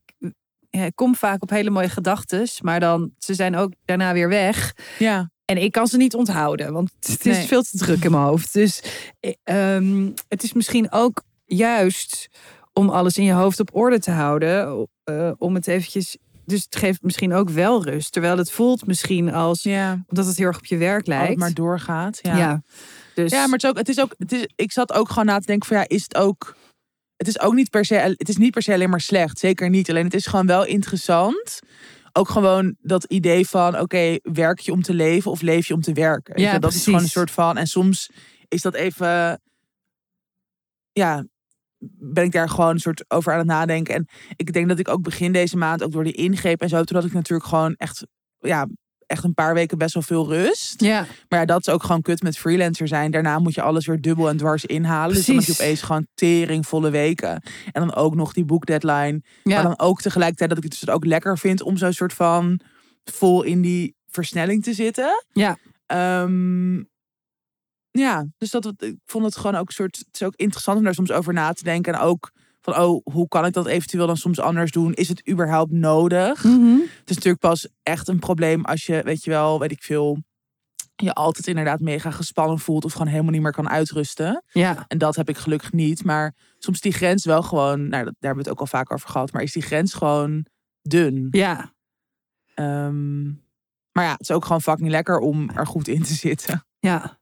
kom 0.94 1.14
vaak 1.14 1.42
op 1.42 1.50
hele 1.50 1.70
mooie 1.70 1.88
gedachten, 1.88 2.48
maar 2.62 2.80
dan 2.80 3.10
ze 3.18 3.34
zijn 3.34 3.56
ook 3.56 3.72
daarna 3.84 4.12
weer 4.12 4.28
weg. 4.28 4.74
Ja, 4.98 5.30
En 5.44 5.56
ik 5.62 5.72
kan 5.72 5.86
ze 5.86 5.96
niet 5.96 6.14
onthouden, 6.14 6.72
want 6.72 6.90
het 7.00 7.26
is 7.26 7.36
Nee. 7.36 7.46
veel 7.46 7.62
te 7.62 7.76
druk 7.78 8.04
in 8.04 8.10
mijn 8.10 8.22
hoofd. 8.22 8.52
Dus 8.52 8.82
eh, 9.20 9.32
ehm, 9.44 10.10
het 10.28 10.42
is 10.42 10.52
misschien 10.52 10.92
ook 10.92 11.22
juist 11.44 12.28
om 12.72 12.88
alles 12.88 13.16
in 13.18 13.24
je 13.24 13.32
hoofd 13.32 13.60
op 13.60 13.74
orde 13.74 13.98
te 13.98 14.10
houden. 14.10 14.86
eh, 15.04 15.30
om 15.38 15.54
het 15.54 15.66
eventjes. 15.66 16.16
Dus 16.44 16.62
het 16.64 16.76
geeft 16.76 17.02
misschien 17.02 17.32
ook 17.32 17.50
wel 17.50 17.84
rust. 17.84 18.12
Terwijl 18.12 18.36
het 18.38 18.50
voelt 18.50 18.86
misschien 18.86 19.32
als. 19.32 19.62
ja. 19.62 20.04
omdat 20.08 20.26
het 20.26 20.36
heel 20.36 20.46
erg 20.46 20.56
op 20.58 20.64
je 20.66 20.76
werk 20.76 21.06
lijkt. 21.06 21.28
het 21.28 21.38
maar 21.38 21.52
doorgaat. 21.54 22.18
ja. 22.22 22.36
Ja, 22.36 22.62
Dus, 23.14 23.30
ja 23.32 23.46
maar 23.46 23.58
het 23.58 23.62
is 23.64 23.68
ook, 23.70 23.76
het 23.78 23.88
is 23.88 24.00
ook 24.00 24.14
het 24.18 24.32
is, 24.32 24.46
ik 24.56 24.72
zat 24.72 24.92
ook 24.92 25.08
gewoon 25.08 25.26
na 25.26 25.38
te 25.38 25.46
denken 25.46 25.68
van 25.68 25.76
ja, 25.76 25.84
is 25.88 26.02
het 26.02 26.16
ook... 26.16 26.56
Het 27.20 27.28
is 27.28 27.40
ook 27.40 27.54
niet 27.54 27.70
per 27.70 27.84
se, 27.84 27.94
het 27.94 28.28
is 28.28 28.36
niet 28.36 28.50
per 28.52 28.62
se 28.62 28.72
alleen 28.72 28.90
maar 28.90 29.00
slecht. 29.00 29.38
Zeker 29.38 29.70
niet. 29.70 29.90
Alleen 29.90 30.04
het 30.04 30.14
is 30.14 30.26
gewoon 30.26 30.46
wel 30.46 30.64
interessant. 30.64 31.60
Ook 32.12 32.28
gewoon 32.28 32.76
dat 32.80 33.04
idee 33.04 33.46
van, 33.46 33.78
oké, 33.78 34.18
werk 34.22 34.58
je 34.58 34.72
om 34.72 34.82
te 34.82 34.94
leven 34.94 35.30
of 35.30 35.40
leef 35.40 35.66
je 35.66 35.74
om 35.74 35.80
te 35.80 35.92
werken? 35.92 36.40
Ja, 36.40 36.58
dat 36.58 36.72
is 36.72 36.84
gewoon 36.84 37.00
een 37.00 37.08
soort 37.08 37.30
van... 37.30 37.56
En 37.56 37.66
soms 37.66 38.10
is 38.48 38.62
dat 38.62 38.74
even... 38.74 39.40
Ja, 40.92 41.26
ben 41.98 42.24
ik 42.24 42.32
daar 42.32 42.48
gewoon 42.48 42.70
een 42.70 42.78
soort 42.78 43.04
over 43.08 43.32
aan 43.32 43.38
het 43.38 43.46
nadenken. 43.46 43.94
En 43.94 44.08
ik 44.36 44.52
denk 44.52 44.68
dat 44.68 44.78
ik 44.78 44.88
ook 44.88 45.02
begin 45.02 45.32
deze 45.32 45.56
maand, 45.56 45.82
ook 45.82 45.92
door 45.92 46.04
die 46.04 46.12
ingreep 46.12 46.60
en 46.60 46.68
zo, 46.68 46.82
toen 46.82 46.96
had 46.96 47.06
ik 47.06 47.12
natuurlijk 47.12 47.48
gewoon 47.48 47.74
echt, 47.74 48.06
ja, 48.38 48.66
echt 49.10 49.24
een 49.24 49.34
paar 49.34 49.54
weken 49.54 49.78
best 49.78 49.94
wel 49.94 50.02
veel 50.02 50.28
rust. 50.28 50.80
ja, 50.80 51.06
Maar 51.28 51.38
ja, 51.38 51.44
dat 51.44 51.66
is 51.66 51.72
ook 51.72 51.82
gewoon 51.82 52.02
kut 52.02 52.22
met 52.22 52.38
freelancer 52.38 52.88
zijn. 52.88 53.10
Daarna 53.10 53.38
moet 53.38 53.54
je 53.54 53.62
alles 53.62 53.86
weer 53.86 54.00
dubbel 54.00 54.28
en 54.28 54.36
dwars 54.36 54.64
inhalen. 54.64 55.14
Dus 55.14 55.26
dan 55.26 55.36
heb 55.36 55.44
je 55.44 55.52
opeens 55.52 55.82
gewoon 55.82 56.06
teringvolle 56.14 56.90
weken. 56.90 57.42
En 57.72 57.80
dan 57.80 57.94
ook 57.94 58.14
nog 58.14 58.32
die 58.32 58.44
boekdeadline. 58.44 59.22
ja. 59.42 59.54
Maar 59.54 59.62
dan 59.62 59.78
ook 59.78 60.00
tegelijkertijd 60.00 60.48
dat 60.48 60.58
ik 60.58 60.64
het 60.64 60.80
dus 60.80 60.88
ook 60.88 61.04
lekker 61.04 61.38
vind 61.38 61.62
om 61.62 61.76
zo'n 61.76 61.92
soort 61.92 62.12
van 62.12 62.60
vol 63.04 63.42
in 63.42 63.60
die 63.60 63.94
versnelling 64.06 64.62
te 64.62 64.72
zitten. 64.72 65.24
Ja. 65.32 65.58
Ehm, 65.86 66.76
ja, 67.90 68.26
dus 68.38 68.50
dat, 68.50 68.72
ik 68.78 68.96
vond 69.04 69.24
het 69.24 69.36
gewoon 69.36 69.54
ook 69.54 69.68
een 69.68 69.74
soort. 69.74 69.96
Het 69.96 70.20
is 70.20 70.22
ook 70.22 70.36
interessant 70.36 70.78
om 70.78 70.84
daar 70.84 70.94
soms 70.94 71.12
over 71.12 71.32
na 71.32 71.52
te 71.52 71.62
denken. 71.62 71.94
En 71.94 72.00
ook 72.00 72.30
van, 72.60 72.76
oh, 72.78 73.00
hoe 73.12 73.28
kan 73.28 73.44
ik 73.44 73.52
dat 73.52 73.66
eventueel 73.66 74.06
dan 74.06 74.16
soms 74.16 74.40
anders 74.40 74.70
doen? 74.70 74.92
Is 74.94 75.08
het 75.08 75.28
überhaupt 75.28 75.72
nodig? 75.72 76.44
Mhm. 76.44 76.78
Het 76.78 77.10
is 77.10 77.14
natuurlijk 77.14 77.42
pas 77.42 77.68
echt 77.82 78.08
een 78.08 78.18
probleem 78.18 78.64
als 78.64 78.86
je, 78.86 79.02
weet 79.02 79.24
je 79.24 79.30
wel, 79.30 79.58
weet 79.58 79.70
ik 79.70 79.82
veel, 79.82 80.18
je 80.96 81.12
altijd 81.12 81.46
inderdaad 81.46 81.80
mega 81.80 82.10
gespannen 82.10 82.58
voelt 82.58 82.84
of 82.84 82.92
gewoon 82.92 83.08
helemaal 83.08 83.32
niet 83.32 83.42
meer 83.42 83.52
kan 83.52 83.68
uitrusten. 83.68 84.44
Ja, 84.52 84.84
En 84.88 84.98
dat 84.98 85.16
heb 85.16 85.28
ik 85.28 85.36
gelukkig 85.36 85.72
niet. 85.72 86.04
Maar 86.04 86.34
soms 86.58 86.76
is 86.76 86.82
die 86.82 86.92
grens 86.92 87.24
wel 87.24 87.42
gewoon, 87.42 87.80
nou, 87.88 88.04
daar 88.04 88.14
hebben 88.18 88.32
we 88.32 88.38
het 88.38 88.48
ook 88.48 88.60
al 88.60 88.66
vaak 88.78 88.92
over 88.92 89.08
gehad, 89.08 89.32
maar 89.32 89.42
is 89.42 89.52
die 89.52 89.62
grens 89.62 89.94
gewoon 89.94 90.46
dun. 90.82 91.28
ja. 91.30 91.72
Ehm, 92.54 93.24
maar 93.92 94.04
ja, 94.04 94.12
het 94.12 94.20
is 94.20 94.30
ook 94.30 94.44
gewoon 94.44 94.62
fucking 94.62 94.88
lekker 94.90 95.18
om 95.18 95.50
er 95.50 95.66
goed 95.66 95.88
in 95.88 96.02
te 96.02 96.14
zitten. 96.14 96.66
Ja. 96.78 97.19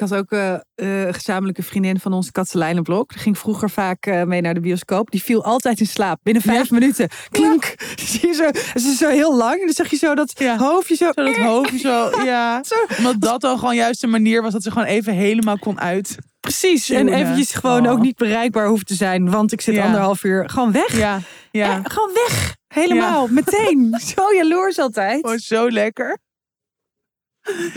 Ik 0.00 0.08
had 0.08 0.18
ook 0.18 0.30
eh, 0.32 0.54
eh, 0.54 0.60
een 1.06 1.14
gezamenlijke 1.14 1.62
vriendin 1.62 1.98
van 2.00 2.12
ons, 2.12 2.30
Katelijne 2.30 2.82
Blok. 2.82 3.08
Die 3.12 3.18
ging 3.18 3.38
vroeger 3.38 3.70
vaak 3.70 4.06
eh, 4.06 4.22
mee 4.22 4.40
naar 4.40 4.54
de 4.54 4.60
bioscoop. 4.60 5.10
Die 5.10 5.22
viel 5.22 5.44
altijd 5.44 5.80
in 5.80 5.86
slaap. 5.86 6.20
Binnen 6.22 6.42
vijf 6.42 6.70
minuten. 6.70 7.08
Klink. 7.30 7.74
Zie 8.10 8.26
je 8.28 8.34
zo, 8.34 8.44
het 8.44 8.72
is 8.74 8.96
zo 8.98 9.08
heel 9.08 9.36
lang. 9.36 9.54
En 9.54 9.64
dan 9.64 9.74
zeg 9.74 9.90
je 9.90 9.96
zo 9.96 10.14
dat 10.14 10.32
Ja. 10.38 10.56
hoofdje 10.56 10.94
zo... 10.96 11.10
Zo 11.14 11.24
dat 11.24 11.36
hoofdje 11.36 11.78
zo, 11.78 12.10
ja. 12.24 12.62
Zo, 12.62 12.74
Omdat 12.98 13.20
dat 13.20 13.40
dan 13.40 13.58
gewoon 13.58 13.74
juist 13.74 14.00
de 14.00 14.06
manier 14.06 14.42
was 14.42 14.52
dat 14.52 14.62
ze 14.62 14.70
gewoon 14.70 14.86
even 14.86 15.12
helemaal 15.14 15.58
kon 15.58 15.80
uit. 15.80 16.16
precies. 16.40 16.90
En 16.90 17.08
eventjes 17.08 17.52
gewoon 17.52 17.86
Oh. 17.86 17.92
ook 17.92 18.00
niet 18.00 18.16
bereikbaar 18.16 18.66
hoeft 18.68 18.86
te 18.86 18.94
zijn. 18.94 19.30
Want 19.30 19.52
ik 19.52 19.60
zit 19.60 19.78
anderhalf 19.78 20.24
uur 20.24 20.50
gewoon 20.50 20.72
weg. 20.72 20.96
Ja, 20.98 21.20
ja. 21.50 21.80
Gewoon 21.84 22.10
weg. 22.14 22.56
Helemaal. 22.68 23.26
Meteen. 23.30 23.94
Zo 24.16 24.34
jaloers 24.34 24.78
altijd. 24.78 25.20
Gewoon 25.20 25.38
zo 25.38 25.70
lekker. 25.70 26.18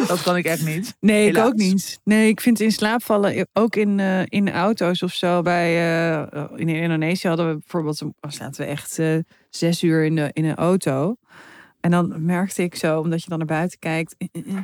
Dat 0.08 0.22
kan 0.22 0.38
ik 0.38 0.46
echt 0.46 0.66
niet. 0.66 0.96
Nee, 1.00 1.28
ik 1.28 1.38
ook 1.38 1.54
niet. 1.56 2.00
Nee, 2.04 2.28
ik 2.28 2.42
vind 2.42 2.60
in 2.60 2.72
slaap 2.72 3.04
vallen 3.04 3.48
ook 3.54 3.76
in, 3.76 4.00
eh, 4.00 4.22
in 4.26 4.52
auto's 4.52 5.02
of 5.02 5.14
zo. 5.14 5.42
Bij, 5.42 5.72
eh, 6.32 6.44
in 6.56 6.70
Indonesië 6.70 7.28
hadden 7.28 7.48
we 7.48 7.54
bijvoorbeeld, 7.58 8.04
zaten 8.30 8.62
we 8.62 8.68
echt 8.68 9.00
eh, 9.00 9.18
zes 9.50 9.84
uur 9.84 10.04
in, 10.06 10.16
de, 10.16 10.30
in 10.34 10.46
een 10.46 10.56
auto. 10.56 11.16
En 11.80 11.92
dan 11.92 12.26
merkte 12.26 12.64
ik 12.64 12.76
zo, 12.76 13.00
omdat 13.00 13.24
je 13.24 13.30
dan 13.30 13.38
naar 13.38 13.48
buiten 13.48 13.80
kijkt. 13.80 14.16
eh, 14.18 14.28
eh, 14.32 14.42
eh, 14.48 14.56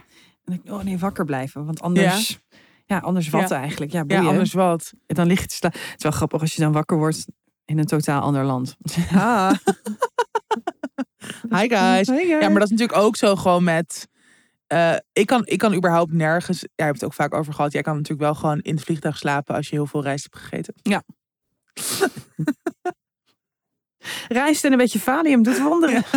en 0.45 0.53
ik, 0.53 0.71
oh 0.71 0.83
nee, 0.83 0.97
wakker 0.97 1.25
blijven. 1.25 1.65
Want 1.65 1.81
anders, 1.81 2.39
ja, 2.85 2.97
anders 2.97 3.29
wat 3.29 3.49
Ja. 3.49 3.55
eigenlijk? 3.59 3.91
Ja, 3.91 4.03
anders 4.25 4.53
wat. 4.53 4.93
En 5.07 5.15
dan 5.15 5.27
lig 5.27 5.41
je 5.41 5.45
slapen. 5.49 5.79
Het 5.79 5.97
is 5.97 6.03
wel 6.03 6.11
grappig 6.11 6.41
als 6.41 6.53
je 6.55 6.61
dan 6.61 6.71
wakker 6.71 6.97
wordt 6.97 7.25
in 7.65 7.77
een 7.79 7.85
totaal 7.85 8.21
ander 8.21 8.43
land. 8.43 8.77
Ah. 9.13 9.51
Hi 11.55 11.67
guys. 11.67 12.07
Ja, 12.07 12.39
maar 12.39 12.59
dat 12.59 12.63
is 12.63 12.69
natuurlijk 12.69 12.97
ook 12.97 13.15
zo 13.15 13.35
gewoon 13.35 13.63
met... 13.63 14.07
eh, 14.69 14.95
ik, 15.13 15.25
kan, 15.27 15.45
ik 15.45 15.57
kan 15.57 15.73
überhaupt 15.75 16.11
nergens... 16.13 16.59
Jij 16.75 16.85
hebt 16.85 16.99
het 16.99 17.05
ook 17.09 17.13
vaak 17.15 17.33
over 17.33 17.53
gehad. 17.53 17.71
Jij 17.71 17.81
kan 17.81 17.93
natuurlijk 17.93 18.21
wel 18.21 18.35
gewoon 18.35 18.59
in 18.59 18.75
het 18.75 18.83
vliegtuig 18.83 19.17
slapen 19.17 19.55
als 19.55 19.69
je 19.69 19.75
heel 19.75 19.85
veel 19.85 20.03
rijst 20.03 20.27
hebt 20.31 20.43
gegeten. 20.43 20.73
Rijst 24.27 24.63
en 24.65 24.71
een 24.71 24.77
beetje 24.77 24.99
valium 24.99 25.43
doet 25.43 25.59
wonderen. 25.61 26.03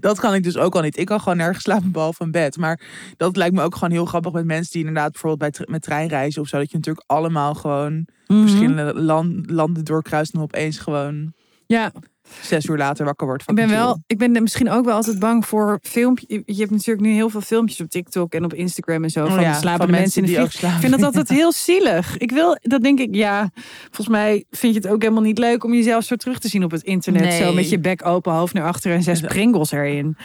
Dat 0.00 0.20
kan 0.20 0.34
ik 0.34 0.42
dus 0.42 0.56
ook 0.56 0.74
al 0.74 0.82
niet. 0.82 0.96
Ik 0.98 1.06
kan 1.06 1.20
gewoon 1.20 1.36
nergens 1.36 1.62
slapen 1.62 1.90
behalve 1.90 2.24
in 2.24 2.30
bed. 2.30 2.56
Maar 2.56 2.80
dat 3.16 3.36
lijkt 3.36 3.54
me 3.54 3.62
ook 3.62 3.74
gewoon 3.74 3.90
heel 3.90 4.04
grappig 4.04 4.32
met 4.32 4.44
mensen 4.44 4.72
die 4.72 4.84
inderdaad 4.86 5.12
bijvoorbeeld 5.12 5.56
bij 5.56 5.66
met 5.70 5.82
treinreizen 5.82 6.42
of 6.42 6.48
zo. 6.48 6.58
Dat 6.58 6.70
je 6.70 6.76
natuurlijk 6.76 7.04
allemaal 7.10 7.54
gewoon 7.54 8.06
Mhm. 8.26 8.40
verschillende 8.40 8.94
lan- 9.00 9.44
landen 9.46 9.84
doorkruist 9.84 10.34
en 10.34 10.40
opeens 10.40 10.78
gewoon 10.78 11.32
Ja, 11.66 11.92
zes 12.40 12.64
uur 12.64 12.76
later 12.76 13.04
wakker 13.04 13.26
wordt. 13.26 13.42
Ik 13.46 13.54
ben, 13.54 13.68
wel, 13.68 14.02
ik 14.06 14.18
ben 14.18 14.42
misschien 14.42 14.70
ook 14.70 14.84
wel 14.84 14.94
altijd 14.94 15.18
bang 15.18 15.46
voor 15.46 15.78
filmpjes. 15.82 16.42
Je 16.44 16.60
hebt 16.60 16.70
natuurlijk 16.70 17.06
nu 17.06 17.12
heel 17.12 17.30
veel 17.30 17.40
filmpjes 17.40 17.80
op 17.80 17.90
TikTok 17.90 18.32
en 18.32 18.44
op 18.44 18.54
Instagram 18.54 19.04
en 19.04 19.10
zo. 19.10 19.24
Oh 19.24 19.32
van 19.32 19.42
ja, 19.42 19.52
de 19.52 19.58
slapende 19.58 19.92
van 19.92 20.00
mensen 20.00 20.22
in 20.24 20.28
de 20.28 20.50
slapen. 20.50 20.76
Ik 20.76 20.80
vind 20.80 20.92
dat 20.92 21.02
altijd 21.14 21.28
heel 21.28 21.52
zielig. 21.52 22.16
Ik 22.16 22.30
wil, 22.30 22.58
dat 22.60 22.82
denk 22.82 22.98
ik, 22.98 23.14
ja. 23.14 23.50
Volgens 23.82 24.08
mij 24.08 24.44
vind 24.50 24.74
je 24.74 24.80
het 24.80 24.88
ook 24.88 25.02
helemaal 25.02 25.22
niet 25.22 25.38
leuk 25.38 25.64
om 25.64 25.74
jezelf 25.74 26.04
zo 26.04 26.16
terug 26.16 26.38
te 26.38 26.48
zien 26.48 26.64
op 26.64 26.70
het 26.70 26.82
internet. 26.82 27.22
Nee. 27.22 27.42
Zo 27.42 27.52
met 27.52 27.70
je 27.70 27.78
bek 27.78 28.06
open, 28.06 28.32
hoofd 28.32 28.54
naar 28.54 28.66
achter 28.66 28.92
en 28.92 29.02
zes 29.02 29.20
pringles 29.20 29.70
erin. 29.72 30.16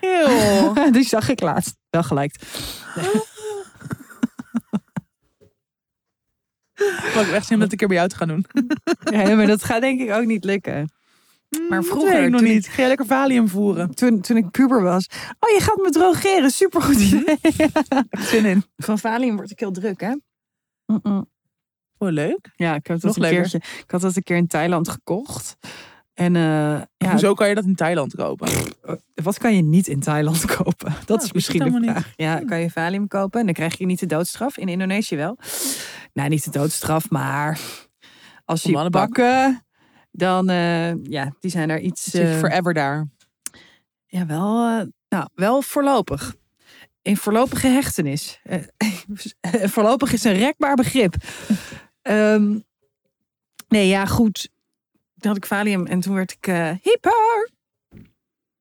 Eeuw. 0.00 0.72
Die 0.90 1.04
zag 1.04 1.28
ik 1.28 1.40
laatst. 1.40 1.76
Wel 1.90 2.02
gelijk. 2.02 2.34
Mag 7.14 7.26
ik 7.28 7.32
echt 7.32 7.46
zin 7.46 7.54
om 7.54 7.62
dat 7.62 7.72
een 7.72 7.78
keer 7.78 7.88
bij 7.88 7.96
jou 7.96 8.08
te 8.08 8.16
gaan 8.16 8.28
doen. 8.28 8.46
Ja, 9.10 9.34
maar 9.34 9.46
dat 9.46 9.64
gaat 9.64 9.80
denk 9.80 10.00
ik 10.00 10.10
ook 10.10 10.24
niet 10.24 10.44
lukken. 10.44 10.90
Maar 11.68 11.78
Dat 11.80 11.86
vroeger, 11.86 12.12
weet 12.14 12.24
ik 12.24 12.30
nog 12.30 12.40
toen 12.40 12.50
niet. 12.50 12.68
Ga 12.68 12.82
je 12.82 12.88
lekker 12.88 13.06
valium 13.06 13.48
voeren? 13.48 13.94
Toen, 13.94 14.20
toen 14.20 14.36
ik 14.36 14.50
puber 14.50 14.82
was. 14.82 15.06
Oh, 15.38 15.50
je 15.50 15.60
gaat 15.60 15.76
me 15.76 15.90
drogeren. 15.90 16.50
Supergoed 16.50 16.96
idee. 17.00 17.24
Heb 17.88 18.06
je 18.10 18.22
zin 18.22 18.44
in? 18.44 18.64
Van 18.76 18.98
Valium 18.98 19.36
word 19.36 19.50
ik 19.50 19.58
heel 19.60 19.70
druk, 19.72 20.00
hè? 20.00 20.14
Mm-mm. 20.86 21.30
Oh, 21.98 22.10
leuk. 22.10 22.50
Ja, 22.56 22.74
ik 22.74 22.86
heb 22.86 23.00
dat 23.00 23.02
Nog 23.04 23.16
een 23.16 23.22
leuker. 23.22 23.40
keertje. 23.40 23.58
Ik 23.82 23.90
had 23.90 24.00
dat 24.00 24.16
een 24.16 24.22
keer 24.22 24.36
in 24.36 24.46
Thailand 24.46 24.88
gekocht. 24.88 25.56
En 26.14 26.36
eh, 26.36 26.42
ja, 26.96 27.10
Hoezo 27.10 27.34
kan 27.34 27.48
je 27.48 27.54
dat 27.54 27.64
in 27.64 27.74
Thailand 27.74 28.14
kopen? 28.14 28.48
wat 29.14 29.38
kan 29.38 29.56
je 29.56 29.62
niet 29.62 29.86
in 29.86 30.00
Thailand 30.00 30.44
kopen? 30.56 30.94
Dat 31.04 31.16
Oh, 31.16 31.22
is 31.22 31.28
ik 31.28 31.34
misschien 31.34 31.64
de 31.82 31.90
vraag. 31.92 32.12
Ja, 32.16 32.38
kan 32.38 32.60
je 32.60 32.70
Valium 32.70 33.08
kopen 33.08 33.40
en 33.40 33.44
dan 33.46 33.54
krijg 33.54 33.78
je 33.78 33.86
niet 33.86 33.98
de 34.00 34.06
doodstraf. 34.06 34.56
In 34.58 34.68
Indonesië 34.68 35.16
wel. 35.16 35.38
Nou, 36.12 36.28
niet 36.28 36.44
de 36.44 36.50
doodstraf, 36.50 37.10
maar 37.10 37.60
als 38.44 38.62
je 38.62 38.90
pakken, 38.90 39.66
dan 40.12 40.48
eh, 40.48 41.04
ja, 41.04 41.34
die 41.40 41.50
zijn 41.50 41.70
er 41.70 41.80
iets. 41.80 42.14
Eh, 42.14 42.38
forever 42.38 42.74
daar. 42.74 43.08
ja, 44.06 44.26
wel, 44.26 44.66
eh, 44.66 44.86
nou, 45.08 45.28
wel 45.34 45.62
voorlopig. 45.62 46.34
In 47.02 47.16
voorlopige 47.16 47.66
hechtenis. 47.66 48.40
Voorlopig 49.74 50.12
is 50.12 50.24
een 50.24 50.38
rekbaar 50.38 50.74
begrip. 50.74 51.14
Ehm, 52.02 52.58
nee, 53.68 53.88
ja, 53.88 54.06
goed. 54.06 54.48
Toen 55.18 55.30
had 55.30 55.36
ik 55.36 55.46
Valium 55.46 55.86
en 55.86 56.00
toen 56.00 56.14
werd 56.14 56.32
ik 56.32 56.46
hyper. 56.82 57.50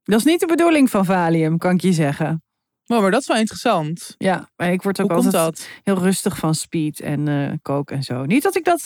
Dat 0.03 0.19
is 0.19 0.25
niet 0.25 0.39
de 0.39 0.45
bedoeling 0.45 0.89
van 0.89 1.05
Valium, 1.05 1.57
kan 1.57 1.75
ik 1.75 1.81
je 1.81 1.93
zeggen. 1.93 2.43
Oh, 2.85 3.01
maar 3.01 3.11
dat 3.11 3.21
is 3.21 3.27
wel 3.27 3.37
interessant. 3.37 4.15
Ja, 4.17 4.49
maar 4.55 4.71
ik 4.71 4.81
word 4.81 5.01
ook 5.01 5.11
Hoe 5.11 5.23
altijd 5.23 5.69
heel 5.83 5.97
rustig 5.97 6.37
van 6.37 6.55
speed 6.55 6.99
en 6.99 7.27
eh 7.27 7.53
coke 7.61 7.93
en 7.93 8.03
zo. 8.03 8.25
Niet 8.25 8.43
dat 8.43 8.55
ik 8.55 8.63
dat 8.65 8.81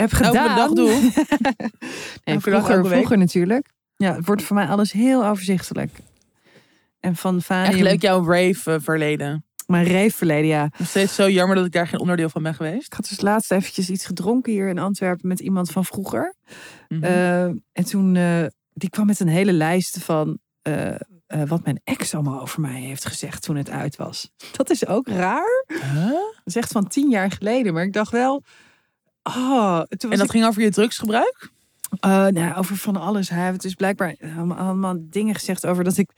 heb 0.00 0.12
gedaan. 0.12 0.34
Elke 0.34 0.54
dag 0.54 0.72
doe. 0.72 1.10
nee, 2.24 2.40
vroeger, 2.40 2.86
vroeger 2.86 3.18
natuurlijk. 3.18 3.68
Ja, 3.96 4.14
het 4.14 4.26
wordt 4.26 4.42
voor 4.42 4.56
mij 4.56 4.66
alles 4.66 4.92
heel 4.92 5.26
overzichtelijk. 5.26 5.90
En 7.00 7.16
van 7.16 7.42
Valium, 7.42 7.72
Echt 7.72 7.80
leuk 7.80 8.02
jouw 8.02 8.24
rave 8.24 8.72
eh, 8.72 8.80
verleden. 8.80 9.44
mijn 9.66 9.84
reefverleden, 9.84 10.46
ja. 10.46 10.70
Nog 10.78 10.88
steeds 10.88 11.14
zo 11.14 11.28
jammer 11.28 11.56
dat 11.56 11.66
ik 11.66 11.72
daar 11.72 11.86
geen 11.86 12.00
onderdeel 12.00 12.28
van 12.28 12.42
ben 12.42 12.54
geweest. 12.54 12.86
Ik 12.86 12.92
had 12.92 13.08
dus 13.08 13.20
laatst 13.20 13.52
eventjes 13.52 13.90
iets 13.90 14.06
gedronken 14.06 14.52
hier 14.52 14.68
in 14.68 14.78
Antwerpen 14.78 15.28
met 15.28 15.40
iemand 15.40 15.70
van 15.70 15.84
vroeger. 15.84 16.34
Mhm. 16.88 17.04
Eh, 17.04 17.44
en 17.44 17.84
toen, 17.86 18.16
eh, 18.16 18.44
die 18.72 18.90
kwam 18.90 19.06
met 19.06 19.20
een 19.20 19.28
hele 19.28 19.52
lijst 19.52 19.98
van 19.98 20.38
wat 21.46 21.64
mijn 21.64 21.80
ex 21.84 22.14
allemaal 22.14 22.40
over 22.40 22.60
mij 22.60 22.80
heeft 22.80 23.06
gezegd 23.06 23.42
toen 23.42 23.56
het 23.56 23.70
uit 23.70 23.96
was. 23.96 24.30
Dat 24.52 24.70
is 24.70 24.86
ook 24.86 25.08
raar. 25.08 25.64
Huh? 25.66 26.10
Dat 26.10 26.42
is 26.44 26.56
echt 26.56 26.72
van 26.72 26.88
tien 26.88 27.10
jaar 27.10 27.30
geleden. 27.30 27.74
Maar 27.74 27.84
ik 27.84 27.92
dacht 27.92 28.10
wel, 28.10 28.42
oh, 29.22 29.80
En 29.88 30.08
dat 30.10 30.20
ik, 30.24 30.30
ging 30.30 30.44
over 30.46 30.62
je 30.62 30.70
drugsgebruik? 30.70 31.50
eh, 32.00 32.26
nou, 32.26 32.54
over 32.56 32.76
van 32.76 32.96
alles. 32.96 33.28
Hij 33.28 33.44
heeft 33.46 33.62
dus 33.62 33.74
blijkbaar 33.74 34.14
allemaal, 34.36 34.56
allemaal 34.56 34.94
dingen 34.98 35.34
gezegd 35.34 35.66
over 35.66 35.84
dat 35.84 35.96
ik 35.96 36.10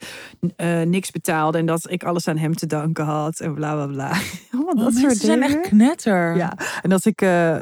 eh, 0.55 0.81
niks 0.81 1.11
betaalde 1.11 1.57
en 1.57 1.65
dat 1.65 1.89
ik 1.91 2.03
alles 2.03 2.27
aan 2.27 2.37
hem 2.37 2.55
te 2.55 2.65
danken 2.65 3.05
had 3.05 3.39
en 3.39 3.53
bla 3.53 3.73
bla 3.73 3.87
bla. 3.87 4.11
Allemaal 4.51 4.75
dat 4.75 4.85
Oh, 4.85 4.91
soort 4.93 5.01
mensen 5.03 5.25
zijn 5.25 5.39
dingen. 5.39 5.57
echt 5.59 5.67
knetter. 5.69 6.35
Ja, 6.35 6.57
en 6.81 6.89
dat 6.89 7.05
ik 7.05 7.21
eh, 7.21 7.55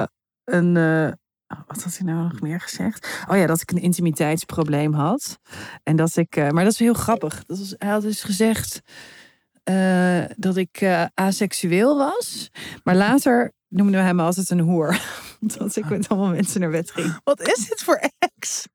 eh, 0.00 0.02
een. 0.44 0.76
eh, 0.76 1.12
wat 1.66 1.82
had 1.82 1.96
hij 1.98 2.06
nou 2.06 2.22
nog 2.28 2.40
meer 2.40 2.60
gezegd? 2.60 3.24
Oh 3.28 3.36
ja, 3.36 3.46
dat 3.46 3.60
ik 3.60 3.70
een 3.70 3.80
intimiteitsprobleem 3.82 4.92
had. 4.94 5.38
En 5.82 5.96
dat 5.96 6.16
ik. 6.16 6.36
eh, 6.36 6.48
maar 6.50 6.64
dat 6.64 6.72
is 6.72 6.78
heel 6.78 6.94
grappig. 6.94 7.44
Dat 7.46 7.58
was, 7.58 7.74
hij 7.78 7.90
had 7.90 8.02
dus 8.02 8.22
gezegd 8.22 8.80
eh, 9.64 10.24
dat 10.36 10.56
ik 10.56 10.76
eh, 10.80 11.04
aseksueel 11.14 11.96
was. 11.98 12.50
Maar 12.84 12.96
later 12.96 13.52
noemden 13.68 14.00
we 14.00 14.06
hem 14.06 14.20
altijd 14.20 14.50
een 14.50 14.60
hoer. 14.60 15.00
dat 15.58 15.76
ik 15.76 15.88
met 15.88 16.08
allemaal 16.08 16.30
mensen 16.30 16.60
naar 16.60 16.70
bed 16.70 16.90
ging. 16.90 17.18
Wat 17.24 17.40
is 17.40 17.68
dit 17.68 17.82
voor 17.82 18.10
ex? 18.18 18.66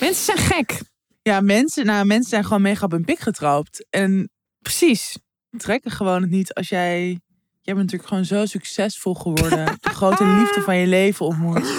Mensen 0.00 0.24
zijn 0.24 0.38
gek. 0.38 0.80
Ja, 1.22 1.40
mensen, 1.40 1.86
nou, 1.86 2.06
mensen 2.06 2.30
zijn 2.30 2.44
gewoon 2.44 2.62
mega 2.62 2.84
op 2.84 2.90
hun 2.90 3.04
pik 3.04 3.18
getrapt. 3.18 3.86
En 3.90 4.30
Precies. 4.58 5.18
trekken 5.56 5.90
gewoon 5.90 6.22
het 6.22 6.30
niet 6.30 6.54
als 6.54 6.68
jij... 6.68 7.20
Jij 7.60 7.74
bent 7.74 7.90
natuurlijk 7.90 8.08
gewoon 8.08 8.24
zo 8.24 8.46
succesvol 8.46 9.14
geworden. 9.14 9.66
De 9.80 9.90
grote 9.90 10.24
liefde 10.24 10.60
van 10.60 10.76
je 10.76 10.86
leven 10.86 11.26
ontmoet. 11.26 11.72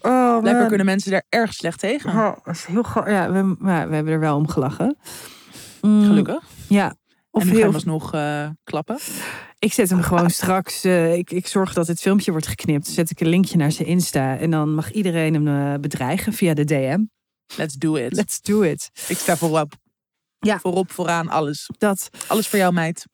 Oh, 0.00 0.42
man. 0.42 0.68
kunnen 0.68 0.86
mensen 0.86 1.10
daar 1.10 1.24
erg 1.28 1.52
slecht 1.52 1.78
tegen. 1.78 2.10
Oh, 2.10 2.36
dat 2.44 2.54
is 2.54 2.64
heel 2.64 2.84
Ja, 2.94 3.32
we, 3.32 3.54
maar 3.58 3.88
we 3.88 3.94
hebben 3.94 4.12
er 4.12 4.20
wel 4.20 4.36
om 4.36 4.48
gelachen. 4.48 4.96
Mm, 5.80 6.04
Gelukkig. 6.04 6.44
Ja. 6.68 6.94
Of 7.30 7.42
en 7.42 7.48
nu 7.48 7.52
ga 7.52 7.58
je 7.58 7.64
heel 7.64 7.64
hem 7.64 7.74
alsnog 7.74 8.14
eh, 8.14 8.48
klappen. 8.64 8.98
Ik 9.58 9.72
zet 9.72 9.90
hem 9.90 10.02
gewoon 10.02 10.30
straks. 10.30 10.84
eh, 10.84 11.14
ik, 11.14 11.30
ik 11.30 11.46
zorg 11.46 11.72
dat 11.72 11.86
het 11.86 12.00
filmpje 12.00 12.30
wordt 12.30 12.46
geknipt. 12.46 12.86
Zet 12.86 13.10
ik 13.10 13.20
een 13.20 13.28
linkje 13.28 13.56
naar 13.56 13.72
zijn 13.72 13.88
Insta. 13.88 14.36
En 14.38 14.50
dan 14.50 14.74
mag 14.74 14.90
iedereen 14.92 15.34
hem 15.34 15.48
eh, 15.48 15.80
bedreigen 15.80 16.32
via 16.32 16.54
de 16.54 16.64
DM. 16.64 17.00
Let's 17.56 17.74
do 17.74 17.94
it. 17.94 18.12
Let's 18.12 18.40
do 18.40 18.62
it. 18.62 18.90
Ik 19.08 19.16
sta 19.16 19.36
voorop. 19.36 19.72
Ja. 20.38 20.58
Voorop, 20.58 20.90
vooraan, 20.90 21.28
alles. 21.28 21.70
Dat. 21.78 22.10
Alles 22.26 22.48
voor 22.48 22.58
jou, 22.58 22.72
meid. 22.72 23.06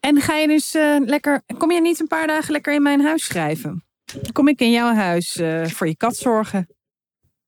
En 0.00 0.20
ga 0.20 0.34
je 0.34 0.46
dus 0.46 0.74
eh, 0.74 0.96
lekker. 1.04 1.42
Kom 1.58 1.70
je 1.70 1.80
niet 1.80 2.00
een 2.00 2.06
paar 2.06 2.26
dagen 2.26 2.52
lekker 2.52 2.74
in 2.74 2.82
mijn 2.82 3.00
huis 3.00 3.24
schrijven? 3.24 3.84
Dan 4.04 4.32
Kom 4.32 4.48
ik 4.48 4.60
in 4.60 4.70
jouw 4.70 4.94
huis 4.94 5.40
voor 5.64 5.86
je 5.86 5.96
kat 5.96 6.16
zorgen? 6.16 6.66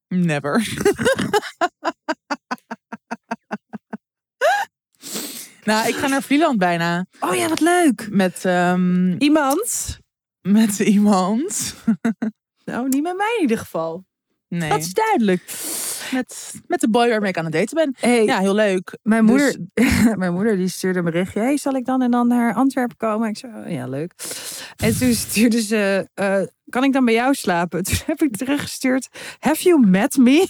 Never. 0.08 0.66
Nou, 5.68 5.88
ik 5.88 5.94
ga 5.94 6.06
naar 6.06 6.22
Vlieland 6.22 6.58
bijna. 6.58 7.06
Oh 7.20 7.34
ja, 7.34 7.48
wat 7.48 7.60
leuk. 7.60 8.08
Met, 8.10 8.44
ehm, 8.44 9.12
Iemand? 9.18 9.98
met 10.40 10.78
iemand. 10.78 11.74
Nou, 12.64 12.88
niet 12.88 13.02
met 13.02 13.16
mij 13.16 13.34
in 13.36 13.40
ieder 13.42 13.58
geval. 13.58 14.04
Nee, 14.48 14.68
Dat 14.68 14.78
is 14.80 14.92
duidelijk. 14.92 15.42
met, 16.12 16.54
met 16.66 16.80
de 16.80 16.88
boy 16.90 17.08
waarmee 17.08 17.28
ik 17.30 17.36
aan 17.38 17.44
het 17.44 17.52
daten 17.52 17.74
ben. 17.74 17.94
Hey, 17.98 18.24
Ja, 18.24 18.38
heel 18.38 18.54
leuk. 18.54 18.98
mijn, 19.02 19.26
dus- 19.26 19.56
moeder, 19.56 20.18
mijn 20.18 20.32
moeder 20.32 20.56
die 20.56 20.68
stuurde 20.68 20.98
een 20.98 21.04
berichtje. 21.04 21.40
Hey, 21.40 21.56
zal 21.56 21.72
ik 21.74 21.84
dan 21.84 22.02
en 22.02 22.10
dan 22.10 22.28
naar 22.28 22.54
Antwerpen 22.54 22.96
komen? 22.96 23.28
Ik 23.28 23.36
zei, 23.36 23.52
oh, 23.64 23.70
ja, 23.72 23.86
leuk. 23.86 24.12
En 24.76 24.98
toen 24.98 25.14
stuurde 25.14 25.62
ze, 25.62 26.08
eh, 26.14 26.40
kan 26.68 26.84
ik 26.84 26.92
dan 26.92 27.04
bij 27.04 27.14
jou 27.14 27.34
slapen? 27.34 27.82
Toen 27.84 27.98
heb 28.06 28.22
ik 28.22 28.36
teruggestuurd, 28.36 29.08
have 29.38 29.62
you 29.62 29.86
met 29.86 30.16
me? 30.16 30.46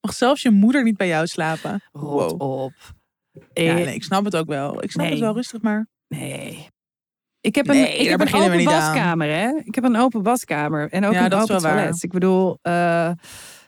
Mag 0.00 0.14
zelfs 0.14 0.42
je 0.42 0.50
moeder 0.50 0.82
niet 0.84 0.96
bij 0.96 1.08
jou 1.08 1.26
slapen? 1.26 1.82
Rot 1.92 2.30
Wow. 2.30 2.62
op. 2.62 2.72
Ja, 3.52 3.62
Eh, 3.62 3.74
nee, 3.74 3.94
ik 3.94 4.02
snap 4.02 4.24
het 4.24 4.36
ook 4.36 4.46
wel. 4.46 4.82
Ik 4.82 4.90
snap 4.90 5.02
Nee. 5.04 5.14
het 5.14 5.20
wel 5.22 5.34
rustig, 5.34 5.62
maar... 5.62 5.86
Nee. 6.08 6.66
Ik 7.40 7.54
heb 7.54 7.68
een, 7.68 7.74
Nee, 7.74 7.96
ik 7.98 8.08
heb 8.08 8.20
een 8.20 8.34
open 8.34 8.64
badkamer, 8.64 9.28
hè? 9.28 9.60
Ik 9.64 9.74
heb 9.74 9.84
een 9.84 9.96
open 9.96 10.22
badkamer. 10.22 10.90
En 10.90 11.04
ook 11.04 11.12
Ja, 11.12 11.24
een 11.24 11.30
dat 11.30 11.42
is 11.42 11.50
open 11.50 11.62
waar. 11.62 11.76
toilet. 11.76 12.02
Ik 12.02 12.10
bedoel, 12.10 12.58
eh, 12.62 13.10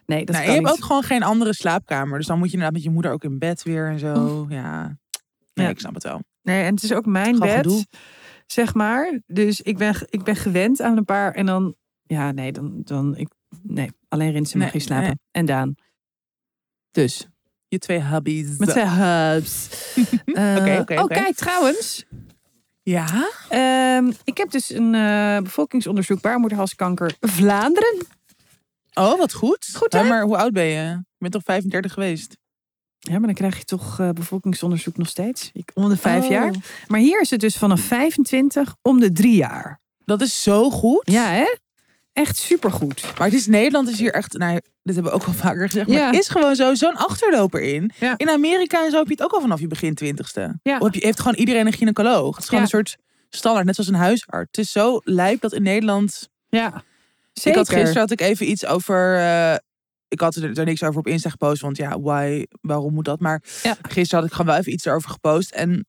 nee, 0.07 0.25
dat 0.25 0.35
nou, 0.35 0.45
kan 0.45 0.45
je 0.45 0.51
hebt 0.51 0.63
niet. 0.63 0.69
ook 0.71 0.85
gewoon 0.85 1.03
geen 1.03 1.23
andere 1.23 1.55
slaapkamer. 1.55 2.19
Dus 2.19 2.27
dan 2.27 2.39
moet 2.39 2.47
je 2.47 2.53
inderdaad 2.53 2.77
met 2.77 2.85
je 2.87 2.91
moeder 2.91 3.13
ook 3.13 3.25
in 3.25 3.39
bed 3.39 3.63
weer 3.63 3.89
en 3.89 3.99
zo. 3.99 4.47
Ja, 4.49 4.87
nee, 4.87 4.97
Oh. 5.55 5.65
Ja. 5.65 5.69
ik 5.69 5.79
snap 5.79 5.95
het 5.95 6.03
wel. 6.03 6.21
Nee, 6.43 6.63
en 6.65 6.75
het 6.75 6.83
is 6.83 6.93
ook 6.93 7.07
mijn 7.07 7.39
bed, 7.39 7.51
gedoe. 7.57 7.85
zeg 8.47 8.75
maar. 8.75 9.21
Dus 9.27 9.61
ik 9.61 9.79
ben, 9.79 9.95
ik 10.09 10.23
ben 10.23 10.37
gewend 10.37 10.81
aan 10.81 10.97
een 10.97 11.05
paar. 11.05 11.33
En 11.35 11.47
dan, 11.47 11.75
ja, 12.03 12.33
nee, 12.33 12.53
dan, 12.53 12.81
dan 12.85 13.17
ik, 13.17 13.29
nee, 13.63 13.91
alleen 14.09 14.33
Rinsen 14.33 14.59
mag 14.59 14.73
hier 14.73 14.81
slapen. 14.81 15.19
En 15.31 15.47
Daan. 15.47 15.75
Dus, 16.91 17.29
Je 17.71 17.79
twee 17.79 18.03
hobby's. 18.05 18.57
met 18.59 18.71
zijn 18.71 18.89
hubs. 18.89 19.69
Eh, 20.25 20.57
Oké, 20.61 20.79
oké, 20.81 21.01
Oh, 21.01 21.07
kijk, 21.07 21.35
trouwens. 21.37 22.05
Ja? 22.83 23.29
ehm, 23.49 24.13
ik 24.25 24.37
heb 24.37 24.51
dus 24.51 24.71
een 24.71 24.95
eh, 24.95 25.39
bevolkingsonderzoek 25.43 26.21
baarmoederhalskanker 26.21 27.13
Vlaanderen. 27.21 28.07
Oh, 28.95 29.19
wat 29.19 29.33
goed. 29.33 29.69
Goed, 29.75 29.93
Ja, 29.93 30.03
hè? 30.03 30.09
maar 30.09 30.23
hoe 30.23 30.37
oud 30.37 30.53
ben 30.53 30.65
je? 30.65 30.83
Je 30.83 31.03
bent 31.19 31.33
toch 31.33 31.43
35 31.45 31.93
geweest? 31.93 32.37
Ja, 32.99 33.13
maar 33.13 33.21
dan 33.27 33.35
krijg 33.35 33.59
je 33.59 33.65
toch 33.65 34.01
eh, 34.01 34.11
bevolkingsonderzoek 34.11 34.97
nog 34.97 35.09
steeds. 35.09 35.51
Ik- 35.53 35.71
Om 35.75 35.89
de 35.89 35.97
vijf 35.97 36.25
Oh. 36.25 36.31
jaar. 36.31 36.55
Maar 36.89 37.01
hier 37.01 37.21
is 37.21 37.31
het 37.31 37.41
dus 37.41 37.57
vanaf 37.57 37.81
25 37.81 38.75
om 38.83 39.01
de 39.01 39.13
drie 39.13 39.35
jaar. 39.37 39.81
Dat 40.05 40.21
is 40.21 40.43
zo 40.43 40.71
goed. 40.71 41.03
Ja, 41.05 41.25
hè? 41.31 41.55
Echt 42.13 42.37
supergoed. 42.37 43.03
Maar 43.19 43.27
het 43.27 43.37
is 43.37 43.47
Nederland 43.47 43.89
is 43.89 43.99
hier 43.99 44.13
echt, 44.13 44.39
nou, 44.39 44.61
dit 44.83 44.95
hebben 44.95 45.13
we 45.13 45.19
ook 45.19 45.25
al 45.27 45.33
vaker 45.33 45.67
gezegd, 45.67 45.89
maar 45.89 45.97
Ja. 45.99 46.07
het 46.07 46.15
is 46.21 46.29
gewoon 46.29 46.55
zo 46.55 46.75
zo'n 46.75 46.97
achterloper 46.97 47.61
in. 47.61 47.93
Ja. 48.01 48.15
In 48.17 48.29
Amerika 48.31 48.85
en 48.85 48.91
zo 48.91 48.97
heb 48.99 49.07
je 49.07 49.13
het 49.13 49.23
ook 49.23 49.33
al 49.33 49.41
vanaf 49.41 49.61
je 49.61 49.67
begin 49.67 49.95
twintigste. 49.95 50.59
Ja. 50.63 50.77
Of 50.79 50.85
heb 50.85 50.95
je, 50.95 51.05
heeft 51.07 51.21
gewoon 51.21 51.35
iedereen 51.37 51.67
een 51.67 51.73
gynaecoloog. 51.73 52.35
Het 52.35 52.43
is 52.43 52.49
gewoon 52.49 52.63
een 52.65 52.69
soort 52.71 52.97
standaard, 53.29 53.67
net 53.67 53.75
zoals 53.75 53.91
een 53.91 53.97
huisarts. 53.97 54.49
Het 54.51 54.59
is 54.67 54.73
zo 54.73 55.01
lijp 55.05 55.41
dat 55.41 55.53
in 55.53 55.63
Nederland. 55.63 56.29
Ja, 56.49 56.83
Ik 57.43 57.55
had 57.55 57.69
gisteren 57.69 58.01
had 58.01 58.11
ik 58.11 58.21
even 58.21 58.51
iets 58.51 58.67
over. 58.67 59.17
eh, 59.19 59.55
ik 60.09 60.21
had 60.21 60.35
er, 60.35 60.59
er 60.59 60.65
niks 60.65 60.83
over 60.83 60.99
op 60.99 61.07
Insta 61.07 61.31
gepost, 61.31 61.63
want 61.63 61.77
ja, 61.77 62.01
why, 62.01 62.45
waarom 62.61 62.95
moet 62.95 63.05
dat? 63.05 63.21
Maar 63.21 63.43
gisteren 63.83 64.19
had 64.21 64.25
ik 64.25 64.31
gewoon 64.31 64.47
wel 64.47 64.57
even 64.61 64.73
iets 64.73 64.85
erover 64.85 65.11
gepost 65.11 65.51
en. 65.51 65.87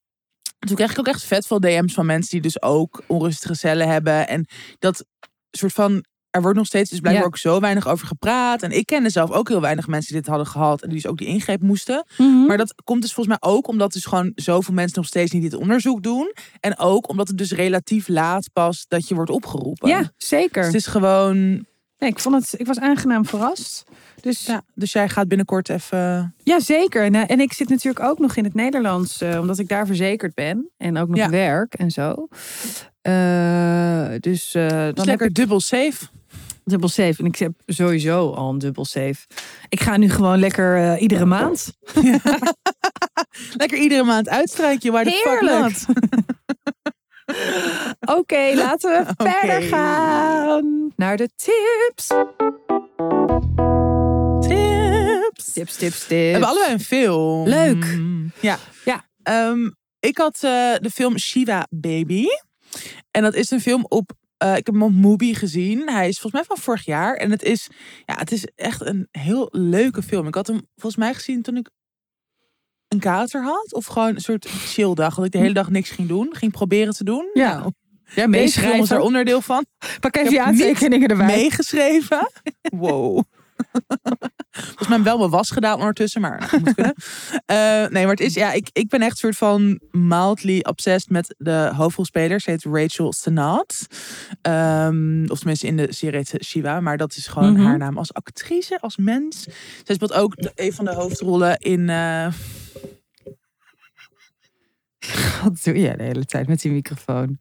Toen 0.59 0.75
kreeg 0.75 0.91
ik 0.91 0.99
ook 0.99 1.07
echt 1.07 1.23
vet 1.23 1.47
veel 1.47 1.59
DM's 1.59 1.93
van 1.93 2.05
mensen 2.05 2.29
die 2.31 2.41
dus 2.41 2.61
ook 2.61 3.01
onrustige 3.07 3.53
cellen 3.53 3.87
hebben. 3.87 4.27
En 4.27 4.45
dat 4.79 5.05
soort 5.51 5.73
van 5.73 6.05
er 6.31 6.41
wordt 6.41 6.57
nog 6.57 6.67
steeds 6.67 6.89
dus 6.89 6.99
blijkbaar 6.99 7.23
Ja. 7.25 7.29
ook 7.29 7.37
zo 7.37 7.59
weinig 7.59 7.87
over 7.87 8.07
gepraat. 8.07 8.61
En 8.63 8.71
ik 8.71 8.85
kende 8.85 9.09
zelf 9.09 9.31
ook 9.31 9.47
heel 9.47 9.61
weinig 9.61 9.87
mensen 9.87 10.11
die 10.13 10.21
dit 10.21 10.29
hadden 10.29 10.47
gehad. 10.47 10.81
En 10.81 10.89
die 10.89 11.01
dus 11.01 11.07
ook 11.11 11.17
die 11.17 11.27
ingreep 11.27 11.61
moesten. 11.61 12.05
Mhm. 12.17 12.45
Maar 12.45 12.57
dat 12.57 12.73
komt 12.83 13.01
dus 13.01 13.13
volgens 13.13 13.39
mij 13.39 13.51
ook 13.51 13.67
omdat 13.67 13.93
dus 13.93 14.05
gewoon 14.05 14.31
zoveel 14.35 14.73
mensen 14.73 14.97
nog 14.97 15.07
steeds 15.07 15.31
niet 15.31 15.41
dit 15.41 15.53
onderzoek 15.53 16.03
doen. 16.03 16.33
En 16.59 16.77
ook 16.79 17.09
omdat 17.09 17.27
het 17.27 17.37
dus 17.37 17.51
relatief 17.51 18.07
laat 18.07 18.49
pas 18.53 18.85
dat 18.87 19.07
je 19.07 19.15
wordt 19.15 19.31
opgeroepen. 19.31 19.89
Ja, 19.89 20.11
zeker. 20.17 20.63
Dus 20.63 20.65
het 20.65 20.75
is 20.75 20.87
gewoon... 20.87 21.65
Nee, 21.97 22.09
ik, 22.09 22.19
vond 22.19 22.35
het, 22.35 22.59
ik 22.59 22.65
was 22.67 22.79
aangenaam 22.79 23.25
verrast. 23.25 23.83
Dus 24.21 24.45
ja, 24.45 24.53
Ja, 24.53 24.61
dus 24.75 24.91
jij 24.91 25.09
gaat 25.09 25.27
binnenkort 25.27 25.69
even... 25.69 26.35
zeker. 26.57 27.03
En, 27.03 27.15
en 27.27 27.39
ik 27.39 27.53
zit 27.53 27.69
natuurlijk 27.69 28.05
ook 28.05 28.19
nog 28.19 28.35
in 28.35 28.43
het 28.43 28.53
Nederlands, 28.53 29.21
eh, 29.21 29.39
omdat 29.39 29.59
ik 29.59 29.67
daar 29.67 29.85
verzekerd 29.85 30.33
ben. 30.33 30.69
En 30.77 30.97
ook 30.97 31.07
nog 31.07 31.17
Ja. 31.17 31.29
werk 31.29 31.73
en 31.73 31.91
zo. 31.91 32.27
Eh, 33.01 34.09
dus 34.19 34.53
eh, 34.53 34.87
dan 34.93 35.05
lekker 35.05 35.27
ik 35.27 35.33
dubbel 35.33 35.59
safe. 35.59 36.05
Dubbel 36.71 36.89
safe. 36.89 37.15
En 37.17 37.25
ik 37.25 37.35
heb 37.35 37.51
sowieso 37.65 38.31
al 38.31 38.49
een 38.49 38.57
dubbel 38.57 38.85
safe. 38.85 39.15
Ik 39.69 39.81
ga 39.81 39.97
nu 39.97 40.09
gewoon 40.09 40.39
lekker 40.39 40.77
eh, 40.77 41.01
iedere 41.01 41.25
maand. 41.25 41.73
Lekker 43.57 43.77
iedere 43.77 44.03
maand 44.03 44.29
uitstrijkje. 44.29 44.91
Waar 44.91 45.03
de 45.03 45.11
fuck 45.11 45.39
Heerlijk. 45.39 45.75
Oké, 48.19 48.51
laten 48.55 48.91
we 48.91 49.13
verder 49.29 49.61
gaan. 49.61 50.91
Naar 50.95 51.17
de 51.17 51.29
tips. 51.35 52.07
Tips. 54.47 55.53
Tips, 55.53 55.75
tips, 55.75 55.77
We 55.77 56.07
tips. 56.07 56.31
hebben 56.31 56.49
allebei 56.49 56.73
een 56.73 56.79
film. 56.79 57.47
Leuk. 57.47 57.99
Ja. 58.39 58.57
Ja. 58.85 59.05
Ehm, 59.23 59.69
ik 59.99 60.17
had 60.17 60.35
eh, 60.35 60.73
de 60.79 60.89
film 60.93 61.17
Shiva 61.17 61.67
Baby. 61.69 62.25
En 63.11 63.21
dat 63.21 63.33
is 63.33 63.51
een 63.51 63.61
film 63.61 63.85
op... 63.87 64.11
eh, 64.41 64.57
ik 64.57 64.65
heb 64.65 64.75
hem 64.75 64.83
op 64.83 64.93
Mubi 64.93 65.35
gezien. 65.35 65.89
Hij 65.89 66.07
is 66.07 66.19
volgens 66.19 66.33
mij 66.33 66.43
van 66.43 66.57
vorig 66.63 66.85
jaar. 66.85 67.15
En 67.15 67.31
het 67.31 67.43
is, 67.43 67.69
ja, 68.05 68.15
het 68.17 68.31
is 68.31 68.45
echt 68.55 68.85
een 68.85 69.07
heel 69.11 69.47
leuke 69.51 70.01
film. 70.03 70.27
Ik 70.27 70.35
had 70.35 70.47
hem 70.47 70.61
volgens 70.75 71.01
mij 71.01 71.13
gezien 71.13 71.41
toen 71.41 71.57
ik 71.57 71.69
een 72.87 72.99
kater 72.99 73.43
had. 73.43 73.73
Of 73.73 73.85
gewoon 73.85 74.15
een 74.15 74.21
soort 74.21 74.45
chill 74.45 74.93
dag. 74.93 75.15
Dat 75.15 75.25
ik 75.25 75.31
de 75.31 75.37
hele 75.37 75.53
dag 75.53 75.69
niks 75.69 75.89
ging 75.89 76.07
doen. 76.07 76.35
Ging 76.35 76.51
proberen 76.51 76.93
te 76.93 77.03
doen. 77.03 77.29
Ja. 77.33 77.57
Nou, 77.57 77.71
Ja, 78.15 78.27
deze 78.27 78.59
film 78.59 78.81
is 78.81 78.91
er 78.91 78.99
onderdeel 78.99 79.41
van. 79.41 79.65
Pak 79.99 80.15
even 80.15 80.31
je 80.31 80.41
aantekeningen 80.41 81.07
erbij. 81.09 81.25
meegeschreven. 81.25 82.31
Wow. 82.61 83.23
Volgens 84.51 84.87
mij 84.87 85.03
wel 85.03 85.17
mijn 85.17 85.29
was 85.29 85.51
gedaan 85.51 85.79
ondertussen, 85.79 86.21
maar 86.21 86.39
nou, 86.39 86.59
moet 86.63 86.73
kunnen. 86.73 86.93
Eh, 87.45 87.57
nee, 87.87 88.01
maar 88.03 88.11
het 88.15 88.19
is, 88.19 88.33
ja, 88.33 88.51
ik, 88.51 88.69
ik 88.73 88.89
ben 88.89 89.01
echt 89.01 89.17
soort 89.17 89.37
van 89.37 89.79
mildly 89.91 90.59
obsessed 90.61 91.09
met 91.09 91.35
de 91.37 91.71
hoofdrolspeler. 91.75 92.39
Ze 92.41 92.49
heet 92.49 92.63
Rachel 92.63 93.13
Sennott. 93.13 93.87
Ehm, 94.41 95.25
of 95.27 95.37
tenminste 95.37 95.67
in 95.67 95.77
de 95.77 95.93
serie 95.93 96.25
Shiva, 96.43 96.79
maar 96.79 96.97
dat 96.97 97.15
is 97.15 97.27
gewoon 97.27 97.53
Mhm. 97.53 97.63
haar 97.65 97.77
naam 97.77 97.97
als 97.97 98.13
actrice, 98.13 98.79
als 98.79 98.97
mens. 98.97 99.47
Zij 99.83 99.95
speelt 99.95 100.13
ook 100.13 100.35
de- 100.35 100.51
een 100.55 100.73
van 100.73 100.85
de 100.85 100.93
hoofdrollen 100.93 101.57
in... 101.59 101.89
eh, 101.89 102.27
Wat 105.43 105.63
doe 105.63 105.79
jij 105.79 105.95
de 105.95 106.03
hele 106.03 106.25
tijd 106.25 106.47
met 106.47 106.61
die 106.61 106.71
microfoon? 106.71 107.39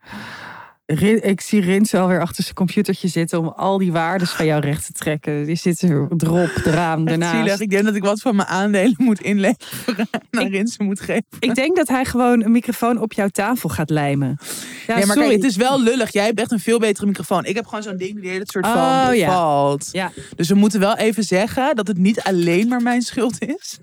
Ik 1.23 1.41
zie 1.41 1.61
Rins 1.61 1.95
alweer 1.95 2.21
achter 2.21 2.43
zijn 2.43 2.55
computertje 2.55 3.09
zitten 3.09 3.39
om 3.39 3.47
al 3.49 3.79
die 3.79 3.93
waardes 3.93 4.31
van 4.31 4.47
jou 4.47 4.61
recht 4.61 4.87
te 4.87 4.93
trekken. 4.93 5.45
Die 5.45 5.57
zit 5.57 5.83
er 5.83 6.09
erop, 6.17 6.51
eraan, 6.65 7.07
echt 7.09 7.21
daarnaast. 7.21 7.61
Ik 7.61 7.71
denk 7.71 7.85
dat 7.85 7.95
ik 7.95 8.03
wat 8.03 8.21
van 8.21 8.37
mijn 8.37 8.49
aandelen 8.49 8.95
moet 8.99 9.21
inleveren 9.21 10.09
en 10.11 10.21
naar 10.31 10.47
Rinse 10.49 10.83
moet 10.83 11.01
geven. 11.01 11.25
Ik 11.39 11.55
denk 11.55 11.77
dat 11.77 11.89
hij 11.89 12.05
gewoon 12.05 12.45
een 12.45 12.51
microfoon 12.51 13.01
op 13.01 13.13
jouw 13.13 13.29
tafel 13.29 13.69
gaat 13.69 13.91
lijmen. 13.91 14.39
Ja, 14.87 14.95
maar 14.95 15.03
sorry. 15.03 15.21
kijk, 15.21 15.33
het 15.33 15.45
is 15.51 15.57
wel 15.57 15.83
lullig. 15.83 16.13
Jij 16.13 16.25
hebt 16.25 16.41
echt 16.41 16.51
een 16.53 16.61
veel 16.61 16.79
betere 16.79 17.07
microfoon. 17.07 17.45
Ik 17.45 17.55
heb 17.55 17.67
gewoon 17.67 17.83
zo'n 17.83 17.97
ding 17.97 18.21
die 18.21 18.31
hele 18.31 18.45
soort 18.47 18.67
van 18.67 18.77
Oh, 19.09 19.15
ja. 19.15 19.31
valt. 19.33 19.89
Ja. 19.93 20.13
Dus 20.37 20.49
we 20.49 20.55
moeten 20.55 20.81
wel 20.81 20.97
even 20.97 21.23
zeggen 21.25 21.77
dat 21.77 21.87
het 21.87 21.99
niet 21.99 22.21
alleen 22.23 22.69
maar 22.69 22.83
mijn 22.83 23.03
schuld 23.03 23.43
is. 23.45 23.79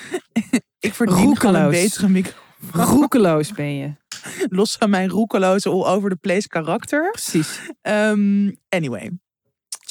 ik 0.78 0.94
verdien 0.94 1.36
gewoon 1.36 1.54
een 1.54 1.62
Roekeloos. 1.62 1.82
betere 1.82 2.08
microfoon. 2.08 2.40
Roekeloos 2.72 3.52
ben 3.52 3.76
je. 3.76 4.00
Los 4.48 4.76
van 4.76 4.90
mijn 4.90 5.08
roekeloze 5.08 5.68
all 5.68 5.84
over 5.84 6.10
the 6.10 6.16
place 6.16 6.48
karakter. 6.48 7.10
Precies. 7.10 7.60
Ehm, 7.82 8.50
anyway. 8.68 9.10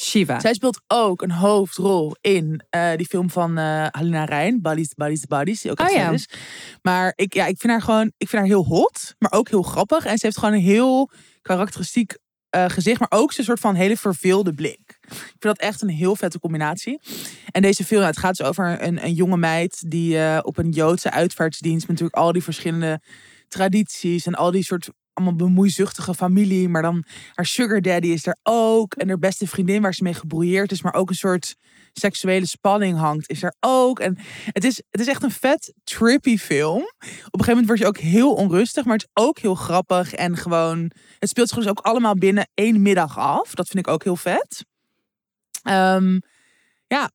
Shiva. 0.02 0.40
Zij 0.40 0.54
speelt 0.54 0.80
ook 0.86 1.22
een 1.22 1.30
hoofdrol 1.30 2.16
in 2.20 2.62
eh, 2.70 2.90
die 2.96 3.06
film 3.06 3.30
van 3.30 3.58
eh 3.58 3.86
Halina 3.90 4.24
Rijn. 4.24 4.62
Buddies, 4.62 4.94
Buddies, 4.94 5.26
Buddies. 5.26 5.60
Die 5.60 5.70
ook 5.70 5.80
Oh 5.80 5.90
ja. 5.90 6.10
is. 6.10 6.28
Maar 6.82 7.12
ik, 7.16 7.34
ja, 7.34 7.46
ik 7.46 7.58
vind 7.58 7.72
haar 7.72 7.82
gewoon 7.82 8.12
ik 8.16 8.28
vind 8.28 8.42
haar 8.42 8.50
heel 8.50 8.64
hot. 8.64 9.14
Maar 9.18 9.32
ook 9.32 9.48
heel 9.48 9.62
grappig. 9.62 10.04
En 10.04 10.18
ze 10.18 10.26
heeft 10.26 10.38
gewoon 10.38 10.54
een 10.54 10.60
heel 10.60 11.10
karakteristiek 11.42 12.18
eh, 12.48 12.64
gezicht. 12.68 13.00
Maar 13.00 13.20
ook 13.20 13.32
zo'n 13.32 13.44
soort 13.44 13.60
van 13.60 13.74
hele 13.74 13.96
verveelde 13.96 14.54
blik. 14.54 14.98
Ik 15.02 15.16
vind 15.28 15.42
dat 15.42 15.58
echt 15.58 15.82
een 15.82 15.88
heel 15.88 16.16
vette 16.16 16.38
combinatie. 16.38 17.00
En 17.50 17.62
deze 17.62 17.84
film, 17.84 18.02
het 18.02 18.18
gaat 18.18 18.36
dus 18.36 18.46
over 18.46 18.82
een, 18.82 19.04
een 19.04 19.14
jonge 19.14 19.36
meid 19.36 19.90
die 19.90 20.44
op 20.44 20.58
een 20.58 20.70
Joodse 20.70 21.10
uitvaartsdienst 21.10 21.88
met 21.88 21.90
natuurlijk 21.90 22.16
al 22.16 22.32
die 22.32 22.42
verschillende 22.42 23.00
tradities 23.52 24.26
en 24.26 24.34
al 24.34 24.50
die 24.50 24.64
soort 24.64 24.90
allemaal 25.12 25.36
bemoeizuchtige 25.36 26.14
familie. 26.14 26.68
Maar 26.68 26.82
dan 26.82 27.04
haar 27.34 27.46
sugar 27.46 27.80
daddy 27.80 28.08
is 28.08 28.26
er 28.26 28.36
ook. 28.42 28.94
En 28.94 29.08
haar 29.08 29.18
beste 29.18 29.46
vriendin 29.46 29.82
waar 29.82 29.94
ze 29.94 30.02
mee 30.02 30.14
gebrouilleerd 30.14 30.72
is, 30.72 30.82
maar 30.82 30.94
ook 30.94 31.08
een 31.08 31.14
soort 31.14 31.54
seksuele 31.92 32.46
spanning 32.46 32.98
hangt, 32.98 33.30
is 33.30 33.42
er 33.42 33.54
ook. 33.60 34.00
En 34.00 34.18
het 34.46 34.64
is, 34.64 34.82
het 34.90 35.00
is 35.00 35.06
echt 35.06 35.22
een 35.22 35.30
vet 35.30 35.72
trippy 35.84 36.38
film. 36.38 36.82
Op 36.82 37.00
een 37.00 37.44
gegeven 37.44 37.46
moment 37.46 37.66
word 37.66 37.78
je 37.78 37.86
ook 37.86 37.98
heel 37.98 38.34
onrustig, 38.34 38.84
maar 38.84 38.96
het 38.96 39.08
is 39.12 39.22
ook 39.22 39.38
heel 39.38 39.54
grappig. 39.54 40.14
En 40.14 40.36
gewoon, 40.36 40.90
het 41.18 41.28
speelt 41.28 41.48
zich 41.48 41.58
dus 41.58 41.68
ook 41.68 41.80
allemaal 41.80 42.14
binnen 42.14 42.48
één 42.54 42.82
middag 42.82 43.18
af. 43.18 43.54
Dat 43.54 43.68
vind 43.68 43.86
ik 43.86 43.92
ook 43.92 44.04
heel 44.04 44.16
vet. 44.16 44.64
Ehm, 45.62 46.18
ja, 46.86 47.10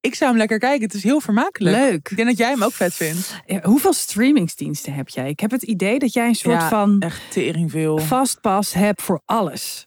Ik 0.00 0.14
zou 0.14 0.30
hem 0.30 0.38
lekker 0.38 0.58
kijken. 0.58 0.82
Het 0.82 0.94
is 0.94 1.02
heel 1.02 1.20
vermakelijk. 1.20 1.76
Leuk. 1.76 2.08
Ik 2.10 2.16
denk 2.16 2.28
dat 2.28 2.38
jij 2.38 2.50
hem 2.50 2.62
ook 2.62 2.72
vet 2.72 2.94
vindt. 2.94 3.40
Ja, 3.46 3.60
hoeveel 3.62 3.92
streamingsdiensten 3.92 4.92
heb 4.94 5.08
jij? 5.08 5.28
Ik 5.28 5.40
heb 5.40 5.50
het 5.50 5.62
idee 5.62 5.98
dat 5.98 6.12
jij 6.12 6.26
een 6.26 6.34
soort 6.34 6.60
Ja, 6.60 6.68
van 6.68 7.00
Echt 7.00 7.20
tering 7.30 7.70
veel. 7.70 7.98
vastpas 7.98 8.72
hebt 8.72 9.02
voor 9.02 9.20
alles. 9.24 9.86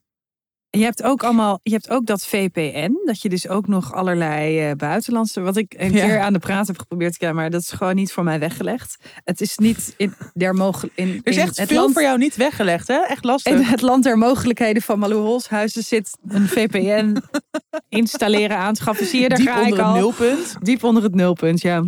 Je 0.77 0.83
hebt 0.83 1.03
ook 1.03 1.23
allemaal, 1.23 1.59
je 1.63 1.71
hebt 1.71 1.89
ook 1.89 2.05
dat 2.05 2.25
VPN, 2.25 2.91
dat 3.05 3.21
je 3.21 3.29
dus 3.29 3.47
ook 3.47 3.67
nog 3.67 3.93
allerlei 3.93 4.59
eh, 4.69 4.75
buitenlandse, 4.75 5.41
wat 5.41 5.57
ik 5.57 5.73
een 5.77 5.93
Ja. 5.93 6.05
keer 6.05 6.19
aan 6.19 6.33
de 6.33 6.39
praat 6.39 6.67
heb 6.67 6.77
geprobeerd 6.79 7.11
te 7.11 7.17
krijgen, 7.17 7.39
maar 7.39 7.49
dat 7.49 7.61
is 7.61 7.71
gewoon 7.71 7.95
niet 7.95 8.11
voor 8.11 8.23
mij 8.23 8.39
weggelegd. 8.39 8.97
Het 9.23 9.41
is 9.41 9.57
niet 9.57 9.93
in 9.97 10.13
der 10.33 10.53
mogelijk 10.53 10.93
in, 10.95 11.07
Er 11.23 11.31
is 11.31 11.37
echt 11.37 11.57
het 11.57 11.67
veel 11.67 11.79
land, 11.81 11.93
voor 11.93 12.01
jou 12.01 12.17
niet 12.17 12.35
weggelegd, 12.35 12.87
hè? 12.87 12.99
Echt 12.99 13.23
lastig. 13.23 13.53
in 13.53 13.61
het 13.61 13.81
land 13.81 14.03
der 14.03 14.17
mogelijkheden 14.17 14.81
van 14.81 14.99
Malou 14.99 15.21
Holshuizen 15.21 15.83
zit 15.83 16.17
een 16.27 16.47
VPN 16.47 17.15
installeren, 17.89 18.57
aanschaffen. 18.57 19.05
Zie 19.05 19.21
je, 19.21 19.29
daar 19.29 19.37
Diep 19.37 19.47
ga 19.47 19.53
ik 19.55 19.63
onder 19.63 19.77
het 19.77 19.87
al. 19.87 19.93
nulpunt. 19.93 20.55
Diep 20.61 20.83
onder 20.83 21.03
het 21.03 21.15
nulpunt, 21.15 21.61
ja. 21.61 21.83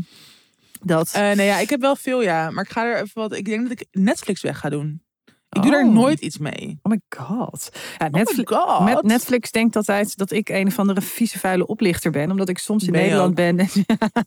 Dat. 0.82 1.10
Eh, 1.14 1.32
nee, 1.32 1.46
ja, 1.46 1.58
ik 1.60 1.70
heb 1.70 1.82
wel 1.82 1.96
veel, 1.96 2.22
ja. 2.22 2.50
Maar 2.50 2.64
ik 2.64 2.72
ga 2.72 2.86
er 2.86 2.96
even 2.96 3.10
wat... 3.14 3.36
Ik 3.36 3.46
denk 3.46 3.62
dat 3.70 3.72
ik 3.80 3.86
Netflix 3.92 4.42
weg 4.42 4.60
ga 4.60 4.70
doen. 4.70 5.02
Ik 5.56 5.62
doe 5.62 5.72
daar 5.72 5.84
Oh. 5.86 5.94
nooit 5.94 6.20
iets 6.20 6.38
mee. 6.38 6.80
oh 6.82 6.92
my 6.92 7.00
god. 7.18 7.70
Ja, 7.98 8.06
Oh 8.06 8.12
my 8.12 8.18
Netflix, 8.20 8.52
god. 8.56 8.84
Met 8.84 9.04
Netflix 9.04 9.52
denkt 9.52 9.76
altijd 9.76 10.18
dat 10.18 10.32
ik 10.32 10.50
een 10.50 10.68
of 10.68 10.80
andere 10.80 11.02
vieze 11.02 11.40
vuile 11.40 11.68
oplichter 11.68 12.12
ben. 12.12 12.32
Omdat 12.32 12.50
ik 12.50 12.58
soms 12.58 12.84
in 12.84 12.92
Ben 12.92 13.02
Nederland 13.02 13.36
ben. 13.36 13.60
En, 13.60 13.70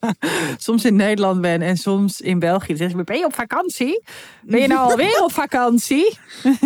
soms 0.59 0.85
in 0.85 0.97
Nederland 0.97 1.41
ben 1.41 1.63
en 1.63 1.77
soms 1.77 2.21
in 2.21 2.39
België. 2.39 2.67
Dan 2.67 2.77
zeggen 2.77 2.99
ze, 2.99 3.05
ben 3.05 3.19
je 3.19 3.25
op 3.25 3.35
vakantie? 3.35 4.03
Ben 4.43 4.61
je 4.61 4.67
nou 4.67 4.81
alweer 4.91 5.23
op 5.23 5.33
vakantie? 5.33 6.19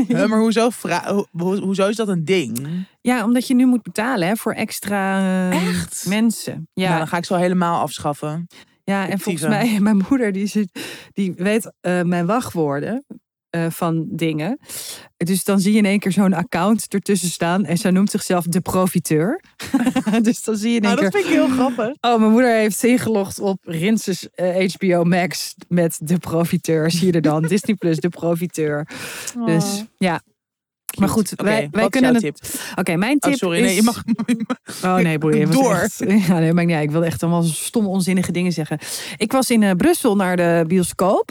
Maar 0.08 0.38
hoezo, 0.38 0.70
ho- 1.32 1.88
is 1.88 1.96
dat 1.96 2.08
een 2.08 2.24
ding? 2.24 2.68
Ja, 3.00 3.24
omdat 3.24 3.46
je 3.46 3.54
nu 3.54 3.66
moet 3.66 3.82
betalen 3.82 4.28
hè, 4.28 4.36
voor 4.36 4.52
extra 4.52 5.18
eh, 5.50 5.68
Echt? 5.68 6.04
mensen. 6.08 6.68
Ja, 6.72 6.90
Ja, 6.90 6.98
dan 6.98 7.06
ga 7.08 7.16
ik 7.16 7.24
zo 7.24 7.34
helemaal 7.34 7.80
afschaffen. 7.80 8.46
ja 8.84 9.08
en 9.08 9.18
volgens 9.18 9.46
mij, 9.48 9.78
mijn 9.80 10.04
moeder 10.08 10.32
die, 10.32 10.46
zit, 10.46 10.80
die 11.12 11.32
weet 11.36 11.72
eh, 11.80 12.02
mijn 12.02 12.26
wachtwoorden. 12.26 13.04
Eh, 13.52 13.66
van 13.70 14.06
dingen. 14.10 14.58
Dus 15.16 15.44
dan 15.44 15.60
zie 15.60 15.72
je 15.72 15.78
in 15.78 15.84
één 15.84 15.98
keer 15.98 16.12
zo'n 16.12 16.32
account 16.32 16.86
ertussen 16.94 17.28
staan. 17.28 17.64
En 17.64 17.76
zij 17.76 17.90
noemt 17.90 18.10
zichzelf 18.10 18.44
de 18.44 18.60
profiteur. 18.60 19.42
dus 20.22 20.42
dan 20.44 20.56
zie 20.56 20.70
je 20.70 20.76
in 20.76 20.82
één 20.82 20.94
Nou, 20.94 20.96
keer... 20.96 21.10
dat 21.10 21.20
vind 21.20 21.24
ik 21.26 21.40
heel 21.40 21.48
grappig. 21.48 21.94
Oh, 22.00 22.18
mijn 22.18 22.30
moeder 22.30 22.54
heeft 22.54 22.84
ingelogd 22.84 23.40
op 23.40 23.58
Rinses 23.62 24.28
eh, 24.30 24.70
HBO 24.72 25.04
Max 25.04 25.54
met 25.68 25.98
de 26.02 26.18
profiteur. 26.18 26.90
Zie 26.90 27.06
je 27.06 27.12
er 27.12 27.20
dan? 27.22 27.42
Disney 27.52 27.74
Plus, 27.76 27.96
de 27.98 28.08
profiteur. 28.08 28.88
Dus 29.44 29.84
ja. 29.98 30.22
Maar 30.98 31.08
goed, 31.08 31.32
wij, 31.36 31.68
wij 31.70 31.88
kunnen 31.88 32.14
het. 32.14 32.60
Oké, 32.74 32.96
mijn 32.96 33.18
tip 33.18 33.32
Oh, 33.32 33.38
sorry. 33.38 33.58
is. 33.58 33.64
Nee, 33.64 33.74
je 33.80 33.82
mag... 33.82 34.02
Oh 34.84 34.96
nee, 34.96 35.18
boeien. 35.18 35.50
Door. 35.50 35.74
echt- 35.74 35.98
ja, 36.26 36.38
nee, 36.38 36.52
maar 36.52 36.64
nee, 36.64 36.82
ik 36.82 36.90
wilde 36.90 37.06
echt 37.06 37.22
allemaal 37.22 37.42
stomme, 37.42 37.88
onzinnige 37.88 38.32
dingen 38.32 38.52
zeggen. 38.52 38.78
Ik 39.16 39.32
was 39.32 39.50
in 39.50 39.62
eh, 39.62 39.70
Brussel 39.70 40.16
naar 40.16 40.36
de 40.36 40.64
bioscoop. 40.66 41.30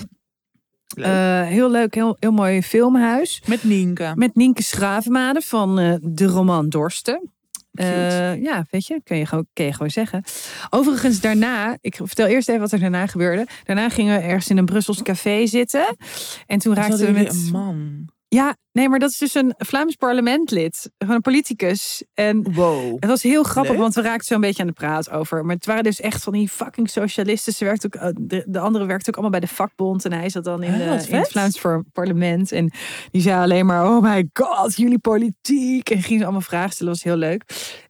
Leuk. 0.95 1.05
Eh, 1.05 1.41
heel 1.47 1.71
leuk, 1.71 1.95
heel, 1.95 2.17
heel 2.19 2.31
mooi 2.31 2.63
filmhuis. 2.63 3.41
Met 3.45 3.63
Nienke. 3.63 4.11
Met 4.15 4.35
Nienke 4.35 4.63
Schravemade 4.63 5.41
van 5.41 5.79
eh, 5.79 5.93
de 6.01 6.25
roman 6.25 6.69
Dorsten. 6.69 7.29
Eh, 7.71 8.41
ja, 8.41 8.65
weet 8.69 8.87
je, 8.87 9.01
kun 9.03 9.17
je, 9.17 9.25
gewoon, 9.25 9.47
kun 9.53 9.65
je 9.65 9.73
gewoon 9.73 9.89
zeggen. 9.89 10.23
Overigens, 10.69 11.19
daarna, 11.19 11.77
ik 11.81 11.95
vertel 11.95 12.25
eerst 12.27 12.49
even 12.49 12.61
wat 12.61 12.71
er 12.71 12.79
daarna 12.79 13.07
gebeurde. 13.07 13.47
Daarna 13.63 13.89
gingen 13.89 14.17
we 14.17 14.23
ergens 14.23 14.49
in 14.49 14.57
een 14.57 14.65
Brussels 14.65 15.01
café 15.01 15.45
zitten. 15.45 15.97
En 16.45 16.59
toen 16.59 16.75
raakten 16.75 17.05
we 17.05 17.11
met. 17.11 17.33
een 17.33 17.51
man. 17.51 18.09
Ja, 18.33 18.55
nee, 18.71 18.89
maar 18.89 18.99
dat 18.99 19.09
is 19.09 19.17
dus 19.17 19.33
een 19.33 19.53
Vlaams 19.57 19.95
parlementlid. 19.95 20.91
Gewoon 20.97 21.15
een 21.15 21.21
politicus. 21.21 22.03
En 22.13 22.53
Wow. 22.53 22.93
het 22.99 23.05
was 23.09 23.23
heel 23.23 23.43
grappig, 23.43 23.71
Leuk. 23.71 23.81
want 23.81 23.93
we 23.95 24.01
raakten 24.01 24.25
zo 24.25 24.33
een 24.33 24.41
beetje 24.41 24.61
aan 24.61 24.67
de 24.67 24.73
praat 24.73 25.09
over. 25.09 25.45
Maar 25.45 25.55
het 25.55 25.65
waren 25.65 25.83
dus 25.83 25.99
echt 25.99 26.23
van 26.23 26.33
die 26.33 26.49
fucking 26.49 26.89
socialisten. 26.89 27.53
Ze 27.53 27.65
werkte 27.65 27.85
ook, 27.87 27.95
eh, 27.95 28.09
de, 28.19 28.43
de 28.47 28.59
andere 28.59 28.85
werkte 28.85 29.09
ook 29.09 29.13
allemaal 29.15 29.39
bij 29.39 29.47
de 29.49 29.55
vakbond. 29.55 30.05
En 30.05 30.13
hij 30.13 30.29
zat 30.29 30.43
dan 30.43 30.63
in, 30.63 30.71
Ah, 30.73 30.77
de, 30.79 30.85
wat 30.89 31.07
in 31.07 31.15
het. 31.15 31.27
Vlaams 31.27 31.59
par- 31.59 31.83
parlement. 31.93 32.51
En 32.51 32.71
die 33.11 33.21
zei 33.21 33.41
alleen 33.41 33.65
maar, 33.65 33.85
oh 33.85 34.01
my 34.01 34.29
god, 34.33 34.75
jullie 34.75 34.99
politiek. 34.99 35.89
En 35.89 36.01
ging 36.01 36.17
ze 36.19 36.23
allemaal 36.23 36.41
vragen 36.41 36.71
stellen, 36.71 36.93
dat 36.93 37.03
was 37.03 37.11
heel 37.13 37.21
leuk. 37.29 37.43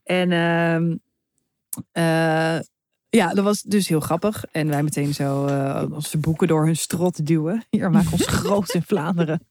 En 0.03 0.31
eh, 1.91 2.59
ja, 3.17 3.33
dat 3.33 3.43
was 3.43 3.61
dus 3.61 3.87
heel 3.87 3.99
grappig. 3.99 4.45
En 4.51 4.67
wij 4.67 4.83
meteen 4.83 5.13
zo 5.13 5.45
eh 5.45 5.83
onze 5.91 6.17
boeken 6.17 6.47
door 6.47 6.65
hun 6.65 6.75
strot 6.75 7.25
duwen. 7.25 7.65
Hier, 7.69 7.91
maak 7.91 8.11
ons 8.11 8.25
groot 8.37 8.73
in 8.73 8.83
Vlaanderen. 8.83 9.47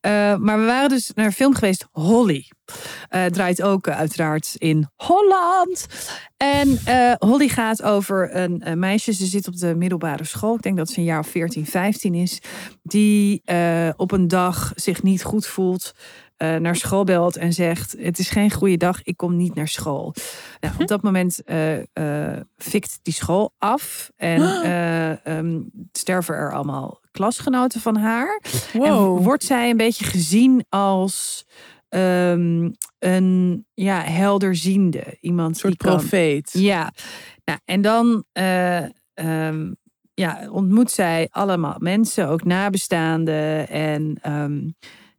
Eh, 0.00 0.36
maar 0.36 0.58
we 0.58 0.64
waren 0.64 0.88
dus 0.88 1.10
naar 1.14 1.26
een 1.26 1.32
film 1.32 1.54
geweest, 1.54 1.88
Holly. 1.90 2.48
Eh, 3.08 3.24
draait 3.24 3.62
ook 3.62 3.88
uiteraard 3.88 4.54
in 4.58 4.88
Holland. 4.96 5.86
En 6.36 6.78
Holly 7.18 7.48
gaat 7.48 7.82
over 7.82 8.36
een 8.36 8.62
eh, 8.62 8.74
meisje. 8.74 9.12
Ze 9.12 9.26
zit 9.26 9.48
op 9.48 9.56
de 9.56 9.74
middelbare 9.74 10.24
school. 10.24 10.54
Ik 10.54 10.62
denk 10.62 10.76
dat 10.76 10.90
ze 10.90 10.98
een 10.98 11.04
jaar 11.04 11.18
of 11.18 11.28
14, 11.28 11.66
15 11.66 12.14
is. 12.14 12.40
Die 12.82 13.42
op 13.96 14.12
een 14.12 14.28
dag 14.28 14.72
zich 14.74 15.02
niet 15.02 15.22
goed 15.22 15.46
voelt. 15.46 15.94
Eh, 16.36 16.56
naar 16.56 16.76
school 16.76 17.04
belt 17.04 17.36
en 17.36 17.52
zegt: 17.52 17.94
Het 17.98 18.18
is 18.18 18.28
geen 18.28 18.50
goede 18.52 18.76
dag, 18.76 19.02
ik 19.02 19.16
kom 19.16 19.36
niet 19.36 19.54
naar 19.54 19.68
school. 19.68 20.14
Nou, 20.60 20.74
op 20.80 20.86
dat 20.88 21.02
moment 21.02 21.42
eh 21.44 21.78
eh, 21.92 22.40
fikt 22.56 22.98
die 23.02 23.14
school 23.14 23.54
af. 23.58 24.10
En 24.16 24.42
eh, 24.62 25.26
ehm, 25.26 25.60
sterven 25.92 26.34
er 26.34 26.52
allemaal 26.52 27.00
klasgenoten 27.10 27.80
van 27.80 27.96
haar. 27.96 28.42
En 28.72 28.92
wordt 29.22 29.44
zij 29.44 29.70
een 29.70 29.76
beetje 29.76 30.04
gezien 30.04 30.64
als 30.68 31.44
ehm, 31.88 32.70
een 32.98 33.66
ja, 33.74 34.00
helderziende. 34.02 35.16
Iemand 35.20 35.48
Een 35.48 35.54
soort 35.54 35.78
die 35.78 35.88
kan- 35.88 35.98
profeet. 35.98 36.50
Ja, 36.52 36.92
nou, 37.44 37.58
en 37.64 37.80
dan 37.80 38.24
eh, 38.32 38.84
ehm, 39.14 39.72
ja, 40.14 40.48
ontmoet 40.50 40.90
zij 40.90 41.28
allemaal 41.30 41.76
mensen, 41.78 42.28
ook 42.28 42.44
nabestaanden. 42.44 43.68
En 43.68 44.18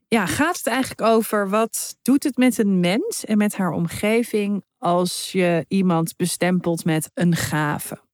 ja, 0.07 0.25
gaat 0.25 0.57
het 0.57 0.67
eigenlijk 0.67 1.01
over 1.01 1.49
wat 1.49 1.97
doet 2.01 2.23
het 2.23 2.37
met 2.37 2.57
een 2.57 2.79
mens 2.79 3.25
en 3.25 3.37
met 3.37 3.55
haar 3.55 3.71
omgeving 3.71 4.63
als 4.77 5.31
je 5.31 5.65
iemand 5.67 6.15
bestempelt 6.15 6.85
met 6.85 7.11
een 7.13 7.35
gave? 7.35 8.05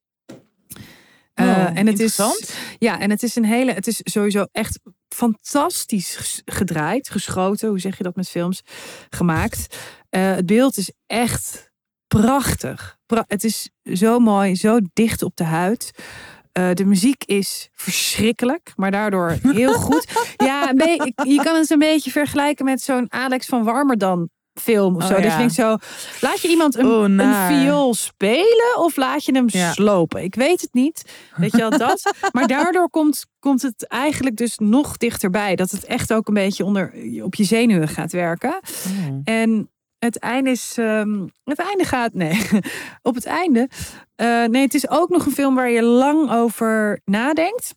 Eh, 1.33 1.45
Oh, 1.45 1.57
en 1.57 1.65
het 1.75 1.75
is, 1.77 1.85
interessant. 1.87 2.53
ja, 2.79 2.99
en 2.99 3.09
het 3.09 3.23
is 3.23 3.35
een 3.35 3.45
hele, 3.45 3.71
het 3.71 3.87
is 3.87 3.99
sowieso 4.03 4.45
echt 4.51 4.79
fantastisch 5.15 6.41
gedraaid, 6.45 7.09
geschoten. 7.09 7.69
Hoe 7.69 7.79
zeg 7.79 7.97
je 7.97 8.03
dat 8.03 8.15
met 8.15 8.29
films? 8.29 8.61
Gemaakt. 9.09 9.77
Eh, 10.09 10.35
het 10.35 10.45
beeld 10.45 10.77
is 10.77 10.91
echt 11.07 11.71
prachtig. 12.07 12.97
Pra- 13.05 13.25
het 13.27 13.43
is 13.43 13.69
zo 13.83 14.19
mooi, 14.19 14.55
zo 14.55 14.79
dicht 14.93 15.21
op 15.23 15.35
de 15.35 15.43
huid. 15.43 15.91
Eh, 16.53 16.69
de 16.73 16.85
muziek 16.85 17.23
is 17.23 17.69
verschrikkelijk, 17.73 18.73
maar 18.75 18.91
daardoor 18.91 19.37
heel 19.41 19.73
goed. 19.73 20.07
Ja, 20.37 20.71
je 21.23 21.39
kan 21.43 21.55
het 21.55 21.69
een 21.69 21.79
beetje 21.79 22.11
vergelijken 22.11 22.65
met 22.65 22.81
zo'n 22.81 23.05
Alex 23.11 23.45
van 23.45 23.63
Warmerdam 23.63 24.29
film 24.53 24.95
of 24.95 25.01
Oh, 25.01 25.07
zo. 25.07 25.13
Dat 25.13 25.23
ja. 25.23 25.49
zo, 25.49 25.77
laat 26.21 26.41
je 26.41 26.47
iemand 26.47 26.75
een, 26.75 26.85
Oeh, 26.85 27.03
een 27.03 27.47
viool 27.47 27.93
spelen 27.93 28.77
of 28.77 28.95
laat 28.95 29.25
je 29.25 29.31
hem 29.31 29.45
Ja. 29.47 29.71
slopen? 29.71 30.23
Ik 30.23 30.35
weet 30.35 30.61
het 30.61 30.73
niet. 30.73 31.03
Weet 31.35 31.51
je 31.51 31.57
wel 31.57 31.69
dat? 31.69 32.13
Maar 32.31 32.47
daardoor 32.47 32.89
komt, 32.89 33.25
komt 33.39 33.61
het 33.61 33.87
eigenlijk 33.87 34.35
dus 34.35 34.57
nog 34.57 34.97
dichterbij. 34.97 35.55
Dat 35.55 35.71
het 35.71 35.85
echt 35.85 36.13
ook 36.13 36.27
een 36.27 36.33
beetje 36.33 36.65
onder, 36.65 36.93
op 37.23 37.35
je 37.35 37.43
zenuwen 37.43 37.87
gaat 37.87 38.11
werken. 38.11 38.59
Oh. 38.87 39.19
En 39.23 39.71
het 40.03 40.19
einde 40.19 40.49
is. 40.49 40.73
ehm, 40.77 41.27
het 41.43 41.59
einde 41.59 41.83
gaat. 41.83 42.13
Nee. 42.13 42.39
Op 43.01 43.15
het 43.15 43.25
einde. 43.25 43.69
eh, 44.15 44.43
nee, 44.45 44.61
het 44.61 44.73
is 44.73 44.89
ook 44.89 45.09
nog 45.09 45.25
een 45.25 45.31
film 45.31 45.55
waar 45.55 45.69
je 45.69 45.83
lang 45.83 46.31
over 46.31 46.99
nadenkt. 47.05 47.75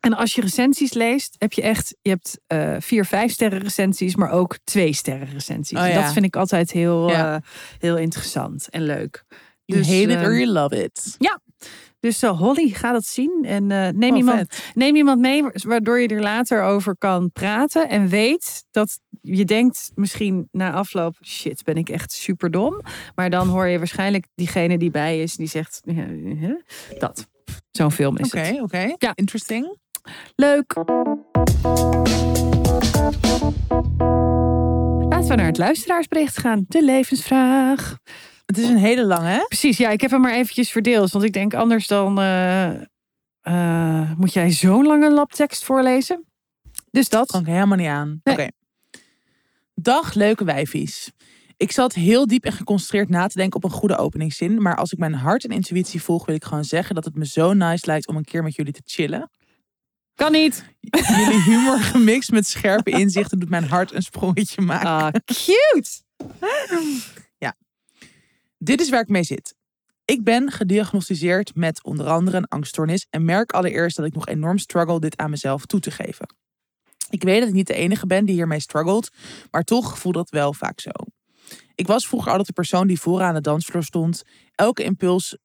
En 0.00 0.14
als 0.14 0.34
je 0.34 0.40
recensies 0.40 0.92
leest, 0.92 1.34
heb 1.38 1.52
je 1.52 1.62
echt. 1.62 1.96
Je 2.02 2.10
hebt 2.10 2.38
eh, 2.46 2.76
vier, 2.78 3.04
vijf 3.04 3.32
sterren 3.32 3.58
recensies, 3.58 4.16
maar 4.16 4.30
ook 4.30 4.58
twee 4.64 4.92
sterren 4.92 5.28
recensies. 5.28 5.78
Oh 5.78 5.86
ja. 5.86 6.02
Dat 6.02 6.12
vind 6.12 6.24
ik 6.24 6.36
altijd 6.36 6.70
heel, 6.70 7.08
Ja. 7.10 7.34
eh, 7.34 7.40
heel 7.78 7.96
interessant 7.96 8.68
en 8.70 8.82
leuk. 8.82 9.24
You 9.64 9.80
Dus, 9.80 9.88
hate 9.90 10.00
it 10.10 10.16
ehm, 10.16 10.24
or 10.24 10.34
you 10.34 10.46
love 10.46 10.82
it. 10.84 11.16
Dus 12.04 12.22
uh, 12.22 12.38
Holly, 12.38 12.68
ga 12.68 12.92
dat 12.92 13.04
zien. 13.04 13.44
En 13.46 13.70
eh, 13.70 13.88
neem, 13.92 14.12
Oh, 14.12 14.16
iemand, 14.18 14.38
vet. 14.38 14.72
neem 14.74 14.96
iemand 14.96 15.20
mee 15.20 15.42
waardoor 15.52 16.00
je 16.00 16.08
er 16.08 16.20
later 16.20 16.62
over 16.62 16.96
kan 16.98 17.30
praten. 17.32 17.88
En 17.88 18.08
weet 18.08 18.64
dat 18.70 18.98
je 19.20 19.44
denkt 19.44 19.90
misschien 19.94 20.48
na 20.50 20.72
afloop, 20.72 21.16
shit, 21.22 21.62
ben 21.64 21.74
ik 21.76 21.88
echt 21.88 22.12
super 22.12 22.50
dom. 22.50 22.80
Maar 23.14 23.30
dan 23.30 23.48
hoor 23.48 23.66
je 23.66 23.78
waarschijnlijk 23.78 24.26
diegene 24.34 24.78
die 24.78 24.90
bij 24.90 25.22
is, 25.22 25.36
die 25.36 25.46
zegt, 25.46 25.80
dat. 26.98 27.26
Zo'n 27.70 27.92
film 27.92 28.16
is 28.18 28.26
Oké, 28.26 28.38
het. 28.38 28.60
oké. 28.60 28.94
Ja. 28.98 29.12
Interesting. 29.14 29.78
Leuk. 30.34 30.74
Laten 35.08 35.28
we 35.28 35.34
naar 35.34 35.46
het 35.46 35.58
luisteraarsbericht 35.58 36.38
gaan. 36.38 36.64
De 36.68 36.84
levensvraag. 36.84 37.96
Het 38.46 38.58
is 38.58 38.68
een 38.68 38.76
hele 38.76 39.04
lange, 39.04 39.28
hè? 39.28 39.44
Precies, 39.46 39.76
ja, 39.76 39.90
ik 39.90 40.00
heb 40.00 40.10
hem 40.10 40.20
maar 40.20 40.34
eventjes 40.34 40.70
verdeeld. 40.70 41.10
Want 41.10 41.24
ik 41.24 41.32
denk 41.32 41.54
anders 41.54 41.86
dan 41.86 42.20
eh, 42.20 42.70
eh, 43.40 44.12
moet 44.16 44.32
jij 44.32 44.50
zo'n 44.50 44.86
lange 44.86 45.12
labtekst 45.12 45.64
voorlezen. 45.64 46.24
Dus 46.90 47.08
dat. 47.08 47.30
Kan 47.30 47.40
ik 47.40 47.46
helemaal 47.46 47.76
niet 47.76 47.86
aan. 47.86 48.20
Nee. 48.22 48.34
Oké. 48.34 48.48
Dag 49.74 50.14
leuke 50.14 50.44
wijfies. 50.44 51.10
Ik 51.56 51.72
zat 51.72 51.94
heel 51.94 52.26
diep 52.26 52.44
en 52.44 52.52
geconcentreerd 52.52 53.08
na 53.08 53.26
te 53.26 53.38
denken 53.38 53.56
op 53.56 53.64
een 53.64 53.78
goede 53.78 53.96
openingszin. 53.96 54.62
Maar 54.62 54.76
als 54.76 54.92
ik 54.92 54.98
mijn 54.98 55.14
hart 55.14 55.44
en 55.44 55.50
intuïtie 55.50 56.02
volg, 56.02 56.26
wil 56.26 56.34
ik 56.34 56.44
gewoon 56.44 56.64
zeggen 56.64 56.94
dat 56.94 57.04
het 57.04 57.14
me 57.14 57.26
zo 57.26 57.52
nice 57.52 57.86
lijkt 57.86 58.08
om 58.08 58.16
een 58.16 58.24
keer 58.24 58.42
met 58.42 58.54
jullie 58.54 58.72
te 58.72 58.82
chillen. 58.84 59.30
Kan 60.14 60.32
niet. 60.32 60.64
Jullie 60.80 61.42
humor 61.50 61.78
gemixt 61.78 62.30
met 62.30 62.46
scherpe 62.46 62.90
inzichten 62.90 63.38
doet 63.38 63.48
mijn 63.50 63.68
hart 63.68 63.92
een 63.92 64.02
sprongetje 64.02 64.60
maken. 64.60 64.88
Ah, 64.88 65.12
cute. 65.24 65.90
Dit 68.64 68.80
is 68.80 68.90
waar 68.90 69.00
ik 69.00 69.08
mee 69.08 69.22
zit. 69.22 69.54
Ik 70.04 70.22
ben 70.22 70.50
gediagnosticeerd 70.50 71.54
met 71.54 71.82
onder 71.82 72.06
andere 72.06 72.36
een 72.36 72.48
angststoornis 72.48 73.06
en 73.10 73.24
merk 73.24 73.52
allereerst 73.52 73.96
dat 73.96 74.06
ik 74.06 74.14
nog 74.14 74.26
enorm 74.26 74.58
struggle 74.58 75.00
dit 75.00 75.16
aan 75.16 75.30
mezelf 75.30 75.66
toe 75.66 75.80
te 75.80 75.90
geven. 75.90 76.34
Ik 77.10 77.22
weet 77.22 77.38
dat 77.38 77.48
ik 77.48 77.54
niet 77.54 77.66
de 77.66 77.74
enige 77.74 78.06
ben 78.06 78.24
die 78.24 78.34
hiermee 78.34 78.60
struggelt, 78.60 79.08
maar 79.50 79.62
toch 79.62 79.98
voel 79.98 80.12
dat 80.12 80.30
wel 80.30 80.52
vaak 80.52 80.80
zo. 80.80 80.90
Ik 81.74 81.86
was 81.86 82.06
vroeger 82.06 82.30
altijd 82.30 82.46
de 82.46 82.52
persoon 82.52 82.86
die 82.86 83.00
vooraan 83.00 83.34
de 83.34 83.40
dansvloer 83.40 83.84
stond, 83.84 84.22
elke 84.54 84.84
impuls 84.84 85.38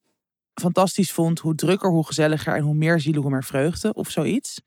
fantastisch 0.53 1.11
vond, 1.11 1.39
hoe 1.39 1.55
drukker, 1.55 1.89
hoe 1.89 2.05
gezelliger 2.05 2.55
en 2.55 2.63
hoe 2.63 2.75
meer 2.75 2.99
zielen, 2.99 3.21
hoe 3.21 3.31
meer 3.31 3.43
vreugde 3.43 3.93
of 3.93 4.09
zoiets. 4.09 4.61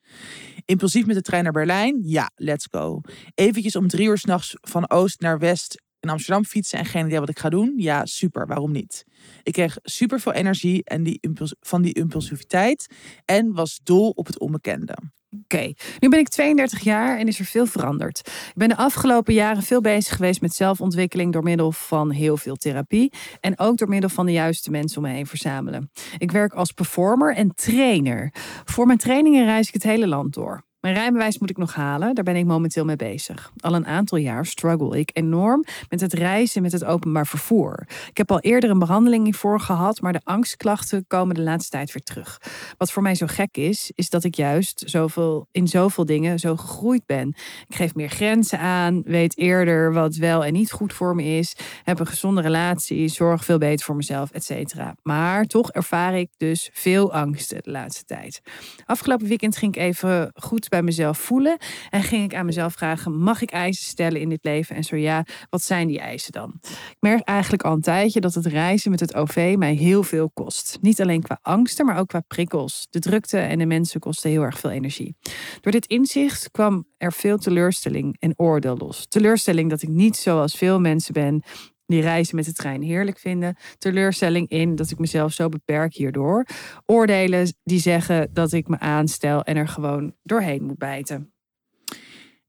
Impulsief 0.64 1.06
met 1.06 1.16
de 1.16 1.22
trein 1.22 1.42
naar 1.42 1.52
Berlijn? 1.52 2.00
Ja, 2.02 2.30
let's 2.34 2.66
go. 2.70 3.00
Eventjes 3.34 3.76
om 3.76 3.88
drie 3.88 4.08
uur 4.08 4.18
s'nachts 4.18 4.56
van 4.60 4.90
oost 4.90 5.20
naar 5.20 5.38
west 5.38 5.82
in 6.02 6.08
Amsterdam 6.08 6.44
fietsen 6.44 6.78
en 6.78 6.84
geen 6.84 7.06
idee 7.06 7.20
wat 7.20 7.28
ik 7.28 7.38
ga 7.38 7.48
doen? 7.48 7.74
Ja, 7.76 8.06
super. 8.06 8.46
Waarom 8.46 8.72
niet? 8.72 9.04
Ik 9.42 9.52
kreeg 9.52 9.78
super 9.82 10.20
veel 10.20 10.32
energie 10.32 10.84
en 10.84 11.02
die 11.02 11.18
impuls 11.20 11.54
van 11.60 11.82
die 11.82 11.94
impulsiviteit 11.94 12.94
en 13.24 13.52
was 13.52 13.80
dol 13.82 14.10
op 14.10 14.26
het 14.26 14.38
onbekende. 14.38 14.96
Oké, 15.42 15.72
nu 15.98 16.08
ben 16.08 16.18
ik 16.18 16.28
32 16.28 16.80
jaar 16.80 17.18
en 17.18 17.28
is 17.28 17.38
er 17.38 17.44
veel 17.44 17.66
veranderd. 17.66 18.18
Ik 18.18 18.52
ben 18.54 18.68
de 18.68 18.76
afgelopen 18.76 19.34
jaren 19.34 19.62
veel 19.62 19.80
bezig 19.80 20.16
geweest 20.16 20.40
met 20.40 20.54
zelfontwikkeling 20.54 21.32
door 21.32 21.42
middel 21.42 21.72
van 21.72 22.10
heel 22.10 22.36
veel 22.36 22.56
therapie 22.56 23.12
en 23.40 23.58
ook 23.58 23.76
door 23.76 23.88
middel 23.88 24.10
van 24.10 24.26
de 24.26 24.32
juiste 24.32 24.70
mensen 24.70 24.96
om 24.96 25.08
me 25.08 25.14
heen 25.14 25.26
verzamelen. 25.26 25.90
Ik 26.18 26.30
werk 26.30 26.52
als 26.52 26.72
performer 26.72 27.34
en 27.34 27.54
trainer. 27.54 28.34
Voor 28.64 28.86
mijn 28.86 28.98
trainingen 28.98 29.44
reis 29.44 29.68
ik 29.68 29.74
het 29.74 29.82
hele 29.82 30.06
land 30.06 30.34
door. 30.34 30.64
Mijn 30.82 30.94
rijbewijs 30.94 31.38
moet 31.38 31.50
ik 31.50 31.56
nog 31.56 31.74
halen, 31.74 32.14
daar 32.14 32.24
ben 32.24 32.36
ik 32.36 32.44
momenteel 32.44 32.84
mee 32.84 32.96
bezig. 32.96 33.52
Al 33.56 33.74
een 33.74 33.86
aantal 33.86 34.18
jaar 34.18 34.46
struggle 34.46 34.98
ik 34.98 35.10
enorm 35.12 35.64
met 35.88 36.00
het 36.00 36.12
reizen 36.12 36.62
met 36.62 36.72
het 36.72 36.84
openbaar 36.84 37.26
vervoer. 37.26 37.86
Ik 38.08 38.16
heb 38.16 38.30
al 38.30 38.40
eerder 38.40 38.70
een 38.70 38.78
behandeling 38.78 39.24
hiervoor 39.24 39.60
gehad, 39.60 40.00
maar 40.00 40.12
de 40.12 40.20
angstklachten 40.24 41.04
komen 41.06 41.34
de 41.34 41.40
laatste 41.42 41.70
tijd 41.70 41.92
weer 41.92 42.02
terug. 42.02 42.40
Wat 42.76 42.92
voor 42.92 43.02
mij 43.02 43.14
zo 43.14 43.26
gek 43.26 43.56
is, 43.56 43.92
is 43.94 44.10
dat 44.10 44.24
ik 44.24 44.34
juist 44.34 44.82
zoveel, 44.86 45.48
in 45.50 45.68
zoveel 45.68 46.04
dingen 46.04 46.38
zo 46.38 46.56
gegroeid 46.56 47.06
ben. 47.06 47.28
Ik 47.68 47.74
geef 47.74 47.94
meer 47.94 48.08
grenzen 48.08 48.58
aan, 48.58 49.02
weet 49.04 49.38
eerder 49.38 49.92
wat 49.92 50.16
wel 50.16 50.44
en 50.44 50.52
niet 50.52 50.72
goed 50.72 50.92
voor 50.92 51.14
me 51.14 51.24
is, 51.24 51.56
heb 51.84 51.98
een 51.98 52.06
gezonde 52.06 52.40
relatie, 52.40 53.08
zorg 53.08 53.44
veel 53.44 53.58
beter 53.58 53.86
voor 53.86 53.96
mezelf, 53.96 54.30
et 54.30 54.44
cetera. 54.44 54.94
Maar 55.02 55.44
toch 55.44 55.70
ervaar 55.70 56.18
ik 56.18 56.28
dus 56.36 56.70
veel 56.72 57.12
angsten 57.12 57.62
de 57.62 57.70
laatste 57.70 58.04
tijd. 58.04 58.40
Afgelopen 58.84 59.26
weekend 59.26 59.56
ging 59.56 59.76
ik 59.76 59.82
even 59.82 60.30
goed 60.34 60.70
bij 60.72 60.82
mezelf 60.82 61.18
voelen. 61.18 61.56
En 61.90 62.02
ging 62.02 62.24
ik 62.24 62.34
aan 62.34 62.46
mezelf 62.46 62.72
vragen: 62.72 63.18
mag 63.18 63.42
ik 63.42 63.50
eisen 63.50 63.84
stellen 63.84 64.20
in 64.20 64.28
dit 64.28 64.44
leven? 64.44 64.76
En 64.76 64.84
zo 64.84 64.96
ja, 64.96 65.24
wat 65.50 65.62
zijn 65.62 65.88
die 65.88 66.00
eisen 66.00 66.32
dan? 66.32 66.54
Ik 66.70 66.96
merk 67.00 67.20
eigenlijk 67.20 67.62
al 67.62 67.72
een 67.72 67.80
tijdje 67.80 68.20
dat 68.20 68.34
het 68.34 68.46
reizen 68.46 68.90
met 68.90 69.00
het 69.00 69.14
OV 69.14 69.54
mij 69.58 69.74
heel 69.74 70.02
veel 70.02 70.30
kost. 70.30 70.78
Niet 70.80 71.00
alleen 71.00 71.22
qua 71.22 71.38
angsten, 71.42 71.86
maar 71.86 71.98
ook 71.98 72.08
qua 72.08 72.20
prikkels. 72.20 72.86
De 72.90 72.98
drukte 72.98 73.38
en 73.38 73.58
de 73.58 73.66
mensen 73.66 74.00
kosten 74.00 74.30
heel 74.30 74.42
erg 74.42 74.58
veel 74.58 74.70
energie. 74.70 75.16
Door 75.60 75.72
dit 75.72 75.86
inzicht 75.86 76.50
kwam 76.50 76.86
er 76.96 77.12
veel 77.12 77.38
teleurstelling 77.38 78.16
en 78.18 78.34
oordeel 78.36 78.76
los. 78.76 79.06
Teleurstelling 79.06 79.70
dat 79.70 79.82
ik 79.82 79.88
niet 79.88 80.16
zoals 80.16 80.54
veel 80.54 80.80
mensen 80.80 81.12
ben 81.12 81.42
die 81.86 82.00
reizen 82.00 82.36
met 82.36 82.44
de 82.44 82.52
trein 82.52 82.82
heerlijk 82.82 83.18
vinden. 83.18 83.56
Teleurstelling 83.78 84.48
in 84.48 84.74
dat 84.74 84.90
ik 84.90 84.98
mezelf 84.98 85.32
zo 85.32 85.48
beperk 85.48 85.94
hierdoor. 85.94 86.46
Oordelen 86.86 87.54
die 87.64 87.80
zeggen 87.80 88.30
dat 88.32 88.52
ik 88.52 88.68
me 88.68 88.78
aanstel 88.78 89.42
en 89.42 89.56
er 89.56 89.68
gewoon 89.68 90.14
doorheen 90.22 90.64
moet 90.64 90.78
bijten. 90.78 91.32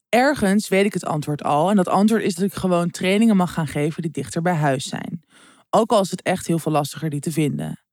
Ergens 0.08 0.68
weet 0.68 0.84
ik 0.84 0.92
het 0.92 1.04
antwoord 1.04 1.42
al. 1.42 1.70
En 1.70 1.76
dat 1.76 1.88
antwoord 1.88 2.22
is 2.22 2.34
dat 2.34 2.44
ik 2.44 2.54
gewoon 2.54 2.90
trainingen 2.90 3.36
mag 3.36 3.52
gaan 3.52 3.66
geven 3.66 4.02
die 4.02 4.10
dichter 4.10 4.42
bij 4.42 4.54
huis 4.54 4.84
zijn. 4.84 5.24
Ook 5.70 5.90
al 5.90 6.00
is 6.00 6.10
het 6.10 6.22
echt 6.22 6.46
heel 6.46 6.58
veel 6.58 6.72
lastiger 6.72 7.10
die 7.10 7.20
te 7.20 7.32
vinden. 7.32 7.84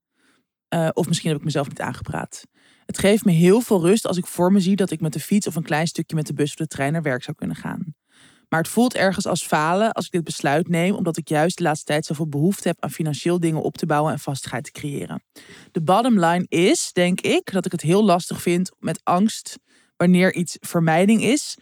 Uh, 0.73 0.89
of 0.93 1.07
misschien 1.07 1.29
heb 1.29 1.39
ik 1.39 1.45
mezelf 1.45 1.67
niet 1.67 1.81
aangepraat. 1.81 2.47
Het 2.85 2.97
geeft 2.97 3.25
me 3.25 3.31
heel 3.31 3.61
veel 3.61 3.81
rust 3.81 4.07
als 4.07 4.17
ik 4.17 4.25
voor 4.25 4.51
me 4.51 4.59
zie 4.59 4.75
dat 4.75 4.91
ik 4.91 5.01
met 5.01 5.13
de 5.13 5.19
fiets 5.19 5.47
of 5.47 5.55
een 5.55 5.63
klein 5.63 5.87
stukje 5.87 6.15
met 6.15 6.27
de 6.27 6.33
bus 6.33 6.49
of 6.49 6.55
de 6.55 6.67
trein 6.67 6.91
naar 6.91 7.01
werk 7.01 7.23
zou 7.23 7.37
kunnen 7.37 7.55
gaan. 7.55 7.95
Maar 8.51 8.59
het 8.59 8.69
voelt 8.69 8.95
ergens 8.95 9.27
als 9.27 9.43
falen 9.45 9.91
als 9.91 10.05
ik 10.05 10.11
dit 10.11 10.23
besluit 10.23 10.67
neem, 10.67 10.95
omdat 10.95 11.17
ik 11.17 11.29
juist 11.29 11.57
de 11.57 11.63
laatste 11.63 11.85
tijd 11.85 12.05
zoveel 12.05 12.27
behoefte 12.27 12.67
heb 12.67 12.83
aan 12.83 12.91
financieel 12.91 13.39
dingen 13.39 13.61
op 13.61 13.77
te 13.77 13.85
bouwen 13.85 14.13
en 14.13 14.19
vastigheid 14.19 14.63
te 14.63 14.71
creëren. 14.71 15.23
De 15.71 15.81
bottom 15.81 16.19
line 16.19 16.45
is, 16.47 16.89
denk 16.93 17.21
ik, 17.21 17.51
dat 17.51 17.65
ik 17.65 17.71
het 17.71 17.81
heel 17.81 18.03
lastig 18.03 18.41
vind 18.41 18.71
met 18.79 18.99
angst 19.03 19.57
wanneer 19.97 20.33
iets 20.33 20.57
vermijding 20.59 21.23
is 21.23 21.57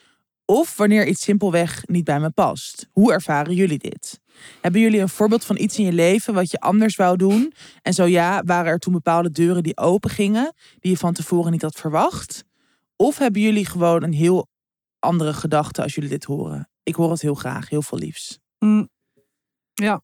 of 0.46 0.78
wanneer 0.78 1.08
iets 1.08 1.22
simpelweg 1.22 1.88
niet 1.88 2.04
bij 2.04 2.20
me 2.20 2.30
past. 2.30 2.88
Hoe 2.92 3.12
ervaren 3.12 3.54
jullie 3.54 3.80
dit? 3.80 4.20
Hebben 4.62 4.82
jullie 4.82 5.00
een 5.00 5.10
voorbeeld 5.10 5.46
van 5.46 5.58
iets 5.58 5.78
in 5.78 5.86
je 5.86 5.94
leven 5.94 6.34
wat 6.34 6.52
je 6.52 6.60
anders 6.60 6.96
wou 6.96 7.18
doen? 7.18 7.54
En 7.82 7.94
zo 7.94 8.06
ja, 8.06 8.44
waren 8.46 8.72
er 8.72 8.80
toen 8.80 8.94
bepaalde 8.94 9.32
deuren 9.32 9.64
die 9.64 9.78
open 9.78 10.10
gingen, 10.10 10.54
die 10.80 10.92
je 10.92 10.98
van 10.98 11.14
tevoren 11.14 11.52
niet 11.52 11.62
had 11.62 11.76
verwacht? 11.76 12.44
Of 12.96 13.18
hebben 13.18 13.42
jullie 13.42 13.66
gewoon 13.66 14.04
een 14.04 14.14
heel 14.14 14.48
andere 15.00 15.34
gedachte 15.34 15.82
als 15.82 15.96
jullie 15.96 16.10
dit 16.10 16.24
horen? 16.24 16.70
Ik 16.90 16.96
hoor 16.96 17.12
het 17.12 17.22
heel 17.22 17.36
graag. 17.36 17.70
Heel 17.70 17.82
veel 17.82 17.98
liefs. 17.98 18.40
Mm. 18.60 18.90
Ja. 19.74 20.02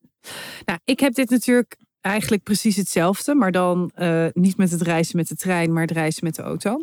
Nou, 0.65 0.79
ik 0.83 0.99
heb 0.99 1.13
dit 1.13 1.29
natuurlijk 1.29 1.77
eigenlijk 2.01 2.43
precies 2.43 2.75
hetzelfde. 2.75 3.35
Maar 3.35 3.51
dan 3.51 3.91
uh, 3.97 4.27
niet 4.31 4.57
met 4.57 4.71
het 4.71 4.81
reizen 4.81 5.17
met 5.17 5.27
de 5.27 5.35
trein, 5.35 5.73
maar 5.73 5.81
het 5.81 5.91
reizen 5.91 6.23
met 6.23 6.35
de 6.35 6.41
auto. 6.41 6.81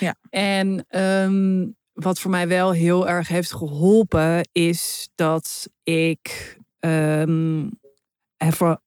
Ja. 0.00 0.14
En 0.30 0.86
um, 1.00 1.76
wat 1.92 2.20
voor 2.20 2.30
mij 2.30 2.48
wel 2.48 2.72
heel 2.72 3.08
erg 3.08 3.28
heeft 3.28 3.52
geholpen, 3.52 4.48
is 4.52 5.08
dat 5.14 5.68
ik 5.82 6.56
um, 6.80 7.70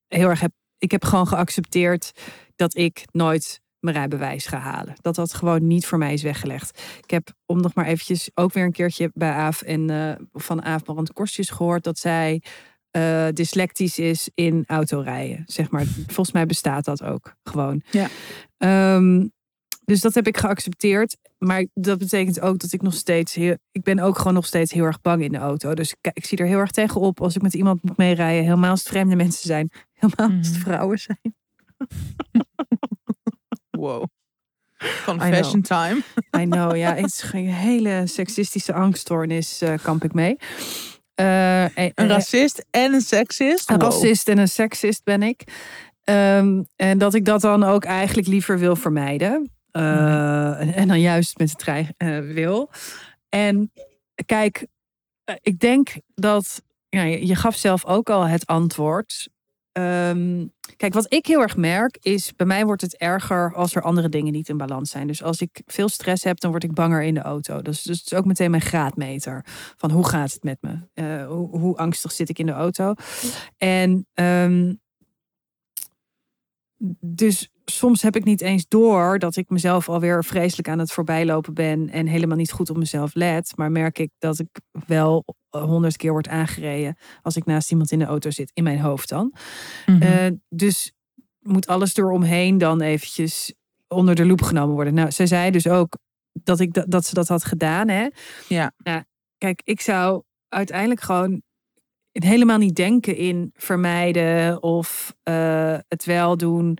heel 0.07 0.29
erg 0.29 0.39
heb. 0.39 0.51
Ik 0.77 0.91
heb 0.91 1.03
gewoon 1.03 1.27
geaccepteerd 1.27 2.11
dat 2.55 2.75
ik 2.75 3.03
nooit 3.11 3.61
mijn 3.81 3.95
rijbewijs 3.95 4.45
ga 4.45 4.57
halen. 4.57 4.95
Dat 5.01 5.15
dat 5.15 5.33
gewoon 5.33 5.67
niet 5.67 5.85
voor 5.85 5.97
mij 5.97 6.13
is 6.13 6.23
weggelegd. 6.23 6.81
Ik 7.03 7.09
heb, 7.09 7.29
om 7.45 7.61
nog 7.61 7.73
maar 7.73 7.85
eventjes, 7.85 8.29
ook 8.33 8.53
weer 8.53 8.63
een 8.63 8.71
keertje 8.71 9.11
bij 9.13 9.31
Aaf 9.31 9.61
en 9.61 9.91
uh, 9.91 10.11
van 10.33 10.63
Aaf 10.63 10.83
Brand 10.83 11.13
Korstjes 11.13 11.49
gehoord 11.49 11.83
dat 11.83 11.97
zij 11.97 12.41
uh, 12.97 13.27
dyslectisch 13.33 13.99
is 13.99 14.29
in 14.33 14.63
autorijden. 14.67 15.43
Zeg 15.45 15.69
maar, 15.69 15.85
volgens 15.85 16.31
mij 16.31 16.45
bestaat 16.45 16.85
dat 16.85 17.03
ook 17.03 17.35
gewoon. 17.43 17.83
Ja. 17.91 18.07
Um, 18.95 19.31
dus 19.85 20.01
dat 20.01 20.13
heb 20.13 20.27
ik 20.27 20.37
geaccepteerd. 20.37 21.17
Maar 21.37 21.65
dat 21.73 21.97
betekent 21.97 22.41
ook 22.41 22.59
dat 22.59 22.73
ik 22.73 22.81
nog 22.81 22.93
steeds 22.93 23.33
heel. 23.33 23.57
Ik 23.71 23.83
ben 23.83 23.99
ook 23.99 24.17
gewoon 24.17 24.33
nog 24.33 24.45
steeds 24.45 24.71
heel 24.71 24.83
erg 24.83 25.01
bang 25.01 25.23
in 25.23 25.31
de 25.31 25.37
auto. 25.37 25.73
Dus 25.73 25.91
ik, 25.91 26.11
ik 26.13 26.25
zie 26.25 26.37
er 26.37 26.45
heel 26.45 26.57
erg 26.57 26.71
tegen 26.71 27.01
op 27.01 27.21
als 27.21 27.35
ik 27.35 27.41
met 27.41 27.53
iemand 27.53 27.83
moet 27.83 27.97
meerijden. 27.97 28.43
Helemaal 28.43 28.69
als 28.69 28.79
het 28.79 28.89
vreemde 28.89 29.15
mensen 29.15 29.47
zijn. 29.47 29.71
Helemaal 29.93 30.37
als 30.37 30.47
het 30.47 30.55
mhm. 30.55 30.65
vrouwen 30.65 30.99
zijn. 30.99 31.35
Wow. 33.81 34.03
Confession 35.05 35.61
time. 35.61 36.01
I 36.41 36.45
know, 36.45 36.75
ja. 36.75 36.95
Het 36.95 37.05
is 37.05 37.29
een 37.31 37.47
hele 37.47 38.03
seksistische 38.05 38.73
angststoornis, 38.73 39.61
uh, 39.61 39.73
kamp 39.81 40.03
ik 40.03 40.13
mee. 40.13 40.35
Uh, 41.15 41.75
een 41.75 42.07
racist 42.07 42.65
en 42.69 42.93
een 42.93 43.01
seksist? 43.01 43.69
Een 43.69 43.79
racist 43.79 44.27
en 44.27 44.37
een 44.37 44.47
seksist 44.47 45.03
ben 45.03 45.23
ik. 45.23 45.43
Um, 46.03 46.65
en 46.75 46.97
dat 46.97 47.13
ik 47.13 47.25
dat 47.25 47.41
dan 47.41 47.63
ook 47.63 47.83
eigenlijk 47.83 48.27
liever 48.27 48.59
wil 48.59 48.75
vermijden. 48.75 49.51
Uh, 49.71 49.83
mm. 49.83 50.69
En 50.69 50.87
dan 50.87 50.99
juist 50.99 51.37
met 51.37 51.49
de 51.49 51.55
trein 51.55 51.95
wil. 52.33 52.69
En 53.29 53.71
kijk, 54.25 54.67
ik 55.41 55.59
denk 55.59 55.89
dat... 56.15 56.61
Ja, 56.89 57.03
je 57.03 57.35
gaf 57.35 57.55
zelf 57.55 57.85
ook 57.85 58.09
al 58.09 58.27
het 58.27 58.45
antwoord. 58.45 59.29
Um, 59.73 60.51
kijk, 60.77 60.93
wat 60.93 61.13
ik 61.13 61.25
heel 61.25 61.41
erg 61.41 61.57
merk 61.57 61.97
is, 62.01 62.33
bij 62.35 62.47
mij 62.47 62.65
wordt 62.65 62.81
het 62.81 62.97
erger 62.97 63.53
als 63.53 63.75
er 63.75 63.81
andere 63.81 64.09
dingen 64.09 64.33
niet 64.33 64.49
in 64.49 64.57
balans 64.57 64.89
zijn. 64.89 65.07
Dus 65.07 65.23
als 65.23 65.41
ik 65.41 65.61
veel 65.65 65.89
stress 65.89 66.23
heb, 66.23 66.39
dan 66.39 66.51
word 66.51 66.63
ik 66.63 66.73
banger 66.73 67.03
in 67.03 67.13
de 67.13 67.21
auto. 67.21 67.61
Dus, 67.61 67.81
dus 67.81 67.97
het 67.99 68.11
is 68.11 68.17
ook 68.17 68.25
meteen 68.25 68.51
mijn 68.51 68.63
graadmeter 68.63 69.45
van 69.77 69.91
hoe 69.91 70.07
gaat 70.07 70.33
het 70.33 70.43
met 70.43 70.57
me? 70.61 70.79
Uh, 70.93 71.27
hoe, 71.27 71.59
hoe, 71.59 71.77
angstig 71.77 72.11
zit 72.11 72.29
ik 72.29 72.39
in 72.39 72.45
de 72.45 72.51
auto? 72.51 72.93
En 73.57 74.07
um, 74.13 74.79
dus 76.99 77.49
soms 77.71 78.01
heb 78.01 78.15
ik 78.15 78.23
niet 78.23 78.41
eens 78.41 78.67
door 78.67 79.19
dat 79.19 79.35
ik 79.35 79.49
mezelf 79.49 79.89
alweer 79.89 80.23
vreselijk 80.23 80.67
aan 80.67 80.79
het 80.79 80.91
voorbijlopen 80.91 81.53
ben 81.53 81.89
en 81.89 82.07
helemaal 82.07 82.37
niet 82.37 82.51
goed 82.51 82.69
op 82.69 82.77
mezelf 82.77 83.13
let. 83.13 83.53
Maar 83.55 83.71
merk 83.71 83.99
ik 83.99 84.09
dat 84.17 84.39
ik 84.39 84.59
wel 84.85 85.25
honderd 85.49 85.97
keer 85.97 86.11
word 86.11 86.27
aangereden 86.27 86.97
als 87.21 87.35
ik 87.35 87.45
naast 87.45 87.71
iemand 87.71 87.91
in 87.91 87.99
de 87.99 88.05
auto 88.05 88.29
zit, 88.29 88.51
in 88.53 88.63
mijn 88.63 88.79
hoofd 88.79 89.09
dan. 89.09 89.33
Mm 89.85 90.39
dus 90.49 90.91
moet 91.39 91.67
alles 91.67 91.95
eromheen 91.95 92.57
dan 92.57 92.81
eventjes 92.81 93.53
onder 93.87 94.15
de 94.15 94.25
loep 94.25 94.41
genomen 94.41 94.75
worden. 94.75 94.93
Nou, 94.93 95.11
zij 95.11 95.25
zei 95.25 95.51
dus 95.51 95.67
ook 95.67 95.97
dat, 96.33 96.59
ik 96.59 96.91
dat, 96.91 97.05
ze 97.05 97.13
dat 97.13 97.27
had 97.27 97.45
gedaan. 97.45 97.87
Hè? 97.87 98.07
Ja. 98.47 98.71
Nou, 98.77 99.03
kijk, 99.37 99.61
ik 99.63 99.81
zou 99.81 100.23
uiteindelijk 100.49 101.01
gewoon 101.01 101.41
helemaal 102.11 102.57
niet 102.57 102.75
denken 102.75 103.15
in 103.15 103.51
vermijden 103.53 104.63
of 104.63 105.15
eh, 105.23 105.77
het 105.87 106.05
wel 106.05 106.37
doen. 106.37 106.77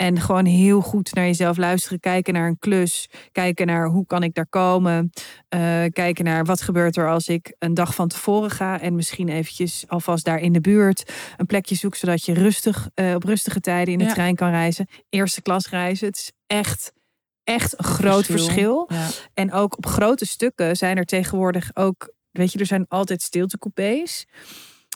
En 0.00 0.20
gewoon 0.20 0.44
heel 0.44 0.80
goed 0.80 1.14
naar 1.14 1.24
jezelf 1.24 1.56
luisteren. 1.56 2.00
Kijken 2.00 2.34
naar 2.34 2.48
een 2.48 2.58
klus. 2.58 3.08
Kijken 3.32 3.66
naar 3.66 3.86
hoe 3.86 4.06
kan 4.06 4.22
ik 4.22 4.34
daar 4.34 4.48
komen. 4.48 5.10
Uh, 5.54 5.84
kijken 5.92 6.24
naar 6.24 6.44
wat 6.44 6.60
gebeurt 6.60 6.96
er 6.96 7.10
als 7.10 7.28
ik 7.28 7.54
een 7.58 7.74
dag 7.74 7.94
van 7.94 8.08
tevoren 8.08 8.50
ga. 8.50 8.80
En 8.80 8.94
misschien 8.94 9.28
eventjes 9.28 9.84
alvast 9.88 10.24
daar 10.24 10.38
in 10.38 10.52
de 10.52 10.60
buurt 10.60 11.12
een 11.36 11.46
plekje 11.46 11.74
zoek. 11.74 11.94
Zodat 11.94 12.24
je 12.24 12.32
rustig 12.32 12.88
uh, 12.94 13.14
op 13.14 13.24
rustige 13.24 13.60
tijden 13.60 13.92
in 13.92 13.98
de 13.98 14.04
Ja. 14.04 14.12
trein 14.12 14.34
kan 14.34 14.50
reizen. 14.50 14.88
Eerste 15.08 15.42
klas 15.42 15.68
reizen. 15.68 16.06
Het 16.06 16.16
is 16.16 16.32
echt, 16.46 16.92
echt 17.44 17.78
een 17.78 17.84
groot 17.84 18.26
verschil. 18.26 18.88
Ja. 18.92 19.08
En 19.34 19.52
ook 19.52 19.76
op 19.76 19.86
grote 19.86 20.26
stukken 20.26 20.76
zijn 20.76 20.96
er 20.96 21.04
tegenwoordig 21.04 21.70
ook, 21.74 22.12
weet 22.30 22.52
je, 22.52 22.58
er 22.58 22.66
zijn 22.66 22.86
altijd 22.88 23.22
stiltecoupés. 23.22 24.26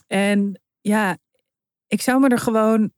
En 0.07 0.61
ja, 0.81 1.17
ik 1.87 2.03
zou 2.03 2.21
me 2.21 2.29
er 2.29 2.39
gewoon 2.39 2.93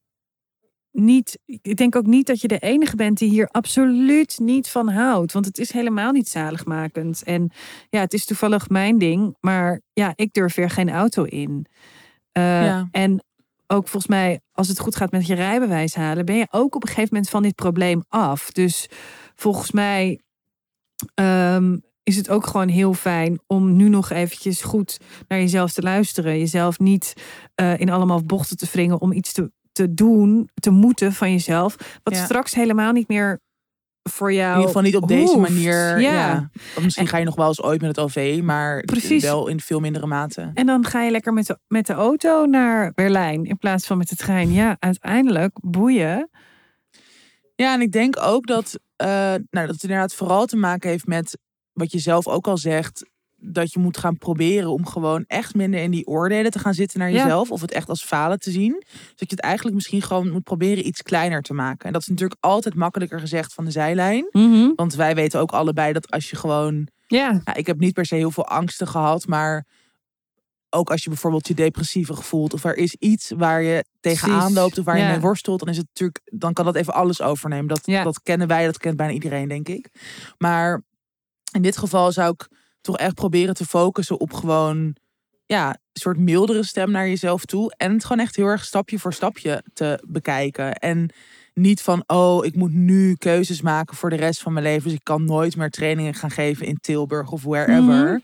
niet, 0.99 1.39
ik 1.45 1.77
denk 1.77 1.97
ook 1.97 2.07
niet 2.07 2.27
dat 2.27 2.41
je 2.41 2.49
de 2.49 2.59
enige 2.59 2.97
bent 2.97 3.19
die 3.19 3.29
hier 3.29 3.49
absoluut 3.49 4.39
niet 4.39 4.69
van 4.69 4.89
houdt. 4.89 5.33
Want 5.33 5.45
het 5.45 5.59
is 5.59 5.73
helemaal 5.73 6.13
niet 6.13 6.29
zaligmakend. 6.29 7.23
En 7.23 7.51
ja, 7.89 8.01
het 8.01 8.13
is 8.13 8.25
toevallig 8.25 8.69
mijn 8.69 8.99
ding, 8.99 9.37
maar 9.41 9.81
ja, 9.93 10.13
ik 10.15 10.33
durf 10.33 10.55
weer 10.55 10.71
geen 10.71 10.91
auto 10.91 11.23
in. 11.23 11.67
Eh, 12.33 12.65
Ja. 12.65 12.89
En 12.91 13.25
ook 13.67 13.89
volgens 13.89 14.07
mij, 14.07 14.41
als 14.53 14.69
het 14.69 14.79
goed 14.79 14.97
gaat 14.97 15.11
met 15.11 15.27
je 15.27 15.35
rijbewijs 15.35 15.95
halen, 15.95 16.25
ben 16.25 16.37
je 16.37 16.47
ook 16.51 16.75
op 16.75 16.83
een 16.83 16.89
gegeven 16.89 17.09
moment 17.13 17.31
van 17.31 17.43
dit 17.43 17.55
probleem 17.55 18.05
af. 18.09 18.51
Dus 18.51 18.89
volgens 19.35 19.71
mij 19.71 20.21
ehm, 21.15 21.77
is 22.03 22.17
het 22.17 22.29
ook 22.29 22.47
gewoon 22.47 22.69
heel 22.69 22.95
fijn 22.95 23.41
om 23.47 23.77
nu 23.77 23.89
nog 23.89 24.11
eventjes 24.11 24.63
goed 24.63 24.99
naar 25.29 25.39
jezelf 25.39 25.73
te 25.73 25.83
luisteren. 25.83 26.39
Jezelf 26.39 26.79
niet 26.79 27.13
eh, 27.55 27.81
in 27.81 27.91
allemaal 27.91 28.23
bochten 28.23 28.57
te 28.57 28.69
wringen 28.73 29.01
om 29.01 29.13
iets 29.13 29.33
te, 29.33 29.53
te 29.77 29.95
doen, 29.95 30.49
te 30.55 30.71
moeten 30.71 31.13
van 31.13 31.31
jezelf. 31.33 31.77
Wat 32.03 32.15
Ja. 32.15 32.25
straks 32.25 32.55
helemaal 32.55 32.93
niet 32.93 33.09
meer 33.09 33.41
voor 34.03 34.33
jou. 34.33 34.47
In 34.51 34.55
ieder 34.55 34.67
geval 34.67 34.83
niet 34.83 34.97
op 34.97 35.09
deze 35.09 35.39
manier. 35.39 36.01
Ja. 36.01 36.51
Misschien 36.81 37.05
En- 37.05 37.11
ga 37.11 37.17
je 37.19 37.25
nog 37.25 37.35
wel 37.35 37.47
eens 37.49 37.63
ooit 37.63 37.81
met 37.81 37.97
het 37.97 37.99
OV, 38.05 38.41
maar 38.43 38.81
Precies. 38.81 39.23
wel 39.23 39.47
in 39.49 39.61
veel 39.61 39.81
mindere 39.81 40.07
mate. 40.07 40.51
En 40.55 40.67
dan 40.67 40.85
ga 40.85 41.03
je 41.03 41.11
lekker 41.11 41.33
met 41.33 41.47
de, 41.47 41.59
met 41.69 41.87
de 41.87 41.93
auto 41.93 42.45
naar 42.47 42.93
Berlijn 42.95 43.45
in 43.45 43.59
plaats 43.59 43.87
van 43.87 43.99
met 43.99 44.09
de 44.09 44.17
trein. 44.17 44.53
Ja, 44.53 44.77
uiteindelijk 44.79 45.53
boeien. 45.61 46.31
Ja, 47.55 47.73
en 47.75 47.81
ik 47.81 47.93
denk 47.93 48.17
ook 48.21 48.47
dat, 48.47 48.79
eh, 48.97 49.09
nou, 49.09 49.41
dat 49.51 49.69
het 49.69 49.83
inderdaad 49.83 50.15
vooral 50.15 50.47
te 50.47 50.57
maken 50.57 50.91
heeft 50.91 51.07
met 51.07 51.39
wat 51.73 51.93
je 51.93 51.99
zelf 51.99 52.27
ook 52.29 52.47
al 52.47 52.59
zegt. 52.59 53.07
Dat 53.49 53.73
je 53.73 53.79
moet 53.79 53.99
gaan 53.99 54.19
proberen 54.19 54.71
om 54.73 54.87
gewoon 54.87 55.25
echt 55.27 55.55
minder 55.55 55.81
in 55.81 55.91
die 55.91 56.07
oordelen 56.07 56.51
te 56.51 56.59
gaan 56.59 56.75
zitten 56.75 56.99
naar 56.99 57.11
Ja. 57.11 57.23
jezelf. 57.23 57.51
Of 57.51 57.61
het 57.61 57.73
echt 57.73 57.89
als 57.89 58.05
falen 58.05 58.39
te 58.39 58.51
zien. 58.51 58.73
Dus 58.89 58.91
dat 59.17 59.31
je 59.31 59.37
het 59.37 59.41
eigenlijk 59.41 59.75
misschien 59.75 60.03
gewoon 60.03 60.31
moet 60.31 60.43
proberen 60.43 60.87
iets 60.87 61.03
kleiner 61.03 61.43
te 61.43 61.55
maken. 61.55 61.87
En 61.87 61.93
dat 61.93 62.03
is 62.03 62.09
natuurlijk 62.09 62.41
altijd 62.45 62.75
makkelijker 62.75 63.21
gezegd 63.21 63.55
van 63.55 63.65
de 63.65 63.71
zijlijn. 63.71 64.29
Want 64.77 64.95
wij 64.95 65.15
weten 65.15 65.41
ook 65.41 65.53
allebei 65.53 65.93
dat 65.93 66.11
als 66.11 66.31
je 66.31 66.37
gewoon 66.37 66.89
Ja, 67.07 67.41
ik 67.55 67.67
heb 67.67 67.79
niet 67.79 67.95
per 67.95 68.07
se 68.07 68.15
heel 68.15 68.31
veel 68.31 68.47
angsten 68.47 68.89
gehad, 68.89 69.27
maar 69.27 69.67
ook 70.71 70.91
als 70.91 71.03
je 71.05 71.09
bijvoorbeeld 71.11 71.49
je 71.49 71.55
depressieve 71.55 72.15
voelt 72.15 72.55
of 72.55 72.65
er 72.65 72.77
is 72.77 72.95
iets 72.95 73.31
waar 73.37 73.63
je 73.63 73.85
tegenaan 74.01 74.39
Precies, 74.39 74.57
loopt 74.57 74.79
of 74.79 74.85
waar 74.85 74.97
je 74.97 75.03
ja. 75.03 75.11
mee 75.11 75.21
worstelt, 75.21 75.59
dan 75.61 75.69
is 75.69 75.77
het 75.77 75.87
natuurlijk, 75.87 76.21
dan 76.25 76.53
kan 76.53 76.65
dat 76.65 76.75
even 76.75 76.95
alles 76.95 77.23
overnemen. 77.23 77.67
Dat, 77.67 77.81
Ja. 77.85 78.03
dat 78.05 78.23
kennen 78.23 78.49
wij, 78.49 78.65
dat 78.65 78.79
kent 78.79 78.97
bijna 78.97 79.13
iedereen, 79.13 79.49
denk 79.49 79.69
ik. 79.69 79.89
Maar 80.39 80.83
in 81.53 81.63
dit 81.63 81.77
geval 81.77 82.13
zou 82.13 82.33
ik 82.33 82.49
toch 82.87 82.99
echt 82.99 83.15
proberen 83.15 83.55
te 83.55 83.65
focussen 83.65 84.21
op 84.21 84.33
gewoon 84.33 84.97
ja, 85.47 85.69
een 85.69 86.01
soort 86.01 86.19
mildere 86.19 86.65
stem 86.65 86.91
naar 86.91 87.09
jezelf 87.09 87.45
toe. 87.45 87.75
En 87.77 87.93
het 87.93 88.05
gewoon 88.05 88.25
echt 88.25 88.37
heel 88.37 88.47
erg 88.47 88.65
stapje 88.65 88.99
voor 88.99 89.13
stapje 89.13 89.65
te 89.75 90.03
bekijken. 90.07 90.75
En 90.75 91.11
niet 91.55 91.83
van, 91.83 92.05
oh, 92.07 92.45
ik 92.45 92.55
moet 92.55 92.73
nu 92.73 93.15
keuzes 93.15 93.61
maken 93.61 93.97
voor 93.97 94.11
de 94.11 94.17
rest 94.17 94.43
van 94.43 94.53
mijn 94.53 94.65
leven. 94.65 94.83
Dus 94.83 94.93
ik 94.93 95.05
kan 95.05 95.25
nooit 95.25 95.57
meer 95.57 95.71
trainingen 95.71 96.15
gaan 96.15 96.31
geven 96.31 96.67
in 96.67 96.79
Tilburg 96.81 97.31
of 97.31 97.43
wherever. 97.43 98.05
Mhm. 98.05 98.19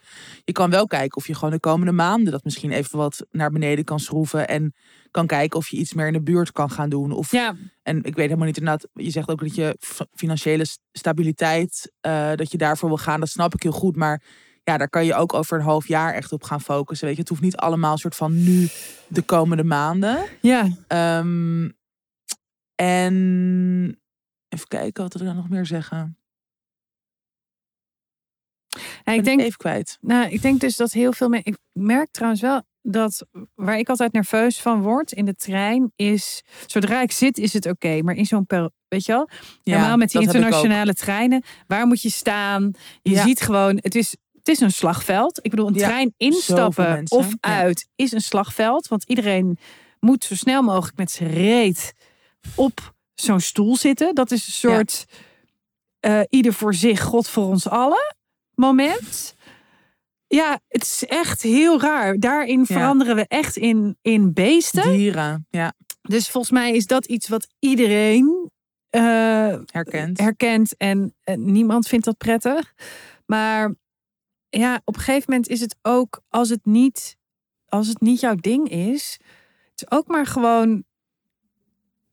Je 0.45 0.53
kan 0.53 0.71
wel 0.71 0.87
kijken 0.87 1.17
of 1.17 1.27
je 1.27 1.35
gewoon 1.35 1.51
de 1.51 1.61
komende 1.61 1.93
maanden 1.93 2.33
dat 2.33 2.45
misschien 2.45 2.73
even 2.73 2.99
wat 2.99 3.27
naar 3.31 3.51
beneden 3.51 3.85
kan 3.85 4.01
schroeven. 4.01 4.49
En 4.49 4.75
kan 5.11 5.27
kijken 5.27 5.59
of 5.59 5.69
je 5.69 5.77
iets 5.77 5.95
meer 5.95 6.07
in 6.07 6.13
de 6.13 6.23
buurt 6.23 6.53
kan 6.53 6.71
gaan 6.71 6.89
doen. 6.89 7.13
Of, 7.13 7.31
ja, 7.31 7.55
En 7.83 7.97
ik 7.97 8.15
weet 8.15 8.27
helemaal 8.27 8.47
niet 8.47 8.59
inderdaad, 8.59 8.89
je 8.93 9.11
zegt 9.11 9.29
ook 9.29 9.41
dat 9.41 9.55
je 9.55 9.77
financiële 10.15 10.67
stabiliteit, 10.93 11.93
eh, 12.01 12.31
dat 12.35 12.51
je 12.53 12.59
daarvoor 12.59 12.89
wil 12.89 12.99
gaan. 12.99 13.21
Dat 13.21 13.29
snap 13.29 13.55
ik 13.55 13.63
heel 13.63 13.73
goed. 13.73 13.97
Maar 13.97 14.23
ja, 14.65 14.77
daar 14.79 14.89
kan 14.89 15.05
je 15.05 15.15
ook 15.15 15.33
over 15.35 15.59
een 15.59 15.65
half 15.65 15.89
jaar 15.89 16.15
echt 16.15 16.33
op 16.33 16.43
gaan 16.43 16.61
focussen. 16.61 17.07
Weet 17.07 17.15
je, 17.17 17.21
het 17.21 17.31
hoeft 17.31 17.43
niet 17.43 17.57
allemaal 17.57 17.99
soort 17.99 18.17
van 18.17 18.43
nu 18.45 18.69
de 19.09 19.23
komende 19.23 19.65
maanden. 19.65 20.25
ja. 20.41 20.69
Ehm, 20.87 21.69
en 22.75 24.01
even 24.49 24.69
kijken, 24.69 25.03
wat 25.03 25.15
ik 25.21 25.27
dan 25.27 25.37
nog 25.37 25.49
meer 25.49 25.67
zeggen? 25.67 26.17
Ja, 29.05 29.13
ik 29.13 29.23
Ben 29.23 29.23
denk, 29.25 29.41
even 29.41 29.57
kwijt. 29.59 29.99
nou, 30.01 30.31
ik 30.31 30.43
denk 30.43 30.61
dus 30.61 30.77
dat 30.77 30.93
heel 30.93 31.13
veel 31.13 31.29
mensen. 31.29 31.53
Ik 31.53 31.59
merk 31.73 32.11
trouwens 32.11 32.43
wel 32.43 32.63
dat 32.83 33.27
waar 33.55 33.79
ik 33.79 33.89
altijd 33.89 34.13
nerveus 34.13 34.61
van 34.61 34.83
word 34.83 35.13
in 35.13 35.25
de 35.25 35.35
trein 35.35 35.93
is. 35.97 36.43
Zodra 36.67 37.03
ik 37.03 37.13
zit, 37.13 37.39
is 37.39 37.53
het 37.53 37.67
oké. 37.67 38.03
maar 38.03 38.15
in 38.15 38.27
zo'n. 38.27 38.47
per- 38.47 38.71
Weet 38.89 39.05
je 39.05 39.13
wel? 39.13 39.29
Ja, 39.63 39.79
Normaal 39.79 39.97
met 39.97 40.11
die 40.11 40.21
internationale 40.21 40.95
treinen. 40.95 41.43
Waar 41.67 41.87
moet 41.87 42.03
je 42.03 42.11
staan? 42.11 42.73
Je 43.03 43.11
Ja. 43.11 43.23
ziet 43.23 43.41
gewoon. 43.41 43.79
Het 43.81 43.95
is. 43.95 44.17
Het 44.43 44.49
is 44.55 44.61
een 44.61 44.73
slagveld. 44.73 45.39
Ik 45.43 45.51
bedoel, 45.51 45.67
een 45.69 45.75
Ja, 45.75 45.87
trein 45.87 46.15
instappen 46.17 47.03
of 47.09 47.27
Ja. 47.29 47.37
uit 47.41 47.89
is 47.97 48.13
een 48.13 48.21
slagveld. 48.21 48.89
Want 48.89 49.05
iedereen 49.07 49.59
moet 50.01 50.25
zo 50.25 50.35
snel 50.35 50.63
mogelijk 50.63 50.97
met 50.97 51.11
zijn 51.11 51.31
reet 51.31 51.93
op 52.55 52.95
zo'n 53.15 53.41
stoel 53.41 53.77
zitten. 53.77 54.15
Dat 54.15 54.31
is 54.31 54.47
een 54.47 54.53
soort 54.53 55.05
eh, 56.01 56.21
ieder 56.29 56.53
voor 56.53 56.75
zich, 56.75 57.03
God 57.03 57.29
voor 57.29 57.45
ons 57.45 57.69
allen 57.69 58.15
moment. 58.55 59.35
Ja, 60.27 60.61
het 60.69 60.83
is 60.83 61.05
echt 61.07 61.43
heel 61.43 61.81
raar. 61.81 62.19
Daarin 62.19 62.67
veranderen 62.67 63.17
we 63.17 63.25
echt 63.29 63.57
in, 63.57 63.97
in 64.03 64.33
beesten. 64.33 64.93
Dieren, 64.93 65.47
ja, 65.51 65.73
Dus 66.03 66.29
volgens 66.29 66.53
mij 66.53 66.73
is 66.73 66.87
dat 66.87 67.07
iets 67.07 67.29
wat 67.29 67.47
iedereen 67.59 68.51
eh, 68.91 69.03
herkend. 69.67 70.19
herkent. 70.19 70.77
En 70.77 71.15
niemand 71.37 71.87
vindt 71.89 72.05
dat 72.05 72.17
prettig. 72.17 72.75
Maar 73.27 73.75
ja, 74.61 74.81
op 74.85 74.95
een 74.97 75.01
gegeven 75.03 75.25
moment 75.31 75.49
is 75.49 75.61
het 75.61 75.77
ook 75.83 76.23
als 76.29 76.49
het 76.49 76.65
niet, 76.65 77.17
als 77.69 77.89
het 77.89 78.01
niet 78.01 78.21
jouw 78.21 78.35
ding 78.35 78.69
is. 78.69 79.19
Het 79.71 79.83
is 79.83 79.91
ook 79.91 80.07
maar 80.07 80.27
gewoon 80.27 80.85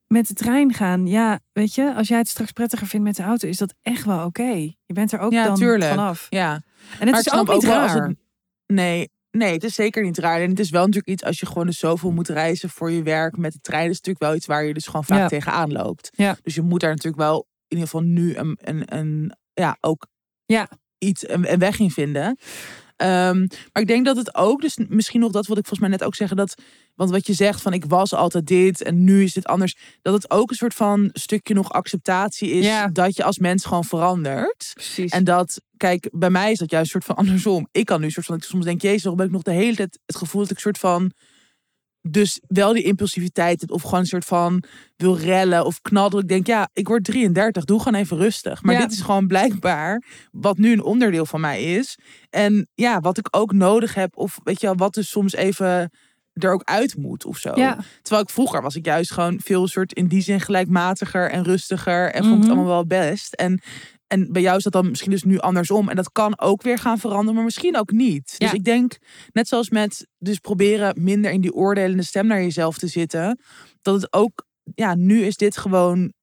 met 0.08 0.28
de 0.28 0.34
trein 0.34 0.74
gaan. 0.74 1.08
Ja, 1.08 1.40
weet 1.54 1.76
je, 1.76 1.94
als 1.96 2.08
jij 2.08 2.18
het 2.18 2.28
straks 2.28 2.52
prettiger 2.52 2.88
vindt 2.88 3.06
met 3.06 3.16
de 3.16 3.24
auto, 3.24 3.48
is 3.48 3.58
dat 3.58 3.74
echt 3.82 4.06
wel 4.06 4.26
oké. 4.26 4.50
Je 4.86 4.94
bent 4.94 5.12
er 5.12 5.20
ook 5.20 5.32
Ja, 5.32 5.44
dan 5.46 5.56
tuurlijk. 5.56 5.90
vanaf. 5.90 6.28
ja. 6.30 6.54
En 6.54 6.62
het 7.00 7.10
Maar 7.10 7.20
is 7.20 7.32
ook 7.34 7.54
niet 7.54 7.64
raar. 7.64 8.08
het- 8.08 8.18
nee, 8.68 9.10
nee, 9.32 9.54
het 9.54 9.64
is 9.64 9.74
zeker 9.76 10.04
niet 10.04 10.18
raar. 10.18 10.42
En 10.42 10.50
het 10.50 10.60
is 10.60 10.70
wel 10.70 10.82
natuurlijk 10.82 11.08
iets 11.08 11.24
als 11.24 11.40
je 11.40 11.46
gewoon 11.46 11.66
dus 11.66 11.80
zoveel 11.80 12.12
moet 12.12 12.28
reizen 12.28 12.70
voor 12.70 12.92
je 12.92 13.04
werk 13.04 13.38
met 13.38 13.52
de 13.54 13.60
trein. 13.62 13.90
is 13.90 13.96
natuurlijk 13.96 14.24
wel 14.26 14.36
iets 14.36 14.46
waar 14.46 14.64
je 14.64 14.74
dus 14.74 14.86
gewoon 14.86 15.04
vaak 15.04 15.18
Ja. 15.20 15.28
tegenaan 15.28 15.72
loopt. 15.72 16.10
Ja. 16.16 16.38
Dus 16.44 16.56
je 16.56 16.62
moet 16.62 16.80
daar 16.80 16.90
natuurlijk 16.90 17.22
wel 17.24 17.48
in 17.68 17.78
ieder 17.78 17.86
geval 17.86 18.02
nu 18.02 18.36
een, 18.36 18.58
een, 18.62 18.96
een 18.98 19.36
ja, 19.54 19.78
ook 19.82 20.08
Ja. 20.46 20.70
Iets, 21.00 21.30
een, 21.30 21.60
weg 21.60 21.80
in 21.80 21.91
vinden. 21.91 22.38
Ehm, 22.95 23.39
maar 23.39 23.82
ik 23.82 23.88
denk 23.88 24.06
dat 24.06 24.18
het 24.18 24.36
ook, 24.36 24.62
dus 24.62 24.80
misschien 24.88 25.20
nog 25.20 25.32
dat 25.32 25.47
wat 25.47 25.58
ik 25.58 25.66
volgens 25.66 25.89
mij 25.89 25.97
net 25.97 26.08
ook 26.08 26.16
zeggen, 26.16 26.38
dat, 26.38 26.62
want 26.95 27.10
wat 27.10 27.28
je 27.28 27.34
zegt 27.34 27.62
van 27.62 27.74
ik 27.74 27.86
was 27.86 28.14
altijd 28.14 28.47
dit 28.47 28.82
en 28.82 29.04
nu 29.04 29.24
is 29.24 29.34
dit 29.34 29.45
anders, 29.45 29.78
dat 30.02 30.14
het 30.14 30.32
ook 30.32 30.50
een 30.50 30.56
soort 30.56 30.74
van 30.74 31.10
stukje 31.14 31.54
nog 31.54 31.72
acceptatie 31.72 32.52
is 32.52 32.66
Ja. 32.66 32.88
dat 32.88 33.16
je 33.16 33.24
als 33.24 33.38
mens 33.38 33.66
gewoon 33.66 33.84
verandert. 33.84 34.72
Precies. 34.74 35.12
En 35.12 35.24
dat, 35.24 35.62
kijk, 35.78 36.10
bij 36.12 36.30
mij 36.30 36.52
is 36.52 36.58
dat 36.58 36.72
juist 36.72 36.86
een 36.86 37.02
soort 37.02 37.16
van 37.18 37.26
andersom. 37.26 37.68
Ik 37.72 37.86
kan 37.86 38.02
nu 38.02 38.12
soort 38.12 38.26
van, 38.26 38.36
ik 38.36 38.43
soms 38.43 38.66
denk, 38.66 38.82
jezus, 38.82 39.02
waarom 39.04 39.20
heb 39.20 39.30
ik 39.30 39.36
nog 39.36 39.43
de 39.43 39.52
hele 39.52 39.76
tijd 39.76 40.00
het 40.06 40.16
gevoel 40.16 40.41
dat 40.41 40.52
ik 40.52 40.60
soort 40.60 40.78
van, 40.78 41.12
dus 42.12 42.41
wel 42.47 42.74
die 42.74 42.84
impulsiviteit 42.84 43.72
of 43.72 43.82
gewoon 43.82 43.99
een 43.99 44.05
soort 44.05 44.26
van 44.26 44.64
wil 44.95 45.18
rellen 45.18 45.66
of 45.66 45.82
knallen. 45.82 46.20
Ik 46.22 46.28
denk, 46.28 46.47
ja, 46.47 46.70
ik 46.74 46.88
word 46.88 47.03
33, 47.03 47.66
doe 47.66 47.80
gewoon 47.82 47.99
even 47.99 48.18
rustig. 48.18 48.64
Maar 48.64 48.76
Ja. 48.76 48.82
dit 48.82 48.91
is 48.91 49.01
gewoon 49.01 49.28
blijkbaar 49.28 50.03
wat 50.32 50.57
nu 50.57 50.72
een 50.72 50.84
onderdeel 50.84 51.26
van 51.26 51.41
mij 51.41 51.64
is. 51.64 51.97
En 52.30 52.68
ja, 52.76 52.99
wat 52.99 53.18
ik 53.18 53.28
ook 53.32 53.53
nodig 53.53 53.93
heb, 53.93 54.18
of 54.18 54.39
weet 54.43 54.60
je 54.62 54.68
wel, 54.68 54.76
wat 54.76 54.93
dus 54.93 55.10
soms 55.10 55.34
even 55.36 55.91
er 56.34 56.53
ook 56.53 56.64
uit 56.64 56.97
moet 56.97 57.26
of 57.26 57.38
zo. 57.38 57.51
ja, 57.55 57.78
Terwijl 58.01 58.24
ik 58.24 58.30
vroeger 58.30 58.62
was 58.62 58.76
ik 58.76 58.86
juist 58.86 59.12
gewoon 59.12 59.39
veel 59.43 59.68
soort 59.68 59.93
in 59.93 60.07
die 60.07 60.22
zin 60.22 60.39
gelijkmatiger 60.41 61.30
en 61.30 61.43
rustiger 61.43 62.12
en 62.12 62.24
vond 62.24 62.34
ik 62.36 62.39
het 62.39 62.47
Mhm. 62.49 62.51
allemaal 62.57 62.74
wel 62.76 62.86
best. 62.86 63.34
En, 63.34 63.62
en 64.10 64.32
bij 64.32 64.41
jou 64.41 64.57
is 64.57 64.64
dat 64.64 64.74
dan 64.74 64.89
misschien 64.89 65.12
dus 65.12 65.24
nu 65.24 65.39
andersom. 65.39 65.89
En 65.89 65.95
dat 65.95 66.12
kan 66.12 66.39
ook 66.39 66.62
weer 66.62 66.78
gaan 66.78 66.99
veranderen, 66.99 67.36
maar 67.36 67.43
misschien 67.43 67.78
ook 67.78 67.91
niet. 67.91 68.36
Dus 68.38 68.53
ik 68.53 68.64
denk, 68.64 68.97
net 69.32 69.47
zoals 69.47 69.70
met 69.70 70.07
dus 70.18 70.39
proberen 70.39 71.03
minder 71.03 71.32
in 71.32 71.41
die 71.41 71.53
oordelende 71.53 72.03
stem 72.03 72.28
naar 72.28 72.41
jezelf 72.41 72.78
te 72.78 72.88
zitten, 72.88 73.39
dat 73.82 74.01
het 74.01 74.14
ook, 74.14 74.45
ja, 74.76 74.95
nu 74.95 75.24
is 75.24 75.38
dit 75.38 75.57
gewoon 75.57 76.14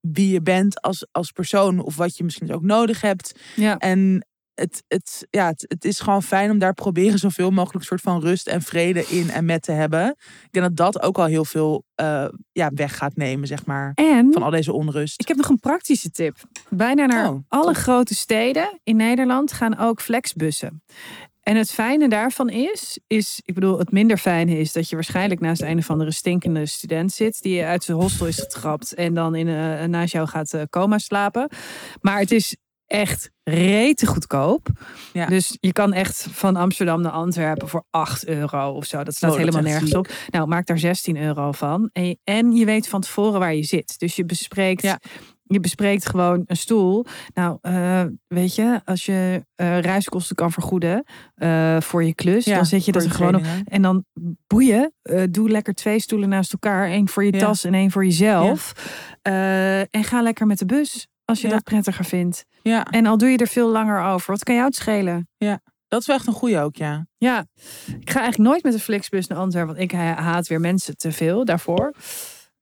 wie 0.00 0.32
je 0.32 0.42
bent 0.42 0.80
als, 0.80 1.06
als 1.12 1.30
persoon 1.30 1.80
of 1.80 1.96
wat 1.96 2.16
je 2.16 2.24
misschien 2.24 2.52
ook 2.52 2.62
nodig 2.62 3.00
hebt. 3.00 3.40
ja. 3.56 3.78
En 3.78 4.24
het, 4.60 4.84
het, 4.88 5.26
ja, 5.30 5.46
het, 5.46 5.64
het 5.68 5.84
is 5.84 6.00
gewoon 6.00 6.22
fijn 6.22 6.50
om 6.50 6.58
daar 6.58 6.74
proberen 6.74 7.18
zoveel 7.18 7.50
mogelijk 7.50 7.84
soort 7.84 8.00
van 8.00 8.20
rust 8.20 8.48
en 8.48 8.62
vrede 8.62 9.04
in 9.08 9.30
en 9.30 9.44
met 9.44 9.62
te 9.62 9.72
hebben. 9.72 10.08
Ik 10.44 10.48
denk 10.52 10.66
dat 10.66 10.76
dat 10.76 11.02
ook 11.02 11.18
al 11.18 11.24
heel 11.24 11.44
veel 11.44 11.84
eh, 11.94 12.28
ja, 12.52 12.70
weg 12.74 12.96
gaat 12.96 13.16
nemen, 13.16 13.46
zeg 13.46 13.66
maar. 13.66 13.92
En 13.94 14.32
Van 14.32 14.42
al 14.42 14.50
deze 14.50 14.72
onrust. 14.72 15.20
ik 15.20 15.28
heb 15.28 15.36
nog 15.36 15.48
een 15.48 15.58
praktische 15.60 16.10
tip. 16.10 16.36
Bijna 16.68 17.06
naar 17.06 17.28
Oh, 17.28 17.38
alle 17.48 17.64
top. 17.72 17.82
grote 17.82 18.14
steden 18.14 18.80
in 18.84 18.96
Nederland 18.96 19.52
gaan 19.52 19.78
ook 19.78 20.00
flexbussen. 20.00 20.82
En 21.40 21.56
het 21.56 21.70
fijne 21.70 22.08
daarvan 22.08 22.48
is, 22.48 22.98
is, 23.06 23.40
ik 23.44 23.54
bedoel, 23.54 23.78
het 23.78 23.90
minder 23.92 24.18
fijne 24.18 24.58
is 24.58 24.72
dat 24.72 24.88
je 24.88 24.94
waarschijnlijk 24.94 25.40
naast 25.40 25.62
een 25.62 25.78
of 25.78 25.90
andere 25.90 26.10
stinkende 26.12 26.66
student 26.66 27.12
zit 27.12 27.42
die 27.42 27.64
uit 27.64 27.84
zijn 27.84 27.96
hostel 27.98 28.26
is 28.26 28.38
getrapt 28.38 28.94
en 28.94 29.14
dan 29.14 29.34
in, 29.34 29.48
eh, 29.48 29.84
naast 29.84 30.12
jou 30.12 30.28
gaat 30.28 30.52
eh, 30.54 30.62
coma 30.70 30.98
slapen. 30.98 31.48
Maar 32.00 32.18
het 32.18 32.30
is 32.30 32.56
echt 32.90 33.30
rete 33.44 34.06
goedkoop. 34.06 34.68
Ja. 35.12 35.26
Dus 35.26 35.56
je 35.60 35.72
kan 35.72 35.92
echt 35.92 36.26
van 36.30 36.56
Amsterdam 36.56 37.00
naar 37.00 37.12
Antwerpen 37.12 37.68
voor 37.68 37.84
8 37.90 38.26
euro 38.26 38.70
of 38.72 38.84
zo. 38.84 39.04
Dat 39.04 39.14
staat 39.14 39.30
Oh, 39.30 39.36
dat 39.36 39.44
helemaal 39.46 39.70
nergens 39.70 39.94
op. 39.94 40.08
Nou, 40.30 40.48
maak 40.48 40.66
daar 40.66 40.78
16 40.78 41.16
euro 41.16 41.52
van. 41.52 41.90
En 41.92 42.06
je, 42.06 42.18
en 42.24 42.52
je 42.52 42.64
weet 42.64 42.88
van 42.88 43.00
tevoren 43.00 43.40
waar 43.40 43.54
je 43.54 43.62
zit. 43.64 43.98
Dus 43.98 44.16
je 44.16 44.24
bespreekt, 44.24 44.82
Ja. 44.82 45.00
je 45.42 45.60
bespreekt 45.60 46.08
gewoon 46.08 46.42
een 46.46 46.56
stoel. 46.56 47.04
Nou, 47.34 47.58
eh, 47.60 48.02
weet 48.26 48.54
je, 48.54 48.80
als 48.84 49.04
je 49.06 49.44
eh, 49.54 49.78
reiskosten 49.78 50.36
kan 50.36 50.52
vergoeden 50.52 51.04
eh, 51.34 51.80
voor 51.80 52.04
je 52.04 52.14
klus, 52.14 52.44
Ja, 52.44 52.54
dan 52.56 52.66
zet 52.66 52.84
je 52.84 52.92
dat 52.92 53.04
er 53.04 53.10
gewoon 53.10 53.34
op. 53.34 53.42
En 53.64 53.82
dan 53.82 54.04
boeien. 54.46 54.92
doe 55.30 55.50
lekker 55.50 55.74
twee 55.74 56.00
stoelen 56.00 56.28
naast 56.28 56.52
elkaar. 56.52 56.88
één 56.88 57.08
voor 57.08 57.24
je 57.24 57.32
Ja. 57.32 57.38
tas 57.38 57.64
en 57.64 57.74
één 57.74 57.90
voor 57.90 58.04
jezelf. 58.04 58.72
En 59.90 60.04
ga 60.04 60.22
lekker 60.22 60.46
met 60.46 60.58
de 60.58 60.66
bus. 60.66 61.08
Als 61.30 61.40
je 61.40 61.46
Ja. 61.48 61.52
dat 61.54 61.62
prettiger 61.64 62.04
vindt. 62.04 62.44
Ja, 62.62 62.84
En 62.84 63.06
al 63.06 63.16
doe 63.18 63.28
je 63.28 63.36
er 63.38 63.46
veel 63.46 63.70
langer 63.70 64.02
over. 64.02 64.30
Wat 64.30 64.42
kan 64.42 64.54
jou 64.54 64.66
het 64.66 64.76
schelen? 64.76 65.28
dat 65.88 66.00
is 66.00 66.06
wel 66.06 66.16
echt 66.16 66.26
een 66.26 66.32
goeie 66.32 66.58
ook, 66.60 66.76
ja. 66.76 67.06
Ja, 67.18 67.46
ik 68.00 68.10
ga 68.10 68.20
eigenlijk 68.20 68.50
nooit 68.50 68.62
met 68.62 68.72
de 68.72 68.78
Flixbus 68.78 69.26
naar 69.26 69.38
Antwerpen. 69.38 69.74
Want 69.76 69.90
ik 69.90 69.98
ha- 69.98 70.14
haat 70.22 70.46
weer 70.46 70.60
mensen 70.60 70.96
te 70.96 71.12
veel 71.12 71.44
daarvoor. 71.44 71.94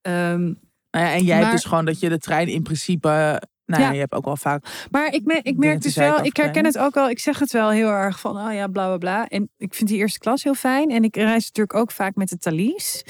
Nou 0.02 1.04
ja, 1.04 1.12
en 1.12 1.24
jij 1.24 1.38
hebt 1.38 1.50
dus 1.50 1.64
gewoon 1.64 1.84
dat 1.84 2.00
je 2.00 2.08
de 2.08 2.18
trein 2.18 2.48
in 2.48 2.62
principe... 2.62 3.42
Nou 3.68 3.82
ja, 3.82 3.92
je 3.92 3.98
hebt 3.98 4.14
ook 4.14 4.24
wel 4.24 4.36
vaak... 4.36 4.86
maar 4.90 5.12
ik, 5.12 5.24
me- 5.24 5.40
ik 5.42 5.56
merk 5.56 5.80
dus 5.82 5.96
wel, 5.96 6.24
ik 6.24 6.36
herken 6.36 6.64
het 6.64 6.78
ook 6.78 6.94
wel. 6.94 7.10
Ik 7.10 7.18
zeg 7.18 7.38
het 7.38 7.52
wel 7.52 7.70
heel 7.70 7.88
erg 7.88 8.20
van, 8.20 8.36
oh 8.38 8.52
ja, 8.52 8.66
bla 8.66 8.86
bla 8.86 8.96
bla. 8.96 9.28
En 9.28 9.50
ik 9.56 9.74
vind 9.74 9.88
die 9.90 9.98
eerste 9.98 10.18
klas 10.18 10.42
heel 10.42 10.54
fijn. 10.54 10.90
En 10.90 11.04
ik 11.04 11.16
reis 11.16 11.46
natuurlijk 11.46 11.74
ook 11.74 11.90
vaak 11.90 12.14
met 12.14 12.28
de 12.28 12.38
Thalys. 12.38 13.04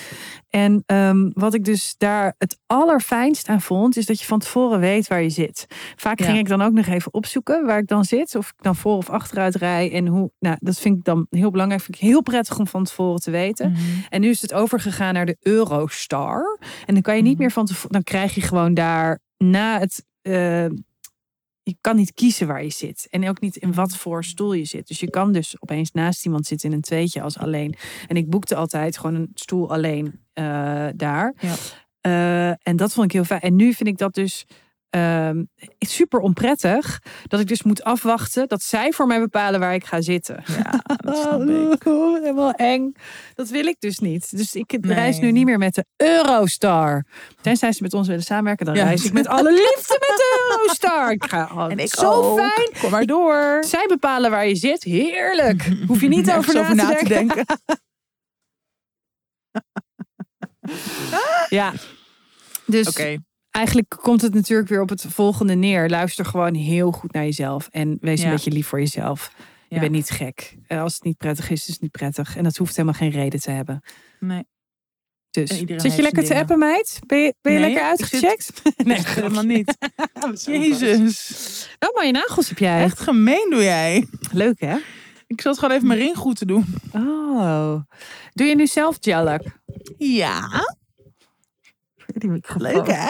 En 0.48 0.82
ehm, 0.86 1.30
wat 1.32 1.54
ik 1.54 1.64
dus 1.64 1.94
daar 1.98 2.34
het 2.38 2.58
allerfijnst 2.66 3.48
aan 3.48 3.60
vond, 3.60 3.96
is 3.96 4.06
dat 4.06 4.20
je 4.20 4.26
van 4.26 4.38
tevoren 4.38 4.80
weet 4.80 5.06
waar 5.08 5.22
je 5.22 5.30
zit. 5.30 5.66
Vaak 5.96 6.18
Ja. 6.18 6.24
ging 6.26 6.38
ik 6.38 6.48
dan 6.48 6.62
ook 6.62 6.72
nog 6.72 6.86
even 6.86 7.14
opzoeken 7.14 7.66
waar 7.66 7.78
ik 7.78 7.86
dan 7.86 8.04
zit. 8.04 8.34
Of 8.34 8.48
ik 8.48 8.62
dan 8.62 8.76
voor 8.76 8.96
of 8.96 9.10
achteruit 9.10 9.54
rij. 9.54 9.92
En 9.92 10.06
hoe, 10.06 10.30
nou, 10.38 10.56
dat 10.60 10.78
vind 10.78 10.96
ik 10.98 11.04
dan 11.04 11.26
heel 11.30 11.50
belangrijk. 11.50 11.82
Vind 11.82 11.96
ik 11.96 12.02
heel 12.02 12.22
prettig 12.22 12.58
om 12.58 12.66
van 12.66 12.84
tevoren 12.84 13.20
te 13.20 13.30
weten. 13.30 13.70
Mhm. 13.70 13.80
En 14.08 14.20
nu 14.20 14.28
is 14.28 14.42
het 14.42 14.52
overgegaan 14.54 15.14
naar 15.14 15.26
de 15.26 15.36
Eurostar. 15.40 16.58
En 16.86 16.94
dan 16.94 17.02
kan 17.02 17.16
je 17.16 17.22
niet 17.22 17.32
Mhm. 17.32 17.40
meer 17.42 17.50
van 17.50 17.66
tevoren. 17.66 17.92
Dan 17.92 18.02
krijg 18.02 18.34
je 18.34 18.40
gewoon 18.40 18.74
daar 18.74 19.18
na 19.36 19.78
het. 19.78 20.06
Eh, 20.28 20.76
je 21.62 21.76
kan 21.80 21.96
niet 21.96 22.14
kiezen 22.14 22.46
waar 22.46 22.64
je 22.64 22.70
zit. 22.70 23.06
En 23.10 23.28
ook 23.28 23.40
niet 23.40 23.56
in 23.56 23.74
wat 23.74 23.96
voor 23.96 24.24
stoel 24.24 24.52
je 24.52 24.64
zit. 24.64 24.88
Dus 24.88 25.00
je 25.00 25.10
kan 25.10 25.32
dus 25.32 25.56
opeens 25.60 25.92
naast 25.92 26.24
iemand 26.24 26.46
zitten 26.46 26.70
in 26.70 26.74
een 26.76 26.82
tweetje 26.82 27.22
als 27.22 27.38
alleen. 27.38 27.74
En 28.06 28.16
ik 28.16 28.30
boekte 28.30 28.54
altijd 28.54 28.98
gewoon 28.98 29.14
een 29.14 29.30
stoel 29.34 29.72
alleen 29.72 30.20
eh, 30.32 30.86
daar. 30.94 31.34
Ja. 31.38 31.54
Eh, 32.00 32.68
en 32.68 32.76
dat 32.76 32.92
vond 32.92 33.06
ik 33.06 33.12
heel 33.12 33.24
fijn. 33.24 33.40
En 33.40 33.56
nu 33.56 33.72
vind 33.72 33.88
ik 33.88 33.98
dat 33.98 34.14
dus 34.14 34.46
ehm, 34.90 35.42
super 35.78 36.20
onprettig. 36.20 37.02
Dat 37.26 37.40
ik 37.40 37.46
dus 37.48 37.62
moet 37.62 37.84
afwachten 37.84 38.48
dat 38.48 38.62
zij 38.62 38.92
voor 38.92 39.06
mij 39.06 39.20
bepalen 39.20 39.60
waar 39.60 39.74
ik 39.74 39.84
ga 39.84 40.00
zitten. 40.00 40.42
Ja, 40.46 40.82
dat 41.04 41.16
snap 41.16 41.40
ik. 41.42 41.82
Helemaal 41.82 42.52
eng. 42.52 42.94
Dat 43.34 43.48
wil 43.48 43.66
ik 43.66 43.76
dus 43.78 43.98
niet. 43.98 44.36
Dus 44.36 44.54
ik 44.54 44.76
Nee. 44.80 44.94
reis 44.94 45.18
nu 45.18 45.32
niet 45.32 45.44
meer 45.44 45.58
met 45.58 45.74
de 45.74 45.84
Eurostar. 45.96 47.04
Tenzij 47.40 47.72
ze 47.72 47.82
met 47.82 47.94
ons 47.94 48.06
willen 48.08 48.22
samenwerken, 48.22 48.66
dan 48.66 48.74
Ja. 48.74 48.84
reis 48.84 49.04
ik 49.04 49.12
met 49.12 49.26
alle 49.26 49.52
liefde 49.52 49.96
met 50.00 50.16
de 50.16 50.48
Eurostar. 50.50 51.10
Ik 51.12 51.24
ga 51.24 51.50
oh, 51.54 51.66
En 51.72 51.78
ik 51.78 51.94
zo 51.94 52.10
ook. 52.10 52.38
fijn. 52.38 52.68
Kom 52.80 52.90
maar 52.90 53.06
door. 53.06 53.64
Zij 53.66 53.84
bepalen 53.88 54.30
waar 54.30 54.46
je 54.48 54.56
zit. 54.56 54.82
Heerlijk. 54.82 55.70
Hoef 55.86 56.00
je 56.00 56.08
niet 56.08 56.32
over, 56.36 56.74
na, 56.74 56.94
te 56.94 57.04
denken. 57.08 57.44
Ja. 61.48 61.72
Dus 62.66 62.88
Oké, 62.88 63.16
eigenlijk 63.50 63.88
komt 64.02 64.22
het 64.22 64.34
natuurlijk 64.34 64.68
weer 64.68 64.80
op 64.80 64.88
het 64.88 65.04
volgende 65.08 65.54
neer. 65.54 65.88
Luister 65.88 66.24
gewoon 66.24 66.54
heel 66.54 66.92
goed 66.92 67.12
naar 67.12 67.24
jezelf. 67.24 67.68
En 67.70 67.98
wees 68.00 68.22
een 68.22 68.30
beetje 68.30 68.50
lief 68.50 68.66
voor 68.66 68.78
jezelf. 68.78 69.32
Je 69.68 69.74
Ja. 69.74 69.80
bent 69.80 69.92
niet 69.92 70.10
gek. 70.10 70.56
En 70.66 70.78
als 70.78 70.94
het 70.94 71.02
niet 71.04 71.16
prettig 71.16 71.50
is, 71.50 71.60
is 71.60 71.72
het 71.72 71.80
niet 71.80 71.90
prettig. 71.90 72.36
En 72.36 72.44
dat 72.44 72.56
hoeft 72.56 72.76
helemaal 72.76 72.98
geen 72.98 73.10
reden 73.10 73.40
te 73.40 73.50
hebben. 73.50 73.80
nee. 74.20 74.46
Dus 75.30 75.48
zit 75.58 75.96
je 75.96 76.02
lekker 76.02 76.24
te 76.24 76.34
appen, 76.34 76.58
meid? 76.58 76.98
Ben 77.06 77.18
je, 77.18 77.34
ben 77.40 77.52
je 77.52 77.58
Nee, 77.58 77.72
lekker 77.74 77.96
zit- 77.96 78.00
uitgecheckt? 78.24 78.62
Nee, 78.86 79.00
helemaal 79.04 79.42
niet. 79.42 79.76
Jezus. 80.44 81.68
Oh, 81.78 81.94
mooie 81.94 82.12
nagels 82.12 82.48
heb 82.48 82.58
jij. 82.58 82.82
Echt 82.82 83.00
gemeen 83.00 83.46
doe 83.50 83.62
jij. 83.62 84.06
Leuk, 84.32 84.60
hè? 84.60 84.76
Ik 85.26 85.40
zat 85.40 85.58
gewoon 85.58 85.74
even 85.74 85.86
mijn 85.86 85.98
ring 86.00 86.16
goed 86.16 86.36
te 86.36 86.46
doen. 86.46 86.64
Oh. 86.92 87.74
Doe 88.32 88.46
je 88.46 88.54
nu 88.56 88.66
zelf 88.66 88.98
gel 89.00 89.24
Ja, 89.98 90.48
Die 92.06 92.30
leuk 92.56 92.86
hè? 92.86 93.08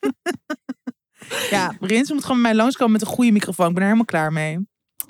ja, 1.50 1.76
Rins 1.80 2.10
moet 2.12 2.22
gewoon 2.24 2.42
bij 2.42 2.50
mij 2.52 2.60
langskomen 2.62 2.92
met 2.92 3.00
een 3.00 3.06
goede 3.06 3.32
microfoon. 3.32 3.66
Ik 3.68 3.72
ben 3.72 3.82
er 3.82 3.88
helemaal 3.88 4.04
klaar 4.06 4.32
mee. 4.32 4.58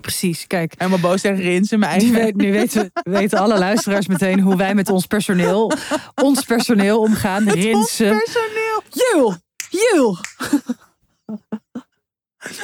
Precies, 0.01 0.47
kijk. 0.47 0.75
Helemaal 0.77 1.01
boos 1.01 1.21
tegen 1.21 1.43
Rins 1.43 1.73
in 1.73 1.79
mijn 1.79 1.99
Nu, 1.99 2.05
eigen... 2.05 2.25
weet, 2.25 2.37
nu 2.37 2.53
weten, 2.53 2.91
weten 3.19 3.39
alle 3.39 3.59
luisteraars 3.59 4.07
meteen 4.07 4.41
hoe 4.41 4.57
wij 4.57 4.75
met 4.75 4.89
ons 4.89 5.07
personeel, 5.07 5.73
ons 6.15 6.45
personeel 6.45 7.01
omgaan. 7.01 7.45
Ons 7.45 7.55
Rinsen. 7.55 8.19
personeel. 8.19 8.83
Jul! 8.91 9.35
Jul! 9.71 10.17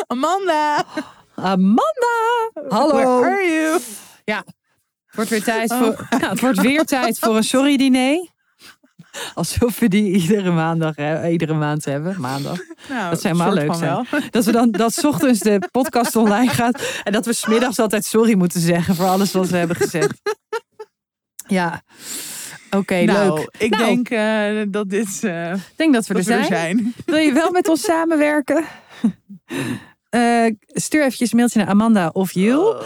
Amanda. 0.06 0.84
Amanda! 1.34 2.50
Hallo! 2.68 2.94
Where 2.94 3.34
are 3.34 3.52
you? 3.52 3.80
Het 4.24 5.14
wordt 5.14 5.30
weer 5.30 5.42
tijd 5.42 5.70
Oh. 5.70 5.78
voor, 5.78 6.06
nou, 6.10 6.24
het 6.24 6.40
wordt 6.40 6.60
weer 6.60 6.84
tijd 6.84 7.18
voor 7.18 7.36
een 7.36 7.44
sorry-diner. 7.44 8.28
Alsof 9.34 9.78
we 9.78 9.88
die 9.88 10.12
iedere 10.12 10.50
maandag, 10.50 10.96
hè, 10.96 11.28
iedere 11.28 11.54
maand 11.54 11.84
hebben. 11.84 12.20
Maandag. 12.20 12.58
Nou, 12.88 13.10
Dat 13.10 13.22
helemaal 13.22 13.52
soort 13.52 13.58
leuk 13.66 13.74
zijn. 13.74 13.90
wel. 14.10 14.20
Dat 14.30 14.44
we 14.44 14.52
dan 14.52 14.70
dat 14.70 14.94
's 14.94 15.04
ochtends 15.12 15.40
de 15.40 15.68
podcast 15.70 16.16
online 16.16 16.50
gaat. 16.50 16.82
En 17.04 17.12
dat 17.12 17.26
we 17.26 17.32
smiddags 17.32 17.78
altijd 17.78 18.04
sorry 18.04 18.34
moeten 18.34 18.60
zeggen 18.60 18.94
voor 18.94 19.06
alles 19.06 19.32
wat 19.32 19.48
we 19.48 19.56
hebben 19.56 19.76
gezegd. 19.76 20.20
Ja. 21.46 21.82
Oké, 22.70 23.02
nou, 23.04 23.38
leuk. 23.38 23.48
ik 23.58 23.70
Nou, 23.70 23.84
denk 23.84 24.08
eh, 24.10 24.62
dat 24.72 24.90
dit 24.90 25.20
eh, 25.24 25.52
Ik 25.52 25.60
denk 25.76 25.94
dat 25.94 26.06
we, 26.06 26.14
dat 26.14 26.26
er, 26.26 26.28
we 26.28 26.38
er 26.38 26.44
zijn. 26.44 26.78
zijn. 26.78 26.94
Wil 27.06 27.16
je 27.16 27.32
wel 27.32 27.50
met 27.50 27.68
ons 27.68 27.82
samenwerken? 27.82 28.64
Eh, 30.10 30.44
stuur 30.66 31.00
eventjes 31.02 31.30
een 31.32 31.36
mailtje 31.36 31.58
naar 31.58 31.68
Amanda 31.68 32.10
of 32.12 32.32
Jul. 32.32 32.76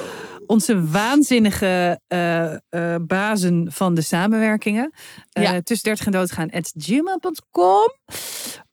Onze 0.49 0.89
waanzinnige 0.91 2.01
eh, 2.07 2.95
bazen 3.01 3.73
van 3.73 3.95
de 3.95 4.01
samenwerkingen. 4.01 4.93
Eh 5.33 5.43
Ja. 5.43 5.61
Tussen 5.63 5.89
30 5.89 6.07
en 6.07 6.13
doodgaan 6.13 6.51
at 6.51 6.73
gmail.com. 6.77 7.93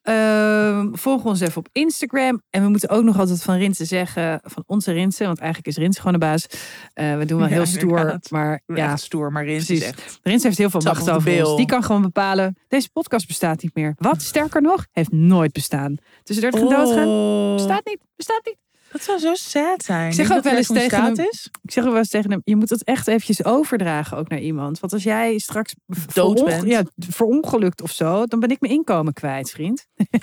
Ehm, 0.01 0.93
volg 0.93 1.23
ons 1.25 1.39
even 1.39 1.57
op 1.57 1.67
Instagram. 1.71 2.41
En 2.49 2.63
we 2.63 2.69
moeten 2.69 2.89
ook 2.89 3.03
nog 3.03 3.19
altijd 3.19 3.43
van 3.43 3.57
Rinse 3.57 3.85
zeggen. 3.85 4.39
Van 4.43 4.63
onze 4.65 4.91
Rinse. 4.91 5.25
Want 5.25 5.39
eigenlijk 5.39 5.67
is 5.67 5.77
Rinse 5.77 5.97
gewoon 6.01 6.13
de 6.13 6.25
baas. 6.25 6.45
We 6.93 7.23
doen 7.25 7.37
wel 7.39 7.47
Ja, 7.47 7.53
heel 7.53 7.65
stoer. 7.65 8.19
Maar 8.29 8.61
Ja, 8.65 8.95
stoer, 8.97 9.31
maar 9.31 9.45
Rins 9.45 9.69
is. 9.69 9.91
Rinse 10.21 10.45
heeft 10.45 10.57
heel 10.57 10.69
veel 10.69 10.81
macht 10.81 11.09
over 11.09 11.45
ons. 11.45 11.57
Die 11.57 11.65
kan 11.65 11.83
gewoon 11.83 12.01
bepalen. 12.01 12.57
Deze 12.67 12.89
podcast 12.91 13.27
bestaat 13.27 13.61
niet 13.61 13.75
meer. 13.75 13.93
Wat? 13.97 14.21
Sterker 14.21 14.61
nog, 14.61 14.85
heeft 14.91 15.11
nooit 15.11 15.51
bestaan. 15.51 15.95
Tussen 16.23 16.51
30 16.51 16.61
en 16.69 16.77
doodgaan. 16.77 17.07
Oh, 17.07 17.53
Bestaat 17.53 17.85
niet. 17.85 17.99
Bestaat 18.15 18.45
niet. 18.45 18.57
Dat 18.95 19.03
zou 19.03 19.19
zo 19.19 19.33
sad 19.35 19.83
zijn. 19.83 20.07
Ik 20.07 20.13
zeg 20.13 20.27
ook 20.27 20.33
dat 20.33 20.43
wel 20.43 20.55
eens 20.55 20.67
tegen 20.67 21.03
hem- 21.03 21.13
is. 21.31 21.49
Ik 21.61 21.71
zeg 21.71 21.83
ook 21.83 21.89
wel 21.89 21.99
eens 21.99 22.09
tegen 22.09 22.31
hem, 22.31 22.41
je 22.43 22.55
moet 22.55 22.69
het 22.69 22.83
echt 22.83 23.07
eventjes 23.07 23.43
overdragen 23.43 24.17
ook 24.17 24.27
naar 24.29 24.39
iemand. 24.39 24.79
Want 24.79 24.93
als 24.93 25.03
jij 25.03 25.37
straks 25.37 25.75
Dood 26.13 26.45
bent. 26.45 26.63
Ja, 26.67 26.83
verongelukt 26.97 27.81
of 27.81 27.91
zo, 27.91 28.25
dan 28.25 28.39
ben 28.39 28.49
ik 28.49 28.59
mijn 28.59 28.73
inkomen 28.73 29.13
kwijt, 29.13 29.49
vriend. 29.51 29.85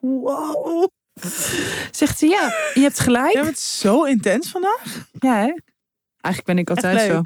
Wow. 0.00 0.88
Zegt 1.90 2.18
ze, 2.18 2.26
ja, 2.26 2.52
je 2.74 2.80
hebt 2.80 2.98
gelijk. 3.00 3.32
Ja, 3.32 3.42
bent 3.42 3.58
zo 3.58 4.02
intens 4.04 4.50
vandaag. 4.50 5.08
hè? 5.18 5.28
Eigenlijk 6.20 6.44
ben 6.44 6.58
ik 6.58 6.70
altijd 6.70 7.10
zo. 7.10 7.20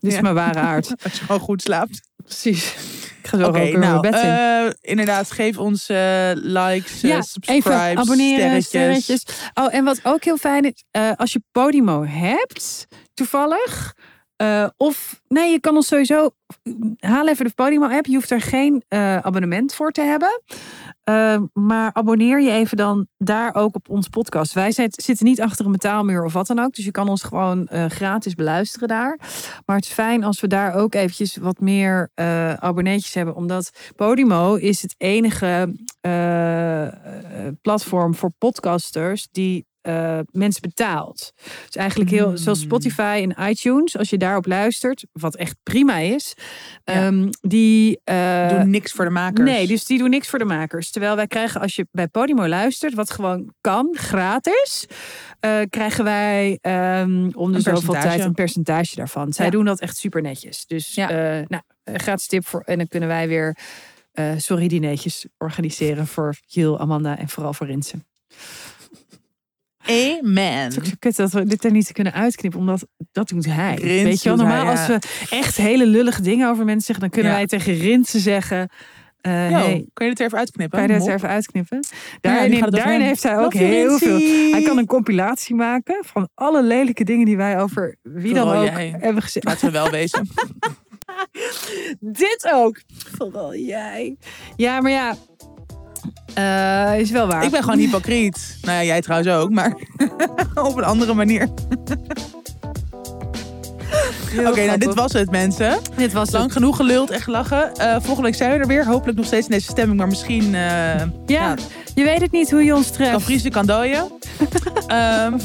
Dit 0.00 0.10
is 0.10 0.14
Ja. 0.14 0.20
mijn 0.20 0.34
ware 0.34 0.58
aard. 0.58 0.94
Als 1.04 1.12
je 1.18 1.24
gewoon 1.24 1.40
goed 1.40 1.62
slaapt. 1.62 2.02
Precies. 2.24 2.74
Ik 3.22 3.28
ga 3.28 3.38
zo 3.38 3.44
ook 3.44 3.56
nou, 3.56 3.78
mijn 3.78 4.00
bed 4.00 4.14
in. 4.14 4.20
eh, 4.20 4.70
inderdaad, 4.80 5.30
geef 5.30 5.58
ons 5.58 5.88
eh, 5.88 6.30
likes, 6.34 7.00
ja, 7.00 7.22
subscribes, 7.22 7.64
even 7.64 7.98
abonneren, 7.98 8.62
sterretjes. 8.62 9.20
sterretjes. 9.20 9.50
Oh, 9.54 9.74
en 9.74 9.84
wat 9.84 10.00
ook 10.02 10.24
heel 10.24 10.36
fijn 10.36 10.64
is, 10.64 10.84
als 11.16 11.32
je 11.32 11.42
Podimo 11.52 12.04
hebt, 12.04 12.86
toevallig. 13.14 13.94
of, 14.76 15.20
nee, 15.28 15.50
je 15.50 15.60
kan 15.60 15.76
ons 15.76 15.86
sowieso, 15.86 16.30
haal 16.98 17.28
even 17.28 17.44
de 17.44 17.52
Podimo 17.54 17.88
app. 17.88 18.06
Je 18.06 18.14
hoeft 18.14 18.30
er 18.30 18.40
geen 18.40 18.84
abonnement 19.22 19.74
voor 19.74 19.90
te 19.90 20.02
hebben. 20.02 20.42
Eh, 21.02 21.40
maar 21.52 21.92
abonneer 21.92 22.40
je 22.40 22.50
even 22.50 22.76
dan 22.76 23.06
daar 23.18 23.54
ook 23.54 23.74
op 23.74 23.88
ons 23.88 24.08
podcast. 24.08 24.52
Wij 24.52 24.72
zit- 24.72 25.02
zitten 25.02 25.26
niet 25.26 25.40
achter 25.40 25.66
een 25.66 25.72
betaalmuur 25.72 26.24
of 26.24 26.32
wat 26.32 26.46
dan 26.46 26.58
ook. 26.58 26.74
Dus 26.74 26.84
je 26.84 26.90
kan 26.90 27.08
ons 27.08 27.22
gewoon 27.22 27.66
eh, 27.68 27.84
gratis 27.86 28.34
beluisteren 28.34 28.88
daar. 28.88 29.18
Maar 29.66 29.76
het 29.76 29.84
is 29.84 29.92
fijn 29.92 30.24
als 30.24 30.40
we 30.40 30.46
daar 30.46 30.74
ook 30.74 30.94
eventjes 30.94 31.36
wat 31.36 31.60
meer 31.60 32.10
eh 32.14 32.52
abonneetjes 32.54 33.14
hebben. 33.14 33.34
Omdat 33.34 33.70
Podimo 33.96 34.54
is 34.54 34.82
het 34.82 34.94
enige 34.98 35.74
eh, 36.00 36.86
platform 37.62 38.14
voor 38.14 38.30
podcasters 38.38 39.28
die 39.30 39.66
eh, 39.82 40.18
mensen 40.30 40.60
betaalt. 40.62 41.32
Dus 41.66 41.76
eigenlijk 41.76 42.10
heel, 42.10 42.26
Hmm. 42.26 42.36
zoals 42.36 42.60
Spotify 42.60 43.26
en 43.36 43.48
iTunes, 43.50 43.98
als 43.98 44.10
je 44.10 44.18
daarop 44.18 44.46
luistert, 44.46 45.04
wat 45.12 45.36
echt 45.36 45.56
prima 45.62 45.96
is, 45.98 46.34
Ja. 46.84 46.94
ehm, 46.94 47.28
die 47.40 48.00
eh, 48.04 48.48
Doe 48.48 48.64
niks 48.64 48.92
voor 48.92 49.04
de 49.04 49.10
makers. 49.10 49.50
Nee, 49.50 49.66
dus 49.66 49.84
die 49.84 49.98
doen 49.98 50.10
niks 50.10 50.28
voor 50.28 50.38
de 50.38 50.44
makers. 50.44 50.90
Terwijl 50.90 51.16
wij 51.16 51.26
krijgen, 51.26 51.60
als 51.60 51.76
je 51.76 51.86
bij 51.90 52.08
Podimo 52.08 52.48
luistert, 52.48 52.94
wat 52.94 53.10
gewoon 53.10 53.52
kan, 53.60 53.88
gratis, 53.98 54.86
eh, 55.40 55.60
krijgen 55.70 56.04
wij 56.04 56.58
ehm, 56.60 57.30
om 57.34 57.52
de 57.52 57.60
zoveel 57.60 57.94
tijd 57.94 58.20
een 58.20 58.34
percentage 58.34 58.94
daarvan. 58.96 59.32
Zij 59.32 59.44
Ja. 59.44 59.50
doen 59.50 59.64
dat 59.64 59.80
echt 59.80 59.96
super 59.96 60.22
netjes. 60.22 60.66
Dus 60.66 60.94
Ja. 60.94 61.08
nou, 61.48 61.62
gratis 61.84 62.26
tip 62.26 62.46
voor. 62.46 62.60
En 62.64 62.78
dan 62.78 62.88
kunnen 62.88 63.08
wij 63.08 63.28
weer 63.28 63.56
sorry 64.36 64.68
dineetjes 64.68 65.26
organiseren 65.38 66.06
voor 66.06 66.36
Jill, 66.46 66.74
Amanda 66.74 67.18
en 67.18 67.28
vooral 67.28 67.52
voor 67.54 67.66
Rinsen. 67.66 68.06
Amen. 69.86 70.62
Het 70.62 70.72
is 70.72 70.78
ook 70.78 70.84
zo 70.84 70.92
kut 70.98 71.16
dat 71.16 71.32
we 71.32 71.44
dit 71.46 71.64
er 71.64 71.70
niet 71.70 71.92
kunnen 71.92 72.12
uitknippen, 72.12 72.60
omdat 72.60 72.86
dat 73.12 73.28
doet 73.28 73.44
hij. 73.46 73.74
Rins 73.74 74.02
Weet 74.02 74.22
je 74.22 74.28
wel, 74.28 74.38
normaal 74.38 74.66
hij, 74.66 74.70
als 74.70 74.86
we 74.86 74.98
echt 75.36 75.56
hele 75.56 75.86
lullige 75.86 76.22
dingen 76.22 76.48
over 76.48 76.64
mensen 76.64 76.84
zeggen, 76.84 77.04
dan 77.04 77.10
kunnen 77.14 77.30
Ja. 77.32 77.36
wij 77.38 77.46
tegen 77.46 77.74
Rinsen 77.74 78.20
zeggen. 78.20 78.68
eh, 79.20 79.50
Yo, 79.50 79.56
hey, 79.56 79.86
Kun 79.92 80.04
je 80.06 80.10
dit 80.10 80.20
er 80.20 80.26
even 80.26 80.38
uitknippen? 80.38 80.78
Kan 80.78 80.88
je 80.88 80.92
dat 80.94 80.98
Mop. 81.02 81.08
er 81.08 81.14
even 81.14 81.28
uitknippen? 81.28 81.80
Daarin, 82.20 82.62
het 82.62 83.02
heeft 83.02 83.22
hij 83.22 83.38
ook 83.38 83.54
heel 83.54 83.98
veel. 83.98 84.18
Hij 84.50 84.62
kan 84.62 84.78
een 84.78 84.86
compilatie 84.86 85.54
maken 85.54 86.04
van 86.06 86.28
alle 86.34 86.62
lelijke 86.62 87.04
dingen 87.04 87.26
die 87.26 87.36
wij 87.36 87.60
over 87.60 87.96
wie 88.02 88.34
dan 88.34 88.42
Vooral 88.42 88.62
ook 88.62 88.68
jij. 88.68 88.94
hebben 88.98 89.22
gezegd. 89.22 89.46
Laten 89.46 89.66
we 89.66 89.72
wel 89.72 89.90
wezen. 89.90 90.28
Dit 92.00 92.48
ook. 92.52 92.80
Vooral 93.16 93.56
jij. 93.56 94.16
Ja, 94.56 94.80
maar 94.80 94.90
ja. 94.90 95.14
Eh, 96.34 96.98
is 96.98 97.10
wel 97.10 97.26
waar. 97.26 97.44
Ik 97.44 97.50
ben 97.50 97.62
gewoon 97.62 97.78
hypocriet. 97.78 98.56
Nou 98.62 98.76
ja, 98.76 98.84
jij 98.84 99.00
trouwens 99.00 99.30
ook, 99.32 99.50
maar 99.50 99.74
op 100.54 100.76
een 100.76 100.84
andere 100.84 101.14
manier. 101.14 101.48
Oké, 104.46 104.64
nou 104.66 104.78
dit 104.78 104.94
was 104.94 105.12
het 105.12 105.30
mensen. 105.30 105.78
Dit 105.96 106.12
was 106.12 106.30
Lang 106.30 106.44
het. 106.44 106.52
genoeg 106.52 106.76
geluld 106.76 107.10
en 107.10 107.20
gelachen. 107.20 107.74
Eh, 107.74 107.92
volgende 107.92 108.22
week 108.22 108.34
zijn 108.34 108.50
we 108.52 108.56
er 108.58 108.66
weer. 108.66 108.86
Hopelijk 108.86 109.16
nog 109.16 109.26
steeds 109.26 109.46
in 109.46 109.52
deze 109.52 109.70
stemming, 109.70 109.98
maar 109.98 110.08
misschien 110.08 110.44
eh 110.44 110.50
Ja, 110.60 111.04
ja. 111.26 111.54
je 111.94 112.04
weet 112.04 112.20
het 112.20 112.32
niet 112.32 112.50
hoe 112.50 112.64
je 112.64 112.74
ons 112.74 112.86
kan 112.86 112.94
treft. 112.96 113.22
vriezen, 113.24 113.50
kan 113.50 113.66
dooien. 113.66 114.12
Ehm, 114.86 115.38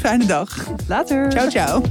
fijne 0.00 0.26
dag. 0.26 0.66
Later. 0.88 1.30
Ciao, 1.30 1.48
ciao. 1.50 1.82